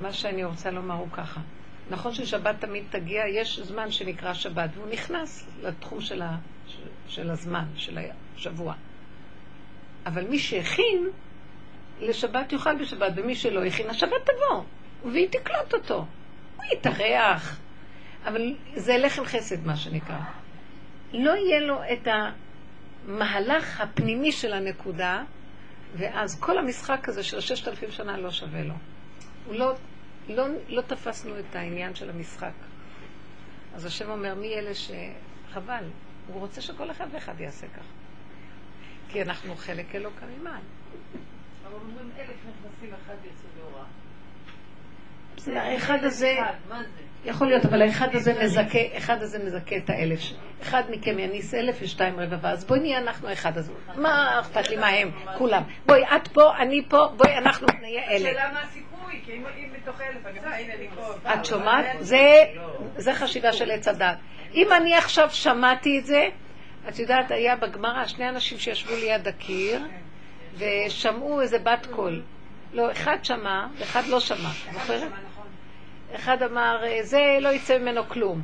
מה 0.00 0.12
שאני 0.12 0.44
רוצה 0.44 0.70
לומר 0.70 0.94
הוא 0.94 1.08
ככה. 1.12 1.40
נכון 1.90 2.14
ששבת 2.14 2.60
תמיד 2.60 2.84
תגיע, 2.90 3.22
יש 3.28 3.60
זמן 3.60 3.90
שנקרא 3.90 4.34
שבת, 4.34 4.70
והוא 4.74 4.88
נכנס 4.88 5.46
לתחום 5.62 6.00
של, 6.00 6.22
ה, 6.22 6.36
של 7.08 7.30
הזמן, 7.30 7.64
של 7.76 7.98
השבוע. 8.34 8.74
אבל 10.06 10.24
מי 10.28 10.38
שהכין 10.38 11.10
לשבת 12.00 12.52
יאכל 12.52 12.78
בשבת, 12.78 13.12
ומי 13.16 13.34
שלא 13.34 13.64
הכין, 13.64 13.90
השבת 13.90 14.24
תבוא, 14.24 14.62
והיא 15.12 15.28
תקלוט 15.28 15.74
אותו. 15.74 16.06
הוא 16.56 16.64
יתארח. 16.72 17.60
אבל 18.26 18.54
זה 18.74 18.98
לחם 18.98 19.24
חסד, 19.24 19.66
מה 19.66 19.76
שנקרא. 19.76 20.18
לא 21.12 21.30
יהיה 21.36 21.60
לו 21.60 21.80
את 21.92 22.08
המהלך 23.06 23.80
הפנימי 23.80 24.32
של 24.32 24.52
הנקודה, 24.52 25.22
ואז 25.96 26.40
כל 26.40 26.58
המשחק 26.58 27.08
הזה 27.08 27.22
של 27.22 27.38
הששת 27.38 27.68
אלפים 27.68 27.90
שנה 27.90 28.16
לא 28.16 28.30
שווה 28.30 28.62
לו. 28.62 28.74
הוא 29.46 29.54
לא, 29.54 29.72
לא, 30.28 30.46
לא 30.68 30.80
תפסנו 30.82 31.38
את 31.38 31.56
העניין 31.56 31.94
של 31.94 32.10
המשחק. 32.10 32.52
אז 33.74 33.84
השם 33.84 34.10
אומר, 34.10 34.34
מי 34.34 34.54
אלה 34.54 34.70
שחבל? 34.74 35.84
הוא 36.26 36.40
רוצה 36.40 36.60
שכל 36.60 36.90
אחד 36.90 37.06
ואחד 37.12 37.40
יעשה 37.40 37.66
ככה. 37.68 37.92
כי 39.08 39.22
אנחנו 39.22 39.56
חלק 39.56 39.94
אלוקא 39.94 40.24
ממעל. 40.24 40.62
אבל 41.66 41.74
אומרים 41.74 42.10
אלף 42.18 42.28
נכנסים, 42.28 42.94
אחד 42.94 43.14
יצא 43.24 43.45
האחד 45.54 46.04
הזה, 46.04 46.36
יכול 47.24 47.46
להיות, 47.46 47.64
אבל 47.64 47.82
האחד 47.82 48.08
הזה 48.14 48.44
מזכה, 48.44 48.78
אחד 48.96 49.22
הזה 49.22 49.38
מזכה 49.38 49.76
את 49.76 49.90
האלף. 49.90 50.20
אחד 50.62 50.82
מכם 50.90 51.18
יניס 51.18 51.54
אלף 51.54 51.78
ושתיים 51.82 52.20
רבבה, 52.20 52.50
אז 52.50 52.64
בואי 52.64 52.80
נהיה 52.80 52.98
אנחנו 52.98 53.32
אחד 53.32 53.58
הזה. 53.58 53.72
מה 53.96 54.40
אכפת 54.40 54.68
לי 54.68 54.76
מה 54.76 54.88
הם? 54.88 55.10
כולם. 55.38 55.62
בואי, 55.86 56.02
את 56.04 56.28
פה, 56.28 56.56
אני 56.58 56.82
פה, 56.88 57.08
בואי, 57.16 57.38
אנחנו 57.38 57.66
נהיה 57.80 58.10
אלף. 58.10 58.20
השאלה 58.20 58.52
מה 58.52 58.60
הסיכוי, 58.62 59.20
כי 59.24 59.32
אם 59.32 59.72
מתוך 59.72 60.00
אלף, 60.00 60.26
הנה 60.26 60.56
אני 60.56 60.88
פה. 60.94 61.32
את 61.34 61.44
שומעת? 61.44 61.86
זה 62.96 63.14
חשיבה 63.14 63.52
של 63.52 63.70
עץ 63.70 63.88
הדת. 63.88 64.16
אם 64.54 64.66
אני 64.72 64.94
עכשיו 64.94 65.30
שמעתי 65.30 65.98
את 65.98 66.06
זה, 66.06 66.28
את 66.88 66.98
יודעת, 66.98 67.30
היה 67.30 67.56
בגמרא 67.56 68.06
שני 68.06 68.28
אנשים 68.28 68.58
שישבו 68.58 68.94
ליד 68.96 69.28
הקיר 69.28 69.86
ושמעו 70.58 71.40
איזה 71.40 71.58
בת 71.58 71.86
קול. 71.90 72.22
לא, 72.72 72.92
אחד 72.92 73.16
שמע 73.22 73.66
ואחד 73.78 74.06
לא 74.06 74.20
שמע, 74.20 74.50
זוכרת? 74.72 75.25
אחד 76.14 76.42
אמר, 76.42 76.82
זה 77.02 77.38
לא 77.40 77.48
יצא 77.48 77.78
ממנו 77.78 78.08
כלום. 78.08 78.40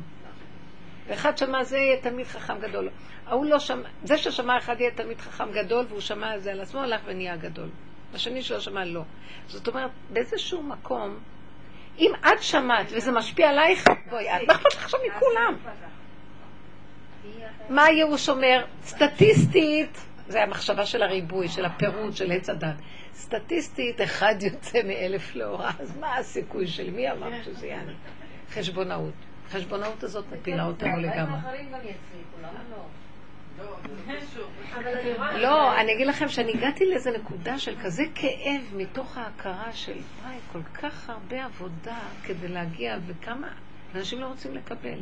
ואחד 1.07 1.37
שמע, 1.37 1.63
זה 1.63 1.77
יהיה 1.77 2.01
תלמיד 2.01 2.27
חכם 2.27 2.59
גדול. 2.59 2.89
ההוא 3.27 3.45
לא 3.45 3.59
שמע, 3.59 3.89
זה 4.03 4.17
ששמע 4.17 4.57
אחד 4.57 4.75
יהיה 4.79 4.91
תלמיד 4.91 5.21
חכם 5.21 5.51
גדול 5.51 5.85
והוא 5.89 6.01
שמע 6.01 6.35
את 6.35 6.43
זה 6.43 6.51
על 6.51 6.61
עצמו, 6.61 6.81
הלך 6.81 7.01
ונהיה 7.05 7.35
גדול. 7.35 7.69
השני 8.13 8.41
שלא 8.41 8.59
שמע, 8.59 8.85
לא. 8.85 9.03
זאת 9.47 9.67
אומרת, 9.67 9.91
באיזשהו 10.09 10.63
מקום, 10.63 11.19
אם 11.99 12.11
את 12.19 12.43
שמעת 12.43 12.87
וזה 12.91 13.11
משפיע 13.11 13.49
עלייך, 13.49 13.85
בואי, 14.09 14.35
את, 14.35 14.41
לך 14.47 14.65
עכשיו 14.65 14.99
מכולם? 15.07 15.57
מה 17.69 17.83
הייאוש 17.83 18.29
אומר? 18.29 18.65
סטטיסטית, 18.83 19.97
זה 20.27 20.43
המחשבה 20.43 20.85
של 20.85 21.03
הריבוי, 21.03 21.47
של 21.47 21.65
הפירוד, 21.65 22.15
של 22.15 22.31
עץ 22.31 22.49
הדת. 22.49 22.75
סטטיסטית, 23.15 24.01
אחד 24.01 24.35
יוצא 24.41 24.83
מאלף 24.83 25.35
לאורה, 25.35 25.71
אז 25.79 25.97
מה 25.97 26.17
הסיכוי 26.17 26.67
של 26.67 26.91
מי 26.91 27.11
אמר 27.11 27.43
שזה 27.43 27.67
יעני? 27.67 27.93
חשבונאות. 28.49 29.13
החשבונאות 29.47 30.03
הזאת 30.03 30.25
מפילה 30.31 30.65
אותנו 30.65 30.97
לגמרי. 30.97 31.39
לא, 35.35 35.79
אני 35.79 35.93
אגיד 35.93 36.07
לכם 36.07 36.29
שאני 36.29 36.51
הגעתי 36.51 36.85
לאיזה 36.85 37.11
נקודה 37.11 37.59
של 37.59 37.75
כזה 37.83 38.03
כאב 38.15 38.61
מתוך 38.75 39.17
ההכרה 39.17 39.73
של, 39.73 39.97
וואי, 40.23 40.35
כל 40.51 40.63
כך 40.73 41.09
הרבה 41.09 41.45
עבודה 41.45 41.99
כדי 42.23 42.47
להגיע, 42.47 42.97
וכמה 43.07 43.47
אנשים 43.95 44.21
לא 44.21 44.25
רוצים 44.25 44.55
לקבל. 44.55 44.99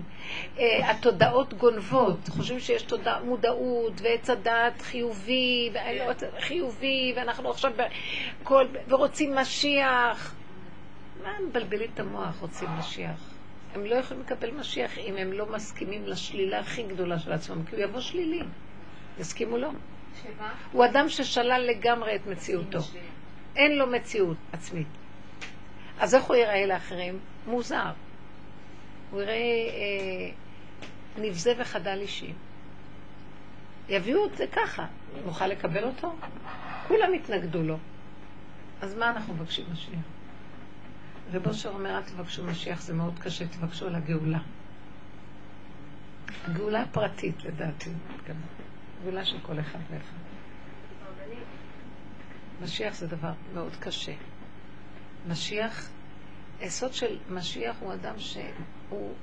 Uh, 0.56 0.60
התודעות 0.84 1.54
גונבות, 1.54 2.30
חושבים 2.30 2.60
שיש 2.60 2.84
תודע, 2.84 3.20
מודעות 3.26 4.02
ועץ 4.02 4.30
הדעת 4.30 4.82
חיובי, 4.82 5.72
חיובי, 6.40 7.14
ואנחנו 7.16 7.50
עכשיו 7.50 7.72
בכל, 8.42 8.66
ורוצים 8.88 9.36
משיח. 9.36 10.36
מה 11.24 11.30
הם 11.30 11.46
מבלבלים 11.46 11.90
את 11.94 12.00
המוח, 12.00 12.42
רוצים 12.42 12.70
משיח? 12.80 13.34
הם 13.74 13.86
לא 13.86 13.96
יכולים 13.96 14.24
לקבל 14.24 14.52
משיח 14.52 14.98
אם 14.98 15.18
הם 15.18 15.34
לא 15.34 15.46
מסכימים 15.46 16.08
לשלילה 16.08 16.60
הכי 16.60 16.84
גדולה 16.84 17.20
של 17.20 17.32
עצמם, 17.32 17.66
כי 17.66 17.76
הוא 17.76 17.84
יבוא 17.84 18.00
שלילי. 18.00 18.42
יסכימו 19.20 19.58
לו? 19.58 19.70
שמה? 20.24 20.54
הוא 20.72 20.86
אדם 20.86 21.10
ששלל 21.10 21.66
לגמרי 21.70 22.16
את 22.16 22.28
מציאותו. 22.28 22.80
אין 23.56 23.78
לו 23.78 23.88
מציאות 23.88 24.38
עצמית. 24.52 24.88
אז 26.00 26.16
איך 26.16 26.24
הוא 26.24 26.36
ייראה 26.36 26.66
לאחרים? 26.66 27.20
מוזר. 27.48 27.92
הוא 29.12 29.22
יראה 29.22 29.34
אה, 29.34 30.32
נבזה 31.18 31.54
וחדל 31.58 31.98
אישי. 32.02 32.34
יביאו 33.90 34.26
את 34.26 34.38
זה 34.38 34.46
ככה. 34.52 34.86
נוכל 35.26 35.48
לקבל 35.48 35.84
אותו? 35.84 36.16
כולם 36.88 37.14
יתנגדו 37.14 37.64
לו. 37.64 37.78
אז 38.82 38.96
מה 38.96 39.10
אנחנו 39.10 39.34
מבקשים 39.34 39.66
משיח? 39.74 40.00
רב 41.34 41.48
אושר 41.48 41.70
אומר, 41.70 41.98
אל 41.98 42.02
תבקשו 42.02 42.44
משיח, 42.44 42.82
זה 42.82 42.94
מאוד 42.94 43.20
קשה, 43.20 43.48
תבקשו 43.48 43.88
על 43.88 43.96
הגאולה. 43.96 44.40
הגאולה 46.48 46.82
הפרטית, 46.82 47.44
לדעתי, 47.44 47.90
גאולה 49.04 49.26
של 49.26 49.38
כל 49.42 49.60
אחד 49.60 49.80
ואחד. 49.90 50.22
משיח 52.64 52.96
זה 52.96 53.08
דבר 53.08 53.32
מאוד 53.54 53.76
קשה. 53.80 54.14
משיח, 55.28 55.90
היסוד 56.60 56.94
של 56.94 57.18
משיח 57.30 57.76
הוא 57.80 57.94
אדם 57.94 58.20
שהוא 58.92 59.14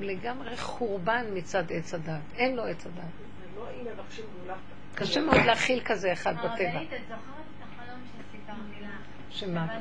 לגמרי 0.00 0.56
חורבן 0.56 1.26
מצד 1.34 1.72
עץ 1.72 1.94
הדת. 1.94 2.20
אין 2.34 2.56
לו 2.56 2.64
עץ 2.64 2.86
הדת. 2.86 2.96
זה 2.96 3.46
לא 3.56 3.66
אם 3.70 3.86
מבקשים 3.86 4.24
גאולה. 4.38 4.56
קשה 4.94 5.20
מאוד 5.20 5.36
להכיל 5.46 5.80
כזה 5.84 6.12
אחד 6.12 6.34
בטבע. 6.34 6.48
הרבנית, 6.48 6.92
את 6.92 7.00
זוכרת 7.00 7.44
את 7.58 7.62
החלום 7.62 8.00
שסיפרתי 8.06 8.84
לך? 8.84 8.90
שמה? 9.30 9.80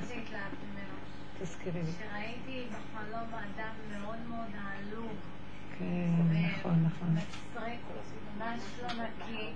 תזכירי 1.42 1.82
לי. 1.82 1.92
שראיתי 1.92 2.66
בחלום 2.70 3.28
אדם 3.34 3.74
מאוד 3.92 4.20
מאוד 4.30 4.50
עלוב. 4.54 5.12
כן, 5.80 5.86
נכון, 6.58 6.86
נכון. 6.86 7.16
ממש 8.38 8.62
לא 8.82 8.88
נקי. 8.88 9.50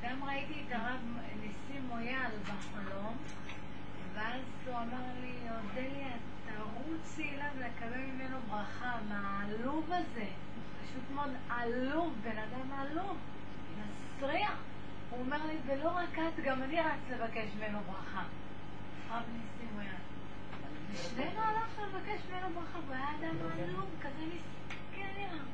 וגם 0.00 0.24
ראיתי 0.24 0.54
את 0.68 0.72
הרב 0.72 1.00
ניסים 1.40 1.88
מויאל 1.88 2.30
בחלום, 2.42 3.16
ואז 4.14 4.40
הוא 4.66 4.74
אמר 4.74 5.06
לי, 5.20 5.34
אודליה, 5.50 6.16
תרוצי 7.02 7.28
אליו 7.30 7.50
לקבל 7.58 7.98
ממנו 7.98 8.36
ברכה, 8.50 8.92
מהעלוב 9.08 9.90
הזה. 9.92 10.26
פשוט 10.82 11.10
מאוד 11.14 11.30
עלוב, 11.48 12.14
בן 12.22 12.38
אדם 12.38 12.72
עלוב, 12.72 13.16
מסריח. 14.18 14.54
הוא 15.10 15.20
אומר 15.20 15.46
לי, 15.46 15.56
ולא 15.66 15.88
רק 15.88 16.18
את, 16.18 16.44
גם 16.44 16.62
אני 16.62 16.80
רץ 16.80 17.00
לבקש 17.10 17.48
ממנו 17.58 17.78
ברכה. 17.86 18.22
הרב 19.08 19.22
ניסים 19.32 19.74
מויאל. 19.74 19.88
ושנינו 20.92 21.40
הלכנו 21.40 21.84
לבקש 21.86 22.20
ממנו 22.30 22.54
ברכה, 22.54 22.78
והוא 22.78 22.94
היה 22.94 23.10
אדם 23.10 23.36
עלוב, 23.52 23.86
כזה 24.00 24.24
מסכן 24.24 25.08
נראה. 25.16 25.44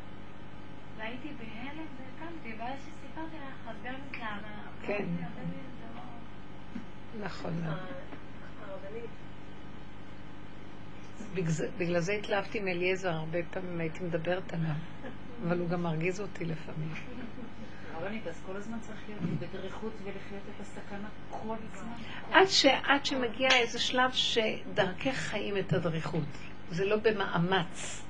והייתי 0.97 1.29
בהלם 1.39 1.87
והקמתי, 1.97 2.55
ואז 2.59 2.79
שסיפרתי 2.79 3.37
לך, 3.37 3.69
אז 3.69 3.77
גם 3.85 3.95
התלהבה. 4.11 4.49
כן. 4.87 4.93
אמרתי, 4.93 5.25
"אבל 5.25 5.45
זה 5.51 5.87
לא-" 5.97 7.25
נכון. 7.27 7.53
הרבנית, 7.65 9.11
בגלל 11.79 12.01
זה- 12.01 12.13
התלהבתי 12.13 12.61
מאליעזר, 12.61 13.11
הרבה 13.11 13.39
פעמים 13.51 13.81
הייתי 13.81 14.05
מדברת 14.05 14.53
עליו, 14.53 14.71
אבל 15.47 15.59
הוא 15.59 15.69
גם 15.69 15.83
מרגיז 15.83 16.21
אותי 16.21 16.45
לפעמים. 16.45 16.95
הרבנית, 17.95 18.27
אז 18.27 18.41
כל 18.47 18.57
הזמן 18.57 18.79
צריך 18.81 18.99
להיות 19.09 19.21
בדריכות 19.23 19.93
ולחיות 20.05 20.43
את 20.57 20.61
הסכנה 20.61 21.09
כל 21.31 21.55
הזמן. 21.75 21.93
עד, 22.33 22.47
ש, 22.47 22.67
עד 22.67 23.07
שמגיע 23.07 23.49
איזה 23.53 23.79
שלב 23.79 24.11
שדרכך 24.13 25.15
חיים 25.15 25.57
את 25.57 25.73
הדריכות. 25.73 26.29
זה 26.71 26.85
לא 26.85 26.97
במאמץ. 26.97 28.03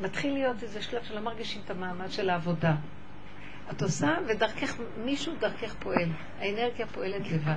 מתחיל 0.00 0.32
להיות 0.32 0.62
איזה 0.62 0.82
שלב 0.82 1.02
שלא 1.04 1.20
מרגישים 1.20 1.62
את 1.64 1.70
המאמץ 1.70 2.10
של 2.10 2.30
העבודה. 2.30 2.74
את 3.70 3.82
עושה, 3.82 4.16
ודרכך, 4.28 4.74
מישהו 5.04 5.32
דרכך 5.40 5.74
פועל. 5.78 6.08
האנרגיה 6.38 6.86
פועלת 6.86 7.30
לבד. 7.30 7.56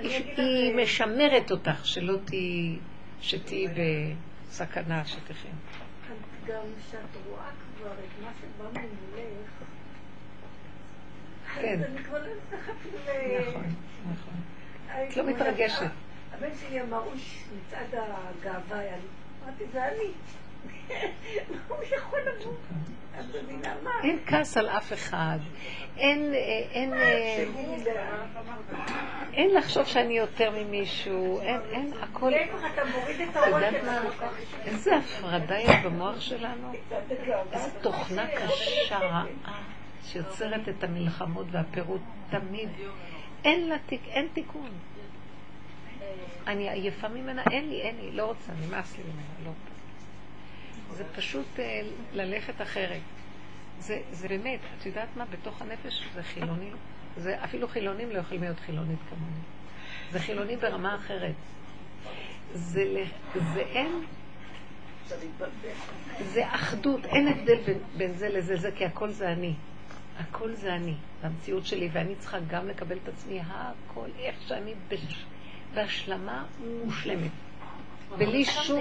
היא, 0.00 0.24
היא 0.36 0.74
משמרת 0.76 1.50
אותך, 1.50 1.86
שלא 1.86 2.16
תהיי, 2.24 2.76
שתהיי 3.20 3.66
בסכנה, 4.48 5.04
שתחי. 5.04 5.48
גם 6.46 6.62
כשאת 6.88 7.00
רואה 7.28 7.50
כבר 7.78 7.92
את 7.92 8.22
מה 8.24 8.30
שבא 8.40 8.80
ממולך, 8.80 9.50
כן. 11.54 11.78
אז 11.84 11.90
אני 11.90 12.04
כבר 12.04 12.18
לא 12.18 12.32
צריכה 12.50 12.72
אפילו... 12.72 12.98
נכון, 13.50 13.74
נכון. 14.12 14.34
את 15.10 15.16
לא 15.16 15.26
מתרגשת. 15.26 15.82
"אה, 15.82 15.86
הבן 16.32 16.48
שלי 16.60 16.82
אמר, 16.82 16.98
אוש, 17.12 17.44
מצעד 17.56 17.86
הגאווה 17.94 18.78
היה 18.78 18.96
לי. 18.96 19.02
אמרתי, 19.44 19.64
זה 19.72 19.88
אני. 19.88 20.10
הוא 21.68 21.78
יכול 21.96 22.18
לבוא. 22.20 22.52
את 23.20 23.24
מבינה 23.42 23.74
מה? 23.82 23.90
אין 24.02 24.18
כעס 24.26 24.56
על 24.56 24.68
אף 24.68 24.92
אחד. 24.92 25.38
אין, 25.96 26.34
אה, 26.34 26.38
אין, 29.32 29.54
לחשוב 29.54 29.84
שאני 29.84 30.18
יותר 30.18 30.50
ממישהו. 30.50 31.40
אין, 31.40 31.60
אין, 31.70 31.92
הכל... 32.00 32.30
להפך, 32.30 32.66
אתה 32.74 32.82
מוריד 32.84 33.20
את? 33.20 33.28
שלך. 33.32 34.24
איזה 34.64 34.96
הפרדה 34.96 35.58
יש 35.58 35.70
במוח 35.84 36.20
שלנו? 36.20 36.72
איזה 37.52 37.70
תוכנה 37.80 38.26
קשה, 38.26 38.98
רעה, 38.98 39.24
שיוצרת 40.04 40.68
את 40.68 40.84
המלחמות 40.84 41.46
והפירוט 41.50 42.00
תמיד. 42.30 42.68
אין 43.44 43.68
לה 43.68 43.76
תיק, 43.86 44.00
אין 44.06 44.28
תיקון. 44.32 44.70
אני 46.46 46.70
עייפה 46.70 47.08
ממנה, 47.08 47.42
אין 47.50 47.68
לי, 47.68 47.80
אין 47.80 47.96
לי, 48.00 48.12
לא 48.12 48.24
רוצה, 48.24 48.52
נמאס 48.66 48.98
לי 48.98 49.04
ממנה, 49.04 49.22
לא. 49.44 49.50
זה 50.96 51.04
פשוט 51.16 51.46
אה, 51.58 51.80
ללכת 52.12 52.62
אחרת. 52.62 53.00
זה, 53.78 54.00
זה 54.10 54.28
באמת, 54.28 54.60
את 54.78 54.86
יודעת 54.86 55.08
מה, 55.16 55.24
בתוך 55.24 55.62
הנפש 55.62 56.02
זה 56.14 56.22
חילוני, 56.22 56.70
זה 57.16 57.44
אפילו 57.44 57.68
חילונים 57.68 58.10
לא 58.10 58.18
יכולים 58.18 58.42
להיות 58.42 58.60
חילונית 58.60 58.98
כמוני. 59.10 59.40
זה 60.12 60.18
חילוני 60.18 60.56
ברמה 60.56 60.96
אחרת. 60.96 61.34
זה, 62.52 63.04
זה 63.54 63.60
אין, 63.60 64.04
זה 66.22 66.54
אחדות, 66.54 67.04
אין 67.04 67.28
הבדל 67.28 67.62
בין, 67.66 67.78
בין 67.96 68.12
זה 68.12 68.28
לזה, 68.28 68.56
זה 68.56 68.70
כי 68.76 68.84
הכל 68.84 69.10
זה 69.10 69.32
אני. 69.32 69.54
הכל 70.18 70.54
זה 70.54 70.74
אני, 70.74 70.94
במציאות 71.22 71.66
שלי, 71.66 71.88
ואני 71.92 72.14
צריכה 72.14 72.38
גם 72.40 72.68
לקבל 72.68 72.96
את 73.04 73.08
עצמי, 73.08 73.40
הכל, 73.46 74.08
איך 74.18 74.36
שאני 74.48 74.74
בש... 74.88 75.24
בהשלמה 75.74 76.44
מושלמת. 76.84 77.30
בלי 78.18 78.44
שום... 78.44 78.80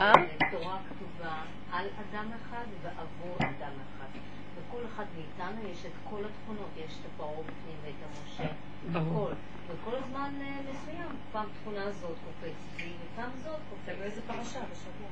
אה? 0.00 0.12
תורה 0.50 0.78
כתובה 0.88 1.42
על 1.72 1.86
אדם 1.86 2.30
אחד 2.36 2.64
ועבור 2.82 3.36
אדם 3.38 3.72
אחד. 3.72 4.18
בכל 4.58 4.82
אחד 4.94 5.04
מאיתנו 5.16 5.68
יש 5.70 5.86
את 5.86 5.92
כל 6.10 6.24
התכונות, 6.24 6.70
יש 6.76 6.98
את 7.00 7.06
הפרעה 7.14 7.42
בפנים 7.42 7.76
ואת 7.84 7.94
המשה, 8.02 8.52
ברור. 8.92 9.28
הכל. 9.28 9.34
וכל 9.68 9.96
הזמן 9.96 10.32
אה, 10.40 10.58
מסוים, 10.70 11.08
פעם 11.32 11.46
תכונה 11.60 11.82
הזאת 11.82 12.16
קופצת 12.24 12.52
לי, 12.78 12.92
ופעם 13.12 13.30
זאת 13.36 13.60
קופצת. 13.70 13.98
באיזה 13.98 14.20
פרשה 14.26 14.60
בשבוע. 14.72 15.08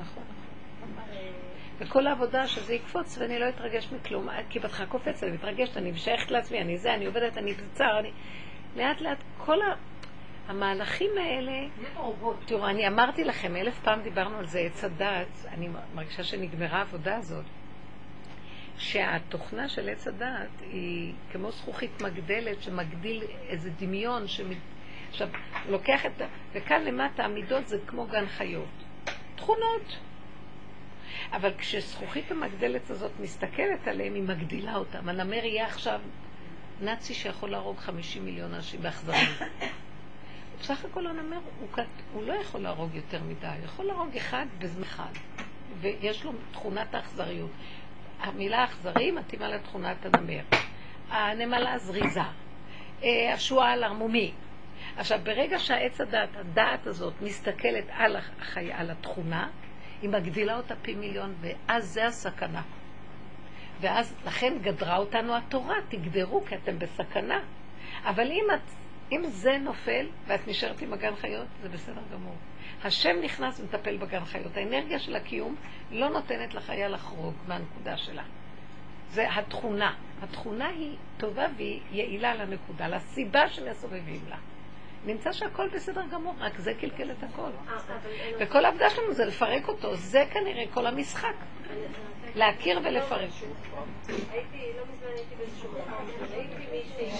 נכון. 0.00 0.22
וכל 1.78 2.06
העבודה 2.06 2.46
שזה 2.46 2.74
יקפוץ 2.74 3.18
ואני 3.18 3.38
לא 3.38 3.48
אתרגש 3.48 3.92
מכלום, 3.92 4.28
כי 4.50 4.58
בהתחלה 4.58 4.86
קופץ, 4.86 5.22
אני 5.22 5.32
מתרגשת, 5.32 5.76
אני 5.76 5.90
משייכת 5.90 6.30
לעצמי, 6.30 6.60
אני 6.60 6.78
זה, 6.78 6.94
אני 6.94 7.06
עובדת, 7.06 7.38
אני 7.38 7.54
בצער, 7.54 7.98
אני... 7.98 8.10
לאט 8.76 9.00
לאט 9.00 9.18
כל 9.38 9.62
ה... 9.62 9.74
המהלכים 10.48 11.10
האלה, 11.18 11.52
תראו, 12.46 12.66
אני 12.66 12.88
אמרתי 12.88 13.24
לכם, 13.24 13.56
אלף 13.56 13.78
פעם 13.78 14.02
דיברנו 14.02 14.38
על 14.38 14.46
זה, 14.46 14.58
עץ 14.58 14.84
הדעת, 14.84 15.46
אני 15.48 15.68
מרגישה 15.94 16.24
שנגמרה 16.24 16.78
העבודה 16.78 17.16
הזאת, 17.16 17.44
שהתוכנה 18.78 19.68
של 19.68 19.88
עץ 19.88 20.06
הדעת 20.08 20.60
היא 20.60 21.12
כמו 21.32 21.50
זכוכית 21.50 22.02
מגדלת 22.02 22.62
שמגדיל 22.62 23.22
איזה 23.48 23.70
דמיון, 23.70 24.28
שמ... 24.28 24.50
עכשיו, 25.10 25.28
לוקח 25.68 26.06
את. 26.06 26.22
וכאן 26.52 26.84
למטה 26.84 27.24
המידות 27.24 27.68
זה 27.68 27.78
כמו 27.86 28.06
גן 28.06 28.26
חיות. 28.26 28.84
תכונות. 29.36 29.98
אבל 31.32 31.52
כשזכוכית 31.58 32.30
המגדלת 32.30 32.90
הזאת 32.90 33.12
מסתכלת 33.20 33.88
עליהם, 33.88 34.14
היא 34.14 34.22
מגדילה 34.22 34.76
אותם. 34.76 35.08
הנמר 35.08 35.44
יהיה 35.44 35.66
עכשיו 35.66 36.00
נאצי 36.80 37.14
שיכול 37.14 37.50
להרוג 37.50 37.78
50 37.78 38.24
מיליון 38.24 38.54
אנשים 38.54 38.82
באכזריות. 38.82 39.38
בסך 40.60 40.84
הכל 40.84 41.06
הנמר, 41.06 41.38
הוא, 41.60 41.68
קט- 41.72 42.02
הוא 42.12 42.22
לא 42.26 42.32
יכול 42.32 42.60
להרוג 42.60 42.94
יותר 42.94 43.22
מדי, 43.22 43.46
הוא 43.46 43.64
יכול 43.64 43.84
להרוג 43.84 44.16
אחד 44.16 44.46
בזמן 44.58 44.82
אחד, 44.82 45.12
ויש 45.80 46.24
לו 46.24 46.32
תכונת 46.52 46.94
האכזריות. 46.94 47.50
המילה 48.20 48.64
אכזרי 48.64 49.10
מתאימה 49.10 49.48
לתכונת 49.48 49.96
הנמר. 50.06 50.40
הנמלה 51.10 51.78
זריזה, 51.78 52.20
אה, 53.02 53.32
השועל 53.34 53.84
ערמומי. 53.84 54.32
עכשיו, 54.96 55.20
ברגע 55.22 55.58
שהעץ 55.58 56.00
הדעת, 56.00 56.28
הדעת 56.36 56.86
הזאת, 56.86 57.14
מסתכלת 57.22 57.84
על 57.90 58.16
החי... 58.16 58.72
על 58.72 58.90
התכונה, 58.90 59.48
היא 60.02 60.10
מגדילה 60.10 60.56
אותה 60.56 60.74
פי 60.82 60.94
מיליון, 60.94 61.34
ואז 61.40 61.84
זה 61.84 62.06
הסכנה. 62.06 62.62
ואז, 63.80 64.14
לכן 64.26 64.58
גדרה 64.62 64.96
אותנו 64.96 65.36
התורה, 65.36 65.76
תגדרו 65.88 66.44
כי 66.44 66.54
אתם 66.54 66.78
בסכנה. 66.78 67.40
אבל 68.04 68.30
אם, 68.32 68.44
את, 68.54 68.60
אם 69.12 69.22
זה 69.26 69.58
נופל 69.58 70.06
ואת 70.26 70.48
נשארת 70.48 70.82
עם 70.82 70.92
הגן 70.92 71.16
חיות, 71.16 71.46
זה 71.62 71.68
בסדר 71.68 72.02
גמור. 72.12 72.34
השם 72.84 73.16
נכנס 73.22 73.60
ומטפל 73.60 73.96
בגן 73.96 74.24
חיות. 74.24 74.56
האנרגיה 74.56 74.98
של 74.98 75.16
הקיום 75.16 75.56
לא 75.90 76.08
נותנת 76.08 76.54
לחיה 76.54 76.88
לחרוג 76.88 77.34
מהנקודה 77.48 77.96
שלה. 77.96 78.22
זה 79.10 79.34
התכונה. 79.34 79.94
התכונה 80.22 80.68
היא 80.68 80.96
טובה 81.16 81.46
והיא 81.56 81.80
יעילה 81.92 82.34
לנקודה, 82.34 82.88
לסיבה 82.88 83.48
שמסובבים 83.48 84.20
לה. 84.28 84.36
נמצא 85.06 85.32
שהכל 85.32 85.68
בסדר 85.68 86.02
גמור, 86.12 86.34
רק 86.38 86.58
זה 86.58 86.74
קלקל 86.80 87.10
את 87.10 87.22
הכל. 87.22 87.50
וכל 88.38 88.64
העבודה 88.64 88.90
שלנו 88.90 89.12
זה 89.12 89.24
לפרק 89.24 89.68
אותו, 89.68 89.96
זה 89.96 90.24
כנראה 90.32 90.64
כל 90.74 90.86
המשחק. 90.86 91.34
להכיר 92.34 92.80
ולפרק. 92.84 93.30
הייתי, 94.30 94.58
לא 94.76 94.82
מזמן 94.92 95.08
הייתי 95.16 95.34
באיזשהו 95.38 95.70
מקום, 95.72 96.10
ראיתי 96.30 96.54
מישהי 96.72 97.10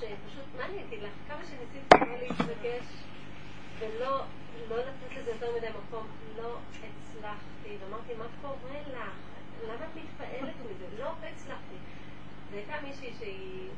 שפשוט, 0.00 0.44
מה 0.58 0.64
אני 0.64 0.82
אגיד 0.88 1.02
לך, 1.02 1.10
כמה 1.28 1.38
שניסיתי 1.44 2.10
לא 2.10 2.16
להתרגש 2.22 2.84
ולא 3.96 4.24
לא 4.68 4.76
לתת 4.78 5.16
לזה 5.16 5.30
יותר 5.30 5.56
מדי 5.56 5.66
מקום, 5.68 6.06
לא 6.36 6.56
הצלחתי, 6.78 7.76
ואמרתי, 7.80 8.14
מה 8.18 8.24
קורה 8.42 8.80
לך? 8.86 9.10
למה 9.64 9.74
את 9.74 9.96
מתפעלת 9.96 10.54
מזה? 10.70 10.86
לא 10.98 11.12
הצלחתי. 11.32 11.74
והייתה 12.50 12.74
מישהי 12.86 13.12
שהיא 13.18 13.68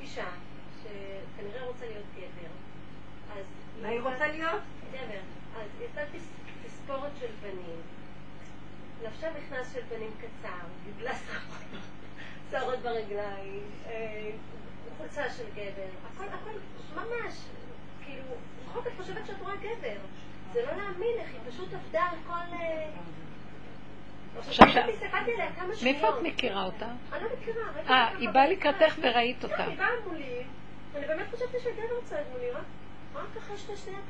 אישה, 0.00 0.28
שכנראה 0.82 1.66
רוצה 1.66 1.86
להיות 1.86 2.04
גבר. 2.16 2.50
אז 3.38 3.44
מה 3.82 3.88
היא 3.88 4.00
רוצה 4.00 4.26
להיות? 4.28 4.62
גבר. 4.92 5.20
אז 5.60 5.68
תס- 5.94 6.66
תספורת 6.66 7.10
של 7.20 7.26
בנים. 7.42 7.80
לבשה 9.02 9.28
מכנס 9.38 9.72
של 9.74 9.80
בנים 9.88 10.10
קצר, 10.18 10.48
גידלה 10.84 11.12
שערות- 11.16 11.80
שערות 12.50 12.78
ברגליים, 12.78 13.62
אה, 13.86 14.30
חולצה 14.98 15.30
של 15.30 15.44
גבר, 15.54 15.86
הכל, 16.14 16.24
הכל, 16.24 16.50
ממש, 16.94 17.34
את 18.78 18.92
חושבת 18.96 19.26
שאת 19.26 19.40
רואה 19.40 19.56
גבר. 19.56 19.96
זה 20.52 20.62
לא 20.62 20.76
להאמין 20.76 21.16
איך 21.18 21.30
היא 21.32 21.40
פשוט 21.52 21.68
עבדה 21.74 22.02
על 22.02 22.16
כל... 22.26 22.54
אה, 22.56 22.88
עכשיו. 24.38 24.66
מאיפה 25.82 26.08
את 26.08 26.14
מכירה 26.22 26.64
אותה? 26.64 26.86
אני 27.12 27.24
לא 27.24 27.28
מכירה. 27.40 27.62
אה, 27.62 28.08
אותה 28.08 28.18
היא 28.18 28.28
באה. 28.30 28.46
לקראתך 28.46 28.98
וראית 29.02 29.44
אותה. 29.44 29.66
לא, 29.66 29.70
היא 29.70 29.78
באה 29.78 29.88
מולי, 30.06 30.42
ואני 30.92 31.06
באמת 31.06 31.26
חשבתי 31.34 31.56
שגבר 31.60 32.00
צועד 32.04 32.24
מולי, 32.32 32.50
רק 32.50 32.62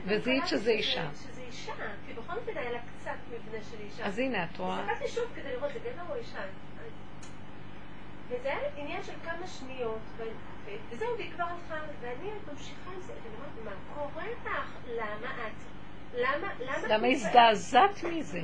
וזיהית 0.06 0.46
שזה 0.46 0.70
אישה. 0.70 1.08
שזה 1.14 1.40
אישה, 1.40 1.72
כי 2.06 2.12
בכל 2.12 2.32
אופן 2.36 2.56
היה 2.56 2.72
לה 2.72 2.78
קצת 2.78 3.10
מבנה 3.30 3.58
של 3.70 3.76
אישה. 3.80 4.06
אז 4.06 4.18
הנה, 4.18 4.44
את 4.44 4.58
רואה? 4.58 4.80
הסתכלתי 4.80 5.08
שוב 5.08 5.24
כדי 5.34 5.52
לראות, 5.52 5.72
זה 5.72 5.78
גבר 5.78 6.02
או 6.10 6.14
אישה? 6.14 6.38
וזה 8.30 8.48
היה 8.48 8.58
עניין 8.76 9.02
של 9.02 9.12
כמה 9.24 9.46
שניות, 9.46 9.98
וזהו, 10.90 11.16
והיא 11.16 11.30
כבר 11.32 11.44
הלכה, 11.44 11.74
ואני 12.00 12.30
ממשיכה 12.52 12.90
עם 12.94 13.00
זה, 13.00 13.12
ואני 13.12 13.34
אומרת, 13.36 13.64
מה 13.64 13.94
קורה 13.94 14.24
לך? 14.26 14.48
למה 14.96 15.46
את? 15.46 15.62
למה, 16.14 16.48
למה 16.60 16.88
למה? 16.88 17.06
הזדעזעת 17.06 18.04
מזה? 18.04 18.40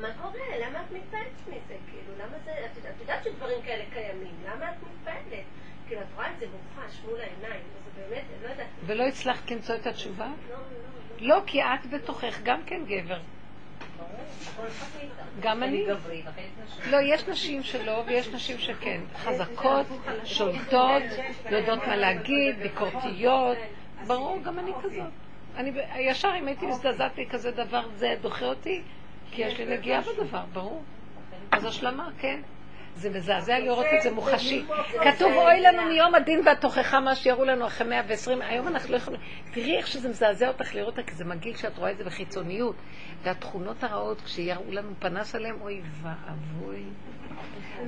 מה 0.00 0.08
קורה? 0.22 0.58
למה 0.60 0.82
את 0.82 0.92
מתפעלת 0.92 1.48
מזה? 1.48 1.76
כאילו, 1.90 2.12
למה 2.18 2.38
זה... 2.44 2.52
את 2.66 3.00
יודעת- 3.00 3.24
שדברים 3.24 3.62
כאלה 3.62 3.84
קיימים, 3.92 4.34
למה 4.46 4.70
את 4.70 4.76
מתפעלת? 4.82 5.44
כאילו, 5.86 6.00
את 6.00 6.06
רואה 6.14 6.30
את 6.32 6.38
זה 6.40 6.46
מומחש 6.46 7.00
מול 7.04 7.20
העיניים, 7.20 7.62
וזה 7.74 8.08
באמת, 8.08 8.24
לא 8.42 8.48
יודעת... 8.48 8.66
ולא 8.86 9.04
הצלחת 9.04 9.50
למצוא 9.50 9.74
את 9.74 9.86
התשובה? 9.86 10.26
לא, 10.50 10.56
לא, 10.56 10.58
לא. 11.20 11.36
לא, 11.38 11.42
כי 11.46 11.62
את 11.62 11.90
בתוכך 11.90 12.40
גם 12.42 12.62
כן 12.66 12.82
גבר. 12.86 13.20
גם 15.40 15.62
אני. 15.62 15.86
לא, 16.90 16.96
יש 17.02 17.28
נשים 17.28 17.62
שלא 17.62 18.02
ויש 18.06 18.28
נשים 18.28 18.58
שכן. 18.58 19.00
חזקות, 19.16 19.86
שולטות, 20.24 21.02
יודעות 21.50 21.86
מה 21.86 21.96
להגיד, 21.96 22.58
ביקורתיות. 22.62 23.56
ברור, 24.06 24.38
גם 24.42 24.58
אני 24.58 24.72
כזאת. 24.82 25.10
אני 25.56 25.72
ישר 25.98 26.30
אם 26.38 26.46
הייתי 26.46 26.66
מזדעזעת 26.66 27.18
מכזה 27.18 27.50
דבר, 27.50 27.82
זה 27.96 28.14
דוחה 28.20 28.46
אותי, 28.46 28.82
כי 29.30 29.42
יש 29.42 29.58
לי 29.58 29.76
נגיעה 29.76 30.00
בדבר, 30.00 30.44
ברור. 30.52 30.82
אז 31.52 31.64
השלמה, 31.64 32.08
כן. 32.18 32.40
זה 32.96 33.10
מזעזע 33.10 33.58
לראות 33.58 33.86
את 33.96 34.02
זה 34.02 34.10
מוחשי. 34.10 34.64
כתוב, 35.02 35.32
אוי 35.32 35.60
לנו 35.60 35.82
מיום 35.82 36.14
הדין 36.14 36.40
והתוכחה 36.46 37.00
מה 37.00 37.14
שיראו 37.14 37.44
לנו 37.44 37.66
אחרי 37.66 37.88
120, 37.88 38.42
היום 38.42 38.68
אנחנו 38.68 38.92
לא 38.92 38.96
יכולים... 38.96 39.20
תראי 39.52 39.76
איך 39.76 39.86
שזה 39.86 40.08
מזעזע 40.08 40.48
אותך 40.48 40.74
לראות 40.74 40.98
כי 41.06 41.14
זה 41.14 41.24
מגעיל 41.24 41.56
שאת 41.56 41.78
רואה 41.78 41.90
את 41.90 41.96
זה 41.96 42.04
בחיצוניות. 42.04 42.76
והתכונות 43.22 43.84
הרעות, 43.84 44.20
כשיראו 44.20 44.72
לנו 44.72 44.90
פנס 44.98 45.34
עליהם, 45.34 45.60
אוי 45.60 45.80
ואבוי. 46.02 46.82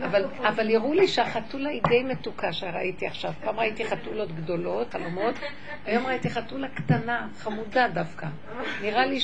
אבל, 0.04 0.24
אבל 0.48 0.70
יראו 0.70 0.94
לי 0.94 1.08
שהחתולה 1.08 1.68
היא 1.68 1.82
די 1.88 2.02
מתוקה 2.02 2.52
שראיתי 2.52 3.06
עכשיו. 3.06 3.32
פעם 3.44 3.60
ראיתי 3.60 3.84
חתולות 3.84 4.32
גדולות, 4.32 4.92
חלומות, 4.92 5.34
היום 5.84 6.06
ראיתי 6.06 6.30
חתולה 6.30 6.68
קטנה, 6.68 7.28
חמודה 7.38 7.88
דווקא. 7.88 8.26
נראה 8.82 9.06
לי 9.06 9.20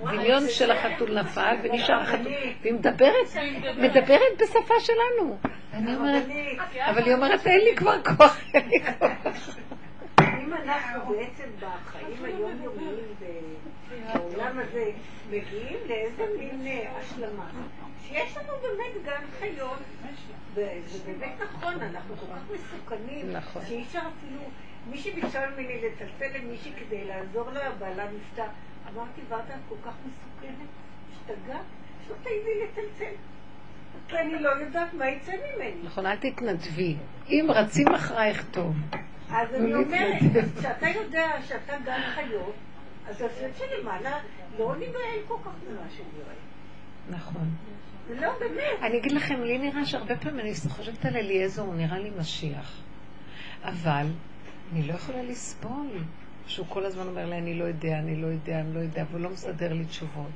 שהדמיון 0.00 0.48
של 0.48 0.70
החתול 0.70 1.20
נפל 1.20 1.56
ונשאר 1.62 2.00
החתול, 2.00 2.32
והיא 2.62 2.74
מדברת, 2.74 3.26
מדברת 3.76 4.42
בשפה 4.42 4.74
שלנו. 4.80 5.38
אני 5.72 5.96
אומרת, 5.96 6.22
אבל 6.90 7.02
היא 7.02 7.14
אומרת, 7.14 7.46
אין 7.46 7.60
לי 7.60 7.76
כבר 7.76 8.02
כוח, 8.02 8.40
אין 8.54 8.68
לי 8.68 8.78
כוח. 8.98 9.56
אם 10.20 10.54
אנחנו 10.54 11.14
בעצם 11.14 11.44
בחיים 11.60 12.24
היומיומיים 12.24 13.14
בעולם 14.12 14.58
הזה 14.58 14.90
מגיעים 15.30 15.78
לאיזה 15.88 16.24
מין 16.38 16.66
אה, 16.66 16.98
השלמה, 16.98 17.50
שיש 18.02 18.36
לנו 18.36 18.52
באמת 18.62 19.04
גן 19.04 19.24
חיות, 19.38 19.78
וזה 20.54 20.98
באמת 21.06 21.32
נכון, 21.42 21.74
אנחנו 21.82 22.16
כל 22.16 22.26
כך 22.26 22.42
מסוכנים, 22.54 23.32
נכון. 23.32 23.62
שאי 23.68 23.82
אפשר 23.82 23.98
אפילו, 23.98 24.40
מישהי 24.90 25.12
ביקשה 25.12 25.50
ממני 25.50 25.80
לצלצל 25.82 26.38
למישהי 26.38 26.72
כדי 26.72 27.04
לעזור 27.04 27.50
לה, 27.50 27.70
בעלה 27.78 28.04
נפטר, 28.12 28.46
אמרתי, 28.94 29.20
ורדה, 29.28 29.54
את 29.54 29.60
כל 29.68 29.74
כך 29.84 29.94
מסוכנת, 30.06 30.68
השתגעת, 31.12 31.64
שלא 32.06 32.14
תעיזי 32.22 32.50
לצלצל. 32.64 33.14
כי 34.08 34.18
אני 34.18 34.42
לא 34.42 34.48
יודעת 34.48 34.94
מה 34.94 35.08
יצא 35.08 35.32
ממני. 35.32 35.74
נכון, 35.84 36.06
אל 36.06 36.16
תתנדבי. 36.16 36.96
אם 37.28 37.46
רצים 37.48 37.88
אחרייך 37.88 38.44
טוב. 38.50 38.76
אז 39.30 39.54
אני 39.54 39.74
אומרת. 39.74 40.18
כשאתה 40.58 40.86
יודע 40.88 41.30
שאתה 41.48 41.72
גן 41.84 42.00
חיות, 42.14 42.54
אז 43.08 43.22
השם 43.22 43.48
שלמעלה 43.58 44.18
לא 44.58 44.76
ניבהל 44.76 45.18
כל 45.28 45.36
כך 45.44 45.52
ממה 45.68 45.88
שנראה. 45.96 46.34
נכון. 47.10 47.48
לא, 48.10 48.38
באמת. 48.38 48.82
אני 48.82 48.98
אגיד 48.98 49.12
לכם, 49.12 49.42
לי 49.42 49.58
נראה 49.58 49.86
שהרבה 49.86 50.16
פעמים 50.16 50.40
אני 50.40 50.54
חושבת 50.68 51.04
על 51.04 51.16
אליעזר, 51.16 51.62
הוא 51.62 51.74
נראה 51.74 51.98
לי 51.98 52.10
משיח. 52.18 52.82
אבל 53.64 54.06
אני 54.72 54.82
לא 54.82 54.92
יכולה 54.92 55.22
לסבול 55.22 55.88
שהוא 56.46 56.66
כל 56.68 56.84
הזמן 56.84 57.06
אומר 57.06 57.26
לי, 57.26 57.38
אני 57.38 57.54
לא 57.54 57.64
יודע, 57.64 57.98
אני 57.98 58.16
לא 58.16 58.26
יודע, 58.26 58.60
אני 58.60 58.74
לא 58.74 58.80
יודע, 58.80 59.04
והוא 59.10 59.20
לא 59.20 59.30
מסדר 59.30 59.72
לי 59.72 59.84
תשובות. 59.84 60.30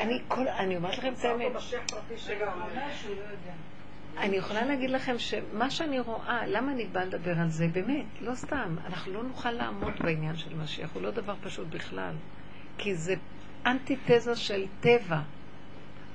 אני 0.00 0.20
כל, 0.28 0.48
אני 0.48 0.76
אומרת 0.76 0.98
לכם 0.98 1.12
את 1.12 1.24
האמת, 1.24 1.52
אני 4.18 4.36
יכולה 4.36 4.64
להגיד 4.64 4.90
לכם 4.90 5.18
שמה 5.18 5.70
שאני 5.70 6.00
רואה, 6.00 6.46
למה 6.46 6.72
אני 6.72 6.84
באה 6.84 7.04
לדבר 7.04 7.38
על 7.38 7.50
זה? 7.50 7.68
באמת, 7.72 8.04
לא 8.20 8.34
סתם. 8.34 8.76
אנחנו 8.86 9.12
לא 9.12 9.22
נוכל 9.22 9.50
לעמוד 9.50 9.92
בעניין 10.00 10.36
של 10.36 10.54
משיח, 10.56 10.90
הוא 10.94 11.02
לא 11.02 11.10
דבר 11.10 11.34
פשוט 11.42 11.68
בכלל. 11.68 12.14
כי 12.78 12.94
זה 12.94 13.14
אנטיתזה 13.66 14.36
של 14.36 14.66
טבע. 14.80 15.20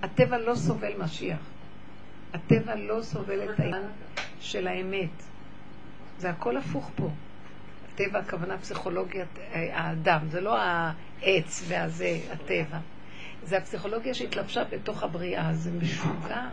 הטבע 0.03 0.38
לא 0.38 0.55
סובל 0.55 0.93
משיח. 0.97 1.39
הטבע 2.34 2.76
לא 2.76 3.01
סובל 3.01 3.43
את 3.43 3.59
העניין 3.59 3.84
של 4.39 4.67
האמת. 4.67 5.23
זה 6.17 6.30
הכל 6.30 6.57
הפוך 6.57 6.91
פה. 6.95 7.09
הטבע, 8.01 8.19
הכוונה 8.19 8.57
פסיכולוגיית 8.57 9.39
אה, 9.39 9.69
האדם, 9.73 10.19
זה 10.30 10.41
לא 10.41 10.57
העץ 10.59 11.63
והזה, 11.67 12.19
הטבע. 12.31 12.77
זה 13.43 13.57
הפסיכולוגיה 13.57 14.13
שהתלבשה 14.13 14.63
בתוך 14.63 15.03
הבריאה, 15.03 15.53
זה 15.53 15.71
משוגע. 15.71 16.47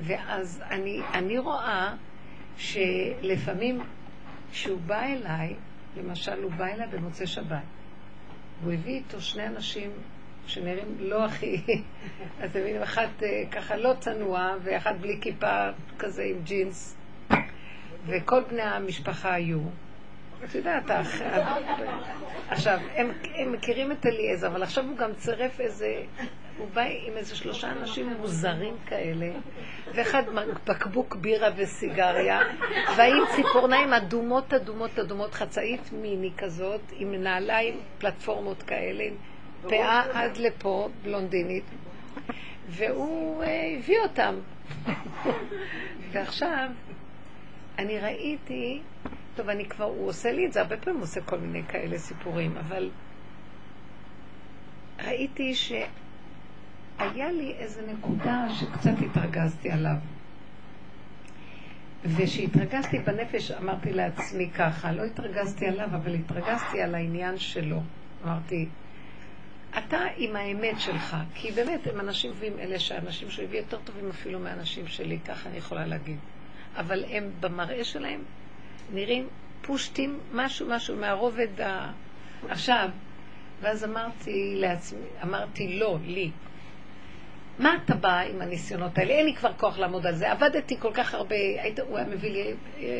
ואז 0.00 0.62
אני, 0.70 1.00
אני 1.14 1.38
רואה 1.38 1.94
שלפעמים 2.56 3.80
כשהוא 4.52 4.80
בא 4.80 5.02
אליי, 5.02 5.54
למשל 5.96 6.42
הוא 6.42 6.52
בא 6.52 6.66
אליי 6.66 6.86
במוצאי 6.86 7.26
שבת, 7.26 7.58
והוא 8.62 8.72
הביא 8.72 8.94
איתו 8.94 9.20
שני 9.20 9.46
אנשים 9.46 9.90
שנראים 10.46 10.96
לא 10.98 11.24
הכי, 11.24 11.62
אתם 12.44 12.60
מבינים, 12.60 12.82
אחד 12.82 13.08
אה, 13.22 13.42
ככה 13.50 13.76
לא 13.76 13.94
צנוע, 14.00 14.54
ואחד 14.62 15.00
בלי 15.00 15.18
כיפה 15.20 15.68
כזה 15.98 16.22
עם 16.22 16.42
ג'ינס, 16.44 16.96
וכל 18.06 18.42
בני 18.50 18.62
המשפחה 18.62 19.34
היו. 19.34 19.60
את 20.44 20.54
יודעת, 20.54 20.90
עכשיו, 22.48 22.78
הם, 22.94 23.12
הם 23.34 23.52
מכירים 23.52 23.92
את 23.92 24.06
אליעזר, 24.06 24.46
אבל 24.46 24.62
עכשיו 24.62 24.84
הוא 24.84 24.96
גם 24.96 25.14
צירף 25.14 25.60
איזה, 25.60 26.02
הוא 26.58 26.68
בא 26.74 26.82
עם 27.06 27.16
איזה 27.16 27.36
שלושה 27.36 27.72
אנשים 27.72 28.14
מוזרים 28.20 28.76
כאלה, 28.86 29.26
ואחד 29.94 30.22
בקבוק 30.66 31.16
בירה 31.16 31.48
וסיגריה, 31.56 32.40
והאם 32.96 33.22
ציפורניים 33.36 33.92
אדומות, 33.92 34.54
אדומות, 34.54 34.98
אדומות, 34.98 35.34
חצאית 35.34 35.92
מיני 35.92 36.30
כזאת, 36.38 36.80
עם 36.96 37.14
נעליים, 37.14 37.80
פלטפורמות 37.98 38.62
כאלה, 38.62 39.04
עם 39.04 39.14
פאה 39.68 40.02
עד 40.12 40.36
לפה, 40.36 40.88
בלונדינית, 41.02 41.64
והוא 42.68 43.42
אה, 43.42 43.76
הביא 43.78 43.98
אותם. 43.98 44.34
ועכשיו, 46.12 46.68
אני 47.78 47.98
ראיתי, 47.98 48.80
טוב, 49.36 49.48
אני 49.48 49.64
כבר, 49.64 49.84
הוא 49.84 50.08
עושה 50.08 50.32
לי 50.32 50.46
את 50.46 50.52
זה, 50.52 50.60
הרבה 50.60 50.76
פעמים 50.76 50.98
הוא 50.98 51.04
עושה 51.04 51.20
כל 51.20 51.38
מיני 51.38 51.62
כאלה 51.68 51.98
סיפורים, 51.98 52.56
אבל 52.56 52.90
ראיתי 55.04 55.54
שהיה 55.54 57.32
לי 57.32 57.54
איזו 57.58 57.80
נקודה 57.88 58.46
שקצת 58.60 58.94
התרגזתי 59.06 59.70
עליו. 59.70 59.96
וכשהתרגזתי 62.04 62.98
בנפש 62.98 63.50
אמרתי 63.50 63.92
לעצמי 63.92 64.50
ככה, 64.50 64.92
לא 64.92 65.04
התרגזתי 65.04 65.66
עליו, 65.66 65.86
אבל 65.86 66.14
התרגזתי 66.14 66.82
על 66.82 66.94
העניין 66.94 67.38
שלו. 67.38 67.80
אמרתי, 68.24 68.68
אתה 69.78 69.98
עם 70.16 70.36
האמת 70.36 70.80
שלך, 70.80 71.16
כי 71.34 71.50
באמת 71.52 71.86
הם 71.86 72.00
אנשים 72.00 72.32
טובים, 72.32 72.58
אלה 72.58 72.78
שהאנשים 72.78 73.30
שהוא 73.30 73.44
הביא 73.44 73.58
יותר 73.58 73.78
טובים 73.84 74.08
אפילו 74.10 74.40
מהאנשים 74.40 74.86
שלי, 74.86 75.18
ככה 75.18 75.48
אני 75.48 75.58
יכולה 75.58 75.86
להגיד. 75.86 76.18
אבל 76.76 77.04
הם 77.04 77.30
במראה 77.40 77.84
שלהם 77.84 78.20
נראים 78.94 79.28
פושטים 79.62 80.18
משהו 80.32 80.66
משהו 80.68 80.96
מהרובד 80.96 81.60
ה... 81.60 81.92
עכשיו, 82.48 82.88
ואז 83.60 83.84
אמרתי 83.84 84.54
לעצמי, 84.56 85.06
אמרתי 85.22 85.78
לא, 85.78 85.98
לי, 86.06 86.30
מה 87.58 87.76
אתה 87.84 87.94
בא 87.94 88.20
עם 88.20 88.42
הניסיונות 88.42 88.98
האלה? 88.98 89.12
אין 89.14 89.26
לי 89.26 89.34
כבר 89.34 89.52
כוח 89.52 89.78
לעמוד 89.78 90.06
על 90.06 90.14
זה. 90.14 90.32
עבדתי 90.32 90.76
כל 90.80 90.90
כך 90.94 91.14
הרבה, 91.14 91.36
היית, 91.36 91.78
הוא 91.80 91.96
היה 91.98 92.06
מביא 92.06 92.30
לי 92.30 92.54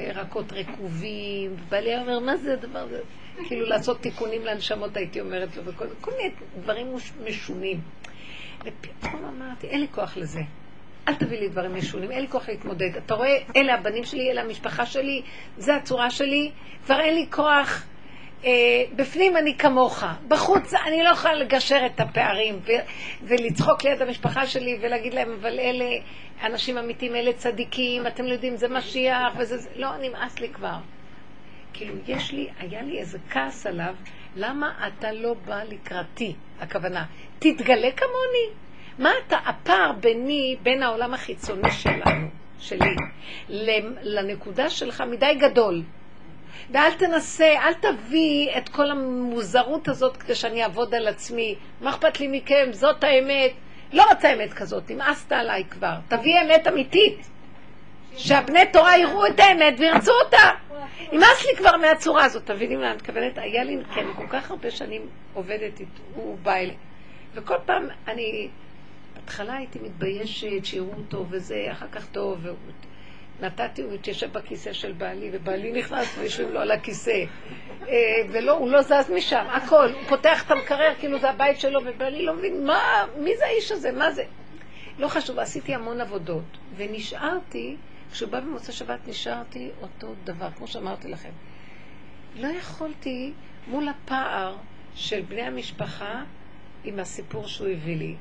ירקות 0.08 0.52
רקובים, 0.52 1.52
ובעלי 1.58 1.90
היה 1.90 2.00
אומר, 2.00 2.18
מה 2.18 2.36
זה 2.36 2.52
הדבר 2.52 2.78
הזה? 2.78 3.00
כאילו 3.46 3.66
לעשות 3.66 4.00
תיקונים 4.00 4.44
לנשמות, 4.44 4.96
הייתי 4.96 5.20
אומרת 5.20 5.56
לו, 5.56 5.64
וכל 5.64 5.86
כל 6.00 6.10
מיני 6.16 6.30
דברים 6.60 6.94
מש- 6.94 7.12
משונים. 7.24 7.80
ופתאום 8.64 9.24
אמרתי, 9.24 9.66
אין 9.66 9.80
לי 9.80 9.86
כוח 9.90 10.16
לזה. 10.16 10.40
אל 11.08 11.14
תביא 11.14 11.38
לי 11.40 11.48
דברים 11.48 11.74
משונים, 11.74 12.10
אין 12.10 12.20
לי 12.20 12.28
כוח 12.28 12.48
להתמודד. 12.48 12.96
אתה 12.96 13.14
רואה, 13.14 13.36
אלה 13.56 13.74
הבנים 13.74 14.04
שלי, 14.04 14.30
אלה 14.30 14.40
המשפחה 14.40 14.86
שלי, 14.86 15.22
זה 15.58 15.74
הצורה 15.76 16.10
שלי, 16.10 16.50
כבר 16.84 17.00
אין 17.00 17.14
לי 17.14 17.26
כוח. 17.30 17.86
אה, 18.44 18.50
בפנים 18.96 19.36
אני 19.36 19.58
כמוך, 19.58 20.04
בחוץ 20.28 20.74
אני 20.74 21.02
לא 21.02 21.08
יכולה 21.08 21.34
לגשר 21.34 21.86
את 21.86 22.00
הפערים 22.00 22.60
ו- 22.66 22.70
ולצחוק 23.22 23.84
ליד 23.84 24.02
המשפחה 24.02 24.46
שלי 24.46 24.78
ולהגיד 24.80 25.14
להם, 25.14 25.32
אבל 25.40 25.60
אלה 25.60 25.84
אנשים 26.42 26.78
אמיתיים, 26.78 27.16
אלה 27.16 27.32
צדיקים, 27.32 28.06
אתם 28.06 28.24
לא 28.24 28.32
יודעים, 28.32 28.56
זה 28.56 28.68
משיח 28.68 29.32
וזה, 29.38 29.56
זה- 29.56 29.68
לא, 29.76 29.88
נמאס 30.00 30.38
לי 30.40 30.48
כבר. 30.48 30.74
כאילו, 31.72 31.94
יש 32.06 32.32
לי, 32.32 32.48
היה 32.58 32.82
לי 32.82 32.98
איזה 32.98 33.18
כעס 33.30 33.66
עליו, 33.66 33.94
למה 34.36 34.72
אתה 34.86 35.12
לא 35.12 35.34
בא 35.44 35.62
לקראתי? 35.68 36.34
הכוונה, 36.60 37.04
תתגלה 37.38 37.90
כמוני. 37.96 38.65
מה 38.98 39.10
אתה, 39.26 39.38
הפער 39.46 39.92
ביני, 39.92 40.56
בין 40.62 40.82
העולם 40.82 41.14
החיצוני 41.14 41.70
שלנו, 41.70 42.28
שלי, 42.58 42.96
לנקודה 44.02 44.70
שלך 44.70 45.00
מדי 45.10 45.34
גדול. 45.38 45.82
ואל 46.70 46.92
תנסה, 46.92 47.52
אל 47.58 47.74
תביא 47.74 48.50
את 48.58 48.68
כל 48.68 48.90
המוזרות 48.90 49.88
הזאת 49.88 50.16
כדי 50.16 50.34
שאני 50.34 50.62
אעבוד 50.62 50.94
על 50.94 51.08
עצמי. 51.08 51.54
מה 51.80 51.90
אכפת 51.90 52.20
לי 52.20 52.28
מכם? 52.28 52.68
זאת 52.72 53.04
האמת. 53.04 53.52
לא 53.92 54.04
רוצה 54.10 54.34
אמת 54.34 54.52
כזאת, 54.52 54.90
נמאסת 54.90 55.32
עליי 55.32 55.64
כבר. 55.64 55.94
תביא 56.08 56.40
אמת 56.40 56.68
אמיתית. 56.68 57.28
שהבני 58.16 58.66
תורה 58.72 58.98
יראו 58.98 59.26
את 59.26 59.40
האמת 59.40 59.74
וירצו 59.78 60.12
אותה. 60.24 60.50
נמאס 61.12 61.46
לי 61.46 61.56
כבר 61.56 61.76
מהצורה 61.76 62.24
הזאת. 62.24 62.44
אתם 62.44 62.54
מבינים 62.54 62.82
אני 62.82 62.94
מתכוונת? 62.94 63.38
היה 63.38 63.64
לי, 63.64 63.78
כן, 63.94 64.06
כל 64.16 64.26
כך 64.28 64.50
הרבה 64.50 64.70
שנים 64.70 65.02
עובדת 65.34 65.80
איתו, 65.80 66.02
הוא 66.14 66.38
בא 66.42 66.54
אליי. 66.54 66.76
וכל 67.34 67.56
פעם 67.66 67.88
אני, 68.08 68.48
בהתחלה 69.26 69.56
הייתי 69.56 69.78
מתביישת 69.78 70.64
שיראו 70.64 70.92
אותו 70.96 71.26
וזה, 71.30 71.68
אחר 71.72 71.86
כך 71.92 72.06
טוב, 72.06 72.38
והוא... 72.42 72.56
נתתי, 73.40 73.82
הוא 73.82 73.92
התיישב 73.92 74.32
בכיסא 74.32 74.72
של 74.72 74.92
בעלי, 74.92 75.30
ובעלי 75.32 75.72
נכנס 75.72 76.18
ויושבים 76.18 76.52
לו 76.52 76.60
על 76.60 76.70
הכיסא. 76.70 77.24
אה, 77.88 77.94
ולא, 78.28 78.52
הוא 78.52 78.70
לא 78.70 78.82
זז 78.82 79.10
משם, 79.14 79.44
הכל. 79.50 79.88
הוא 79.92 80.02
פותח 80.08 80.46
את 80.46 80.50
המקרר 80.50 80.94
כאילו 80.98 81.18
זה 81.18 81.30
הבית 81.30 81.60
שלו, 81.60 81.80
ובעלי 81.84 82.24
לא 82.24 82.34
מבין, 82.34 82.66
מה, 82.66 83.04
מי 83.18 83.36
זה 83.36 83.44
האיש 83.46 83.72
הזה, 83.72 83.92
מה 83.92 84.10
זה? 84.10 84.24
לא 84.98 85.08
חשוב, 85.08 85.38
עשיתי 85.38 85.74
המון 85.74 86.00
עבודות, 86.00 86.58
ונשארתי, 86.76 87.76
כשהוא 88.12 88.30
בא 88.30 88.40
במוצא 88.40 88.72
שבת 88.72 89.08
נשארתי 89.08 89.70
אותו 89.82 90.14
דבר, 90.24 90.50
כמו 90.50 90.66
שאמרתי 90.66 91.08
לכם. 91.08 91.30
לא 92.36 92.48
יכולתי 92.48 93.32
מול 93.66 93.88
הפער 93.88 94.56
של 94.94 95.20
בני 95.28 95.42
המשפחה 95.42 96.22
עם 96.84 96.98
הסיפור 96.98 97.48
שהוא 97.48 97.68
הביא 97.68 97.96
לי. 97.96 98.14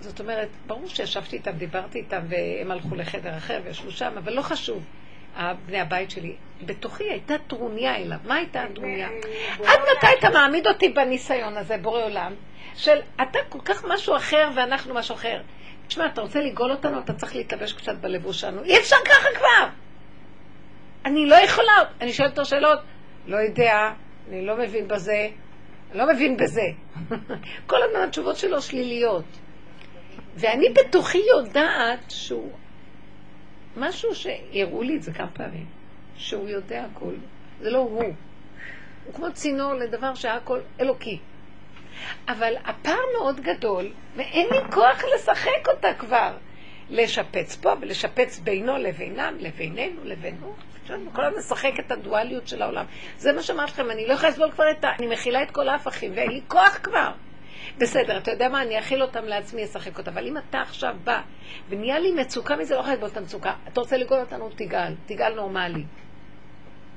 זאת 0.00 0.20
אומרת, 0.20 0.48
ברור 0.66 0.88
שישבתי 0.88 1.36
איתם, 1.36 1.50
דיברתי 1.50 1.98
איתם, 1.98 2.20
והם 2.28 2.70
הלכו 2.70 2.94
לחדר 2.94 3.36
אחר 3.36 3.60
וישבו 3.64 3.90
שם, 3.90 4.12
אבל 4.18 4.32
לא 4.32 4.42
חשוב. 4.42 4.82
בני 5.66 5.80
הבית 5.80 6.10
שלי, 6.10 6.36
בתוכי 6.66 7.04
הייתה 7.04 7.34
טרוניה 7.46 7.96
אליו. 7.96 8.18
מה 8.24 8.34
הייתה 8.34 8.62
הטרוניה? 8.62 9.08
עד 9.64 9.78
מתי 9.96 10.06
אתה 10.18 10.30
מעמיד 10.30 10.66
אותי 10.66 10.88
בניסיון 10.88 11.56
הזה, 11.56 11.76
בורא 11.76 12.04
עולם, 12.04 12.34
של 12.74 12.98
אתה 13.22 13.38
כל 13.48 13.58
כך 13.64 13.84
משהו 13.88 14.16
אחר 14.16 14.50
ואנחנו 14.56 14.94
משהו 14.94 15.14
אחר. 15.14 15.42
תשמע, 15.88 16.06
אתה 16.06 16.20
רוצה 16.20 16.40
לגאול 16.40 16.70
אותנו, 16.70 16.98
אתה 16.98 17.12
צריך 17.12 17.36
להתלבש 17.36 17.72
קצת 17.72 17.94
בלבוש 17.94 18.40
שלנו. 18.40 18.64
אי 18.64 18.78
אפשר 18.78 18.96
ככה 19.04 19.28
כבר! 19.36 19.68
אני 21.04 21.26
לא 21.26 21.34
יכולה, 21.34 21.72
אני 22.00 22.12
שואלת 22.12 22.38
אותו 22.38 22.44
שאלות, 22.44 22.78
לא 23.26 23.36
יודע, 23.36 23.90
אני 24.28 24.46
לא 24.46 24.56
מבין 24.56 24.88
בזה, 24.88 25.28
לא 25.94 26.12
מבין 26.12 26.36
בזה. 26.36 26.66
כל 27.70 27.82
הזמן 27.82 28.00
התשובות 28.00 28.36
שלו 28.36 28.62
שליליות. 28.62 29.24
ואני 30.38 30.68
בתוכי 30.68 31.22
יודעת 31.36 32.10
שהוא... 32.10 32.52
משהו 33.76 34.14
שהראו 34.14 34.82
לי 34.82 34.96
את 34.96 35.02
זה 35.02 35.12
כמה 35.12 35.30
פעמים, 35.32 35.66
שהוא 36.16 36.48
יודע 36.48 36.84
הכל. 36.84 37.14
זה 37.60 37.70
לא 37.70 37.78
הוא. 37.78 38.14
הוא 39.04 39.14
כמו 39.14 39.32
צינור 39.32 39.74
לדבר 39.74 40.14
שהכל 40.14 40.60
אלוקי. 40.80 41.18
אבל 42.28 42.54
הפער 42.64 43.00
מאוד 43.18 43.40
גדול, 43.40 43.92
ואין 44.16 44.46
לי 44.50 44.58
כוח 44.72 45.04
לשחק 45.14 45.68
אותה 45.68 45.94
כבר. 45.98 46.36
לשפץ 46.90 47.56
פה 47.56 47.72
ולשפץ 47.80 48.38
בינו 48.38 48.78
לבינם, 48.78 49.34
לבינינו, 49.40 50.00
לבינו. 50.04 50.54
כל 51.12 51.24
הזמן 51.24 51.38
משחק 51.38 51.72
את 51.78 51.92
הדואליות 51.92 52.48
של 52.48 52.62
העולם. 52.62 52.84
זה 53.16 53.32
מה 53.32 53.42
שאמרתי 53.42 53.72
לכם, 53.72 53.90
אני 53.90 54.06
לא 54.06 54.12
יכולה 54.12 54.28
לסבול 54.28 54.50
כבר 54.50 54.64
את 54.70 54.84
ה... 54.84 54.88
אני 54.98 55.06
מכילה 55.06 55.42
את 55.42 55.50
כל 55.50 55.68
ההפכים, 55.68 56.12
ואין 56.14 56.30
לי 56.30 56.40
כוח 56.48 56.78
כבר. 56.82 57.10
בסדר, 57.80 58.18
אתה 58.18 58.30
יודע 58.30 58.48
מה, 58.48 58.62
אני 58.62 58.78
אכיל 58.78 59.02
אותם 59.02 59.24
לעצמי, 59.24 59.64
אשחק 59.64 59.98
אותם. 59.98 60.10
אבל 60.10 60.26
אם 60.26 60.38
אתה 60.38 60.60
עכשיו 60.60 60.96
בא, 61.04 61.20
ונהיה 61.68 61.98
לי 61.98 62.12
מצוקה 62.12 62.56
מזה, 62.56 62.74
לא 62.74 62.80
יכול 62.80 62.92
לסבול 62.92 63.08
את 63.08 63.16
המצוקה. 63.16 63.52
אתה 63.68 63.80
רוצה 63.80 63.96
לגאול 63.96 64.20
אותנו, 64.20 64.50
תגאל. 64.56 64.94
תגאל 65.06 65.34
נורמלי. 65.34 65.84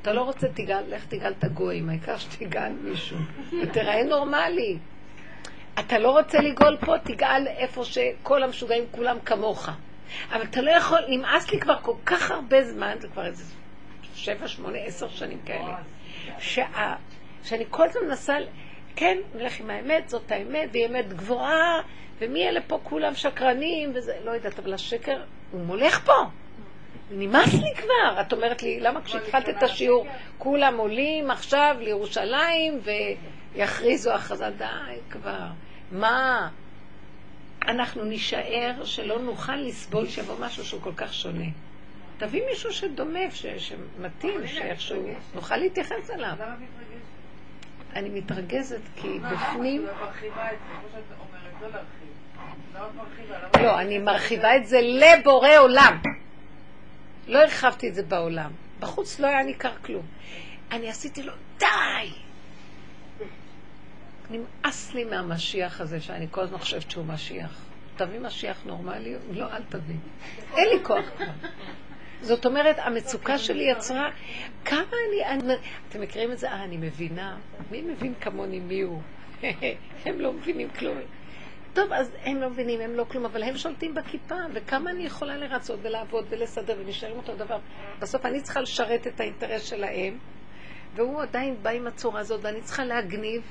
אתה 0.02 0.14
לא 0.14 0.22
רוצה 0.22 0.48
תגאל, 0.54 0.84
לך 0.88 1.06
תגאל 1.06 1.32
את 1.40 1.44
הגויים, 1.44 1.90
העיקר 1.90 2.18
שתגאל 2.18 2.72
מישהו. 2.72 3.18
ותראה 3.62 4.04
נורמלי. 4.04 4.78
אתה 5.80 6.00
לא 6.00 6.12
רוצה 6.12 6.38
לגאול 6.42 6.78
פה, 6.78 6.98
תגאל 7.04 7.48
איפה 7.48 7.86
שכל 7.86 8.44
המשוגעים 8.44 8.84
כולם 8.92 9.18
כמוך. 9.26 9.70
אבל 10.32 10.44
אתה 10.44 10.62
לא 10.62 10.72
יכול, 10.72 11.00
נמאס 11.10 11.52
לי 11.52 11.60
כבר 11.60 11.78
כל 11.82 11.96
כך 12.06 12.32
הרבה 12.32 12.64
זמן, 12.64 12.96
זה 13.00 13.08
כבר 13.08 13.26
איזה 13.26 13.44
שבע, 14.16 14.48
שמונה, 14.48 14.78
עשר 14.78 15.10
שנים 15.10 15.40
כאלה, 15.46 15.78
שאני 17.44 17.66
כל 17.70 17.84
הזמן 17.90 18.02
מנסה, 18.08 18.34
כן, 18.96 19.18
נלך 19.36 19.60
עם 19.60 19.70
האמת, 19.70 20.10
זאת 20.10 20.32
האמת, 20.32 20.70
והיא 20.72 20.88
אמת 20.88 21.14
גבוהה, 21.14 21.82
ומי 22.20 22.50
אלה 22.50 22.62
פה 22.68 22.80
כולם 22.84 23.16
שקרנים, 23.16 23.92
וזה, 23.96 24.14
לא 24.24 24.32
יודעת, 24.32 24.60
אבל 24.60 24.74
השקר, 24.74 25.22
הוא 25.52 25.62
מולך 25.62 26.06
פה. 26.06 26.14
נמאס 27.12 27.54
לי 27.54 27.76
כבר. 27.76 28.22
את 28.22 28.34
אומרת 28.34 28.64
לי, 28.64 28.80
למה 28.80 29.02
כשהתחלת 29.02 29.50
את 29.50 29.64
השיעור, 29.64 30.08
כולם 30.38 30.78
עולים 30.78 31.32
עכשיו 31.32 31.76
לירושלים 31.80 32.80
ויכריזו 33.56 34.12
הכרזה, 34.12 34.50
די 34.58 34.66
כבר. 35.10 35.48
מה? 35.92 36.50
אנחנו 37.68 38.04
נישאר 38.04 38.84
שלא 38.84 39.20
נוכל 39.20 39.56
לסבול 39.56 40.08
שיבוא 40.08 40.36
משהו 40.40 40.66
שהוא 40.66 40.82
כל 40.82 40.94
כך 40.96 41.14
שונה. 41.14 41.46
תביא 42.18 42.42
מישהו 42.50 42.74
שדומה, 42.74 43.20
שמתאים, 43.58 44.48
שאיכשהו 44.48 45.08
נוכל 45.36 45.58
להתייחס 45.58 46.10
אליו. 46.10 46.34
אני 47.96 48.10
מתרגזת 48.10 48.82
כי 48.96 49.20
בפנים... 49.20 49.88
לא, 53.62 53.80
אני 53.80 54.00
מרחיבה 54.00 54.56
את 54.58 54.68
זה 54.68 54.80
לבורא 54.82 55.50
עולם. 55.58 56.02
לא 57.28 57.40
הרחבתי 57.40 57.90
את 57.90 57.96
זה 57.96 58.04
בעולם. 58.04 58.52
בחוץ 58.80 59.20
לא 59.20 59.28
היה 59.28 59.44
ניכר 59.44 59.76
כלום. 59.86 60.06
אני 60.72 60.90
עשיתי 60.90 61.24
לו, 61.24 61.34
די! 61.58 61.66
נמאס 64.30 64.94
לי 64.94 65.04
מהמשיח 65.04 65.82
הזה, 65.82 66.02
שאני 66.02 66.28
כל 66.32 66.42
הזמן 66.42 66.58
חושבת 66.58 66.92
שהוא 66.92 67.06
משיח. 67.06 67.66
תביא 67.98 68.20
משיח 68.20 68.58
נורמלי? 68.66 69.16
לא, 69.32 69.46
אל 69.54 69.62
תביא. 69.70 69.96
אין 70.58 70.70
לי 70.70 70.84
כוח 70.84 71.06
כבר. 71.18 71.26
זאת 72.22 72.46
אומרת, 72.46 72.76
המצוקה 72.80 73.38
שלי 73.38 73.64
יצרה 73.64 74.10
כמה 74.66 74.96
אני... 75.10 75.56
אתם 75.90 76.02
מכירים 76.02 76.32
את 76.32 76.38
זה? 76.38 76.50
אה, 76.50 76.64
אני 76.64 76.78
מבינה. 76.78 77.38
מי 77.72 77.82
מבין 77.82 78.14
כמוני 78.22 78.60
מי 78.60 78.82
הוא? 78.82 79.02
הם 80.06 80.20
לא 80.20 80.34
מבינים 80.34 80.70
כלום. 80.70 80.98
טוב, 81.74 81.94
אז 81.94 82.12
הם 82.24 82.42
לא 82.42 82.50
מבינים, 82.50 82.82
הם 82.82 82.96
לא 82.96 83.04
כלום, 83.04 83.26
אבל 83.26 83.44
הם 83.44 83.58
שולטים 83.58 83.96
בכיפה, 83.96 84.36
וכמה 84.54 84.92
אני 84.92 85.04
יכולה 85.04 85.38
לרצות 85.38 85.80
ולעבוד 85.82 86.26
ולסדר 86.30 86.76
ולהישאר 86.80 87.12
עם 87.12 87.18
אותו 87.18 87.36
דבר. 87.36 87.58
בסוף 88.00 88.26
אני 88.26 88.42
צריכה 88.42 88.62
לשרת 88.62 89.08
את 89.08 89.20
האינטרס 89.20 89.64
שלהם, 89.64 90.18
והוא 90.96 91.22
עדיין 91.22 91.56
בא 91.62 91.70
עם 91.70 91.88
הצורה 91.88 92.20
הזאת, 92.20 92.40
ואני 92.44 92.62
צריכה 92.62 92.86
להגניב, 92.86 93.42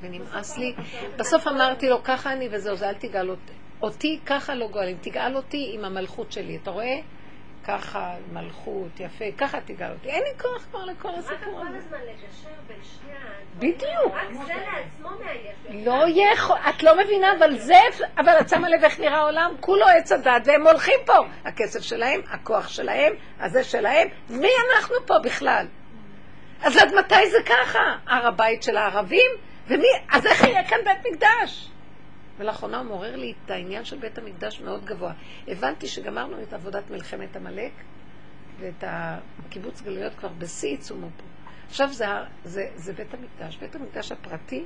ונמאס 0.00 0.58
לי. 0.58 0.74
בסוף 1.16 1.48
אמרתי 1.48 1.88
לו, 1.88 2.02
ככה 2.04 2.32
אני 2.32 2.48
וזהו, 2.52 2.76
זה 2.76 2.88
אל 2.88 2.94
תגאל 2.94 3.30
אותי. 3.30 3.52
אותי 3.82 4.20
ככה 4.26 4.54
לא 4.54 4.68
גואלים, 4.68 4.96
תגאל 5.00 5.36
אותי 5.36 5.70
עם 5.74 5.84
המלכות 5.84 6.32
שלי, 6.32 6.56
אתה 6.56 6.70
רואה? 6.70 7.00
ככה, 7.66 8.14
מלכות, 8.32 9.00
יפה, 9.00 9.24
ככה 9.38 9.60
תגאל 9.60 9.90
אותי. 9.90 10.08
אין 10.08 10.22
לי 10.22 10.38
כוח 10.42 10.64
כבר 10.70 10.84
לכל 10.84 11.08
הסיפור 11.08 11.60
הזה. 11.60 11.68
רק 11.68 11.72
כל 11.72 11.76
הזמן 11.76 11.98
לגשר 11.98 12.50
בין 12.68 12.76
שני 12.82 13.14
בדיוק. 13.58 14.14
רק 14.14 14.46
זה 14.46 14.54
לעצמו 14.54 15.08
מעייף. 15.24 15.86
לא 15.86 16.04
יכול, 16.32 16.56
את 16.68 16.82
לא 16.82 16.98
מבינה, 17.04 17.32
אבל 17.38 17.58
זה, 17.58 17.80
אבל 18.18 18.32
את 18.40 18.48
שמה 18.48 18.68
לב 18.68 18.84
איך 18.84 19.00
נראה 19.00 19.18
העולם? 19.18 19.54
כולו 19.60 19.86
עץ 19.86 20.12
הדת, 20.12 20.42
והם 20.44 20.66
הולכים 20.66 21.00
פה. 21.06 21.18
הכסף 21.44 21.80
שלהם, 21.80 22.20
הכוח 22.30 22.68
שלהם, 22.68 23.12
הזה 23.40 23.64
שלהם, 23.64 24.08
מי 24.30 24.50
אנחנו 24.70 24.96
פה 25.06 25.14
בכלל? 25.24 25.66
אז 26.62 26.76
עד 26.76 26.94
מתי 26.94 27.30
זה 27.30 27.38
ככה? 27.46 27.96
הר 28.06 28.26
הבית 28.26 28.62
של 28.62 28.76
הערבים? 28.76 29.30
ומי, 29.66 29.88
אז 30.12 30.26
איך 30.26 30.44
יהיה 30.44 30.64
כאן 30.68 30.78
בית 30.84 31.12
מקדש? 31.12 31.70
ולאחרונה 32.38 32.78
הוא 32.78 32.86
מעורר 32.86 33.16
לי 33.16 33.34
את 33.44 33.50
העניין 33.50 33.84
של 33.84 33.98
בית 33.98 34.18
המקדש 34.18 34.60
מאוד 34.60 34.84
גבוה. 34.84 35.12
הבנתי 35.48 35.86
שגמרנו 35.86 36.42
את 36.42 36.52
עבודת 36.52 36.90
מלחמת 36.90 37.36
עמלק, 37.36 37.72
ואת 38.58 38.84
הקיבוץ 38.86 39.82
גלויות 39.82 40.14
כבר 40.14 40.28
בשיא 40.28 40.68
עיצומו 40.68 41.08
פה. 41.16 41.24
עכשיו 41.66 41.92
זה, 41.92 42.06
זה, 42.44 42.68
זה 42.74 42.92
בית 42.92 43.14
המקדש, 43.14 43.56
בית 43.56 43.76
המקדש 43.76 44.12
הפרטי, 44.12 44.64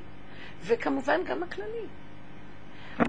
וכמובן 0.62 1.20
גם 1.24 1.42
הכללי. 1.42 1.86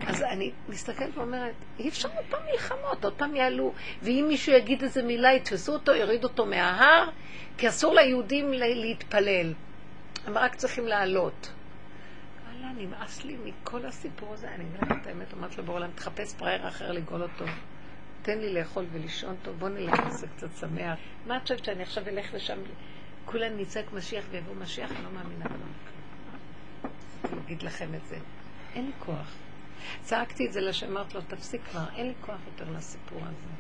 אז 0.07 0.21
אני 0.21 0.51
מסתכלת 0.69 1.17
ואומרת, 1.17 1.53
אי 1.79 1.89
אפשר 1.89 2.09
עוד 2.15 2.25
פעם 2.29 2.41
מלחמות, 2.51 3.03
עוד 3.03 3.13
פעם 3.13 3.35
יעלו, 3.35 3.73
ואם 4.03 4.25
מישהו 4.27 4.53
יגיד 4.53 4.83
איזה 4.83 5.03
מילה, 5.03 5.33
יתפסו 5.33 5.73
אותו, 5.73 5.91
יוריד 5.91 6.23
אותו 6.23 6.45
מההר, 6.45 7.09
כי 7.57 7.67
אסור 7.67 7.93
ליהודים 7.95 8.53
להתפלל. 8.53 9.53
הם 10.27 10.37
רק 10.37 10.55
צריכים 10.55 10.87
לעלות. 10.87 11.51
וואלה, 12.59 12.73
נמאס 12.77 13.23
לי 13.23 13.37
מכל 13.43 13.85
הסיפור 13.85 14.33
הזה. 14.33 14.55
אני 14.55 14.63
אומרת 14.63 15.01
את 15.01 15.07
האמת, 15.07 15.33
אומרת 15.33 15.57
לו 15.57 15.63
בעולם, 15.63 15.91
תחפש 15.95 16.33
פראייר 16.33 16.67
אחר 16.67 16.91
לגאול 16.91 17.23
אותו. 17.23 17.45
תן 18.21 18.39
לי 18.39 18.53
לאכול 18.53 18.85
ולישון 18.91 19.35
טוב, 19.43 19.59
בוא 19.59 19.69
נלך 19.69 19.99
לזה 20.07 20.27
קצת 20.27 20.47
שמח. 20.59 20.99
מה 21.27 21.37
את 21.37 21.41
חושבת 21.41 21.65
שאני 21.65 21.83
עכשיו 21.83 22.07
אלך 22.07 22.33
לשם, 22.33 22.59
כולם 23.25 23.57
נצעק 23.57 23.93
משיח 23.93 24.25
ויבוא 24.31 24.55
משיח? 24.55 24.91
אני 24.91 25.03
לא 25.03 25.11
מאמינה 25.11 25.45
בנו. 25.45 25.65
אני 27.31 27.39
אגיד 27.45 27.61
לכם 27.61 27.93
את 27.95 28.07
זה. 28.07 28.17
אין 28.75 28.85
לי 28.85 28.91
כוח. 28.99 29.35
צעקתי 30.01 30.47
את 30.47 30.53
זה 30.53 30.61
לשם, 30.61 30.87
אמרת 30.87 31.13
לו, 31.15 31.21
תפסיק 31.21 31.61
כבר, 31.71 31.85
אין 31.95 32.07
לי 32.07 32.13
כוח 32.21 32.39
יותר 32.45 32.71
לסיפור 32.71 33.21
הזה. 33.21 33.53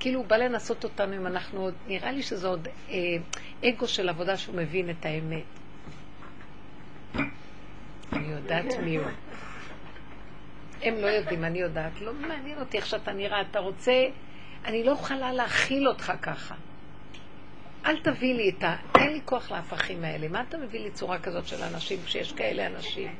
כאילו 0.00 0.20
הוא 0.20 0.26
בא 0.26 0.36
לנסות 0.36 0.84
אותנו 0.84 1.16
אם 1.16 1.26
אנחנו 1.26 1.60
עוד, 1.60 1.74
נראה 1.86 2.12
לי 2.12 2.22
שזה 2.22 2.48
עוד 2.48 2.68
אה, 2.88 2.94
אגו 3.64 3.88
של 3.88 4.08
עבודה 4.08 4.36
שהוא 4.36 4.56
מבין 4.56 4.90
את 4.90 5.06
האמת. 5.06 5.61
אני 8.12 8.28
יודעת 8.28 8.78
מי 8.82 8.96
הוא. 8.96 9.06
הם 10.82 10.94
לא 10.94 11.06
יודעים, 11.06 11.44
אני 11.44 11.58
יודעת. 11.58 12.00
לא 12.00 12.12
מעניין 12.12 12.58
אותי 12.60 12.76
איך 12.76 12.86
שאתה 12.86 13.12
נראה. 13.12 13.40
אתה 13.50 13.58
רוצה... 13.58 13.92
אני 14.64 14.84
לא 14.84 14.92
יכולה 14.92 15.32
להכיל 15.32 15.88
אותך 15.88 16.12
ככה. 16.22 16.54
אל 17.86 17.96
תביא 17.96 18.34
לי 18.34 18.50
את 18.50 18.64
ה... 18.64 18.76
אין 18.98 19.12
לי 19.12 19.20
כוח 19.24 19.50
להפכים 19.50 20.04
האלה. 20.04 20.28
מה 20.28 20.42
אתה 20.48 20.58
מביא 20.58 20.80
לי 20.80 20.90
צורה 20.90 21.18
כזאת 21.18 21.46
של 21.46 21.62
אנשים 21.62 21.98
כשיש 22.04 22.32
כאלה 22.32 22.66
אנשים? 22.66 23.14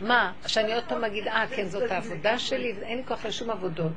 מה? 0.00 0.32
שאני 0.46 0.74
עוד 0.74 0.84
פעם 0.88 1.04
אגיד, 1.04 1.28
אה, 1.28 1.46
כן, 1.56 1.66
זאת 1.66 1.90
העבודה 1.90 2.38
שלי, 2.38 2.74
אין 2.82 2.98
לי 2.98 3.04
כוח 3.06 3.26
לשום 3.26 3.50
עבודות. 3.50 3.92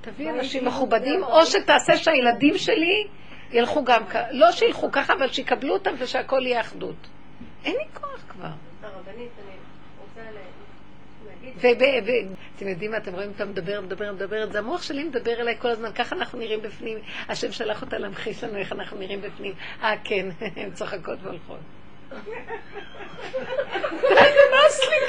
תביא 0.00 0.30
אנשים 0.30 0.64
מכובדים, 0.64 1.22
או 1.22 1.46
שתעשה 1.46 1.96
שהילדים 1.96 2.58
שלי 2.58 3.06
ילכו 3.50 3.84
גם 3.84 4.06
ככה, 4.06 4.32
לא 4.32 4.52
שילכו 4.52 4.92
ככה, 4.92 5.12
אבל 5.12 5.28
שיקבלו 5.28 5.74
אותם 5.74 5.90
ושהכול 5.98 6.46
יהיה 6.46 6.60
אחדות. 6.60 7.08
אין 7.64 7.76
לי 7.76 7.84
כוח 7.94 8.24
כבר. 8.28 8.48
הרבנית, 8.82 9.30
אני 9.38 9.56
רוצה. 10.00 10.20
ואתם 11.62 12.68
יודעים 12.68 12.90
מה, 12.90 12.96
אתם 12.96 13.14
רואים 13.14 13.30
אותה 13.30 13.44
מדברת, 13.44 13.82
מדברת, 13.82 14.14
מדברת, 14.14 14.52
זה 14.52 14.58
המוח 14.58 14.82
שלי 14.82 15.04
מדבר 15.04 15.40
אליי 15.40 15.56
כל 15.58 15.68
הזמן, 15.68 15.92
ככה 15.92 16.16
אנחנו 16.16 16.38
נראים 16.38 16.62
בפנים. 16.62 16.98
השם 17.28 17.52
שלח 17.52 17.82
אותה 17.82 17.98
להמחיש 17.98 18.44
לנו 18.44 18.58
איך 18.58 18.72
אנחנו 18.72 18.98
נראים 18.98 19.20
בפנים. 19.20 19.54
אה, 19.82 19.94
כן, 20.04 20.28
הן 20.56 20.70
צוחקות 20.70 21.18
והולכות. 21.22 21.60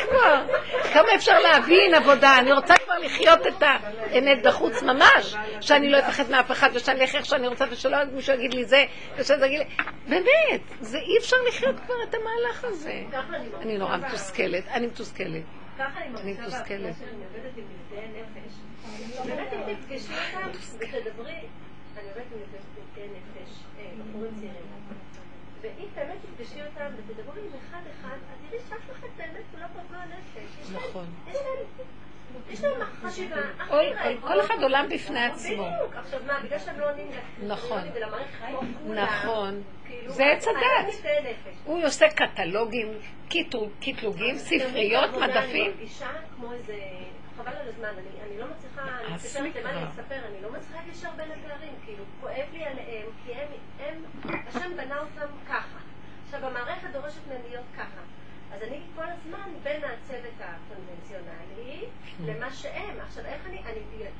כבר. 0.09 0.45
כמה 0.93 1.15
אפשר 1.15 1.39
להבין 1.39 1.93
עבודה? 1.93 2.39
אני 2.39 2.51
רוצה 2.53 2.73
כבר 2.85 2.97
לחיות 2.97 3.47
את 3.47 3.63
האמת 3.63 4.43
בחוץ 4.43 4.83
ממש. 4.83 5.35
שאני 5.61 5.89
לא 5.89 5.99
אפחד 5.99 6.29
מאף 6.29 6.51
אחד, 6.51 6.69
ושאני 6.73 7.01
אלך 7.01 7.15
איך 7.15 7.25
שאני 7.25 7.47
רוצה, 7.47 7.65
ושלא 7.71 7.97
מישהו 8.13 8.33
יגיד 8.35 8.53
לי 8.53 8.65
זה, 8.65 8.83
ושזה 9.17 9.45
יגיד 9.45 9.59
לי... 9.59 9.65
באמת, 10.09 10.61
זה 10.79 10.97
אי 10.97 11.17
אפשר 11.17 11.37
לחיות 11.47 11.75
כבר 11.85 11.95
את 12.09 12.13
המהלך 12.15 12.63
הזה. 12.63 13.01
אני 13.61 13.77
נורא 13.77 13.97
מתוסכלת, 13.97 14.67
אני 14.67 14.87
מתוסכלת. 14.87 15.43
אני 16.17 16.33
מתוסכלת. 16.33 16.95
באמת 19.25 19.53
אם 19.53 19.73
תפגשי 19.75 20.13
אותם 20.35 20.49
ותדברי, 20.77 21.31
אני 21.97 22.07
עובדת 22.09 22.25
עם 22.97 23.11
נפש, 23.13 23.51
אה, 23.79 23.85
בחורים 23.99 24.31
צעירים. 24.35 24.69
ואם 25.61 25.85
באמת 25.95 26.17
תפגשי 26.21 26.59
אותם 26.61 26.85
ותדברי 26.97 27.41
עם 27.41 27.51
אחד 27.69 27.79
אחד, 27.99 28.15
אז 28.31 28.37
תראי 28.49 28.59
שאף 28.69 28.91
אחד 28.99 29.07
באמת 29.17 29.43
הוא 29.51 29.59
לא 29.59 29.65
פגוע 29.67 29.99
נפש. 30.05 30.37
יש 30.61 30.71
להם- 30.71 30.83
נכון. 30.89 31.05
יש 31.27 31.35
להם- 31.35 31.87
יש 32.49 32.61
להם 32.63 32.81
חשיבה 33.09 33.35
כל- 34.21 34.41
אחד 34.41 34.55
עולם 34.63 34.85
בפני 34.89 35.25
עצמו. 35.25 35.65
בדיוק. 35.65 35.95
עכשיו 35.95 36.19
מה, 36.27 36.39
בגלל 36.43 36.59
שהם 36.59 36.79
לא 36.79 36.89
עונים 36.91 37.07
נכון. 37.47 37.81
כמו 38.47 38.59
כולם, 38.87 39.03
נכון. 39.03 39.63
כאילו, 39.85 40.11
זה 40.11 40.23
עץ 40.25 40.47
הדת. 40.47 40.95
הוא 41.65 41.85
עושה 41.85 42.05
קטלוגים, 42.09 42.87
קטלוגים, 43.79 44.37
ספריות, 44.37 45.09
מדפים. 45.21 45.71
מרגישה 45.71 46.07
כמו 46.35 46.53
איזה... 46.53 46.73
חבל 47.37 47.51
על 47.61 47.67
הזמן, 47.67 47.87
אני, 47.87 48.29
אני 48.29 48.39
לא 48.39 48.45
מצליחה, 48.47 48.81
אני 48.81 49.13
מתקשרת 49.13 49.55
לי 49.55 49.61
למה 49.61 49.71
אני. 49.71 49.87
אספר, 49.87 50.15
אני 50.27 50.41
לא 50.41 50.51
מצליחה 50.51 50.79
לקשר 50.87 51.09
בין 51.15 51.31
הפערים, 51.31 51.73
כאילו, 51.85 52.03
כואב 52.21 52.45
לי 52.53 52.65
עליהם, 52.65 53.07
כי 53.25 53.33
הם, 53.33 53.47
הם, 53.79 54.03
השם 54.47 54.77
בנה 54.77 54.99
אותם 54.99 55.33
ככה. 55.49 55.79
עכשיו, 56.25 56.45
המערכת 56.45 56.89
דורשת 56.93 57.27
מהם 57.27 57.41
להיות 57.49 57.65
ככה. 57.77 58.01
אז 58.53 58.63
אני 58.63 58.79
כל 58.95 59.03
הזמן 59.03 59.49
בין 59.63 59.81
הצוות 59.83 60.33
למה 62.25 62.51
שהם. 62.53 62.99
עכשיו, 63.07 63.25
איך 63.25 63.41
אני, 63.45 63.57
אני 63.65 63.79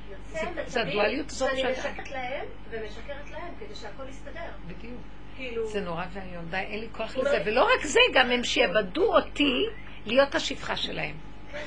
יוצא 0.09 0.39
זה- 0.45 0.49
מצבים 0.51 0.69
זה 0.69 0.81
הדואליות 0.81 1.29
הזאת 1.29 1.49
שאני 1.57 1.75
שאתה- 1.75 1.89
משקרת 1.91 2.11
להם 2.11 2.45
ומשקרת 2.69 3.31
להם, 3.31 3.53
כדי 3.59 3.75
שהכל 3.75 4.09
יסתדר. 4.09 4.39
בדיוק. 4.67 5.01
כאילו... 5.35 5.67
זה 5.67 5.81
נורא 5.81 6.05
ואיום, 6.13 6.45
די, 6.49 6.57
אין 6.57 6.79
לי 6.79 6.87
כוח 6.91 7.15
לא- 7.17 7.23
לזה. 7.23 7.41
ולא 7.45 7.63
רק 7.75 7.85
זה, 7.85 7.99
גם 8.13 8.31
הם 8.31 8.43
שיעבדו 8.43 9.15
אותי 9.15 9.65
להיות 10.05 10.35
השפחה 10.35 10.75
שלהם. 10.75 11.15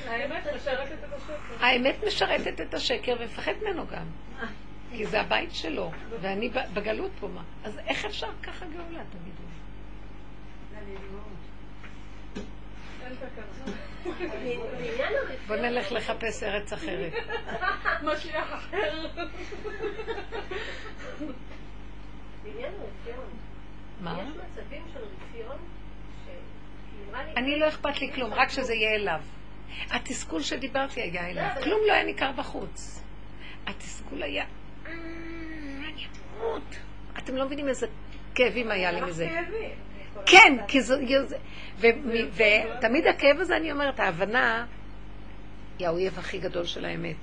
האמת 0.07 0.43
משרתת 0.55 0.91
את 1.03 1.13
השקר. 1.13 1.33
האמת 1.65 1.95
משרתת 2.07 2.61
את 2.61 2.73
השקר 2.73 3.15
ומפחד 3.19 3.51
ממנו 3.61 3.87
גם. 3.87 4.05
כי 4.95 5.05
זה 5.05 5.21
הבית 5.21 5.53
שלו, 5.55 5.91
ואני 6.21 6.49
ב- 6.49 6.73
בגלות 6.73 7.11
פה 7.19 7.27
מה. 7.27 7.41
אז 7.63 7.79
איך 7.87 8.05
אפשר 8.05 8.27
ככה 8.43 8.65
גאולה, 8.65 9.03
תגידו? 9.09 9.43
בוא. 15.47 15.55
נלך 15.55 15.91
לחפש 15.91 16.43
ארץ 16.43 16.73
אחרת. 16.73 17.13
משיח 18.13 18.53
אחר. 18.53 19.07
בעניין 22.43 22.73
הרפיון, 22.79 23.25
מה? 24.01 24.17
יש 24.21 24.27
מצבים 24.35 24.83
של 24.93 24.99
רפיון 24.99 25.57
שנראה 26.25 27.23
לי... 27.25 27.31
אני 27.37 27.59
לא 27.59 27.67
אכפת 27.67 28.01
לי 28.01 28.11
כלום, 28.13 28.33
רק 28.33 28.49
שזה 28.49 28.73
יהיה 28.73 28.95
אליו. 28.95 29.21
התסכול 29.91 30.41
שדיברתי 30.41 31.01
היה 31.01 31.29
אליו, 31.29 31.43
אבל- 31.53 31.63
כלום 31.63 31.79
לא 31.87 31.93
היה 31.93 32.03
ניכר 32.03 32.31
בחוץ. 32.31 33.03
התסכול 33.67 34.23
היה, 34.23 34.43
"אה, 34.85 34.91
אני 34.91 36.05
אמות. 36.39 36.75
אתם 37.17 37.35
לא 37.35 37.45
מבינים 37.45 37.69
איזה 37.69 37.87
כאבים 38.35 38.71
היה 38.71 38.91
לי 38.91 39.01
מזה. 39.01 39.29
כן, 40.25 40.57
כי 40.67 40.81
זה... 40.81 40.95
ותמיד 41.79 43.07
הכאב 43.07 43.39
הזה, 43.39 43.57
אני 43.57 43.71
אומרת, 43.71 43.99
ההבנה 43.99 44.65
היא 45.79 45.87
האויב 45.87 46.19
הכי 46.19 46.39
גדול 46.39 46.65
של 46.65 46.85
האמת. 46.85 47.15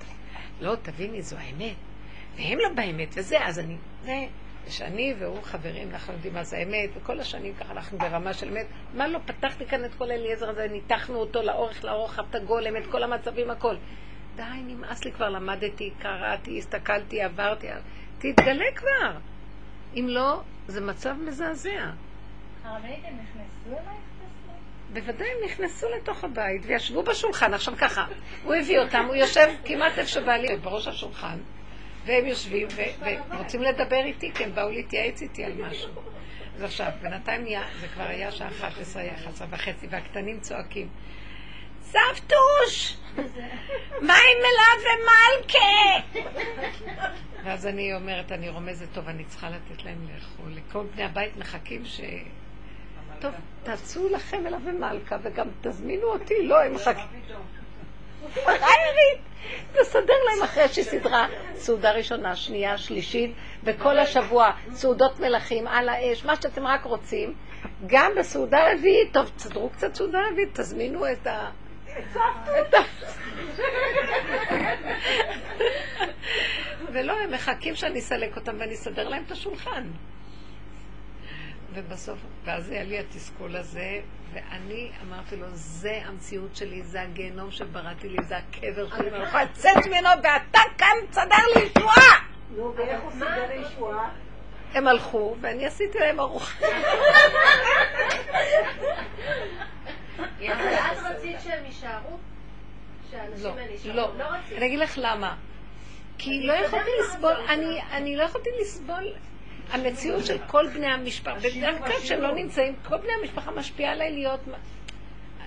לא, 0.60 0.74
תביני, 0.82 1.22
זו 1.22 1.36
האמת. 1.36 1.76
והם 2.36 2.58
לא 2.58 2.68
באמת, 2.68 3.08
וזה, 3.14 3.44
אז 3.44 3.58
אני... 3.58 3.76
זה... 4.04 4.12
ושאני 4.66 5.14
והוא 5.18 5.42
חברים, 5.42 5.90
אנחנו 5.90 6.12
יודעים 6.12 6.34
מה 6.34 6.44
זה 6.44 6.56
אמת, 6.56 6.90
וכל 6.94 7.20
השנים 7.20 7.54
ככה 7.54 7.72
אנחנו 7.72 7.98
ברמה 7.98 8.32
של 8.32 8.48
אמת. 8.48 8.66
מה 8.94 9.08
לא, 9.08 9.18
פתחתי 9.26 9.66
כאן 9.66 9.84
את 9.84 9.94
כל 9.94 10.10
אליעזר 10.10 10.50
הזה, 10.50 10.68
ניתחנו 10.68 11.16
אותו 11.18 11.42
לאורך, 11.42 11.84
לאורך, 11.84 12.20
את 12.30 12.34
הגולם, 12.34 12.76
את 12.76 12.86
כל 12.90 13.02
המצבים, 13.02 13.50
הכל. 13.50 13.76
די, 14.36 14.42
נמאס 14.66 15.04
לי 15.04 15.12
כבר, 15.12 15.28
למדתי, 15.28 15.90
קראתי, 15.98 16.58
הסתכלתי, 16.58 17.22
עברתי, 17.22 17.66
תתגלה 18.18 18.64
כבר. 18.76 19.18
אם 19.94 20.06
לא, 20.08 20.40
זה 20.66 20.80
מצב 20.80 21.14
מזעזע. 21.26 21.90
הרבנית, 22.64 23.04
הם 23.04 23.14
נכנסו 23.14 23.68
אלייך? 23.68 24.00
בוודאי 24.92 25.28
הם 25.28 25.44
נכנסו 25.44 25.86
לתוך 25.96 26.24
הבית 26.24 26.62
וישבו 26.66 27.02
בשולחן, 27.02 27.54
עכשיו 27.54 27.74
ככה, 27.78 28.06
הוא 28.44 28.54
הביא 28.54 28.78
אותם, 28.78 29.04
הוא 29.06 29.14
יושב 29.14 29.48
כמעט 29.64 29.98
איפה 29.98 30.08
שבא 30.08 30.32
לי, 30.32 30.56
בראש 30.56 30.86
השולחן, 30.88 31.38
והם 32.04 32.26
יושבים 32.26 32.68
ורוצים 33.30 33.62
לדבר 33.62 34.04
איתי, 34.04 34.32
כי 34.34 34.44
הם 34.44 34.54
באו 34.54 34.70
להתייעץ 34.70 35.22
איתי 35.22 35.44
על 35.44 35.52
משהו. 35.52 35.90
אז 36.56 36.62
עכשיו, 36.62 36.90
בינתיים 37.02 37.42
נהיה, 37.42 37.62
זה 37.80 37.88
כבר 37.88 38.04
היה 38.04 38.32
שעה 38.32 38.48
11, 38.48 39.02
11 39.14 39.46
וחצי, 39.50 39.86
והקטנים 39.90 40.40
צועקים, 40.40 40.88
סבתוש! 41.82 42.96
מה 44.00 44.14
עם 44.14 44.42
ומלכה? 44.80 46.20
ואז 47.44 47.66
אני 47.66 47.94
אומרת, 47.94 48.32
אני 48.32 48.48
רומזת, 48.48 48.86
טוב, 48.92 49.08
אני 49.08 49.24
צריכה 49.24 49.50
לתת 49.50 49.84
להם 49.84 50.08
לאכול. 50.14 50.52
לכל 50.52 50.84
בני 50.94 51.04
הבית 51.04 51.36
מחכים 51.36 51.84
ש... 51.84 52.00
טוב, 53.20 53.32
תעשו 53.62 54.08
לכם 54.08 54.46
אליו 54.46 54.60
ומלכה, 54.64 55.16
וגם 55.22 55.46
תזמינו 55.60 56.06
אותי, 56.06 56.46
לא, 56.46 56.62
הם 56.62 56.74
מחכים. 56.74 57.04
פראיירית! 58.34 59.20
תסדר 59.72 60.14
להם 60.26 60.42
אחרי 60.44 60.68
שהיא 60.68 60.84
סידרה 60.84 61.26
סעודה 61.54 61.92
ראשונה, 61.92 62.36
שנייה, 62.36 62.78
שלישית, 62.78 63.34
וכל 63.64 63.98
השבוע 63.98 64.50
סעודות 64.72 65.20
מלכים 65.20 65.66
על 65.66 65.88
האש, 65.88 66.24
מה 66.24 66.36
שאתם 66.36 66.66
רק 66.66 66.84
רוצים. 66.84 67.34
גם 67.86 68.12
בסעודה 68.18 68.72
רביעית, 68.72 69.12
טוב, 69.12 69.30
תסדרו 69.36 69.70
קצת 69.70 69.94
סעודה 69.94 70.18
רביעית, 70.30 70.60
תזמינו. 70.60 71.12
את 71.12 71.26
ה... 71.26 71.50
ולא, 76.92 77.12
הם 77.12 77.32
מחכים 77.32 77.74
שאני 77.74 77.98
אסלק 77.98 78.36
אותם 78.36 78.56
ואני 78.58 78.74
אסדר 78.74 79.08
להם 79.08 79.22
את 79.26 79.30
השולחן. 79.30 79.86
ובסוף, 81.74 82.18
ואז 82.44 82.70
היה 82.70 82.82
לי 82.82 82.98
התסכול 82.98 83.56
הזה, 83.56 84.00
ואני 84.32 84.90
אמרתי 85.02 85.36
לו, 85.36 85.46
זה 85.52 86.00
המציאות 86.04 86.56
שלי, 86.56 86.82
זה 86.82 87.02
הגיהנום 87.02 87.50
שבראתי 87.50 88.08
לי, 88.08 88.16
זה 88.28 88.36
הקבר 88.36 88.88
שלי, 88.96 89.10
ואני 89.10 89.18
לא 89.18 89.24
יכולה 89.24 89.44
לצאת 89.44 89.86
ממנו, 89.86 90.08
ואתה 90.16 90.60
כאן 90.78 90.96
תסדר 91.10 91.36
לי 91.56 91.62
ישועה! 91.62 92.30
נו, 92.56 92.74
ואיך 92.76 93.02
הוא 93.02 93.12
סידר 93.12 93.46
לישועה? 93.56 94.10
הם 94.74 94.88
הלכו, 94.88 95.36
ואני 95.40 95.66
עשיתי 95.66 95.98
להם 95.98 96.20
ארוחה. 96.20 96.66
את 100.40 100.98
רצית 101.04 101.36
שהם 101.40 101.64
יישארו? 101.64 102.18
לא? 103.42 103.54
לא. 103.94 104.10
לא. 104.18 104.26
אני 104.56 104.66
אגיד 104.66 104.78
לך 104.78 104.94
למה. 104.96 105.36
כי 106.18 106.30
אני 106.30 106.46
לא 106.46 106.52
יכולתי 106.52 106.90
לסבול, 107.00 107.32
אני. 107.48 107.80
אני 107.92 108.16
לא 108.16 108.22
יכולתי 108.22 108.50
לסבול 108.60 109.12
המציאות 109.72 110.26
של 110.26 110.36
כל 110.46 110.66
בני 110.74 110.86
המשפחה, 110.86 111.34
בדרך 111.34 111.78
כלל 111.78 112.00
כשהם 112.02 112.20
לא 112.20 112.34
נמצאים, 112.34 112.76
כל 112.88 112.96
בני 112.96 113.12
המשפחה 113.20 113.50
משפיעה 113.50 113.92
עליי 113.92 114.12
להיות, 114.12 114.40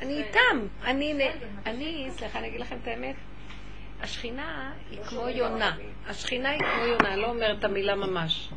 אני 0.02 0.24
איתם, 0.24 0.68
אני, 0.86 1.30
אני, 1.66 2.08
סליחה, 2.12 2.40
אני 2.40 2.48
אגיד 2.48 2.62
לכם 2.62 2.78
את 2.84 2.88
האמת, 2.88 3.16
השכינה 4.02 4.74
היא 4.92 5.00
כמו 5.04 5.30
יונה, 5.30 5.76
השכינה 6.08 6.50
היא 6.50 6.60
כמו 6.60 6.86
יונה, 6.86 7.16
לא 7.16 7.28
אומרת 7.28 7.60
את 7.60 7.64
המילה 7.64 7.96
ממש. 7.96 8.50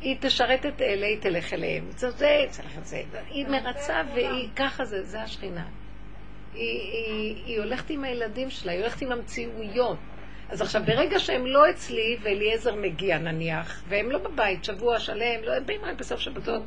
היא 0.00 0.16
תשרת 0.20 0.66
את 0.66 0.82
אלה, 0.82 1.06
היא 1.06 1.20
תלך 1.20 1.52
אליהם. 1.52 1.84
זה 1.90 2.10
זה, 2.10 2.44
צריך 2.48 2.78
את 2.78 2.86
זה. 2.86 3.02
היא 3.28 3.46
מרצה 3.48 4.02
והיא, 4.14 4.48
ככה 4.56 4.84
זה, 4.84 5.02
זה 5.02 5.22
השכינה. 5.22 5.64
היא, 6.54 6.80
היא, 6.80 7.44
היא 7.46 7.58
הולכת 7.58 7.90
עם 7.90 8.04
הילדים 8.04 8.50
שלה, 8.50 8.72
היא 8.72 8.80
הולכת 8.80 9.02
עם 9.02 9.12
המציאויות. 9.12 9.98
אז 10.48 10.62
עכשיו, 10.62 10.82
ברגע 10.86 11.18
שהם 11.18 11.46
לא 11.46 11.70
אצלי, 11.70 12.16
ואליעזר 12.22 12.74
מגיע 12.74 13.18
נניח, 13.18 13.82
והם 13.88 14.10
לא 14.10 14.18
בבית 14.18 14.64
שבוע 14.64 14.98
שלם, 14.98 15.42
לא, 15.44 15.52
הם 15.52 15.66
באים 15.66 15.80
רק 15.84 15.96
בסוף 15.98 16.20
שבתות, 16.20 16.62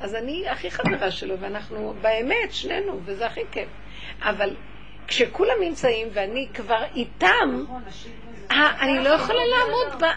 אז 0.00 0.14
אני 0.14 0.48
הכי 0.48 0.70
חברה 0.70 1.10
שלו, 1.10 1.38
ואנחנו 1.40 1.94
באמת, 2.00 2.52
שנינו, 2.52 3.00
וזה 3.04 3.26
הכי 3.26 3.40
כיף. 3.52 3.68
אבל 4.20 4.56
כשכולם 5.06 5.54
נמצאים 5.60 6.08
ואני 6.12 6.48
כבר 6.54 6.84
איתם, 6.94 7.64
אה, 8.50 8.80
אני 8.80 9.04
לא 9.04 9.08
יכולה 9.08 9.40
לעמוד 9.44 10.00
בה. 10.00 10.12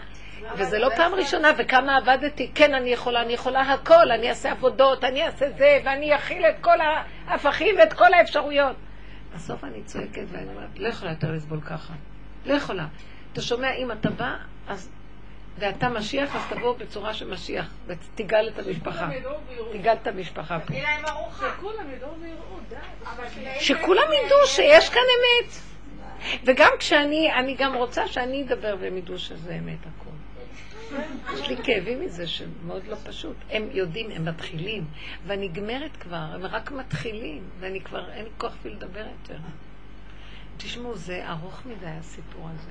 וזה 0.56 0.78
לא 0.78 0.88
פעם 0.96 1.14
ראשונה, 1.14 1.48
וכמה 1.58 1.96
עבדתי, 1.96 2.50
כן, 2.54 2.74
אני 2.74 2.90
יכולה, 2.90 3.22
אני 3.22 3.32
יכולה 3.32 3.60
הכל, 3.60 4.10
אני 4.10 4.28
אעשה 4.28 4.50
עבודות, 4.50 5.04
אני 5.04 5.26
אעשה 5.26 5.50
זה, 5.50 5.78
ואני 5.84 6.16
אכיל 6.16 6.46
את 6.46 6.54
כל 6.60 6.78
ההפכים 6.80 7.76
ואת 7.78 7.92
כל 7.92 8.14
האפשרויות. 8.14 8.76
בסוף 9.34 9.64
אני 9.64 9.82
צועקת 9.82 10.24
ואני 10.28 10.48
אומרת, 10.48 10.78
לא 10.78 10.88
יכולה 10.88 11.10
יותר 11.10 11.32
לסבול 11.32 11.60
ככה. 11.60 11.92
לא 12.46 12.54
יכולה. 12.54 12.86
אתה 13.32 13.42
שומע, 13.42 13.74
אם 13.74 13.92
אתה 13.92 14.10
בא, 14.10 14.36
אז... 14.68 14.90
ואתה 15.58 15.88
משיח, 15.88 16.36
אז 16.36 16.42
תבוא 16.48 16.76
בצורה 16.76 17.14
של 17.14 17.30
משיח, 17.30 17.70
ותגאל 17.86 18.48
את 18.48 18.58
המשפחה. 18.58 19.08
תגאל 19.72 19.96
את 20.02 20.06
המשפחה. 20.06 20.58
שכולם 23.60 24.08
ידעו 24.24 24.46
שיש 24.46 24.90
כאן 24.90 25.00
אמת. 25.00 25.52
וגם 26.44 26.70
כשאני, 26.78 27.32
אני 27.32 27.54
גם 27.54 27.74
רוצה 27.74 28.08
שאני 28.08 28.42
אדבר 28.42 28.76
והם 28.80 28.96
ידעו 28.96 29.18
שזה 29.18 29.54
אמת 29.54 29.78
הכול. 29.86 30.12
יש 31.34 31.48
לי 31.48 31.56
כאבים 31.64 32.00
מזה 32.00 32.26
שמאוד 32.26 32.86
לא 32.86 32.96
פשוט. 33.04 33.36
הם 33.50 33.68
יודעים, 33.72 34.10
הם 34.10 34.24
מתחילים, 34.24 34.84
ואני 35.26 35.48
גמרת 35.48 35.96
כבר, 35.96 36.16
הם 36.16 36.46
רק 36.46 36.70
מתחילים, 36.70 37.42
ואני 37.60 37.80
כבר, 37.80 38.10
אין 38.12 38.24
לי 38.24 38.30
כוח 38.38 38.52
אפילו 38.60 38.74
לדבר 38.74 39.06
יותר. 39.22 39.38
תשמעו, 40.56 40.96
זה 40.96 41.28
ארוך 41.28 41.62
מדי 41.66 41.86
הסיפור 41.86 42.48
הזה. 42.54 42.70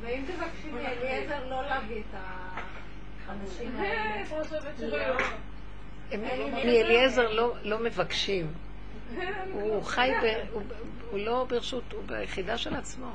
ואם 0.00 0.22
תבקשי 0.26 0.70
מאליעזר 0.70 1.48
לא 1.50 1.62
להביא 1.62 2.00
את 2.00 2.14
האנשים 3.28 3.76
האלה. 3.76 4.24
הם- 6.12 6.20
מאליעזר 6.52 7.32
לא, 7.32 7.54
לא 7.62 7.78
מבקשים. 7.84 8.52
הוא 9.52 9.82
חי, 9.84 10.10
ב, 10.22 10.24
הוא, 10.52 10.62
הוא 11.10 11.18
לא 11.18 11.46
ברשות, 11.48 11.92
הוא 11.92 12.02
ביחידה 12.06 12.58
של 12.58 12.74
עצמו. 12.74 13.10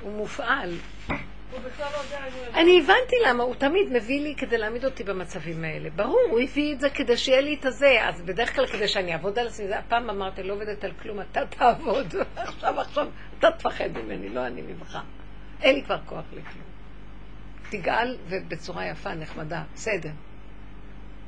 הוא 0.00 0.12
מופעל. 0.16 0.74
אני 2.54 2.80
הבנתי 2.80 3.16
למה, 3.26 3.42
הוא 3.42 3.54
תמיד 3.54 3.92
מביא 3.92 4.20
לי 4.20 4.34
כדי 4.34 4.58
להעמיד 4.58 4.84
אותי 4.84 5.04
במצבים 5.04 5.64
האלה. 5.64 5.90
ברור, 5.90 6.20
הוא 6.30 6.40
הביא 6.40 6.74
את 6.74 6.80
זה 6.80 6.90
כדי 6.90 7.16
שיהיה 7.16 7.40
לי 7.40 7.56
את 7.60 7.64
הזה, 7.64 7.98
אז 8.02 8.22
בדרך 8.22 8.54
כלל 8.54 8.66
כדי 8.66 8.88
שאני 8.88 9.12
אעבוד 9.12 9.38
על 9.38 9.46
עצמי, 9.46 9.74
הפעם 9.74 10.10
אמרתי, 10.10 10.42
לא 10.42 10.52
עובדת 10.52 10.84
על 10.84 10.92
כלום, 11.02 11.20
אתה 11.20 11.46
תעבוד. 11.46 12.14
עכשיו, 12.36 12.80
עכשיו, 12.80 13.06
אתה 13.38 13.50
תפחד 13.50 13.88
ממני, 13.90 14.28
לא 14.28 14.46
אני 14.46 14.62
ממך. 14.62 14.98
אין 15.62 15.74
לי 15.74 15.82
כבר 15.82 15.98
כוח 16.06 16.24
לכלום. 16.32 16.64
תגאל 17.70 18.16
ובצורה 18.28 18.86
יפה, 18.86 19.14
נחמדה, 19.14 19.62
בסדר. 19.74 20.10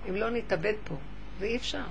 אם 0.09 0.15
לא 0.15 0.31
נתאבד 0.31 0.75
פה, 0.85 0.95
זה 1.39 1.47
אי 1.47 1.57
אפשר. 1.57 1.85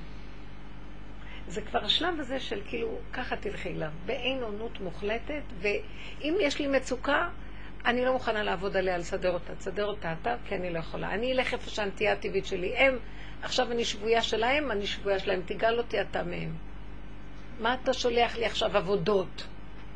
זה 1.47 1.61
כבר 1.61 1.85
השלב 1.85 2.19
הזה 2.19 2.39
של 2.39 2.61
כאילו, 2.67 2.99
ככה 3.13 3.35
תלכי 3.35 3.69
אליו, 3.69 3.89
באין 4.05 4.43
עונות 4.43 4.81
מוחלטת, 4.81 5.43
ואם 5.61 6.35
יש 6.41 6.59
לי 6.59 6.67
מצוקה, 6.67 7.29
אני 7.85 8.05
לא 8.05 8.13
מוכנה 8.13 8.43
לעבוד 8.43 8.77
עליה, 8.77 8.97
לסדר 8.97 9.31
אותה. 9.33 9.55
תסדר 9.55 9.85
אותה 9.85 10.13
אתה, 10.21 10.35
כי 10.45 10.55
אני 10.55 10.73
לא 10.73 10.79
יכולה. 10.79 11.13
אני 11.13 11.31
אלך 11.31 11.53
איפה 11.53 11.69
שהנטייה 11.69 12.13
הטבעית 12.13 12.45
שלי. 12.45 12.77
הם, 12.77 12.99
עכשיו 13.41 13.71
אני 13.71 13.85
שבויה 13.85 14.21
שלהם, 14.21 14.71
אני 14.71 14.87
שבויה 14.87 15.19
שלהם. 15.19 15.41
תגאל 15.45 15.77
אותי 15.77 16.01
אתה 16.01 16.23
מהם. 16.23 16.55
מה 17.59 17.73
אתה 17.73 17.93
שולח 17.93 18.37
לי 18.37 18.45
עכשיו 18.45 18.77
עבודות? 18.77 19.47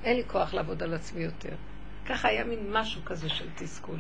אין 0.04 0.18
לי 0.18 0.24
כוח 0.28 0.54
לעבוד 0.54 0.84
על 0.84 0.94
עצמי 0.94 1.24
יותר. 1.24 1.56
ככה 2.06 2.28
היה 2.28 2.44
מין 2.44 2.60
משהו 2.72 3.02
כזה 3.06 3.30
של 3.30 3.48
תסכול. 3.56 4.00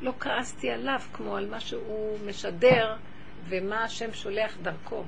לא 0.00 0.12
כעסתי 0.20 0.70
עליו 0.70 1.00
כמו 1.12 1.36
על 1.36 1.50
מה 1.50 1.60
שהוא 1.60 2.18
משדר 2.26 2.96
ומה 3.48 3.84
השם 3.84 4.12
שולח 4.12 4.56
דרכו. 4.62 5.04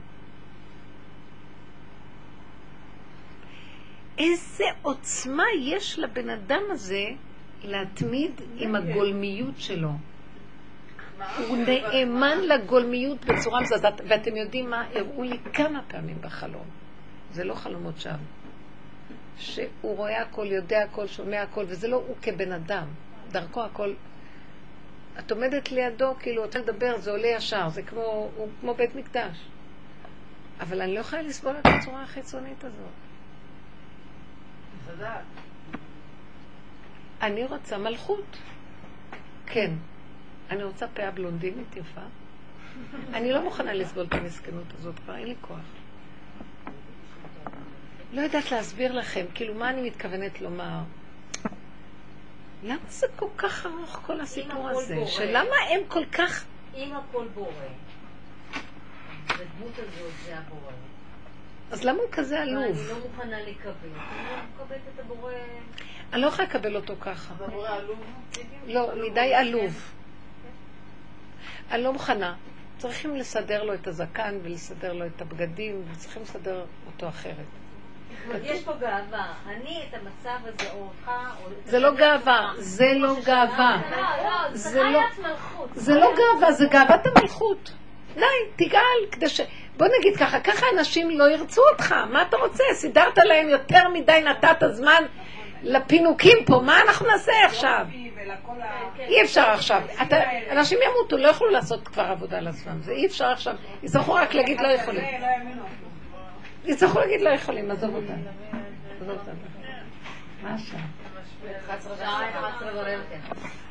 איזה 4.18 4.64
עוצמה 4.82 5.44
יש 5.62 5.98
לבן 5.98 6.30
אדם 6.30 6.62
הזה 6.70 7.05
להתמיד 7.65 8.32
עם 8.57 8.74
הגולמיות 8.74 9.55
שלו. 9.59 9.91
הוא 11.49 11.57
נאמן 11.57 12.39
לגולמיות 12.39 13.24
בצורה 13.24 13.61
מזעזעת, 13.61 14.01
ואתם 14.09 14.36
יודעים 14.36 14.70
מה? 14.70 14.85
הראו 14.95 15.23
לי 15.23 15.39
כמה 15.53 15.82
פעמים 15.89 16.16
בחלום. 16.20 16.66
זה 17.32 17.45
לא 17.45 17.55
חלומות 17.55 18.01
שם. 18.01 18.16
שהוא 19.39 19.97
רואה 19.97 20.23
הכל, 20.23 20.47
יודע 20.47 20.82
הכל, 20.82 21.07
שומע 21.07 21.43
הכל, 21.43 21.65
וזה 21.69 21.89
לא 21.89 21.97
הוא 21.97 22.16
כבן 22.23 22.53
אדם. 22.53 22.86
דרכו 23.32 23.65
הכל. 23.65 23.93
את 25.19 25.32
עומדת 25.32 25.73
לידו, 25.73 26.15
כאילו, 26.19 26.43
רוצה 26.43 26.59
לדבר, 26.59 26.99
זה 26.99 27.11
עולה 27.11 27.27
ישר, 27.28 27.69
זה 27.69 27.82
כמו, 27.82 28.31
הוא 28.36 28.49
כמו 28.61 28.74
בית 28.74 28.95
מקדש. 28.95 29.36
אבל 30.61 30.82
אני 30.82 30.95
לא 30.95 31.01
יכולה 31.01 31.23
לסבול 31.23 31.55
את 31.61 31.66
הצורה 31.66 32.03
החיצונית 32.03 32.65
הזאת. 32.65 32.91
אני 37.24 37.44
רוצה 37.44 37.78
מלכות. 37.78 38.36
כן. 39.46 39.70
אני 40.51 40.64
רוצה 40.64 40.86
פאה 40.88 41.10
בלונדינית 41.10 41.76
יפה. 41.76 42.01
אני 43.14 43.32
לא 43.32 43.42
מוכנה 43.42 43.74
לסבול 43.74 44.06
את 44.06 44.14
המסכנות 44.14 44.66
הזאת, 44.78 44.94
כבר 45.05 45.16
אין 45.16 45.26
לי 45.26 45.34
כוח. 45.40 45.59
לא 48.12 48.20
יודעת 48.20 48.52
להסביר 48.52 48.92
לכם, 48.92 49.24
כאילו, 49.34 49.55
מה 49.55 49.70
אני 49.70 49.82
מתכוונת 49.90 50.40
לומר? 50.40 50.78
למה 52.62 52.78
זה 52.88 53.06
כל 53.16 53.28
כך 53.36 53.66
ארוך, 53.66 54.01
כל 54.06 54.20
הסיפור 54.20 54.68
הזה? 54.68 54.94
בורא. 54.94 55.06
שלמה 55.06 55.56
הם 55.70 55.80
כל 55.88 56.05
כך... 56.12 56.44
אם 56.74 56.92
הכל 56.96 57.26
בורא, 57.34 57.51
הדמות 59.28 59.78
הזאת 59.78 60.12
זה 60.24 60.38
הבורא. 60.38 60.72
אז 61.70 61.84
למה 61.84 61.98
הוא 61.98 62.09
כזה 62.12 62.40
עלוב? 62.40 62.78
אני 62.78 62.88
לא 62.88 63.09
מוכנה 63.09 63.42
לקבל. 63.42 63.88
אני 63.94 64.26
לא 64.30 64.42
מקבלת 64.55 64.80
את 64.94 65.01
הבורא. 65.01 65.32
אני 66.15 66.23
לא 66.23 66.27
יכולה 66.27 66.49
לקבל 66.49 66.77
אותו 66.77 66.95
ככה. 67.01 67.35
לא, 68.66 68.91
מדי 69.11 69.35
עלוב. 69.35 69.93
אני 71.70 71.82
לא 71.82 71.93
מוכנה. 71.93 72.35
צריכים 72.78 73.16
לסדר 73.16 73.62
לו 73.62 73.74
את 73.74 73.86
הזקן 73.86 74.39
ולסדר 74.43 74.93
לו 74.93 75.07
את 75.07 75.20
הבגדים, 75.20 75.82
וצריכים 75.93 76.23
לסדר 76.23 76.65
אותו 76.86 77.09
אחרת. 77.09 77.47
יש 78.43 78.62
פה 78.62 78.73
גאווה. 78.73 79.32
אני 79.47 79.82
את 79.89 79.95
המצב 79.95 80.47
הזה, 80.47 80.73
או 80.73 80.82
אותך, 80.82 81.11
או... 81.45 81.51
זה 81.65 81.78
לא 81.78 81.95
גאווה, 81.95 82.53
זה 82.59 82.93
לא 82.95 83.15
גאווה. 83.24 83.82
לא, 83.91 83.97
לא, 83.97 84.57
זה 84.57 84.82
לא-. 84.82 85.01
זה 85.74 85.95
לא 85.95 86.12
גאווה, 86.16 86.53
זה 86.53 86.66
גאוות 86.66 87.07
המלכות. 87.07 87.73
די, 88.15 88.24
תגאל, 88.66 89.11
כדי 89.12 89.28
ש... 89.28 89.41
בוא 89.77 89.86
נגיד 89.99 90.16
ככה, 90.16 90.41
ככה 90.41 90.66
אנשים 90.78 91.11
לא 91.11 91.24
ירצו 91.31 91.62
אותך, 91.73 91.93
מה 91.93 92.23
אתה 92.23 92.36
רוצה? 92.36 92.65
סידרת 92.74 93.19
להם 93.19 93.49
יותר 93.49 93.89
מדי, 93.89 94.20
נתת 94.24 94.62
זמן 94.70 95.05
לפינוקים 95.65 96.39
פה, 96.47 96.61
מה 96.65 96.81
אנחנו 96.81 97.07
נעשה 97.07 97.32
עכשיו? 97.47 97.86
אי 98.99 99.23
אפשר 99.23 99.43
עכשיו. 99.43 99.82
אתה, 100.03 100.16
אנשים 100.51 100.78
ימותו, 100.82 101.16
לא 101.16 101.28
יוכלו 101.28 101.49
לעשות 101.49 101.89
כבר 101.89 102.03
עבודה 102.03 102.39
על 102.39 102.49
עצמם, 102.49 102.82
זה 102.82 102.93
אי 102.93 103.07
אפשר 103.07 103.27
עכשיו. 103.27 103.55
יצטרכו 103.82 104.15
רק 104.15 104.35
להגיד 104.35 104.61
לא 104.61 104.69
יכולים. 104.69 105.05
יצטרכו 106.65 106.99
להגיד 106.99 107.20
לא 107.20 107.31
יכולים, 107.31 107.70
עזוב 107.70 107.95
אותם. 107.95 108.15
עזוב 109.01 109.11
אותם. 109.11 109.32
מה 110.43 110.55
השעה? 110.55 110.81
שעה 111.99 112.31
11 112.31 112.69
ורבע. 112.74 112.97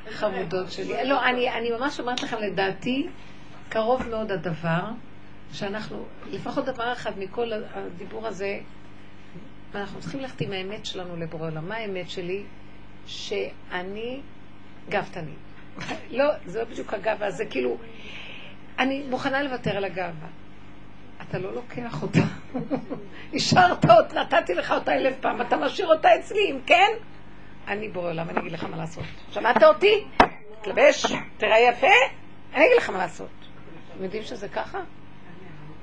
חמודות 0.09 0.71
שלי. 0.71 1.05
לא, 1.05 1.25
אני, 1.25 1.49
אני 1.51 1.71
ממש 1.71 1.99
אומרת 1.99 2.23
לכם, 2.23 2.37
לדעתי, 2.37 3.07
קרוב 3.69 4.09
מאוד 4.09 4.31
הדבר, 4.31 4.81
שאנחנו, 5.53 6.05
לפחות 6.31 6.65
דבר 6.65 6.93
אחד 6.93 7.19
מכל 7.19 7.51
הדיבור 7.73 8.27
הזה, 8.27 8.59
אנחנו 9.75 9.99
צריכים 9.99 10.19
ללכת 10.19 10.41
עם 10.41 10.51
האמת 10.51 10.85
שלנו 10.85 11.17
לבורא 11.17 11.47
עולם. 11.47 11.69
מה 11.69 11.75
האמת 11.75 12.09
שלי? 12.09 12.43
שאני 13.05 14.21
גאוותני. 14.89 15.33
לא, 16.17 16.25
זה 16.45 16.59
לא 16.59 16.65
בדיוק 16.65 16.93
הגאווה, 16.93 17.31
זה 17.31 17.45
כאילו, 17.45 17.77
אני 18.79 19.03
מוכנה 19.09 19.43
לוותר 19.43 19.77
על 19.77 19.85
הגאווה. 19.85 20.27
אתה 21.21 21.39
לא 21.39 21.53
לוקח 21.53 22.01
אותה. 22.01 22.19
השארת 23.33 23.85
אותה, 23.85 24.21
נתתי 24.21 24.53
לך 24.53 24.71
אותה 24.71 24.93
אלף 24.93 25.15
פעם, 25.21 25.41
אתה 25.41 25.57
משאיר 25.57 25.87
אותה 25.87 26.15
אצלי, 26.19 26.51
אם 26.51 26.59
כן? 26.65 26.91
אני 27.67 27.89
בורא 27.89 28.09
עולם, 28.09 28.29
אני 28.29 28.39
אגיד 28.39 28.51
לך 28.51 28.63
מה 28.63 28.77
לעשות. 28.77 29.03
שמעת 29.31 29.63
אותי? 29.63 30.05
תתלבש, 30.61 31.05
תראה 31.37 31.59
יפה, 31.59 31.87
אני 32.53 32.65
אגיד 32.65 32.77
לך 32.77 32.89
מה 32.89 32.97
לעשות. 32.97 33.29
אתם 33.93 34.03
יודעים 34.03 34.23
שזה 34.23 34.47
ככה? 34.47 34.79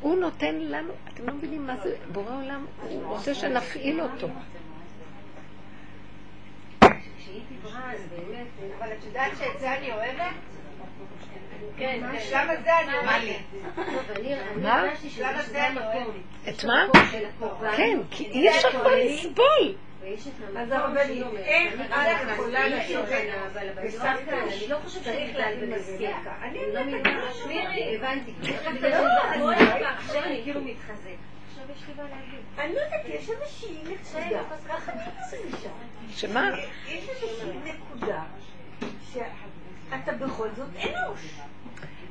הוא 0.00 0.16
נותן 0.16 0.54
לנו, 0.54 0.92
אתם 1.14 1.26
לא 1.26 1.34
מבינים 1.34 1.66
מה 1.66 1.76
זה, 1.82 1.96
בורא 2.12 2.36
עולם, 2.42 2.66
הוא 2.82 3.04
רוצה 3.04 3.34
שנפעיל 3.34 4.00
אותו. 4.00 4.28
כשהיא 6.80 7.42
דיברה, 7.48 7.92
אז 7.92 8.00
באמת... 8.10 8.46
אבל 8.78 8.92
את 8.92 9.04
יודעת 9.04 9.32
שאת 9.38 9.60
זה 9.60 9.74
אני 9.78 9.92
אוהבת? 9.92 10.34
כן, 11.76 12.00
כן. 12.00 12.16
בשלב 12.16 12.50
הזה 12.50 12.78
אני 12.80 12.98
אומרת. 12.98 13.40
מה? 14.62 14.84
את 16.48 16.64
מה? 16.64 16.86
כן, 17.76 17.98
כי 18.10 18.24
אי 18.24 18.50
אפשר 18.50 18.70
כבר 18.70 18.96
לסבול. 18.96 19.74
אז 20.56 20.72
הרבנית, 20.72 21.26
איך 21.36 21.74
את 21.80 22.28
יכולה 22.32 22.68
לשבת 22.68 23.08
בסבתא, 23.84 24.30
אני 24.30 24.68
לא 24.68 24.76
חושבת 24.84 25.02
שצריך 25.02 25.36
להגיד 25.36 25.68
מספיק. 25.68 26.10
אני 26.42 26.58
אני 26.64 26.72
לא 26.74 26.84
מבינה. 26.84 27.20
מירי, 27.48 27.96
הבנתי. 27.96 28.34
עכשיו 29.98 30.24
אני 30.24 30.40
כאילו 30.44 30.60
מתחזק. 30.60 31.16
אני 32.58 32.74
לא 32.74 32.80
יודעת, 32.80 33.00
יש 33.04 33.30
איזושהי 33.30 33.82
נקודה. 33.84 34.42
שמה? 36.10 36.50
יש 36.88 37.08
איזושהי 37.08 37.58
נקודה 37.64 38.22
שאתה 39.12 40.12
בכל 40.12 40.48
זאת 40.56 40.68
אנוש. 40.76 41.20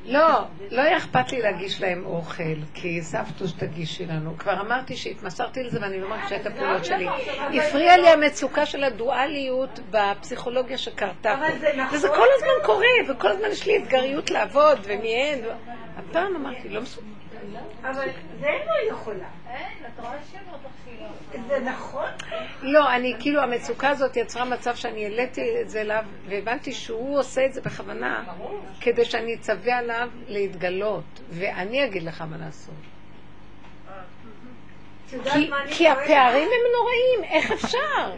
לא, 0.05 0.45
לא 0.71 0.81
היה 0.81 0.97
אכפת 0.97 1.31
לי 1.31 1.41
להגיש 1.41 1.81
להם 1.81 2.05
אוכל, 2.05 2.55
כי 2.73 3.01
סבתוש 3.01 3.51
תגישי 3.51 4.05
לנו. 4.05 4.37
כבר 4.37 4.61
אמרתי 4.61 4.95
שהתמסרתי 4.95 5.63
לזה 5.63 5.79
ואני 5.81 6.01
לא 6.01 6.09
מרגישה 6.09 6.35
את 6.35 6.45
הפעולות 6.45 6.85
שלי. 6.85 7.07
הפריעה 7.59 7.97
לי 7.97 8.09
המצוקה 8.09 8.65
של 8.65 8.83
הדואליות 8.83 9.79
בפסיכולוגיה 9.91 10.77
שקרתה 10.77 11.35
פה. 11.39 11.71
נכון. 11.75 11.97
וזה 11.97 12.07
כל 12.07 12.27
הזמן 12.35 12.65
קורה, 12.65 12.85
וכל 13.09 13.27
הזמן 13.27 13.47
יש 13.51 13.65
לי 13.67 13.77
אתגריות 13.77 14.31
לעבוד, 14.31 14.79
ומהן. 14.83 15.39
הפעם 15.97 16.35
אמרתי, 16.35 16.69
לא 16.69 16.81
מסוגל. 16.81 17.07
אבל 17.81 18.07
זה 18.39 18.47
אין 18.47 18.61
לו 18.67 18.95
יכולה. 18.95 19.27
אין, 19.49 19.85
את 19.85 19.99
רואה 19.99 20.17
שהם 20.31 20.43
לא. 20.51 20.59
זה 21.47 21.59
נכון? 21.59 22.09
לא, 22.61 22.95
אני 22.95 23.15
כאילו, 23.19 23.41
המצוקה 23.41 23.89
הזאת 23.89 24.17
יצרה 24.17 24.45
מצב 24.45 24.75
שאני 24.75 25.05
העליתי 25.05 25.61
את 25.61 25.69
זה 25.69 25.81
אליו, 25.81 26.03
והבנתי 26.25 26.71
שהוא 26.73 27.19
עושה 27.19 27.45
את 27.45 27.53
זה 27.53 27.61
בכוונה, 27.61 28.23
כדי 28.81 29.05
שאני 29.05 29.35
אצווה 29.35 29.77
עליו 29.77 30.09
להתגלות, 30.27 31.19
ואני 31.29 31.85
אגיד 31.85 32.03
לך 32.03 32.21
מה 32.21 32.37
לעשות. 32.37 32.75
כי? 35.71 35.89
הפערים 35.89 36.47
הם 36.47 36.71
נוראים, 36.77 37.33
איך 37.33 37.51
אפשר? 37.51 38.11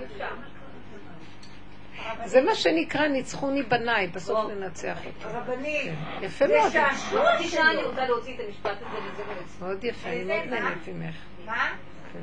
זה 2.26 2.41
מה 2.41 2.56
שנקרא 2.56 3.07
ניצחוני 3.07 3.64
בניי, 3.64 4.07
בסוף 4.07 4.52
ננצח 4.52 4.98
אותו. 5.06 5.28
הרבנית, 5.30 5.91
יפה 6.22 6.48
זה 6.48 6.53
מאוד, 6.57 6.72
שעשוע 6.72 7.36
חצי 7.36 7.48
שעה 7.48 7.72
אני 7.72 7.78
שלו. 7.80 7.90
רוצה 7.90 8.06
להוציא 8.06 8.36
את 8.36 8.40
המשפט 8.48 8.78
הזה 8.82 8.99
וזה. 9.11 9.65
מאוד 9.65 9.84
יפה, 9.84 10.10
אני 10.10 10.23
מאוד 10.23 10.45
נהנית 10.49 10.88
ממך. 10.88 11.15
מה? 11.45 11.69
כן. 12.14 12.19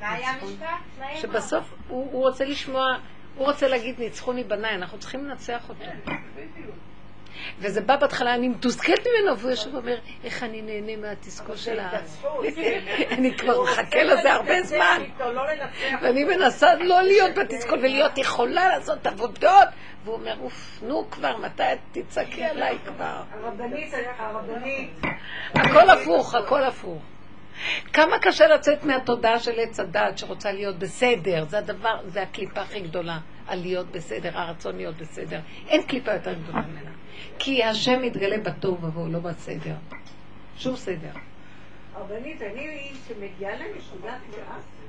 מה 0.00 0.12
היה 0.12 0.30
המשפט? 0.30 0.66
שבסוף 1.14 1.74
הוא 1.88 2.08
הוא 2.12 2.22
רוצה 2.28 2.44
לשמוע, 2.44 2.86
הוא 3.36 3.46
רוצה 3.46 3.68
להגיד 3.68 3.98
ניצחוני 3.98 4.44
בניי, 4.44 4.74
אנחנו 4.74 4.98
צריכים 4.98 5.24
לנצח 5.24 5.68
אותו. 5.68 5.84
וזה 7.58 7.80
בא 7.80 7.96
בהתחלה, 7.96 8.34
אני 8.34 8.48
מתוסכלת 8.48 9.06
ממנו, 9.06 9.38
והוא 9.38 9.50
יושב 9.50 9.74
ואומר, 9.74 9.98
איך 10.24 10.42
אני 10.42 10.62
נהנה 10.62 10.96
מהתסכול 10.96 11.56
של 11.56 11.80
ה... 11.80 11.90
אני 13.10 13.36
כבר 13.36 13.62
מחכה 13.62 14.02
לזה 14.02 14.32
הרבה 14.32 14.62
זמן. 14.62 15.02
ואני 16.02 16.24
מנסה 16.24 16.74
לא 16.74 17.02
להיות 17.02 17.34
בתסכול 17.34 17.78
ולהיות 17.78 18.18
יכולה 18.18 18.68
לעשות 18.68 19.06
עבודות. 19.06 19.68
והוא 20.04 20.14
אומר, 20.14 20.34
אוף, 20.40 20.78
נו 20.82 21.10
כבר, 21.10 21.36
מתי 21.36 21.62
תצעקי 21.92 22.44
עליי 22.44 22.78
כבר? 22.84 23.22
הרבנית, 23.32 23.94
הרבנית, 24.18 24.90
הכל 25.54 25.90
הפוך, 25.90 26.34
הכל 26.34 26.64
הפוך. 26.64 27.02
כמה 27.92 28.18
קשה 28.18 28.46
לצאת 28.46 28.84
מהתודעה 28.84 29.38
של 29.38 29.60
עץ 29.60 29.80
הדת 29.80 30.18
שרוצה 30.18 30.52
להיות 30.52 30.78
בסדר, 30.78 31.44
זה 31.48 31.58
הדבר, 31.58 31.96
זה 32.06 32.22
הקליפה 32.22 32.60
הכי 32.60 32.80
גדולה, 32.80 33.18
על 33.46 33.60
להיות 33.60 33.86
בסדר, 33.86 34.38
הרצון 34.38 34.76
להיות 34.76 34.96
בסדר. 34.96 35.40
אין 35.68 35.82
קליפה 35.82 36.12
יותר 36.12 36.32
גדולה 36.32 36.60
ממנה. 36.60 36.90
כי 37.38 37.64
השם 37.64 38.02
מתגלה 38.02 38.38
בטוב 38.38 38.84
ובוהו, 38.84 39.12
לא 39.12 39.18
בסדר. 39.18 39.74
שום 40.56 40.76
סדר. 40.76 41.10
הרבנית, 41.94 42.42
אני 42.42 42.92
שמגיעה 43.08 43.52
לנקודת 43.56 44.18
כעס, 44.30 44.81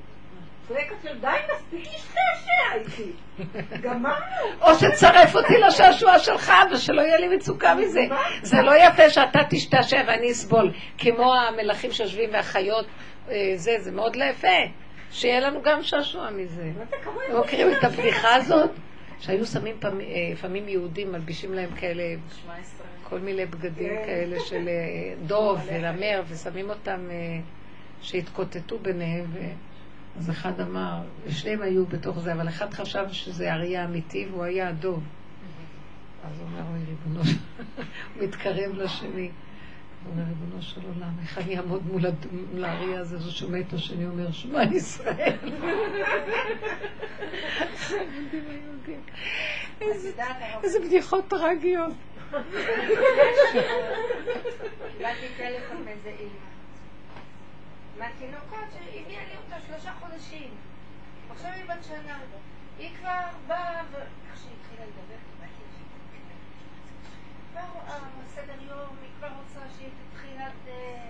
צועקת 0.67 0.95
של 1.03 1.19
די, 1.19 1.27
מספיק 1.53 1.93
להשתעשע 1.93 2.73
איתי. 2.75 3.11
גמרנו. 3.87 4.15
או 4.61 4.75
שצרף 4.75 5.35
אותי 5.35 5.53
לשעשוע 5.67 6.19
שלך 6.19 6.51
ושלא 6.71 7.01
יהיה 7.01 7.17
לי 7.17 7.35
מצוקה 7.35 7.75
מזה. 7.75 8.01
זה 8.41 8.61
לא 8.61 8.71
יפה 8.75 9.09
שאתה 9.09 9.39
תשתעשע 9.49 10.03
ואני 10.07 10.31
אסבול, 10.31 10.73
כמו 10.97 11.33
המלכים 11.35 11.91
שיושבים 11.91 12.29
והחיות, 12.33 12.85
אה, 13.29 13.53
זה, 13.55 13.71
זה 13.79 13.91
מאוד 13.91 14.15
לא 14.15 14.23
יפה. 14.23 14.47
שיהיה 15.11 15.39
לנו 15.39 15.61
גם 15.63 15.83
שעשוע 15.83 16.29
מזה. 16.29 16.71
אתם 16.89 17.39
מכירים 17.39 17.67
את 17.71 17.83
הבדיחה 17.83 18.35
הזאת? 18.35 18.71
שהיו 19.19 19.45
שמים 19.45 19.75
אה, 19.83 19.89
לפעמים 20.31 20.69
יהודים, 20.69 21.11
מלבישים 21.11 21.53
להם 21.53 21.69
כאלה, 21.75 22.03
כל 23.03 23.19
מיני 23.19 23.45
בגדים 23.45 23.89
כן. 23.89 24.03
כאלה 24.05 24.39
של 24.39 24.67
אה, 24.67 25.13
דוב 25.27 25.59
ונמר, 25.65 26.21
ושמים 26.27 26.69
אותם 26.69 27.09
שהתקוטטו 28.01 28.79
ביניהם. 28.79 29.25
אז 30.17 30.29
אחד 30.29 30.61
אמר, 30.61 30.95
ושניהם 31.25 31.61
היו 31.61 31.85
בתוך 31.85 32.19
זה, 32.19 32.33
אבל 32.33 32.47
אחד 32.49 32.73
חשב 32.73 33.05
שזה 33.11 33.53
אריה 33.53 33.85
אמיתי 33.85 34.27
והוא 34.31 34.43
היה 34.43 34.69
הדוב. 34.69 35.03
אז 36.25 36.39
הוא 36.39 36.47
אומר, 36.47 36.61
אוי 36.71 36.79
ריבונו, 36.85 37.25
של- 37.25 37.37
הוא 38.15 38.23
מתקרב 38.23 38.71
לשני. 38.75 39.31
הוא 40.05 40.11
אומר, 40.13 40.23
ריבונו 40.29 40.61
של 40.61 40.81
עולם, 40.95 41.13
איך 41.21 41.37
אני 41.37 41.57
אעמוד 41.57 41.81
מול 41.87 42.05
האריה 42.65 42.99
הזה, 42.99 43.17
זה 43.17 43.31
שומע 43.31 43.59
את 43.59 43.73
השני 43.73 44.05
אומר, 44.05 44.31
שמע 44.31 44.63
ישראל. 44.63 45.37
איזה 50.63 50.79
בדיחות 50.79 51.27
טרגיות. 51.27 51.93
קיבלתי 54.97 55.27
טלפון 55.37 55.83
מאיזה 55.85 56.09
אימא. 56.19 56.52
מהתינוקות 58.03 58.71
שהביאה 58.73 59.25
לי 59.25 59.37
אותה 59.37 59.55
שלושה 59.67 59.93
חודשים. 59.93 60.55
עכשיו 61.31 61.51
היא 61.51 61.65
בת 61.65 61.83
שנה. 61.83 62.19
היא 62.77 62.95
כבר 62.99 63.21
באה 63.47 63.83
ו... 63.91 63.95
איך 63.95 64.37
שהיא 64.37 64.55
התחילה 64.61 64.85
לדבר, 64.85 65.15
קיבלתי 65.31 65.63
כבר 67.51 67.79
אה, 67.87 67.99
סדר 68.27 68.61
יום, 68.61 68.95
היא 69.01 69.09
כבר 69.17 69.27
רוצה 69.27 69.59
שהיא 69.77 69.89
תתחילת 69.89 70.53
אה, 70.67 71.09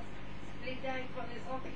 לידה, 0.63 0.93
היא 0.93 1.05
כבר 1.13 1.23
לזרוק 1.35 1.63
לי. 1.63 1.71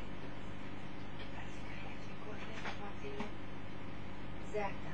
זה 4.52 4.60
אתה. 4.60 4.90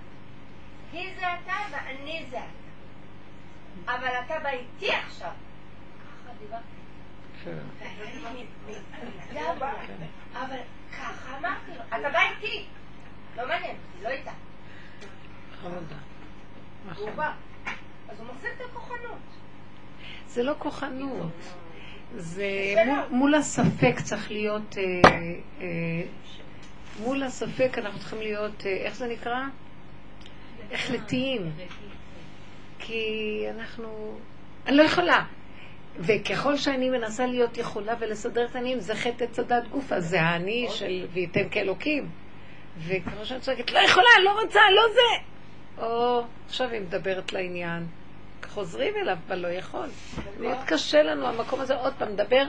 היא 0.91 1.16
זה 1.20 1.34
אתה 1.34 1.54
ואני 1.72 2.26
זה 2.30 2.38
אתה. 2.38 3.95
אבל 3.95 4.14
אתה 4.26 4.40
בא 4.40 4.50
איתי 4.50 4.91
עכשיו. 4.91 5.32
ככה 6.00 6.34
דיברתי. 6.40 6.82
אבל 10.34 10.57
ככה 10.91 11.38
אמרתי 11.38 11.72
לו, 11.78 11.84
אתה 11.88 12.10
בא 12.10 12.20
איתי. 12.20 12.65
לא 13.38 13.48
מעניין 13.48 13.76
לא 14.03 14.10
איתה. 14.10 14.32
זה 20.28 20.44
לא 20.44 20.53
כוחנות. 20.60 21.32
זה. 22.15 22.76
מול, 23.10 23.36
הספק 23.36 23.95
צריך 24.03 24.32
להיות, 24.32 24.78
אה, 24.78 24.84
אה, 25.61 26.02
מול 26.99 27.24
הספק 27.24 27.78
אנחנו 27.78 27.99
צריכים 27.99 28.20
להיות, 28.20 28.65
אה, 28.65 28.72
איך 28.72 28.95
זה 28.95 29.07
נקרא? 29.07 29.41
החלטיים. 30.72 31.52
כי 32.80 33.45
אנחנו, 33.49 34.20
אני 34.68 34.78
לא 34.78 34.84
יכולה. 34.84 35.26
וככל 35.99 36.57
שאני 36.57 36.90
מנסה 36.90 37.26
להיות 37.26 37.57
יכולה 37.57 37.94
ולסדר 37.99 38.45
את 38.45 38.56
העניים, 38.56 38.80
זה 38.80 38.95
חטא 38.95 39.24
עץ 39.24 39.40
הדת 39.40 39.68
גופה, 39.68 39.99
זה 39.99 40.22
האני 40.22 40.68
של 40.70 41.06
וייתן 41.14 41.49
כאלוקים. 41.52 42.10
וכמו 42.78 43.26
שאני 43.26 43.40
צועקת, 43.40 43.72
לא 43.72 43.80
יכולה, 43.80 44.07
לא 44.24 44.41
רוצה, 44.41 44.60
לא 44.76 44.84
זה. 44.94 45.24
או, 45.86 46.24
עכשיו 46.45 46.70
היא 46.70 46.82
מדברת 46.82 47.34
לעניין. 47.34 47.88
חוזרים 48.49 48.94
אליו, 48.95 49.18
אבל 49.28 49.40
לא 49.40 49.48
יכול. 49.48 49.88
מאוד 50.40 50.57
קשה 50.65 51.03
לנו 51.03 51.28
המקום 51.28 51.60
הזה, 51.60 51.76
עוד 51.76 51.94
פעם, 51.98 52.14
מדבר, 52.14 52.44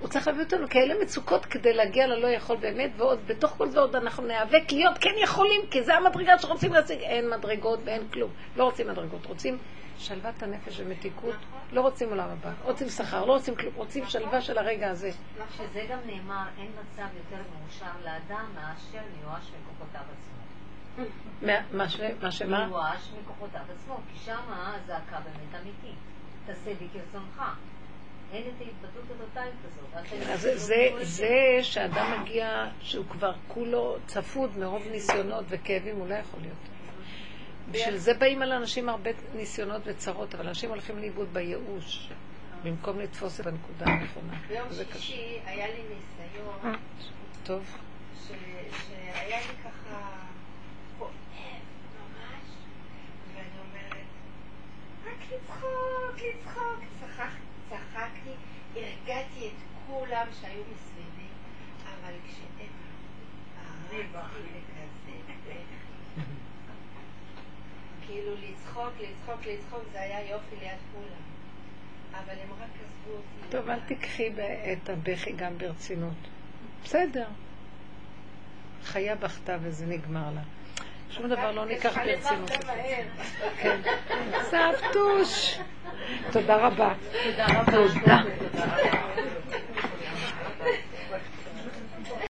הוא 0.00 0.08
צריך 0.08 0.26
להביא 0.26 0.44
אותנו 0.44 0.68
כאלה 0.68 0.94
מצוקות 1.02 1.46
כדי 1.46 1.72
להגיע 1.72 2.06
ללא 2.06 2.26
יכול 2.26 2.56
באמת, 2.56 2.90
ועוד 2.96 3.18
בתוך 3.26 3.50
כל 3.50 3.68
זה 3.68 3.80
עוד 3.80 3.96
אנחנו 3.96 4.26
ניאבק 4.26 4.72
להיות 4.72 4.98
כן 4.98 5.14
יכולים, 5.22 5.60
כי 5.70 5.82
זה 5.82 5.94
המדרגה 5.94 6.38
שרוצים 6.38 6.72
להשיג. 6.72 6.98
אין 7.00 7.30
מדרגות 7.30 7.80
ואין 7.84 8.02
כלום. 8.12 8.30
לא 8.56 8.64
רוצים 8.64 8.88
מדרגות, 8.88 9.26
רוצים 9.26 9.58
שלוות 9.98 10.42
הנפש 10.42 10.80
ומתיקות, 10.80 11.34
לא 11.72 11.80
רוצים 11.80 12.08
עולם 12.08 12.28
הבא, 12.30 12.50
רוצים 12.64 12.88
שכר, 12.88 13.24
לא 13.24 13.32
רוצים 13.32 13.54
כלום, 13.56 13.74
רוצים 13.74 14.04
שלווה 14.06 14.40
של 14.42 14.58
הרגע 14.58 14.90
הזה. 14.90 15.10
שזה 15.56 15.86
גם 15.90 15.98
נאמר, 16.06 16.44
אין 16.58 16.68
מצב 16.80 17.06
יותר 17.16 17.42
מאושר 17.60 17.90
לאדם 18.04 18.44
מאשר 18.54 18.98
מיואש 19.18 19.50
מכוחותיו 19.60 20.00
עצמו. 20.00 20.36
מה- 21.42 21.52
מה 21.72 21.88
ש- 21.88 22.00
מה 22.22 22.30
שמה? 22.30 22.66
מיואש 22.66 23.10
מכוחותיו 23.22 23.60
עצמו, 23.74 23.96
כי 24.12 24.18
שמה 24.18 24.74
הזעקה 24.76 25.16
באמת 25.20 25.62
אמיתית. 25.62 25.98
תעשה 26.46 26.74
בי 26.74 26.86
כרצונך. 26.92 27.42
אין 28.32 28.42
את 28.42 28.60
ההתבטאות 28.60 29.04
הטוטלית 29.04 29.54
הזאת. 29.64 29.84
אל 29.96 30.02
תגיד 30.02 30.28
אז 30.30 30.42
שלא 30.42 30.56
זה, 30.56 30.74
תקראו 30.88 31.00
את 31.02 31.06
זה 31.06 31.28
שאדם 31.62 32.20
מגיע, 32.20 32.48
שהוא 32.80 33.04
כבר 33.10 33.32
כולו 33.48 33.96
צפוד 34.06 34.58
מרוב 34.58 34.82
ניסיונות 34.90 35.44
וכאבים, 35.48 35.96
הוא 35.96 36.08
לא 36.08 36.14
יכול 36.14 36.40
להיות. 36.40 36.56
בשביל 37.70 37.96
זה 37.96 38.14
באים 38.14 38.42
על 38.42 38.52
אנשים 38.52 38.88
הרבה 38.88 39.10
ניסיונות 39.34 39.82
וצרות, 39.84 40.34
אבל 40.34 40.48
אנשים 40.48 40.70
הולכים 40.70 40.98
לאיבוד 40.98 41.28
בייאוש, 41.34 42.08
במקום 42.62 43.00
לתפוס 43.00 43.40
את 43.40 43.46
הנקודה 43.46 43.86
הנכונה. 43.86 44.32
ביום. 44.48 44.68
שישי 44.92 45.14
היה 45.44 45.66
לי 45.66 45.80
ניסיון 45.82 46.74
טוב, 47.44 47.64
ש- 48.24 48.28
שהיה 48.88 49.38
לי 49.40 49.54
ככה 49.64 50.10
כואב 50.98 51.10
ממש, 51.10 52.48
ואני 53.34 53.46
אומרת, 53.68 54.06
רק 55.06 55.26
לצחוק, 55.32 56.14
לצחוק. 56.28 56.80
צחק- 57.00 57.40
צחקתי, 57.70 58.30
הרגעתי 58.76 59.46
את 59.46 59.52
כולם 59.86 60.26
שהיו 60.40 60.62
מסביבי, 60.74 61.28
אבל 61.84 62.12
כשהם 62.28 62.66
כאילו 68.16 68.32
לצחוק, 68.34 68.92
לצחוק, 69.00 69.46
לצחוק, 69.46 69.82
זה 69.92 70.00
היה 70.00 70.30
יופי 70.30 70.56
ליד 70.60 70.78
כולם. 70.92 71.22
אבל 72.12 72.32
הם 72.42 72.48
רק 72.62 72.68
עזבו 72.84 73.16
אותי. 73.16 73.50
טוב, 73.50 73.70
אל 73.70 73.80
תיקחי 73.80 74.30
את 74.72 74.88
הבכי 74.88 75.32
גם 75.32 75.58
ברצינות. 75.58 76.14
בסדר. 76.84 77.26
חיה 78.84 79.14
בכתה 79.14 79.56
וזה 79.62 79.86
נגמר 79.86 80.30
לה. 80.34 80.40
שום 81.10 81.28
דבר 81.28 81.52
לא 81.52 81.64
ניקח 81.64 81.98
ברצינות. 81.98 82.50
כן. 83.60 83.80
סבתוש. 84.42 85.58
תודה 86.32 86.56
רבה. 86.56 86.94
תודה 87.24 87.46
רבה. 87.46 87.72
תודה. 87.72 88.22